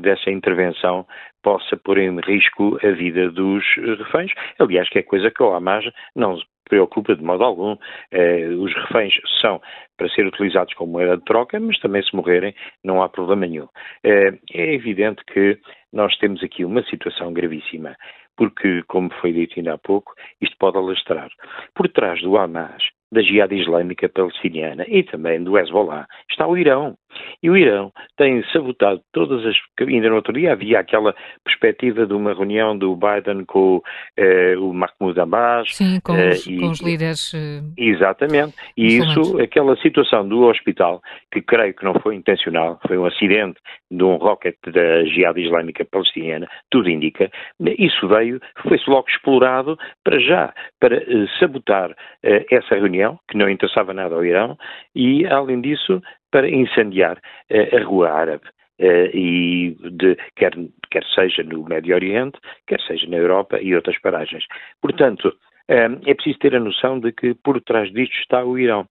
dessa 0.00 0.28
intervenção 0.28 1.06
possa 1.40 1.76
pôr 1.76 1.98
em 1.98 2.18
risco 2.20 2.80
a 2.82 2.90
vida 2.90 3.30
dos 3.30 3.64
reféns. 3.76 4.32
Aliás, 4.58 4.88
que 4.88 4.98
é 4.98 5.02
coisa 5.04 5.30
que 5.30 5.40
o 5.40 5.54
Hamas 5.54 5.84
não 6.16 6.36
preocupa 6.64 7.14
de 7.14 7.22
modo 7.22 7.44
algum. 7.44 7.76
Eh, 8.10 8.48
os 8.48 8.72
reféns 8.74 9.14
são 9.40 9.60
para 9.96 10.08
ser 10.10 10.26
utilizados 10.26 10.74
como 10.74 10.92
moeda 10.92 11.16
de 11.16 11.24
troca, 11.24 11.58
mas 11.60 11.78
também 11.80 12.02
se 12.02 12.14
morrerem 12.14 12.54
não 12.84 13.02
há 13.02 13.08
problema 13.08 13.46
nenhum. 13.46 13.68
Eh, 14.04 14.32
é 14.52 14.74
evidente 14.74 15.22
que 15.26 15.58
nós 15.92 16.16
temos 16.18 16.42
aqui 16.42 16.64
uma 16.64 16.82
situação 16.84 17.32
gravíssima 17.32 17.96
porque, 18.36 18.82
como 18.88 19.12
foi 19.20 19.32
dito 19.32 19.54
ainda 19.56 19.74
há 19.74 19.78
pouco, 19.78 20.12
isto 20.40 20.56
pode 20.58 20.76
alastrar. 20.76 21.30
Por 21.74 21.88
trás 21.88 22.20
do 22.22 22.36
Hamas 22.36 22.82
da 23.12 23.20
Jihad 23.20 23.52
Islâmica 23.52 24.08
Palestiniana 24.08 24.84
e 24.88 25.02
também 25.02 25.42
do 25.42 25.58
Hezbollah 25.58 26.06
está 26.30 26.46
o 26.46 26.56
Irão. 26.56 26.96
E 27.42 27.50
o 27.50 27.56
Irão 27.56 27.92
tem 28.16 28.42
sabotado 28.52 29.00
todas 29.12 29.44
as. 29.46 29.56
Ainda 29.80 30.08
no 30.08 30.16
outro 30.16 30.32
dia 30.32 30.52
havia 30.52 30.80
aquela 30.80 31.14
perspectiva 31.44 32.06
de 32.06 32.14
uma 32.14 32.32
reunião 32.34 32.76
do 32.76 32.96
Biden 32.96 33.44
com 33.44 33.82
eh, 34.16 34.56
o 34.56 34.72
Mahmoud 34.72 35.20
Abbas. 35.20 35.74
Sim, 35.74 36.00
com, 36.02 36.14
eh, 36.14 36.30
os, 36.30 36.46
e, 36.46 36.58
com 36.58 36.66
os 36.68 36.80
líderes. 36.80 37.32
Eh, 37.34 37.62
exatamente. 37.76 38.54
E 38.76 38.98
isso, 38.98 39.40
aquela 39.40 39.76
situação 39.76 40.26
do 40.26 40.42
hospital, 40.42 41.02
que 41.32 41.42
creio 41.42 41.74
que 41.74 41.84
não 41.84 41.94
foi 41.94 42.14
intencional, 42.14 42.78
foi 42.86 42.96
um 42.98 43.06
acidente 43.06 43.58
de 43.90 44.02
um 44.02 44.16
rocket 44.16 44.56
da 44.66 45.04
Jihad 45.04 45.38
Islâmica 45.38 45.84
Palestiniana, 45.84 46.48
tudo 46.70 46.88
indica, 46.88 47.30
isso 47.78 48.08
veio, 48.08 48.40
foi-se 48.62 48.88
logo 48.88 49.08
explorado 49.08 49.78
para 50.04 50.18
já, 50.18 50.54
para 50.80 50.96
eh, 50.96 51.26
sabotar 51.38 51.94
eh, 52.22 52.46
essa 52.50 52.74
reunião 52.74 53.18
que 53.28 53.36
não 53.36 53.48
interessava 53.48 53.92
nada 53.92 54.14
ao 54.14 54.24
Irão, 54.24 54.56
e, 54.94 55.26
além 55.26 55.60
disso, 55.60 56.02
para 56.32 56.48
incendiar 56.48 57.18
uh, 57.50 57.76
a 57.76 57.84
Rua 57.84 58.10
Árabe. 58.10 58.44
Uh, 58.80 59.14
e 59.14 59.76
de, 59.92 60.16
quer, 60.34 60.52
quer 60.90 61.04
seja 61.14 61.44
no 61.44 61.62
Médio 61.62 61.94
Oriente, 61.94 62.36
quer 62.66 62.80
seja 62.80 63.06
na 63.06 63.18
Europa 63.18 63.60
e 63.60 63.76
outras 63.76 63.96
paragens. 64.00 64.44
Portanto, 64.80 65.28
uh, 65.28 66.00
é 66.04 66.14
preciso 66.14 66.38
ter 66.40 66.56
a 66.56 66.58
noção 66.58 66.98
de 66.98 67.12
que 67.12 67.34
por 67.34 67.60
trás 67.60 67.92
disto 67.92 68.16
está 68.18 68.44
o 68.44 68.58
Irão. 68.58 68.84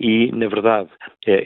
E, 0.00 0.32
na 0.32 0.48
verdade, 0.48 0.88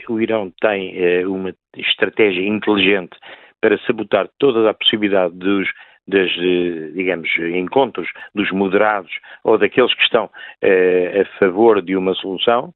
o 0.07 0.21
Irão 0.21 0.53
tem 0.61 1.25
uma 1.25 1.53
estratégia 1.75 2.45
inteligente 2.47 3.17
para 3.59 3.77
sabotar 3.79 4.29
toda 4.37 4.69
a 4.69 4.73
possibilidade 4.73 5.35
dos 5.35 5.67
das, 6.09 6.31
eh, 6.31 6.91
digamos, 6.95 7.29
encontros 7.37 8.09
dos 8.33 8.51
moderados 8.51 9.11
ou 9.43 9.57
daqueles 9.57 9.93
que 9.93 10.01
estão 10.01 10.29
eh, 10.61 11.21
a 11.21 11.37
favor 11.37 11.81
de 11.81 11.95
uma 11.95 12.15
solução. 12.15 12.73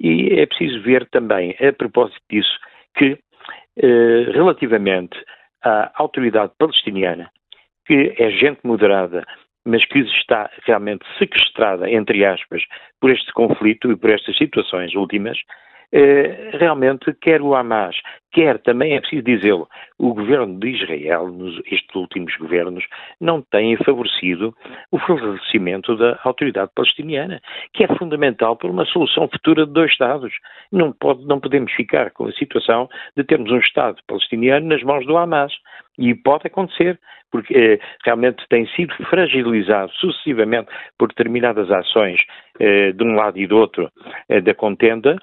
E 0.00 0.40
é 0.40 0.46
preciso 0.46 0.82
ver 0.82 1.06
também, 1.10 1.56
a 1.60 1.72
propósito 1.72 2.20
disso, 2.30 2.58
que 2.96 3.18
eh, 3.78 4.30
relativamente 4.32 5.16
à 5.62 5.90
autoridade 5.94 6.52
palestiniana, 6.58 7.30
que 7.86 8.14
é 8.18 8.30
gente 8.30 8.60
moderada, 8.64 9.26
mas 9.64 9.84
que 9.86 9.98
está 9.98 10.50
realmente 10.64 11.04
sequestrada, 11.18 11.90
entre 11.90 12.24
aspas, 12.24 12.62
por 13.00 13.10
este 13.10 13.32
conflito 13.32 13.90
e 13.90 13.96
por 13.96 14.10
estas 14.10 14.36
situações 14.36 14.94
últimas, 14.94 15.38
realmente, 16.58 17.12
quer 17.20 17.40
o 17.40 17.54
Hamas, 17.54 17.96
quer 18.32 18.58
também, 18.58 18.94
é 18.94 19.00
preciso 19.00 19.22
dizê-lo, 19.22 19.68
o 19.98 20.12
governo 20.12 20.58
de 20.60 20.68
Israel, 20.68 21.28
nos, 21.28 21.58
estes 21.66 21.94
últimos 21.94 22.36
governos, 22.36 22.84
não 23.18 23.40
têm 23.40 23.76
favorecido 23.78 24.54
o 24.92 24.98
fortalecimento 24.98 25.96
da 25.96 26.18
autoridade 26.22 26.70
palestiniana, 26.74 27.40
que 27.72 27.84
é 27.84 27.88
fundamental 27.96 28.54
para 28.56 28.70
uma 28.70 28.84
solução 28.84 29.26
futura 29.28 29.66
de 29.66 29.72
dois 29.72 29.90
Estados. 29.90 30.32
Não, 30.70 30.92
pode, 30.92 31.24
não 31.24 31.40
podemos 31.40 31.72
ficar 31.72 32.10
com 32.10 32.26
a 32.26 32.32
situação 32.32 32.88
de 33.16 33.24
termos 33.24 33.50
um 33.50 33.58
Estado 33.58 33.98
palestiniano 34.06 34.66
nas 34.66 34.82
mãos 34.82 35.06
do 35.06 35.16
Hamas. 35.16 35.52
E 35.98 36.14
pode 36.14 36.46
acontecer, 36.46 37.00
porque 37.32 37.56
eh, 37.56 37.78
realmente 38.04 38.44
tem 38.50 38.66
sido 38.76 38.94
fragilizado 39.08 39.90
sucessivamente 39.92 40.68
por 40.98 41.08
determinadas 41.08 41.70
ações 41.70 42.20
eh, 42.60 42.92
de 42.92 43.02
um 43.02 43.14
lado 43.14 43.38
e 43.38 43.46
do 43.46 43.56
outro 43.56 43.90
eh, 44.28 44.42
da 44.42 44.54
contenda, 44.54 45.16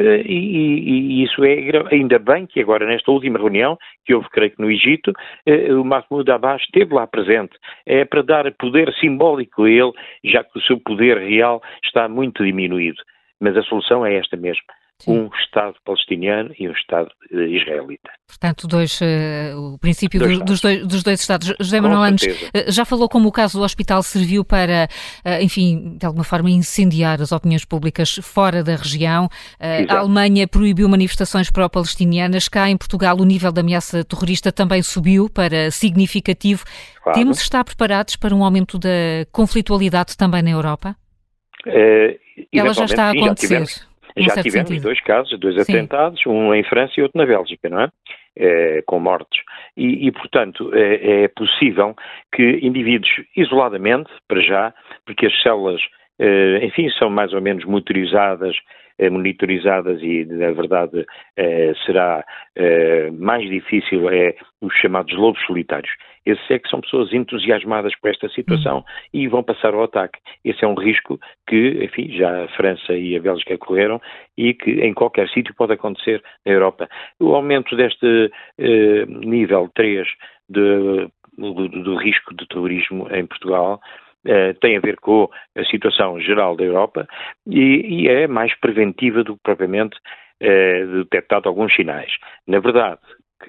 eh, 0.00 0.22
e, 0.24 1.20
e, 1.20 1.24
isso 1.24 1.44
é 1.44 1.56
ainda 1.90 2.18
bem 2.18 2.46
que 2.46 2.60
agora 2.60 2.86
nesta 2.86 3.10
última 3.10 3.38
reunião, 3.38 3.78
que 4.04 4.14
houve 4.14 4.28
creio 4.30 4.50
que 4.52 4.62
no 4.62 4.70
Egito, 4.70 5.12
eh, 5.44 5.72
o 5.74 5.84
Mahmoud 5.84 6.30
Abbas 6.30 6.62
esteve 6.62 6.94
lá 6.94 7.06
presente. 7.06 7.52
É 7.84 8.04
para 8.04 8.22
dar 8.22 8.52
poder 8.54 8.92
simbólico 8.94 9.64
a 9.64 9.70
ele, 9.70 9.92
já 10.24 10.42
que 10.42 10.58
o 10.58 10.62
seu 10.62 10.80
poder 10.80 11.18
real 11.18 11.62
está 11.84 12.08
muito 12.08 12.44
diminuído. 12.44 13.02
Mas 13.40 13.56
a 13.56 13.62
solução 13.62 14.04
é 14.04 14.14
esta 14.14 14.36
mesmo. 14.36 14.62
Sim. 15.00 15.12
um 15.12 15.30
Estado 15.42 15.74
palestiniano 15.84 16.54
e 16.58 16.68
um 16.68 16.72
Estado 16.72 17.10
uh, 17.32 17.40
israelita. 17.40 18.10
Portanto, 18.26 18.68
dois, 18.68 19.00
uh, 19.00 19.74
o 19.74 19.78
princípio 19.78 20.20
dois 20.20 20.38
do, 20.38 20.44
dos, 20.44 20.60
dois, 20.60 20.86
dos, 20.86 21.02
dois, 21.02 21.20
Estados. 21.20 21.54
José 21.58 21.80
Manuel 21.80 22.02
Anos 22.02 22.22
uh, 22.22 22.70
já 22.70 22.84
falou 22.84 23.08
como 23.08 23.28
o 23.28 23.32
caso 23.32 23.58
do 23.58 23.64
hospital 23.64 24.02
serviu 24.02 24.44
para, 24.44 24.88
enfim, 25.40 25.96
de 25.98 26.04
alguma 26.04 26.24
forma 26.24 26.50
incendiar 26.50 27.20
as 27.20 27.32
opiniões 27.32 27.64
públicas 27.64 28.18
fora 28.22 28.62
da 28.62 28.76
região. 28.76 29.28
a 29.58 29.98
Alemanha 29.98 30.46
proibiu 30.46 30.88
manifestações 30.88 31.50
pró-palestinianas. 31.50 32.48
Cá 32.48 32.68
em 32.68 32.76
Portugal 32.76 33.16
o 33.18 33.24
nível 33.24 33.52
da 33.52 33.60
ameaça 33.60 34.04
terrorista 34.04 34.52
também 34.52 34.82
subiu 34.82 35.28
para 35.28 35.70
significativo. 35.70 36.64
Claro. 37.02 37.18
Temos 37.18 37.38
de 37.38 37.42
estar 37.42 37.64
preparados 37.64 38.16
para 38.16 38.34
um 38.34 38.44
aumento 38.44 38.78
da 38.78 38.88
conflitualidade 39.32 40.16
também 40.16 40.42
na 40.42 40.50
Europa? 40.50 40.94
Ela 42.52 42.74
já 42.74 42.84
está 42.84 43.04
a 43.08 43.10
acontecer. 43.10 43.89
Já 44.16 44.42
tivemos 44.42 44.68
sentido. 44.68 44.82
dois 44.82 45.00
casos, 45.00 45.38
dois 45.38 45.54
Sim. 45.54 45.72
atentados, 45.72 46.24
um 46.26 46.54
em 46.54 46.62
França 46.64 46.94
e 46.96 47.02
outro 47.02 47.18
na 47.18 47.26
Bélgica, 47.26 47.68
não 47.68 47.82
é? 47.82 47.88
é 48.36 48.82
com 48.86 48.98
mortes. 48.98 49.40
E, 49.76 50.06
e 50.06 50.12
portanto, 50.12 50.70
é, 50.74 51.24
é, 51.24 51.28
possível 51.28 51.94
que 52.34 52.60
indivíduos 52.62 53.10
isoladamente, 53.36 54.10
para 54.28 54.40
já, 54.40 54.74
porque 55.04 55.26
as 55.26 55.42
células, 55.42 55.80
é, 56.18 56.64
enfim, 56.64 56.88
são 56.98 57.10
mais 57.10 57.32
ou 57.32 57.40
menos 57.40 57.64
motorizadas, 57.64 58.56
é, 58.98 59.08
monitorizadas 59.08 60.02
e, 60.02 60.26
na 60.26 60.50
verdade, 60.52 61.06
é, 61.36 61.72
será 61.86 62.24
mais 63.18 63.48
difícil 63.48 64.10
é 64.10 64.34
os 64.60 64.74
chamados 64.74 65.16
lobos 65.16 65.40
solitários. 65.46 65.90
Esses 66.24 66.50
é 66.50 66.58
que 66.58 66.68
são 66.68 66.80
pessoas 66.80 67.12
entusiasmadas 67.12 67.94
com 67.96 68.08
esta 68.08 68.28
situação 68.28 68.78
uhum. 68.78 68.84
e 69.12 69.28
vão 69.28 69.42
passar 69.42 69.74
ao 69.74 69.82
ataque. 69.82 70.18
Esse 70.44 70.64
é 70.64 70.68
um 70.68 70.74
risco 70.74 71.18
que, 71.48 71.82
enfim, 71.82 72.10
já 72.12 72.44
a 72.44 72.48
França 72.48 72.92
e 72.92 73.16
a 73.16 73.20
Bélgica 73.20 73.56
correram 73.58 74.00
e 74.36 74.54
que 74.54 74.70
em 74.70 74.92
qualquer 74.92 75.28
sítio 75.30 75.54
pode 75.54 75.72
acontecer 75.72 76.22
na 76.44 76.52
Europa. 76.52 76.88
O 77.18 77.34
aumento 77.34 77.74
deste 77.74 78.30
eh, 78.58 79.06
nível 79.06 79.70
3 79.74 80.06
de, 80.48 81.08
do, 81.38 81.68
do 81.68 81.96
risco 81.96 82.34
de 82.34 82.46
terrorismo 82.46 83.08
em 83.14 83.26
Portugal 83.26 83.80
Uh, 84.22 84.52
tem 84.60 84.76
a 84.76 84.80
ver 84.80 84.96
com 84.96 85.30
a 85.56 85.64
situação 85.64 86.20
geral 86.20 86.54
da 86.54 86.62
Europa 86.62 87.08
e, 87.46 88.02
e 88.02 88.06
é 88.06 88.26
mais 88.26 88.54
preventiva 88.60 89.24
do 89.24 89.34
que 89.34 89.42
propriamente 89.42 89.96
uh, 89.96 91.04
detectado 91.04 91.48
alguns 91.48 91.74
sinais. 91.74 92.12
Na 92.46 92.58
verdade, 92.58 93.00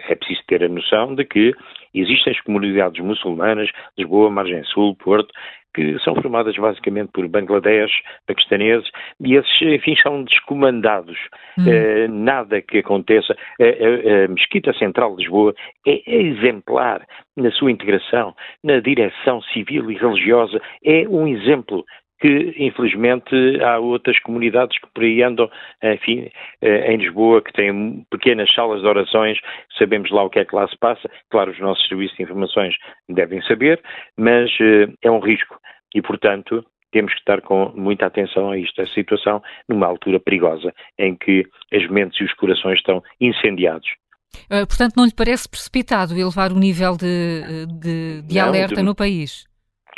é 0.07 0.15
preciso 0.15 0.41
ter 0.47 0.63
a 0.63 0.69
noção 0.69 1.13
de 1.13 1.25
que 1.25 1.53
existem 1.93 2.33
as 2.33 2.41
comunidades 2.41 3.03
muçulmanas, 3.03 3.69
Lisboa, 3.97 4.29
Margem 4.29 4.63
Sul, 4.65 4.95
Porto, 4.95 5.33
que 5.73 5.97
são 5.99 6.15
formadas 6.15 6.55
basicamente 6.57 7.11
por 7.13 7.27
Bangladesh, 7.27 7.91
paquistaneses, 8.27 8.89
e 9.19 9.35
esses, 9.35 9.61
enfim, 9.61 9.95
são 10.01 10.23
descomandados. 10.23 11.17
Hum. 11.57 11.65
Eh, 11.67 12.07
nada 12.07 12.61
que 12.61 12.79
aconteça. 12.79 13.35
A, 13.59 13.63
a, 13.63 14.25
a, 14.25 14.27
Mesquita 14.27 14.73
Central 14.73 15.15
de 15.15 15.23
Lisboa 15.23 15.53
é, 15.87 16.01
é 16.05 16.21
exemplar 16.23 17.05
na 17.37 17.51
sua 17.51 17.71
integração, 17.71 18.35
na 18.63 18.79
direção 18.79 19.41
civil 19.41 19.89
e 19.89 19.95
religiosa, 19.95 20.61
é 20.83 21.07
um 21.07 21.27
exemplo 21.27 21.85
que 22.21 22.53
infelizmente 22.55 23.35
há 23.63 23.79
outras 23.79 24.17
comunidades 24.19 24.79
que 24.79 24.87
por 24.93 25.03
aí 25.03 25.23
andam, 25.23 25.49
enfim, 25.83 26.29
eh, 26.61 26.93
em 26.93 26.97
Lisboa, 26.97 27.41
que 27.41 27.51
têm 27.51 28.05
pequenas 28.11 28.53
salas 28.53 28.81
de 28.81 28.87
orações, 28.87 29.39
sabemos 29.77 30.11
lá 30.11 30.23
o 30.23 30.29
que 30.29 30.39
é 30.39 30.45
que 30.45 30.55
lá 30.55 30.67
se 30.67 30.77
passa, 30.77 31.09
claro, 31.31 31.51
os 31.51 31.59
nossos 31.59 31.85
serviços 31.87 32.15
de 32.15 32.23
informações 32.23 32.75
devem 33.09 33.41
saber, 33.41 33.81
mas 34.15 34.51
eh, 34.61 34.87
é 35.01 35.09
um 35.09 35.19
risco 35.19 35.59
e, 35.95 36.01
portanto, 36.01 36.63
temos 36.91 37.11
que 37.13 37.19
estar 37.19 37.41
com 37.41 37.71
muita 37.75 38.05
atenção 38.05 38.51
a 38.51 38.57
isto, 38.57 38.81
a 38.81 38.87
situação, 38.87 39.41
numa 39.67 39.87
altura 39.87 40.19
perigosa, 40.19 40.71
em 40.99 41.15
que 41.15 41.45
as 41.73 41.89
mentes 41.89 42.19
e 42.21 42.23
os 42.23 42.33
corações 42.33 42.77
estão 42.77 43.01
incendiados. 43.19 43.89
Uh, 44.45 44.67
portanto, 44.67 44.93
não 44.95 45.05
lhe 45.05 45.13
parece 45.13 45.49
precipitado 45.49 46.17
elevar 46.17 46.51
o 46.51 46.59
nível 46.59 46.95
de, 46.95 47.65
de, 47.79 48.21
de 48.21 48.35
não, 48.35 48.47
alerta 48.47 48.75
de... 48.75 48.83
no 48.83 48.95
país? 48.95 49.45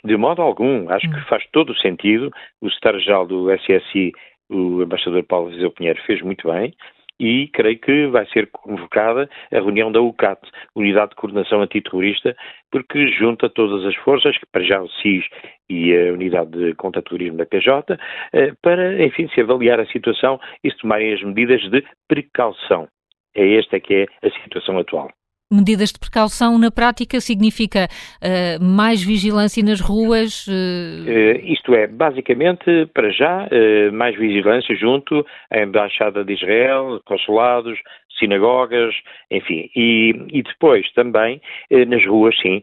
De 0.06 0.18
modo 0.18 0.42
algum, 0.42 0.90
acho 0.90 1.10
que 1.10 1.18
hum. 1.18 1.26
faz 1.30 1.46
todo 1.52 1.72
o 1.72 1.78
sentido. 1.78 2.30
O 2.62 2.70
secretário-geral 2.70 3.26
do 3.26 3.50
SSI, 3.52 4.12
o 4.50 4.84
embaixador 4.84 5.24
Paulo 5.24 5.50
Viseu 5.50 5.72
Pinheiro, 5.72 6.02
fez 6.04 6.22
muito 6.22 6.52
bem 6.52 6.74
e 7.20 7.48
creio 7.54 7.80
que 7.80 8.08
vai 8.08 8.26
ser 8.28 8.50
convocada 8.52 9.30
a 9.52 9.56
reunião 9.56 9.92
da 9.92 10.02
UCAT, 10.02 10.42
Unidade 10.76 11.12
de 11.12 11.16
Coordenação 11.16 11.62
Antiterrorista, 11.62 12.36
porque 12.72 13.08
junta 13.08 13.50
todas 13.50 13.86
as 13.86 13.96
forças, 13.96 14.36
para 14.52 14.64
já 14.64 14.82
o 14.82 14.90
CIS 14.90 15.26
e 15.70 15.96
a 15.96 16.12
Unidade 16.12 16.52
de 16.52 16.76
Contato-Turismo 16.76 17.38
da 17.38 17.46
PJ, 17.46 17.98
eh, 18.34 18.54
para, 18.62 19.02
enfim, 19.04 19.30
se 19.30 19.42
avaliar 19.42 19.80
a 19.80 19.86
situação 19.86 20.40
e 20.64 20.72
se 20.72 20.78
tomarem 20.78 21.14
as 21.14 21.22
medidas 21.22 21.62
de 21.70 21.84
precaução. 22.08 22.88
É 23.36 23.58
esta 23.58 23.80
que 23.80 23.94
é 23.94 24.28
a 24.28 24.32
situação 24.44 24.78
atual 24.78 25.10
medidas 25.52 25.92
de 25.92 26.00
precaução 26.00 26.58
na 26.58 26.72
prática 26.72 27.20
significa 27.20 27.88
uh, 27.88 28.64
mais 28.64 29.04
vigilância 29.04 29.64
nas 29.64 29.80
ruas? 29.80 30.48
Uh... 30.48 30.52
Uh, 30.52 31.52
isto 31.52 31.74
é, 31.76 31.88
basicamente, 31.88 32.88
para 32.94 33.10
já, 33.12 33.48
mais 33.92 34.18
vigilância 34.18 34.76
junto 34.76 35.26
à 35.52 35.60
Embaixada 35.60 36.24
de 36.24 36.34
Israel, 36.34 37.00
consulados, 37.06 37.78
sinagogas, 38.18 38.96
enfim. 39.32 39.70
E, 39.76 40.14
e 40.32 40.44
depois 40.44 40.92
também 40.94 41.42
nas 41.88 42.06
ruas, 42.06 42.36
sim, 42.42 42.62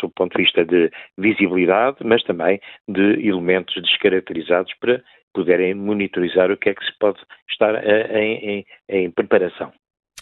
sob 0.00 0.12
o 0.12 0.14
ponto 0.14 0.36
de 0.36 0.42
vista 0.42 0.64
de 0.64 0.90
visibilidade, 1.18 1.98
mas 2.04 2.22
também 2.24 2.60
de 2.88 3.26
elementos 3.26 3.74
descaracterizados 3.82 4.72
para 4.80 5.02
poderem 5.32 5.74
monitorizar 5.74 6.50
o 6.50 6.56
que 6.56 6.70
é 6.70 6.74
que 6.74 6.84
se 6.84 6.92
pode 6.98 7.18
estar 7.50 7.74
em, 7.86 8.34
em, 8.34 8.66
em 8.88 9.10
preparação 9.10 9.72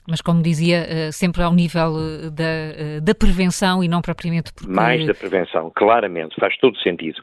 mas 0.08 0.20
como 0.20 0.42
dizia, 0.42 0.86
eh, 0.88 1.12
sempre 1.12 1.42
ao 1.42 1.52
nível 1.52 1.94
eh, 1.96 2.30
da, 2.30 2.44
eh, 2.44 3.00
da 3.00 3.14
prevenção 3.14 3.82
e 3.82 3.88
não 3.88 4.00
propriamente 4.02 4.52
porque... 4.52 4.72
Mais 4.72 5.06
da 5.06 5.14
prevenção, 5.14 5.70
claramente, 5.74 6.34
faz 6.38 6.56
todo 6.58 6.76
sentido. 6.78 7.22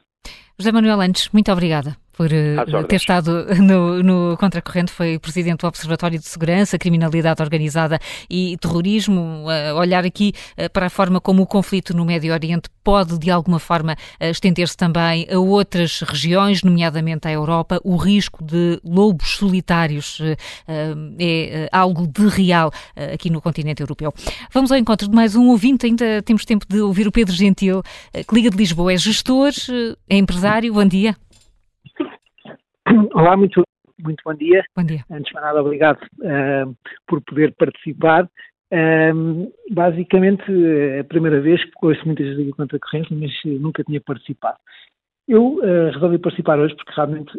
José 0.57 0.71
Manuel 0.71 1.01
Antes, 1.01 1.29
muito 1.29 1.51
obrigada 1.51 1.95
por 2.19 2.29
uh, 2.33 2.83
ter 2.83 2.97
estado 2.97 3.45
no, 3.63 4.03
no 4.03 4.37
Contracorrente, 4.37 4.91
foi 4.91 5.17
presidente 5.17 5.61
do 5.61 5.67
Observatório 5.67 6.19
de 6.19 6.27
Segurança, 6.27 6.77
Criminalidade 6.77 7.41
Organizada 7.41 7.97
e 8.29 8.57
Terrorismo. 8.57 9.45
Uh, 9.45 9.77
olhar 9.77 10.03
aqui 10.03 10.33
uh, 10.57 10.69
para 10.69 10.87
a 10.87 10.89
forma 10.89 11.21
como 11.21 11.43
o 11.43 11.47
conflito 11.47 11.95
no 11.95 12.03
Médio 12.03 12.33
Oriente 12.33 12.69
pode, 12.83 13.17
de 13.17 13.31
alguma 13.31 13.57
forma, 13.59 13.95
estender-se 14.19 14.75
também 14.75 15.27
a 15.31 15.37
outras 15.37 16.01
regiões, 16.01 16.63
nomeadamente 16.63 17.27
à 17.27 17.31
Europa. 17.31 17.79
O 17.85 17.95
risco 17.95 18.43
de 18.43 18.81
lobos 18.83 19.35
solitários 19.35 20.19
é 21.19 21.69
algo 21.71 22.07
de 22.07 22.27
real 22.27 22.71
aqui 23.13 23.29
no 23.29 23.39
continente 23.39 23.81
europeu. 23.81 24.11
Vamos 24.51 24.71
ao 24.71 24.77
encontro 24.79 25.07
de 25.07 25.15
mais 25.15 25.35
um 25.35 25.49
ouvinte, 25.49 25.85
ainda 25.85 26.23
temos 26.23 26.45
tempo 26.45 26.65
de 26.67 26.81
ouvir 26.81 27.07
o 27.07 27.11
Pedro 27.11 27.35
Gentil, 27.35 27.83
que 28.11 28.33
liga 28.33 28.49
de 28.49 28.57
Lisboa, 28.57 28.91
é 28.91 28.97
gestor, 28.97 29.51
é 30.09 30.17
empresário. 30.17 30.73
Bom 30.73 30.85
dia. 30.85 31.15
Olá, 33.13 33.37
muito, 33.37 33.63
muito 34.03 34.21
bom 34.25 34.33
dia. 34.33 34.63
Bom 34.75 34.83
dia. 34.83 35.03
Antes 35.11 35.31
de 35.31 35.39
nada, 35.39 35.61
obrigado 35.61 36.01
uh, 36.21 36.75
por 37.07 37.21
poder 37.21 37.53
participar. 37.55 38.25
Uh, 38.71 39.51
basicamente, 39.71 40.43
é 40.49 40.99
a 40.99 41.03
primeira 41.03 41.41
vez 41.41 41.63
que 41.63 41.71
ouço 41.81 42.05
muitas 42.05 42.25
vezes 42.35 42.53
contra 42.55 42.77
a 42.77 42.79
corrente, 42.79 43.13
mas 43.13 43.31
nunca 43.61 43.83
tinha 43.83 44.01
participado. 44.01 44.57
Eu 45.27 45.57
uh, 45.57 45.91
resolvi 45.93 46.17
participar 46.17 46.59
hoje 46.59 46.75
porque 46.75 46.93
realmente, 46.95 47.31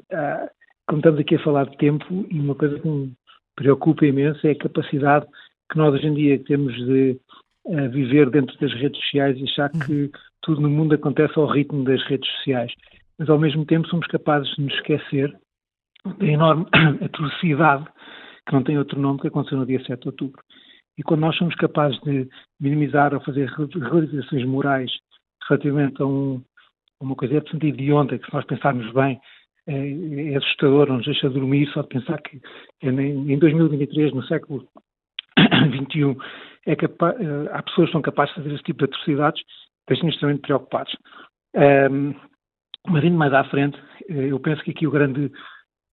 como 0.86 1.00
estamos 1.00 1.20
aqui 1.20 1.34
a 1.36 1.42
falar 1.42 1.66
de 1.66 1.76
tempo, 1.76 2.04
e 2.30 2.38
uma 2.38 2.54
coisa 2.54 2.78
que 2.78 2.88
me 2.88 3.12
preocupa 3.56 4.06
imenso 4.06 4.46
é 4.46 4.52
a 4.52 4.58
capacidade 4.58 5.26
que 5.70 5.78
nós 5.78 5.94
hoje 5.94 6.06
em 6.06 6.14
dia 6.14 6.38
temos 6.44 6.74
de 6.74 7.18
viver 7.92 8.30
dentro 8.30 8.58
das 8.58 8.72
redes 8.72 9.00
sociais 9.02 9.38
e 9.38 9.44
achar 9.44 9.70
que 9.70 9.92
uhum. 9.92 10.10
tudo 10.40 10.60
no 10.62 10.70
mundo 10.70 10.94
acontece 10.94 11.38
ao 11.38 11.46
ritmo 11.46 11.84
das 11.84 12.02
redes 12.04 12.28
sociais 12.36 12.72
mas 13.20 13.28
ao 13.28 13.38
mesmo 13.38 13.66
tempo 13.66 13.86
somos 13.86 14.06
capazes 14.06 14.50
de 14.56 14.62
nos 14.62 14.72
esquecer 14.72 15.38
da 16.18 16.26
enorme 16.26 16.66
atrocidade, 17.04 17.84
que 18.48 18.54
não 18.54 18.64
tem 18.64 18.78
outro 18.78 18.98
nome, 18.98 19.20
que 19.20 19.28
aconteceu 19.28 19.58
no 19.58 19.66
dia 19.66 19.78
7 19.84 20.00
de 20.00 20.08
outubro. 20.08 20.42
E 20.96 21.02
quando 21.02 21.20
nós 21.20 21.36
somos 21.36 21.54
capazes 21.56 22.00
de 22.00 22.26
minimizar 22.58 23.12
ou 23.12 23.20
fazer 23.20 23.46
realizações 23.50 24.46
morais 24.46 24.90
relativamente 25.46 26.00
a, 26.00 26.06
um, 26.06 26.42
uma 26.98 27.14
coisa 27.14 27.36
absolutamente 27.36 27.82
idionta, 27.82 28.18
que 28.18 28.24
se 28.24 28.32
nós 28.32 28.46
pensarmos 28.46 28.90
bem, 28.94 29.20
é, 29.66 30.32
é 30.32 30.36
assustador, 30.36 30.88
não 30.88 30.96
nos 30.96 31.04
deixa 31.04 31.28
dormir 31.28 31.70
só 31.74 31.82
de 31.82 31.88
pensar 31.88 32.22
que 32.22 32.40
em 32.82 33.38
2023, 33.38 34.14
no 34.14 34.24
século 34.24 34.66
XXI, 35.36 36.16
é 36.66 36.74
capa 36.74 37.14
eh, 37.20 37.50
há 37.52 37.62
pessoas 37.62 37.88
que 37.88 37.92
são 37.92 38.02
capazes 38.02 38.34
de 38.34 38.42
fazer 38.42 38.54
esse 38.54 38.64
tipo 38.64 38.78
de 38.78 38.84
atrocidades, 38.86 39.42
deixam-nos 39.86 40.14
extremamente 40.14 40.42
preocupados. 40.42 40.96
Um, 41.54 42.14
mas 42.90 43.04
indo 43.04 43.16
mais 43.16 43.32
à 43.32 43.44
frente, 43.44 43.78
eh, 44.08 44.32
eu 44.32 44.40
penso 44.40 44.62
que 44.62 44.70
aqui 44.72 44.86
o 44.86 44.90
grande 44.90 45.30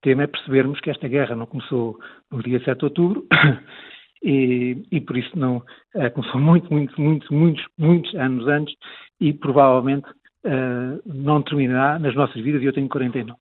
tema 0.02 0.24
é 0.24 0.26
percebermos 0.26 0.80
que 0.80 0.90
esta 0.90 1.08
guerra 1.08 1.34
não 1.34 1.46
começou 1.46 1.98
no 2.30 2.42
dia 2.42 2.62
7 2.64 2.78
de 2.78 2.84
outubro 2.84 3.26
e, 4.22 4.82
e 4.90 5.00
por 5.00 5.16
isso 5.16 5.36
não 5.38 5.62
é, 5.94 6.10
começou 6.10 6.40
muito, 6.40 6.72
muito, 6.72 7.00
muito, 7.00 7.32
muitos, 7.32 7.64
muitos 7.78 8.14
anos 8.14 8.46
antes 8.46 8.74
e 9.20 9.32
provavelmente 9.32 10.08
uh, 10.08 11.02
não 11.04 11.42
terminará 11.42 11.98
nas 11.98 12.14
nossas 12.14 12.40
vidas 12.42 12.62
e 12.62 12.66
eu 12.66 12.72
tenho 12.72 12.88
49. 12.88 13.38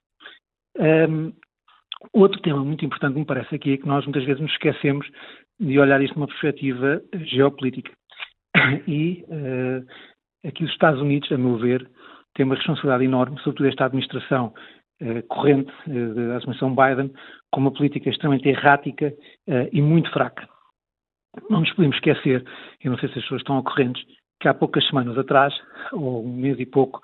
Um, 0.80 1.34
outro 2.14 2.40
tema 2.42 2.64
muito 2.64 2.86
importante 2.86 3.14
que 3.14 3.20
me 3.20 3.26
parece 3.26 3.56
aqui 3.56 3.74
é 3.74 3.78
que 3.78 3.88
nós 3.88 4.06
muitas 4.06 4.24
vezes 4.24 4.42
nos 4.42 4.52
esquecemos 4.52 5.08
de 5.60 5.80
olhar 5.80 6.02
isto 6.02 6.16
numa 6.16 6.28
perspectiva 6.28 7.02
geopolítica. 7.26 7.92
E 8.88 9.24
uh, 9.30 9.86
aqui 10.48 10.64
os 10.64 10.72
Estados 10.72 11.00
Unidos, 11.00 11.32
a 11.32 11.38
meu 11.38 11.58
ver, 11.58 11.88
tem 12.38 12.46
uma 12.46 12.56
responsabilidade 12.56 13.04
enorme, 13.04 13.40
sobretudo 13.40 13.68
esta 13.68 13.86
administração 13.86 14.54
eh, 15.02 15.24
corrente 15.24 15.74
eh, 15.88 16.14
da 16.14 16.38
administração 16.38 16.76
Biden, 16.76 17.12
com 17.52 17.62
uma 17.62 17.74
política 17.74 18.10
extremamente 18.10 18.48
errática 18.48 19.12
eh, 19.48 19.70
e 19.74 19.82
muito 19.82 20.10
fraca. 20.12 20.48
Não 21.50 21.62
nos 21.62 21.74
podemos 21.74 21.98
esquecer, 21.98 22.46
eu 22.84 22.92
não 22.92 22.98
sei 23.00 23.10
se 23.10 23.18
as 23.18 23.24
pessoas 23.24 23.42
estão 23.42 23.56
ao 23.56 23.64
correntes, 23.64 24.04
que 24.40 24.48
há 24.48 24.54
poucas 24.54 24.88
semanas 24.88 25.18
atrás, 25.18 25.54
ou 25.92 26.24
um 26.24 26.32
mês 26.32 26.60
e 26.60 26.66
pouco, 26.66 27.02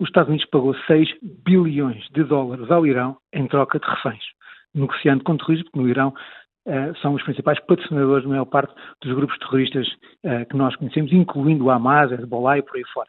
os 0.00 0.08
Estados 0.08 0.30
Unidos 0.30 0.48
pagou 0.48 0.74
6 0.86 1.08
bilhões 1.44 2.02
de 2.14 2.24
dólares 2.24 2.70
ao 2.70 2.86
Irão 2.86 3.18
em 3.34 3.46
troca 3.46 3.78
de 3.78 3.86
reféns, 3.86 4.24
negociando 4.74 5.22
com 5.22 5.36
terrorismo, 5.36 5.64
porque 5.64 5.78
no 5.78 5.88
Irão 5.88 6.14
são 7.02 7.14
os 7.14 7.22
principais 7.22 7.58
patrocinadores 7.60 8.24
da 8.24 8.30
maior 8.30 8.44
parte 8.44 8.74
dos 9.02 9.14
grupos 9.14 9.38
terroristas 9.38 9.88
que 10.48 10.56
nós 10.56 10.76
conhecemos, 10.76 11.12
incluindo 11.12 11.64
o 11.64 11.70
Hamas, 11.70 12.12
Hezbollah 12.12 12.58
e 12.58 12.62
por 12.62 12.76
aí 12.76 12.84
fora 12.92 13.08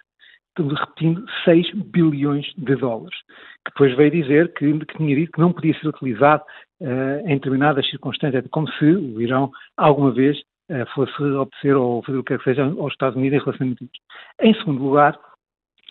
repetindo, 0.57 1.25
6 1.45 1.71
bilhões 1.73 2.45
de 2.57 2.75
dólares, 2.75 3.17
que 3.65 3.71
depois 3.71 3.95
veio 3.95 4.11
dizer 4.11 4.53
que, 4.53 4.79
que 4.85 4.97
tinha 4.97 5.15
dito 5.15 5.31
que 5.31 5.39
não 5.39 5.53
podia 5.53 5.77
ser 5.79 5.87
utilizado 5.87 6.43
uh, 6.81 7.19
em 7.25 7.35
determinadas 7.35 7.89
circunstâncias, 7.89 8.45
como 8.51 8.69
se 8.73 8.85
o 8.85 9.21
Irão 9.21 9.51
alguma 9.77 10.11
vez 10.11 10.37
uh, 10.69 10.85
fosse 10.93 11.21
obedecer 11.23 11.75
ou 11.75 12.03
fazer 12.03 12.17
o 12.17 12.23
que 12.23 12.33
quer 12.33 12.39
que 12.39 12.43
seja 12.43 12.63
aos 12.63 12.91
Estados 12.91 13.15
Unidos 13.15 13.39
em 13.39 13.43
relação 13.43 13.67
a 13.67 13.69
isso. 13.69 14.01
Em 14.41 14.53
segundo 14.55 14.83
lugar, 14.83 15.17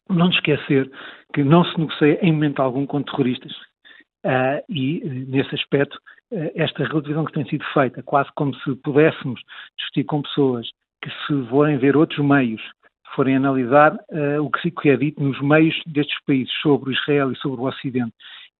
não 0.08 0.26
nos 0.26 0.34
esquecer 0.34 0.90
que 1.32 1.42
não 1.42 1.64
se 1.64 1.78
negocia 1.78 2.18
em 2.20 2.32
momento 2.32 2.60
algum 2.60 2.84
com 2.86 3.02
terroristas. 3.02 3.52
Uh, 4.24 4.60
e, 4.68 5.00
nesse 5.28 5.54
aspecto, 5.54 5.98
esta 6.54 6.84
relativização 6.84 7.24
que 7.24 7.32
tem 7.32 7.48
sido 7.48 7.64
feita, 7.72 8.02
quase 8.02 8.30
como 8.36 8.54
se 8.56 8.74
pudéssemos 8.76 9.40
discutir 9.78 10.04
com 10.04 10.22
pessoas 10.22 10.68
que 11.02 11.10
se 11.10 11.48
forem 11.48 11.78
ver 11.78 11.96
outros 11.96 12.24
meios 12.24 12.60
forem 13.14 13.36
analisar 13.36 13.94
uh, 13.94 14.42
o 14.42 14.50
que 14.50 14.88
é 14.88 14.96
dito 14.96 15.22
nos 15.22 15.40
meios 15.40 15.74
destes 15.86 16.18
países 16.24 16.52
sobre 16.60 16.92
Israel 16.92 17.32
e 17.32 17.36
sobre 17.36 17.60
o 17.60 17.64
Ocidente. 17.64 18.12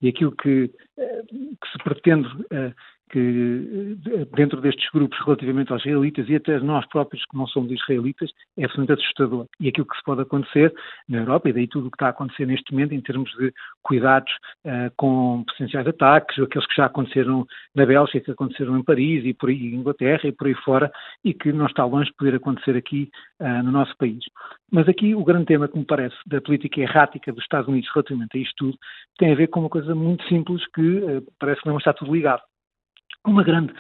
E 0.02 0.08
aquilo 0.08 0.32
que, 0.32 0.64
uh, 0.98 1.26
que 1.28 1.72
se 1.72 1.78
pretende 1.84 2.28
uh, 2.28 2.74
que 3.10 3.96
dentro 4.36 4.60
destes 4.60 4.88
grupos 4.92 5.18
relativamente 5.24 5.72
aos 5.72 5.84
israelitas 5.84 6.28
e 6.28 6.36
até 6.36 6.58
nós 6.60 6.86
próprios 6.88 7.24
que 7.26 7.36
não 7.36 7.46
somos 7.46 7.70
israelitas 7.72 8.30
é 8.56 8.64
absolutamente 8.64 9.02
assustador. 9.02 9.46
E 9.58 9.68
aquilo 9.68 9.86
que 9.86 9.96
se 9.96 10.04
pode 10.04 10.22
acontecer 10.22 10.72
na 11.08 11.18
Europa, 11.18 11.48
e 11.48 11.52
daí 11.52 11.66
tudo 11.66 11.88
o 11.88 11.90
que 11.90 11.96
está 11.96 12.06
a 12.06 12.10
acontecer 12.10 12.46
neste 12.46 12.72
momento 12.72 12.94
em 12.94 13.00
termos 13.00 13.30
de 13.32 13.52
cuidados 13.82 14.32
uh, 14.64 14.92
com 14.96 15.44
potenciais 15.44 15.86
ataques, 15.86 16.38
aqueles 16.38 16.66
que 16.66 16.76
já 16.76 16.86
aconteceram 16.86 17.46
na 17.74 17.84
Bélgica, 17.84 18.20
que 18.20 18.30
aconteceram 18.30 18.78
em 18.78 18.84
Paris 18.84 19.24
e 19.24 19.34
por 19.34 19.48
aí 19.48 19.74
em 19.74 19.76
Inglaterra 19.76 20.20
e 20.24 20.32
por 20.32 20.46
aí 20.46 20.54
fora, 20.54 20.90
e 21.24 21.34
que 21.34 21.52
não 21.52 21.66
está 21.66 21.84
longe 21.84 22.10
de 22.10 22.16
poder 22.16 22.36
acontecer 22.36 22.76
aqui 22.76 23.10
uh, 23.40 23.62
no 23.62 23.72
nosso 23.72 23.96
país. 23.96 24.24
Mas 24.70 24.88
aqui 24.88 25.14
o 25.14 25.24
grande 25.24 25.46
tema 25.46 25.68
que 25.68 25.78
me 25.78 25.84
parece 25.84 26.16
da 26.26 26.40
política 26.40 26.80
errática 26.80 27.32
dos 27.32 27.42
Estados 27.42 27.68
Unidos 27.68 27.90
relativamente 27.92 28.38
a 28.38 28.40
isto 28.40 28.54
tudo 28.56 28.78
tem 29.18 29.32
a 29.32 29.36
ver 29.36 29.48
com 29.48 29.60
uma 29.60 29.68
coisa 29.68 29.94
muito 29.94 30.26
simples 30.28 30.62
que 30.74 30.98
uh, 30.98 31.24
parece 31.38 31.60
que 31.60 31.68
não 31.68 31.78
está 31.78 31.92
tudo 31.92 32.14
ligado. 32.14 32.42
Uma 33.26 33.42
grande 33.42 33.72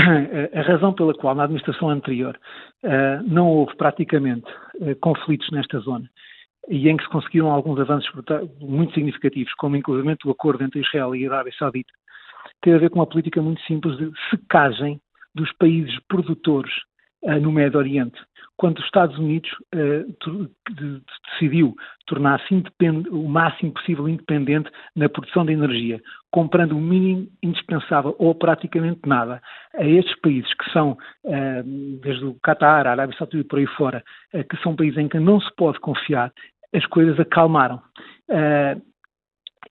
a 0.54 0.62
razão 0.62 0.92
pela 0.92 1.14
qual 1.14 1.34
na 1.34 1.44
administração 1.44 1.90
anterior 1.90 2.38
uh, 2.84 3.22
não 3.26 3.48
houve 3.48 3.76
praticamente 3.76 4.50
uh, 4.80 4.96
conflitos 5.00 5.50
nesta 5.50 5.78
zona 5.80 6.08
e 6.68 6.88
em 6.88 6.96
que 6.96 7.04
se 7.04 7.10
conseguiram 7.10 7.50
alguns 7.50 7.80
avanços 7.80 8.10
muito 8.60 8.94
significativos, 8.94 9.52
como 9.54 9.76
inclusive 9.76 10.16
o 10.24 10.30
acordo 10.30 10.62
entre 10.62 10.80
Israel 10.80 11.14
e 11.14 11.26
a 11.26 11.32
Arábia 11.32 11.52
Saudita, 11.58 11.92
tem 12.62 12.74
a 12.74 12.78
ver 12.78 12.90
com 12.90 12.98
uma 13.00 13.06
política 13.06 13.42
muito 13.42 13.60
simples 13.62 13.96
de 13.96 14.10
secagem 14.30 15.00
dos 15.34 15.52
países 15.54 15.98
produtores 16.08 16.72
uh, 17.22 17.40
no 17.40 17.52
Médio 17.52 17.78
Oriente 17.78 18.18
quando 18.60 18.76
os 18.76 18.84
Estados 18.84 19.16
Unidos 19.16 19.50
uh, 19.74 20.50
decidiu 21.32 21.74
tornar-se 22.06 22.62
o 23.10 23.26
máximo 23.26 23.72
possível 23.72 24.06
independente 24.06 24.70
na 24.94 25.08
produção 25.08 25.46
de 25.46 25.54
energia, 25.54 25.98
comprando 26.30 26.72
o 26.72 26.80
mínimo 26.80 27.26
indispensável 27.42 28.14
ou 28.18 28.34
praticamente 28.34 29.00
nada 29.06 29.40
a 29.74 29.82
estes 29.82 30.14
países 30.20 30.52
que 30.52 30.70
são, 30.72 30.90
uh, 31.24 31.98
desde 32.02 32.26
o 32.26 32.36
Qatar, 32.46 32.86
a 32.86 32.90
Arábia 32.90 33.16
Saudita 33.16 33.38
e 33.38 33.44
por 33.44 33.58
aí 33.58 33.66
fora, 33.66 34.04
uh, 34.34 34.44
que 34.44 34.62
são 34.62 34.76
países 34.76 34.98
em 34.98 35.08
que 35.08 35.18
não 35.18 35.40
se 35.40 35.50
pode 35.56 35.80
confiar, 35.80 36.30
as 36.74 36.84
coisas 36.84 37.18
acalmaram. 37.18 37.80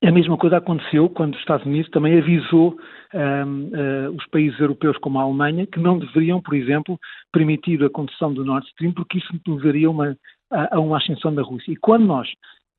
A 0.01 0.11
mesma 0.11 0.37
coisa 0.37 0.57
aconteceu 0.57 1.09
quando 1.09 1.33
os 1.33 1.39
Estados 1.39 1.65
Unidos 1.65 1.89
também 1.91 2.17
avisou 2.17 2.77
um, 3.13 3.63
uh, 3.65 4.15
os 4.15 4.25
países 4.27 4.57
europeus 4.59 4.97
como 4.99 5.19
a 5.19 5.23
Alemanha 5.23 5.67
que 5.67 5.79
não 5.79 5.99
deveriam, 5.99 6.41
por 6.41 6.53
exemplo, 6.53 6.97
permitir 7.33 7.83
a 7.83 7.89
condução 7.89 8.33
do 8.33 8.45
Nord 8.45 8.65
Stream 8.67 8.93
porque 8.93 9.17
isso 9.17 9.27
levaria 9.47 9.89
uma, 9.89 10.15
a, 10.51 10.77
a, 10.77 10.79
uma 10.79 10.97
ascensão 10.97 11.33
da 11.33 11.41
Rússia. 11.41 11.73
E 11.73 11.75
quando 11.75 12.05
nós 12.05 12.29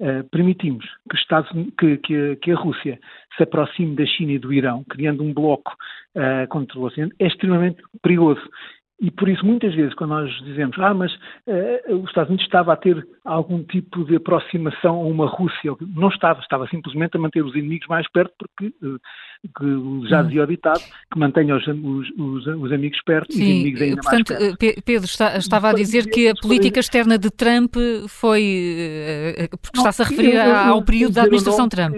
uh, 0.00 0.28
permitimos 0.30 0.86
que, 1.10 1.16
Estados, 1.16 1.50
que, 1.78 1.98
que, 1.98 2.36
que, 2.36 2.52
a 2.52 2.56
Rússia 2.56 2.98
se 3.36 3.42
aproxime 3.42 3.96
da 3.96 4.06
China 4.06 4.32
e 4.32 4.38
do 4.38 4.52
Irão, 4.52 4.82
criando 4.88 5.22
um 5.22 5.34
bloco 5.34 5.72
uh, 6.16 6.48
contra 6.48 6.78
o 6.78 6.84
Ocidente, 6.84 7.14
é 7.18 7.26
extremamente 7.26 7.82
perigoso. 8.02 8.40
E 9.00 9.10
por 9.10 9.30
isso, 9.30 9.44
muitas 9.46 9.74
vezes, 9.74 9.94
quando 9.94 10.10
nós 10.10 10.30
dizemos, 10.44 10.78
ah, 10.78 10.92
mas 10.92 11.10
uh, 11.14 11.94
os 11.94 12.08
Estados 12.08 12.28
Unidos 12.28 12.44
estava 12.44 12.74
a 12.74 12.76
ter 12.76 13.06
algum 13.24 13.62
tipo 13.62 14.04
de 14.04 14.16
aproximação 14.16 14.96
a 14.96 15.04
uma 15.04 15.26
Rússia, 15.26 15.74
não 15.96 16.08
estava, 16.08 16.38
estava 16.40 16.68
simplesmente 16.68 17.16
a 17.16 17.20
manter 17.20 17.42
os 17.42 17.54
inimigos 17.54 17.88
mais 17.88 18.06
perto, 18.12 18.34
porque 18.36 18.74
uh, 18.86 20.06
já 20.06 20.20
hum. 20.20 20.26
dizia 20.26 20.42
o 20.42 20.46
ditado, 20.46 20.82
que 21.10 21.18
mantenha 21.18 21.56
os, 21.56 21.66
os, 21.66 22.10
os, 22.10 22.46
os 22.46 22.72
amigos 22.72 23.00
perto 23.06 23.32
Sim, 23.32 23.40
e 23.40 23.42
os 23.42 23.48
inimigos 23.48 23.80
ainda 23.80 24.02
portanto, 24.02 24.32
mais 24.34 24.56
perto. 24.56 24.82
Pedro, 24.84 25.06
está, 25.06 25.36
estava 25.38 25.70
a 25.70 25.72
dizer 25.72 26.10
que 26.10 26.28
a 26.28 26.34
política 26.34 26.80
externa 26.80 27.16
de 27.16 27.30
Trump 27.30 27.76
foi, 28.06 29.48
porque 29.62 29.78
está-se 29.78 30.02
a 30.02 30.04
referir 30.04 30.38
ao 30.38 30.84
período 30.84 31.14
da 31.14 31.22
administração 31.22 31.70
Trump. 31.70 31.96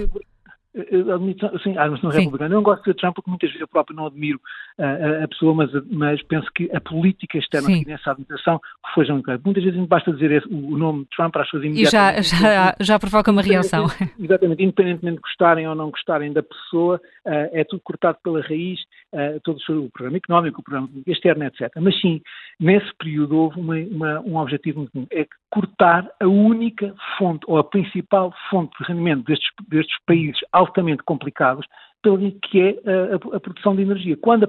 Sim, 1.62 1.77
a 1.77 1.85
administração 1.85 2.11
republicana. 2.11 2.55
Eu 2.55 2.57
não 2.57 2.62
gosto 2.62 2.82
de 2.85 2.94
Trump 2.94 3.15
porque 3.15 3.28
muitas 3.28 3.51
vezes 3.51 3.61
eu 3.61 3.69
próprio 3.69 3.94
não 3.94 4.07
admiro 4.07 4.40
a, 4.78 5.24
a 5.24 5.28
pessoa, 5.28 5.55
mas, 5.55 5.70
mas, 5.90 6.23
penso 6.23 6.49
que 6.55 6.70
a 6.74 6.81
política 6.81 7.36
externa 7.36 7.66
Sim. 7.66 7.85
nessa 7.86 8.12
administração 8.12 8.59
foi 8.94 9.05
já 9.05 9.12
muito 9.12 9.31
Muitas 9.44 9.65
vezes 9.65 9.86
basta 9.86 10.11
dizer 10.12 10.31
esse, 10.31 10.49
o 10.49 10.78
nome 10.78 11.07
Trump 11.15 11.32
para 11.32 11.43
as 11.43 11.49
pessoas 11.49 11.65
imediatamente. 11.65 12.20
E 12.20 12.23
já, 12.23 12.39
já, 12.39 12.77
já 12.81 12.99
provoca 12.99 13.31
uma 13.31 13.43
reação. 13.43 13.85
Exatamente, 14.19 14.62
independentemente 14.62 15.16
de 15.16 15.23
gostarem 15.23 15.69
ou 15.69 15.74
não 15.74 15.90
gostarem 15.90 16.32
da 16.32 16.43
pessoa, 16.43 16.99
é 17.24 17.65
tudo 17.65 17.81
cortado 17.82 18.19
pela 18.23 18.40
raiz, 18.40 18.81
uh, 19.12 19.40
todo 19.43 19.59
o 19.59 19.90
programa 19.90 20.16
económico, 20.16 20.61
o 20.61 20.65
programa 20.65 20.89
externo, 21.07 21.44
etc. 21.44 21.70
Mas 21.81 22.01
sim, 22.01 22.20
nesse 22.59 22.93
período 22.99 23.36
houve 23.36 23.61
uma, 23.61 23.77
uma, 23.77 24.20
um 24.20 24.36
objetivo 24.36 24.81
muito 24.81 24.93
comum, 24.93 25.07
é 25.12 25.27
cortar 25.51 26.09
a 26.20 26.27
única 26.27 26.94
fonte, 27.19 27.44
ou 27.47 27.59
a 27.59 27.65
principal 27.65 28.35
fonte 28.51 28.77
de 28.78 28.85
rendimento 28.89 29.24
destes, 29.24 29.49
destes 29.69 29.97
países 30.07 30.40
altamente 30.53 31.03
complicados, 31.05 31.66
pelo 32.03 32.19
que 32.40 32.61
é 32.61 32.70
a, 33.12 33.36
a, 33.36 33.40
produção 33.40 33.77
de 33.77 33.82
energia. 33.82 34.16
Quando 34.16 34.44
a, 34.44 34.49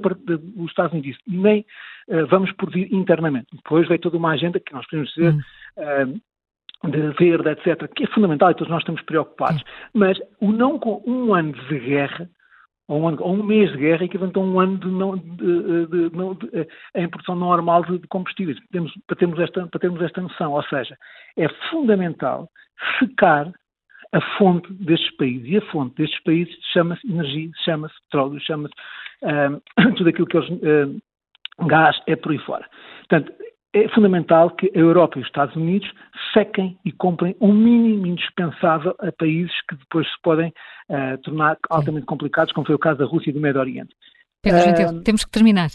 os 0.61 0.69
Estados 0.69 0.91
Unidos 0.93 1.11
disse, 1.11 1.21
nem 1.27 1.61
uh, 2.07 2.25
vamos 2.27 2.51
produzir 2.53 2.93
internamente. 2.93 3.47
Depois 3.53 3.87
veio 3.87 3.99
toda 3.99 4.17
uma 4.17 4.31
agenda 4.31 4.59
que 4.59 4.73
nós 4.73 4.85
podemos 4.87 5.13
dizer 5.13 5.35
uh, 5.77 6.21
de 6.89 7.09
verde, 7.17 7.49
etc., 7.49 7.87
que 7.95 8.03
é 8.03 8.07
fundamental 8.07 8.51
e 8.51 8.55
todos 8.55 8.71
nós 8.71 8.81
estamos 8.81 9.01
preocupados. 9.03 9.61
Sim. 9.61 9.67
Mas 9.93 10.19
o 10.41 10.51
não 10.51 10.77
com 10.77 11.01
um 11.05 11.33
ano 11.33 11.53
de 11.53 11.79
guerra, 11.79 12.29
ou 12.87 13.01
um, 13.01 13.07
ano, 13.07 13.17
ou 13.21 13.33
um 13.33 13.43
mês 13.43 13.71
de 13.71 13.77
guerra, 13.77 14.03
equivalente 14.03 14.37
a 14.37 14.41
um 14.41 14.59
ano 14.59 14.77
de, 14.77 14.87
não, 14.87 15.17
de, 15.17 15.29
de, 15.35 15.87
de, 15.87 16.09
de 16.09 16.67
em 16.95 17.07
produção 17.09 17.35
normal 17.35 17.83
de, 17.85 17.99
combustíveis, 18.07 18.57
temos, 18.71 18.91
para, 19.07 19.15
termos 19.15 19.39
esta, 19.39 19.67
para 19.67 19.79
termos 19.79 20.01
esta 20.01 20.21
noção. 20.21 20.51
Ou 20.51 20.63
seja, 20.63 20.97
é 21.37 21.47
fundamental 21.69 22.49
secar 22.99 23.51
a 24.11 24.21
fonte 24.37 24.71
destes 24.73 25.15
países. 25.17 25.47
E 25.47 25.57
a 25.57 25.61
fonte 25.71 25.95
destes 25.95 26.21
países 26.23 26.53
chama-se 26.73 27.09
energia, 27.09 27.49
chama-se 27.63 27.95
petróleo, 28.03 28.39
chama-se 28.41 28.73
uh, 29.23 29.93
tudo 29.95 30.09
aquilo 30.09 30.27
que 30.27 30.37
eles. 30.37 31.01
Gás, 31.67 32.01
é 32.07 32.15
por 32.15 32.31
aí 32.31 32.39
fora. 32.39 32.67
Portanto, 33.07 33.31
é 33.73 33.87
fundamental 33.89 34.51
que 34.51 34.71
a 34.75 34.79
Europa 34.79 35.17
e 35.17 35.21
os 35.21 35.27
Estados 35.27 35.55
Unidos 35.55 35.91
sequem 36.33 36.77
e 36.85 36.91
comprem 36.91 37.35
um 37.41 37.53
mínimo 37.53 38.05
indispensável 38.05 38.95
a 38.99 39.11
países 39.11 39.53
que 39.67 39.75
depois 39.75 40.07
se 40.07 40.21
podem 40.21 40.53
uh, 40.89 41.17
tornar 41.23 41.57
altamente 41.69 42.05
complicados, 42.05 42.53
como 42.53 42.67
foi 42.67 42.75
o 42.75 42.79
caso 42.79 42.99
da 42.99 43.05
Rússia 43.05 43.31
e 43.31 43.33
do 43.33 43.41
Médio 43.41 43.59
Oriente. 43.59 43.95
Pedro 44.41 44.61
Gentil, 44.61 45.03
temos 45.03 45.25
que 45.25 45.31
terminar. 45.31 45.69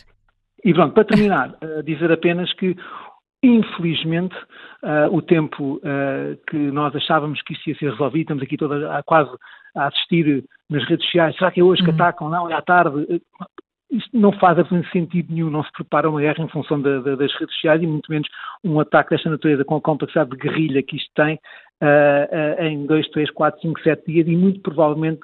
E 0.64 0.72
pronto, 0.74 0.92
para 0.94 1.04
terminar, 1.04 1.56
dizer 1.84 2.12
apenas 2.12 2.52
que 2.54 2.76
Infelizmente, 3.40 4.34
uh, 4.82 5.14
o 5.14 5.22
tempo 5.22 5.76
uh, 5.76 6.36
que 6.50 6.56
nós 6.56 6.94
achávamos 6.96 7.40
que 7.42 7.52
isso 7.52 7.70
ia 7.70 7.76
ser 7.76 7.90
resolvido, 7.92 8.22
estamos 8.22 8.42
aqui 8.42 8.56
toda, 8.56 9.00
quase 9.04 9.30
a 9.76 9.86
assistir 9.86 10.44
nas 10.68 10.84
redes 10.88 11.04
sociais, 11.06 11.36
será 11.36 11.52
que 11.52 11.60
é 11.60 11.62
hoje 11.62 11.82
que 11.82 11.88
uhum. 11.88 11.94
atacam? 11.94 12.28
Não, 12.28 12.50
é 12.50 12.54
à 12.54 12.62
tarde. 12.62 13.22
Isto 13.90 14.18
não 14.18 14.32
faz 14.32 14.58
absolutamente 14.58 14.92
sentido 14.92 15.32
nenhum, 15.32 15.50
não 15.50 15.64
se 15.64 15.72
prepara 15.72 16.10
uma 16.10 16.20
guerra 16.20 16.44
em 16.44 16.48
função 16.48 16.80
da, 16.80 17.00
da, 17.00 17.16
das 17.16 17.32
redes 17.34 17.54
sociais 17.54 17.82
e 17.82 17.86
muito 17.86 18.10
menos 18.10 18.28
um 18.62 18.78
ataque 18.80 19.10
desta 19.10 19.30
natureza 19.30 19.64
com 19.64 19.76
a 19.76 19.80
complexidade 19.80 20.30
de 20.30 20.36
guerrilha 20.36 20.82
que 20.82 20.96
isto 20.96 21.10
tem 21.14 21.36
uh, 21.36 22.62
em 22.62 22.84
2, 22.86 23.08
3, 23.08 23.30
4, 23.30 23.60
5, 23.62 23.80
7 23.80 24.06
dias 24.06 24.28
e 24.28 24.36
muito 24.36 24.60
provavelmente 24.60 25.20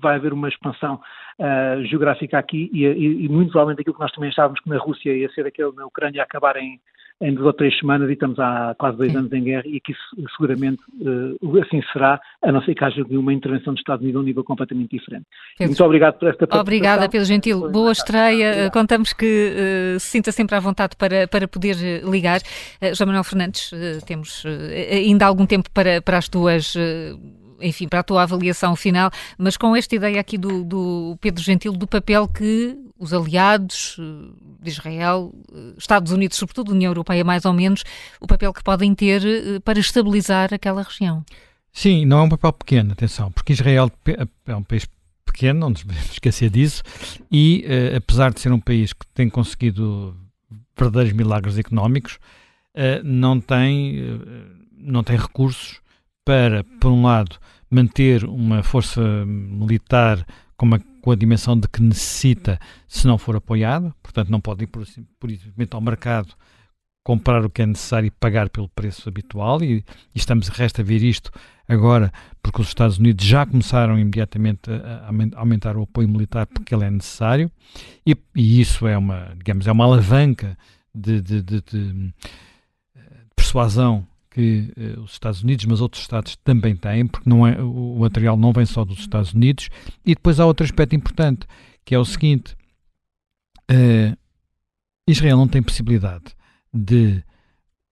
vai 0.00 0.14
haver 0.14 0.32
uma 0.32 0.48
expansão 0.48 1.00
uh, 1.40 1.84
geográfica 1.86 2.38
aqui 2.38 2.70
e, 2.72 2.84
e, 2.84 3.24
e, 3.24 3.28
muito 3.28 3.50
provavelmente 3.50 3.80
aquilo 3.80 3.94
que 3.94 4.00
nós 4.00 4.12
também 4.12 4.30
achávamos 4.30 4.60
que 4.60 4.68
na 4.68 4.78
Rússia 4.78 5.12
ia 5.12 5.28
ser 5.30 5.46
aquele 5.46 5.72
na 5.72 5.84
Ucrânia 5.84 6.22
acabar 6.22 6.56
em, 6.56 6.78
em 7.20 7.32
duas 7.32 7.46
ou 7.46 7.52
três 7.52 7.76
semanas 7.78 8.08
e 8.10 8.14
estamos 8.14 8.38
há 8.38 8.74
quase 8.78 8.96
dois 8.98 9.12
Sim. 9.12 9.18
anos 9.18 9.32
em 9.32 9.44
guerra 9.44 9.62
e 9.66 9.80
que 9.80 9.92
isso 9.92 10.30
seguramente 10.36 10.82
uh, 11.00 11.58
assim 11.60 11.80
será, 11.92 12.20
a 12.42 12.52
não 12.52 12.60
ser 12.62 12.74
que 12.74 12.84
haja 12.84 13.02
uma 13.08 13.32
intervenção 13.32 13.72
dos 13.72 13.80
Estados 13.80 14.02
Unidos 14.02 14.18
a 14.18 14.22
um 14.22 14.26
nível 14.26 14.44
completamente 14.44 14.96
diferente. 14.96 15.24
Pedro. 15.56 15.70
Muito 15.70 15.84
obrigado 15.84 16.18
por 16.18 16.28
esta 16.28 16.46
participação. 16.46 16.60
Obrigada, 16.60 17.08
Pedro 17.08 17.26
Gentil. 17.26 17.70
Boa 17.70 17.92
estreia. 17.92 18.48
Obrigado. 18.50 18.72
Contamos 18.72 19.12
que 19.12 19.52
uh, 19.96 20.00
se 20.00 20.06
sinta 20.06 20.32
sempre 20.32 20.56
à 20.56 20.60
vontade 20.60 20.96
para, 20.96 21.28
para 21.28 21.46
poder 21.46 21.76
uh, 21.76 22.10
ligar. 22.10 22.40
Uh, 22.82 22.94
João 22.94 23.06
Manuel 23.06 23.24
Fernandes, 23.24 23.70
temos 24.06 24.44
ainda 24.90 25.26
algum 25.26 25.46
tempo 25.46 25.70
para, 25.72 26.02
para 26.02 26.18
as 26.18 26.28
tuas 26.28 26.74
enfim, 27.64 27.88
para 27.88 28.00
a 28.00 28.02
tua 28.02 28.22
avaliação 28.22 28.76
final, 28.76 29.10
mas 29.38 29.56
com 29.56 29.74
esta 29.74 29.94
ideia 29.96 30.20
aqui 30.20 30.36
do, 30.36 30.62
do 30.64 31.18
Pedro 31.20 31.42
Gentil, 31.42 31.72
do 31.72 31.86
papel 31.86 32.28
que 32.28 32.78
os 32.98 33.12
aliados 33.12 33.96
eh, 33.98 34.02
de 34.62 34.70
Israel, 34.70 35.34
eh, 35.52 35.74
Estados 35.76 36.12
Unidos, 36.12 36.36
sobretudo 36.36 36.72
União 36.72 36.90
Europeia 36.90 37.24
mais 37.24 37.44
ou 37.44 37.52
menos, 37.52 37.82
o 38.20 38.26
papel 38.26 38.52
que 38.52 38.62
podem 38.62 38.94
ter 38.94 39.22
eh, 39.24 39.60
para 39.60 39.78
estabilizar 39.80 40.52
aquela 40.52 40.82
região. 40.82 41.24
Sim, 41.72 42.04
não 42.04 42.18
é 42.18 42.22
um 42.22 42.28
papel 42.28 42.52
pequeno, 42.52 42.92
atenção, 42.92 43.32
porque 43.32 43.52
Israel 43.52 43.90
é 44.46 44.54
um 44.54 44.62
país 44.62 44.86
pequeno, 45.24 45.60
não 45.60 45.70
nos 45.70 45.82
devemos 45.82 46.10
esquecer 46.12 46.48
disso, 46.48 46.82
e 47.30 47.66
uh, 47.66 47.96
apesar 47.96 48.32
de 48.32 48.40
ser 48.40 48.52
um 48.52 48.60
país 48.60 48.92
que 48.92 49.04
tem 49.12 49.28
conseguido 49.28 50.16
verdadeiros 50.78 51.12
milagres 51.12 51.58
económicos, 51.58 52.14
uh, 52.76 53.02
não, 53.02 53.40
tem, 53.40 54.00
uh, 54.00 54.20
não 54.78 55.02
tem 55.02 55.16
recursos 55.16 55.80
para, 56.24 56.64
por 56.80 56.90
um 56.90 57.02
lado, 57.02 57.36
manter 57.70 58.24
uma 58.24 58.62
força 58.62 59.00
militar 59.26 60.24
com, 60.56 60.66
uma, 60.66 60.78
com 60.78 61.10
a 61.10 61.16
dimensão 61.16 61.58
de 61.58 61.68
que 61.68 61.82
necessita 61.82 62.58
se 62.86 63.06
não 63.06 63.18
for 63.18 63.36
apoiado, 63.36 63.94
portanto 64.02 64.30
não 64.30 64.40
pode 64.40 64.64
ir 64.64 64.66
por, 64.68 64.86
por 65.18 65.30
ao 65.72 65.80
mercado 65.80 66.34
comprar 67.04 67.44
o 67.44 67.50
que 67.50 67.60
é 67.60 67.66
necessário 67.66 68.06
e 68.06 68.10
pagar 68.10 68.48
pelo 68.48 68.68
preço 68.70 69.08
habitual, 69.08 69.62
e, 69.62 69.76
e 69.76 69.84
estamos, 70.14 70.48
resta 70.48 70.82
ver 70.82 71.02
isto 71.02 71.30
agora, 71.68 72.10
porque 72.42 72.62
os 72.62 72.68
Estados 72.68 72.96
Unidos 72.98 73.26
já 73.26 73.44
começaram 73.44 73.98
imediatamente 73.98 74.70
a, 74.70 75.06
a 75.06 75.38
aumentar 75.38 75.76
o 75.76 75.82
apoio 75.82 76.08
militar 76.08 76.46
porque 76.46 76.74
ele 76.74 76.84
é 76.84 76.90
necessário, 76.90 77.50
e, 78.06 78.16
e, 78.34 78.60
isso 78.60 78.86
é 78.86 78.96
uma, 78.96 79.34
digamos, 79.36 79.66
é 79.66 79.72
uma 79.72 79.84
alavanca 79.84 80.56
de, 80.94 81.20
de, 81.20 81.42
de, 81.42 81.60
de 81.60 82.14
persuasão 83.36 84.06
que 84.34 84.72
uh, 84.76 85.00
os 85.02 85.12
Estados 85.12 85.44
Unidos, 85.44 85.64
mas 85.64 85.80
outros 85.80 86.02
Estados 86.02 86.34
também 86.42 86.74
têm, 86.74 87.06
porque 87.06 87.30
não 87.30 87.46
é, 87.46 87.56
o, 87.62 87.96
material 88.00 88.36
não 88.36 88.52
vem 88.52 88.66
só 88.66 88.84
dos 88.84 88.98
Estados 88.98 89.32
Unidos. 89.32 89.70
E 90.04 90.12
depois 90.12 90.40
há 90.40 90.44
outro 90.44 90.64
aspecto 90.64 90.96
importante, 90.96 91.46
que 91.84 91.94
é 91.94 91.98
o 91.98 92.04
seguinte: 92.04 92.56
uh, 93.70 94.16
Israel 95.06 95.36
não 95.36 95.46
tem 95.46 95.62
possibilidade 95.62 96.24
de 96.72 97.22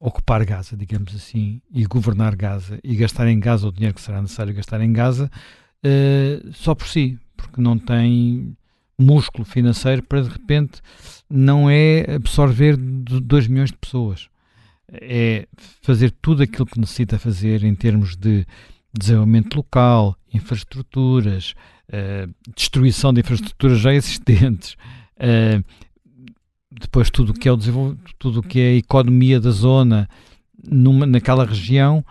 ocupar 0.01 0.44
Gaza, 0.44 0.77
digamos 0.77 1.14
assim, 1.14 1.62
e 1.70 1.85
governar 1.85 2.35
Gaza 2.35 2.81
e 2.82 2.97
gastar 2.97 3.28
em 3.28 3.39
Gaza 3.39 3.69
o 3.69 3.73
dinheiro 3.73 3.94
que 3.94 4.01
será 4.01 4.20
necessário 4.20 4.52
gastar 4.52 4.81
em 4.81 4.93
Gaza 4.93 5.31
uh, 5.86 6.52
só 6.52 6.74
por 6.74 6.89
si, 6.89 7.16
porque 7.36 7.60
não 7.60 7.78
tem 7.78 8.56
músculo 8.98 9.44
financeiro 9.44 10.02
para 10.02 10.23
de 10.23 10.28
repente 10.28 10.81
não 11.31 11.70
é 11.70 12.14
absorver 12.16 12.77
2 12.77 13.47
milhões 13.47 13.70
de 13.70 13.77
pessoas 13.77 14.28
é 14.93 15.47
fazer 15.81 16.10
tudo 16.10 16.43
aquilo 16.43 16.66
que 16.66 16.78
necessita 16.78 17.19
fazer 17.19 17.64
em 17.64 17.74
termos 17.74 18.16
de 18.16 18.47
desenvolvimento 18.93 19.55
local, 19.55 20.16
infraestruturas, 20.32 21.55
uh, 21.89 22.32
destruição 22.55 23.12
de 23.12 23.20
infraestruturas 23.20 23.78
já 23.78 23.94
existentes, 23.94 24.77
uh, 25.16 25.64
depois 26.70 27.10
tudo 27.10 27.31
o 27.31 27.35
que 27.35 27.48
é 27.48 27.52
o 27.52 27.56
desenvolvimento, 27.56 28.12
tudo 28.19 28.40
o 28.40 28.43
que 28.43 28.60
é 28.60 28.69
a 28.69 28.77
economia 28.77 29.40
da 29.40 29.51
zona 29.51 30.09
numa, 30.62 31.06
naquela 31.06 31.44
região, 31.44 32.05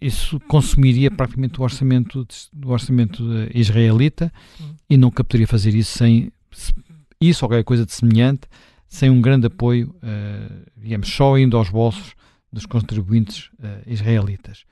isso 0.00 0.40
consumiria 0.40 1.10
praticamente 1.10 1.60
o 1.60 1.62
orçamento, 1.62 2.26
do 2.52 2.70
orçamento 2.70 3.22
israelita 3.54 4.32
e 4.90 4.96
nunca 4.96 5.22
poderia 5.22 5.46
fazer 5.46 5.74
isso 5.74 5.96
sem 5.98 6.32
isso 7.20 7.44
ou 7.44 7.48
qualquer 7.48 7.64
coisa 7.64 7.86
de 7.86 7.92
semelhante 7.92 8.48
sem 8.92 9.08
um 9.08 9.22
grande 9.22 9.46
apoio, 9.46 9.88
uh, 10.02 10.70
digamos, 10.76 11.08
só 11.08 11.38
indo 11.38 11.56
aos 11.56 11.70
bolsos 11.70 12.14
dos 12.52 12.66
contribuintes 12.66 13.46
uh, 13.54 13.82
israelitas. 13.86 14.66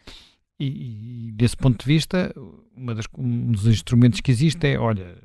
E, 0.58 1.28
e, 1.28 1.32
desse 1.32 1.56
ponto 1.56 1.80
de 1.80 1.86
vista, 1.86 2.30
das, 2.94 3.06
um 3.16 3.50
dos 3.50 3.66
instrumentos 3.66 4.20
que 4.20 4.30
existe 4.30 4.66
é, 4.66 4.78
olha, 4.78 5.16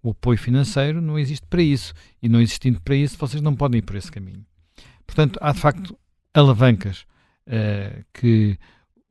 o 0.00 0.10
apoio 0.10 0.38
financeiro 0.38 1.00
não 1.00 1.18
existe 1.18 1.44
para 1.50 1.60
isso. 1.60 1.92
E 2.22 2.28
não 2.28 2.40
existindo 2.40 2.80
para 2.80 2.94
isso, 2.94 3.18
vocês 3.18 3.42
não 3.42 3.56
podem 3.56 3.80
ir 3.80 3.82
por 3.82 3.96
esse 3.96 4.10
caminho. 4.10 4.46
Portanto, 5.04 5.36
há 5.42 5.50
de 5.50 5.58
facto 5.58 5.98
alavancas 6.32 7.04
uh, 7.48 8.04
que 8.14 8.56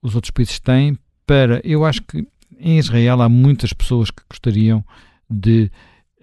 os 0.02 0.16
outros 0.16 0.32
países 0.32 0.58
têm 0.58 0.98
para. 1.26 1.60
Eu 1.66 1.84
acho 1.84 2.02
que 2.02 2.26
em 2.58 2.78
Israel 2.78 3.22
há 3.22 3.28
muitas 3.28 3.74
pessoas 3.74 4.10
que 4.10 4.24
gostariam 4.30 4.86
de 5.30 5.70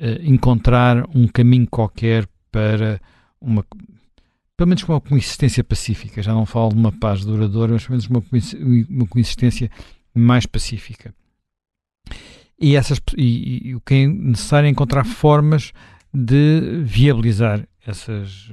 uh, 0.01 0.22
encontrar 0.22 1.05
um 1.14 1.28
caminho 1.28 1.66
qualquer 1.68 2.26
para 2.55 3.01
uma 3.40 3.64
pelo 4.56 4.68
menos 4.68 4.85
com 4.85 4.93
uma 4.93 5.01
coexistência 5.01 5.64
pacífica. 5.64 6.22
Já 6.22 6.32
não 6.32 6.47
falo 6.47 6.68
de 6.68 6.76
uma 6.76 6.93
paz 6.93 7.24
duradoura, 7.24 7.72
mas 7.72 7.82
pelo 7.82 7.98
menos 7.98 8.06
uma, 8.09 8.22
uma 8.89 9.06
coexistência 9.09 9.68
mais 10.14 10.47
pacífica. 10.47 11.12
E, 12.60 12.76
essas, 12.76 13.01
e, 13.16 13.70
e, 13.70 13.74
o 13.74 13.81
que 13.81 13.94
é 13.94 14.06
necessário 14.06 14.68
é 14.68 14.70
encontrar 14.70 15.05
formas 15.05 15.72
de 16.12 16.82
viabilizar 16.85 17.66
essas, 17.85 18.48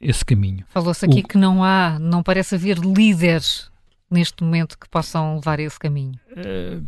esse 0.00 0.24
caminho. 0.24 0.64
Falou-se 0.68 1.04
aqui 1.04 1.18
o, 1.18 1.26
que 1.26 1.36
não 1.36 1.64
há, 1.64 1.98
não 1.98 2.22
parece 2.22 2.54
haver 2.54 2.78
líderes 2.78 3.68
neste 4.08 4.44
momento 4.44 4.78
que 4.78 4.88
possam 4.88 5.34
levar 5.34 5.58
esse 5.58 5.78
caminho. 5.78 6.14
Uh, 6.30 6.84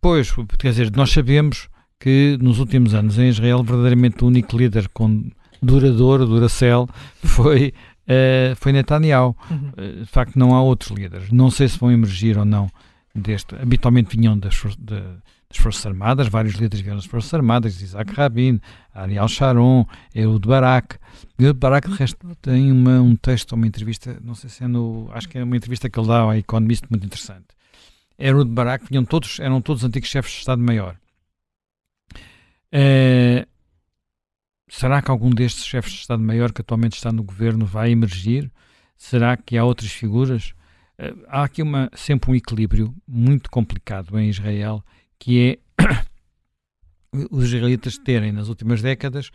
pois, 0.00 0.32
quer 0.60 0.70
dizer, 0.70 0.92
nós 0.94 1.10
sabemos 1.10 1.68
que 1.98 2.38
nos 2.40 2.60
últimos 2.60 2.94
anos 2.94 3.18
em 3.18 3.28
Israel 3.28 3.64
verdadeiramente 3.64 4.22
o 4.22 4.28
único 4.28 4.56
líder 4.56 4.88
com 4.90 5.28
duradouro, 5.64 6.26
Duracell, 6.26 6.88
foi, 7.22 7.72
uh, 8.08 8.56
foi 8.56 8.72
Netanyahu. 8.72 9.36
Uhum. 9.50 9.72
Uh, 9.76 10.00
de 10.00 10.06
facto, 10.06 10.38
não 10.38 10.54
há 10.54 10.62
outros 10.62 10.90
líderes. 10.90 11.30
Não 11.30 11.50
sei 11.50 11.68
se 11.68 11.78
vão 11.78 11.90
emergir 11.90 12.38
ou 12.38 12.44
não 12.44 12.70
deste. 13.14 13.54
Habitualmente 13.54 14.16
vinham 14.16 14.36
das, 14.38 14.54
de, 14.78 15.00
das 15.48 15.58
Forças 15.58 15.86
Armadas, 15.86 16.28
vários 16.28 16.54
líderes 16.54 16.80
vieram 16.80 16.98
das 16.98 17.06
Forças 17.06 17.32
Armadas, 17.32 17.80
Isaac 17.80 18.12
Rabin, 18.12 18.60
Ariel 18.92 19.28
Sharon, 19.28 19.86
Ehud 20.14 20.46
Barak. 20.46 20.98
Ehud 21.38 21.58
Barak, 21.58 21.88
de 21.88 21.94
resto, 21.94 22.18
tem 22.42 22.72
uma, 22.72 23.00
um 23.00 23.14
texto, 23.14 23.52
uma 23.52 23.66
entrevista, 23.66 24.18
não 24.22 24.34
sei 24.34 24.50
se 24.50 24.64
é 24.64 24.68
no. 24.68 25.08
Acho 25.12 25.28
que 25.28 25.38
é 25.38 25.44
uma 25.44 25.56
entrevista 25.56 25.88
que 25.88 25.98
ele 25.98 26.08
dá 26.08 26.20
ao 26.20 26.34
Economist 26.34 26.86
muito 26.90 27.06
interessante. 27.06 27.46
Ehud 28.18 28.50
Barak 28.50 28.86
vinham 28.88 29.04
todos, 29.04 29.38
eram 29.40 29.60
todos 29.60 29.84
antigos 29.84 30.08
chefes 30.08 30.32
de 30.32 30.38
Estado-Maior. 30.38 30.96
Uh, 32.72 33.46
Será 34.68 35.02
que 35.02 35.10
algum 35.10 35.30
destes 35.30 35.66
chefes 35.66 35.92
de 35.92 35.98
Estado-Maior 36.00 36.52
que 36.52 36.62
atualmente 36.62 36.94
está 36.94 37.12
no 37.12 37.22
governo 37.22 37.66
vai 37.66 37.90
emergir? 37.90 38.50
Será 38.96 39.36
que 39.36 39.58
há 39.58 39.64
outras 39.64 39.92
figuras? 39.92 40.54
Uh, 40.98 41.24
há 41.28 41.44
aqui 41.44 41.62
uma, 41.62 41.90
sempre 41.94 42.30
um 42.30 42.34
equilíbrio 42.34 42.94
muito 43.06 43.50
complicado 43.50 44.18
em 44.18 44.28
Israel, 44.28 44.82
que 45.18 45.58
é 45.78 46.04
os 47.30 47.44
israelitas 47.44 47.98
terem, 47.98 48.32
nas 48.32 48.48
últimas 48.48 48.80
décadas, 48.80 49.30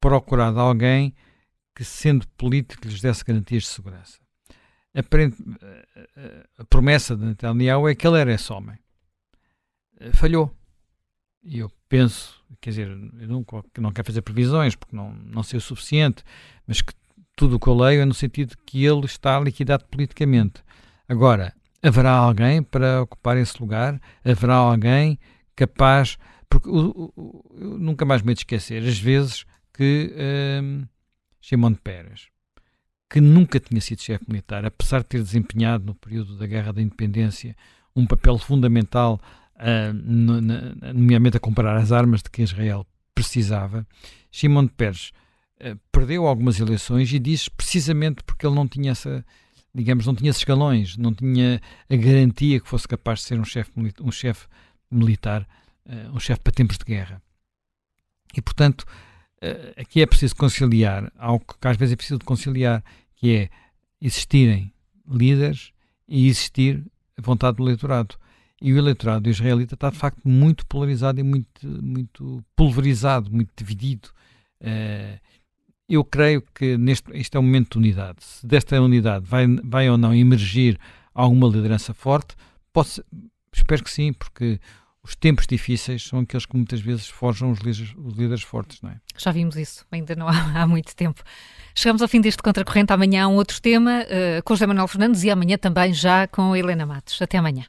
procurado 0.00 0.60
alguém 0.60 1.14
que, 1.74 1.84
sendo 1.84 2.26
político, 2.36 2.86
lhes 2.86 3.00
desse 3.00 3.24
garantias 3.24 3.64
de 3.64 3.68
segurança. 3.70 4.18
A, 4.94 5.00
a 6.58 6.64
promessa 6.66 7.16
de 7.16 7.24
Netanyahu 7.24 7.88
é 7.88 7.94
que 7.94 8.06
ele 8.06 8.18
era 8.18 8.32
esse 8.32 8.52
homem. 8.52 8.78
Falhou. 10.12 10.54
E 11.44 11.58
eu 11.58 11.70
penso, 11.88 12.42
quer 12.60 12.70
dizer, 12.70 12.88
eu 12.88 13.28
não, 13.28 13.44
não 13.78 13.92
quero 13.92 14.06
fazer 14.06 14.22
previsões 14.22 14.74
porque 14.74 14.96
não, 14.96 15.12
não 15.12 15.42
sei 15.42 15.58
o 15.58 15.60
suficiente, 15.60 16.24
mas 16.66 16.80
que 16.80 16.92
tudo 17.36 17.56
o 17.56 17.60
que 17.60 17.66
eu 17.66 17.74
leio 17.74 18.00
é 18.00 18.04
no 18.04 18.14
sentido 18.14 18.56
que 18.64 18.84
ele 18.84 19.04
está 19.04 19.38
liquidado 19.38 19.84
politicamente. 19.86 20.62
Agora, 21.08 21.52
haverá 21.82 22.12
alguém 22.12 22.62
para 22.62 23.02
ocupar 23.02 23.36
esse 23.36 23.60
lugar? 23.60 24.00
Haverá 24.24 24.54
alguém 24.54 25.18
capaz. 25.54 26.16
Porque 26.48 26.68
eu, 26.68 27.12
eu, 27.56 27.78
nunca 27.78 28.04
mais 28.04 28.22
me 28.22 28.32
de 28.32 28.40
esquecer 28.40 28.82
as 28.86 28.98
vezes 28.98 29.44
que 29.72 30.12
um, 30.62 30.86
Shimon 31.40 31.74
Peres, 31.74 32.28
que 33.10 33.20
nunca 33.20 33.58
tinha 33.58 33.80
sido 33.80 34.00
chefe 34.00 34.24
militar, 34.28 34.64
apesar 34.64 35.00
de 35.00 35.06
ter 35.06 35.22
desempenhado 35.22 35.84
no 35.84 35.94
período 35.94 36.38
da 36.38 36.46
Guerra 36.46 36.72
da 36.72 36.80
Independência 36.80 37.56
um 37.94 38.06
papel 38.06 38.38
fundamental 38.38 39.20
uh, 39.64 40.92
nomeadamente 40.92 41.38
a 41.38 41.40
comprar 41.40 41.76
as 41.76 41.90
armas 41.90 42.22
de 42.22 42.30
que 42.30 42.42
Israel 42.42 42.86
precisava, 43.14 43.86
Shimon 44.30 44.68
Peres 44.68 45.10
uh, 45.60 45.78
perdeu 45.90 46.26
algumas 46.26 46.60
eleições 46.60 47.12
e 47.12 47.18
disse 47.18 47.50
precisamente 47.50 48.22
porque 48.24 48.46
ele 48.46 48.54
não 48.54 48.68
tinha 48.68 48.92
essa, 48.92 49.24
digamos, 49.74 50.06
não 50.06 50.14
tinha 50.14 50.30
escalões, 50.30 50.96
não 50.96 51.14
tinha 51.14 51.60
a 51.88 51.96
garantia 51.96 52.60
que 52.60 52.68
fosse 52.68 52.86
capaz 52.86 53.20
de 53.20 53.24
ser 53.26 53.40
um 53.40 53.44
chefe 53.44 53.72
um 54.00 54.12
chefe 54.12 54.46
militar, 54.90 55.48
uh, 55.86 56.14
um 56.14 56.20
chefe 56.20 56.40
para 56.42 56.52
tempos 56.52 56.76
de 56.76 56.84
guerra. 56.84 57.22
E, 58.36 58.42
portanto, 58.42 58.84
aqui 59.76 60.02
é 60.02 60.06
preciso 60.06 60.34
conciliar 60.34 61.12
algo 61.16 61.44
que 61.60 61.68
às 61.68 61.76
vezes 61.76 61.92
é 61.92 61.96
preciso 61.96 62.18
conciliar, 62.24 62.82
que 63.14 63.36
é 63.36 63.50
existirem 64.00 64.72
líderes 65.08 65.70
e 66.08 66.26
existir 66.26 66.84
vontade 67.16 67.58
do 67.58 67.62
eleitorado. 67.62 68.16
E 68.62 68.72
o 68.72 68.78
eleitorado 68.78 69.28
israelita 69.28 69.74
está 69.74 69.90
de 69.90 69.98
facto 69.98 70.20
muito 70.24 70.66
polarizado 70.66 71.20
e 71.20 71.22
muito, 71.22 71.66
muito 71.82 72.42
pulverizado, 72.56 73.30
muito 73.30 73.50
dividido. 73.56 74.08
Uh, 74.60 75.18
eu 75.88 76.04
creio 76.04 76.42
que 76.54 76.76
neste, 76.78 77.10
este 77.12 77.36
é 77.36 77.40
um 77.40 77.42
momento 77.42 77.72
de 77.72 77.78
unidade. 77.78 78.18
Se 78.20 78.46
desta 78.46 78.80
unidade 78.80 79.26
vai, 79.26 79.46
vai 79.62 79.90
ou 79.90 79.98
não 79.98 80.14
emergir 80.14 80.78
alguma 81.12 81.48
liderança 81.48 81.92
forte, 81.92 82.34
posso, 82.72 83.04
espero 83.52 83.84
que 83.84 83.90
sim, 83.90 84.12
porque 84.12 84.58
os 85.02 85.14
tempos 85.14 85.46
difíceis 85.46 86.02
são 86.02 86.20
aqueles 86.20 86.46
que 86.46 86.56
muitas 86.56 86.80
vezes 86.80 87.06
forjam 87.06 87.50
os 87.50 87.58
líderes, 87.58 87.94
os 87.96 88.14
líderes 88.14 88.42
fortes, 88.42 88.80
não 88.80 88.90
é? 88.90 88.96
Já 89.18 89.30
vimos 89.30 89.56
isso, 89.56 89.84
ainda 89.92 90.16
não 90.16 90.26
há, 90.26 90.62
há 90.62 90.66
muito 90.66 90.96
tempo. 90.96 91.22
Chegamos 91.74 92.00
ao 92.00 92.08
fim 92.08 92.20
deste 92.20 92.42
Contracorrente, 92.42 92.92
amanhã 92.92 93.24
há 93.24 93.28
um 93.28 93.34
outro 93.34 93.60
tema 93.60 94.02
uh, 94.02 94.42
com 94.42 94.54
José 94.54 94.66
Manuel 94.66 94.88
Fernandes 94.88 95.22
e 95.22 95.30
amanhã 95.30 95.58
também 95.58 95.92
já 95.92 96.26
com 96.26 96.56
Helena 96.56 96.86
Matos. 96.86 97.20
Até 97.20 97.36
amanhã. 97.36 97.64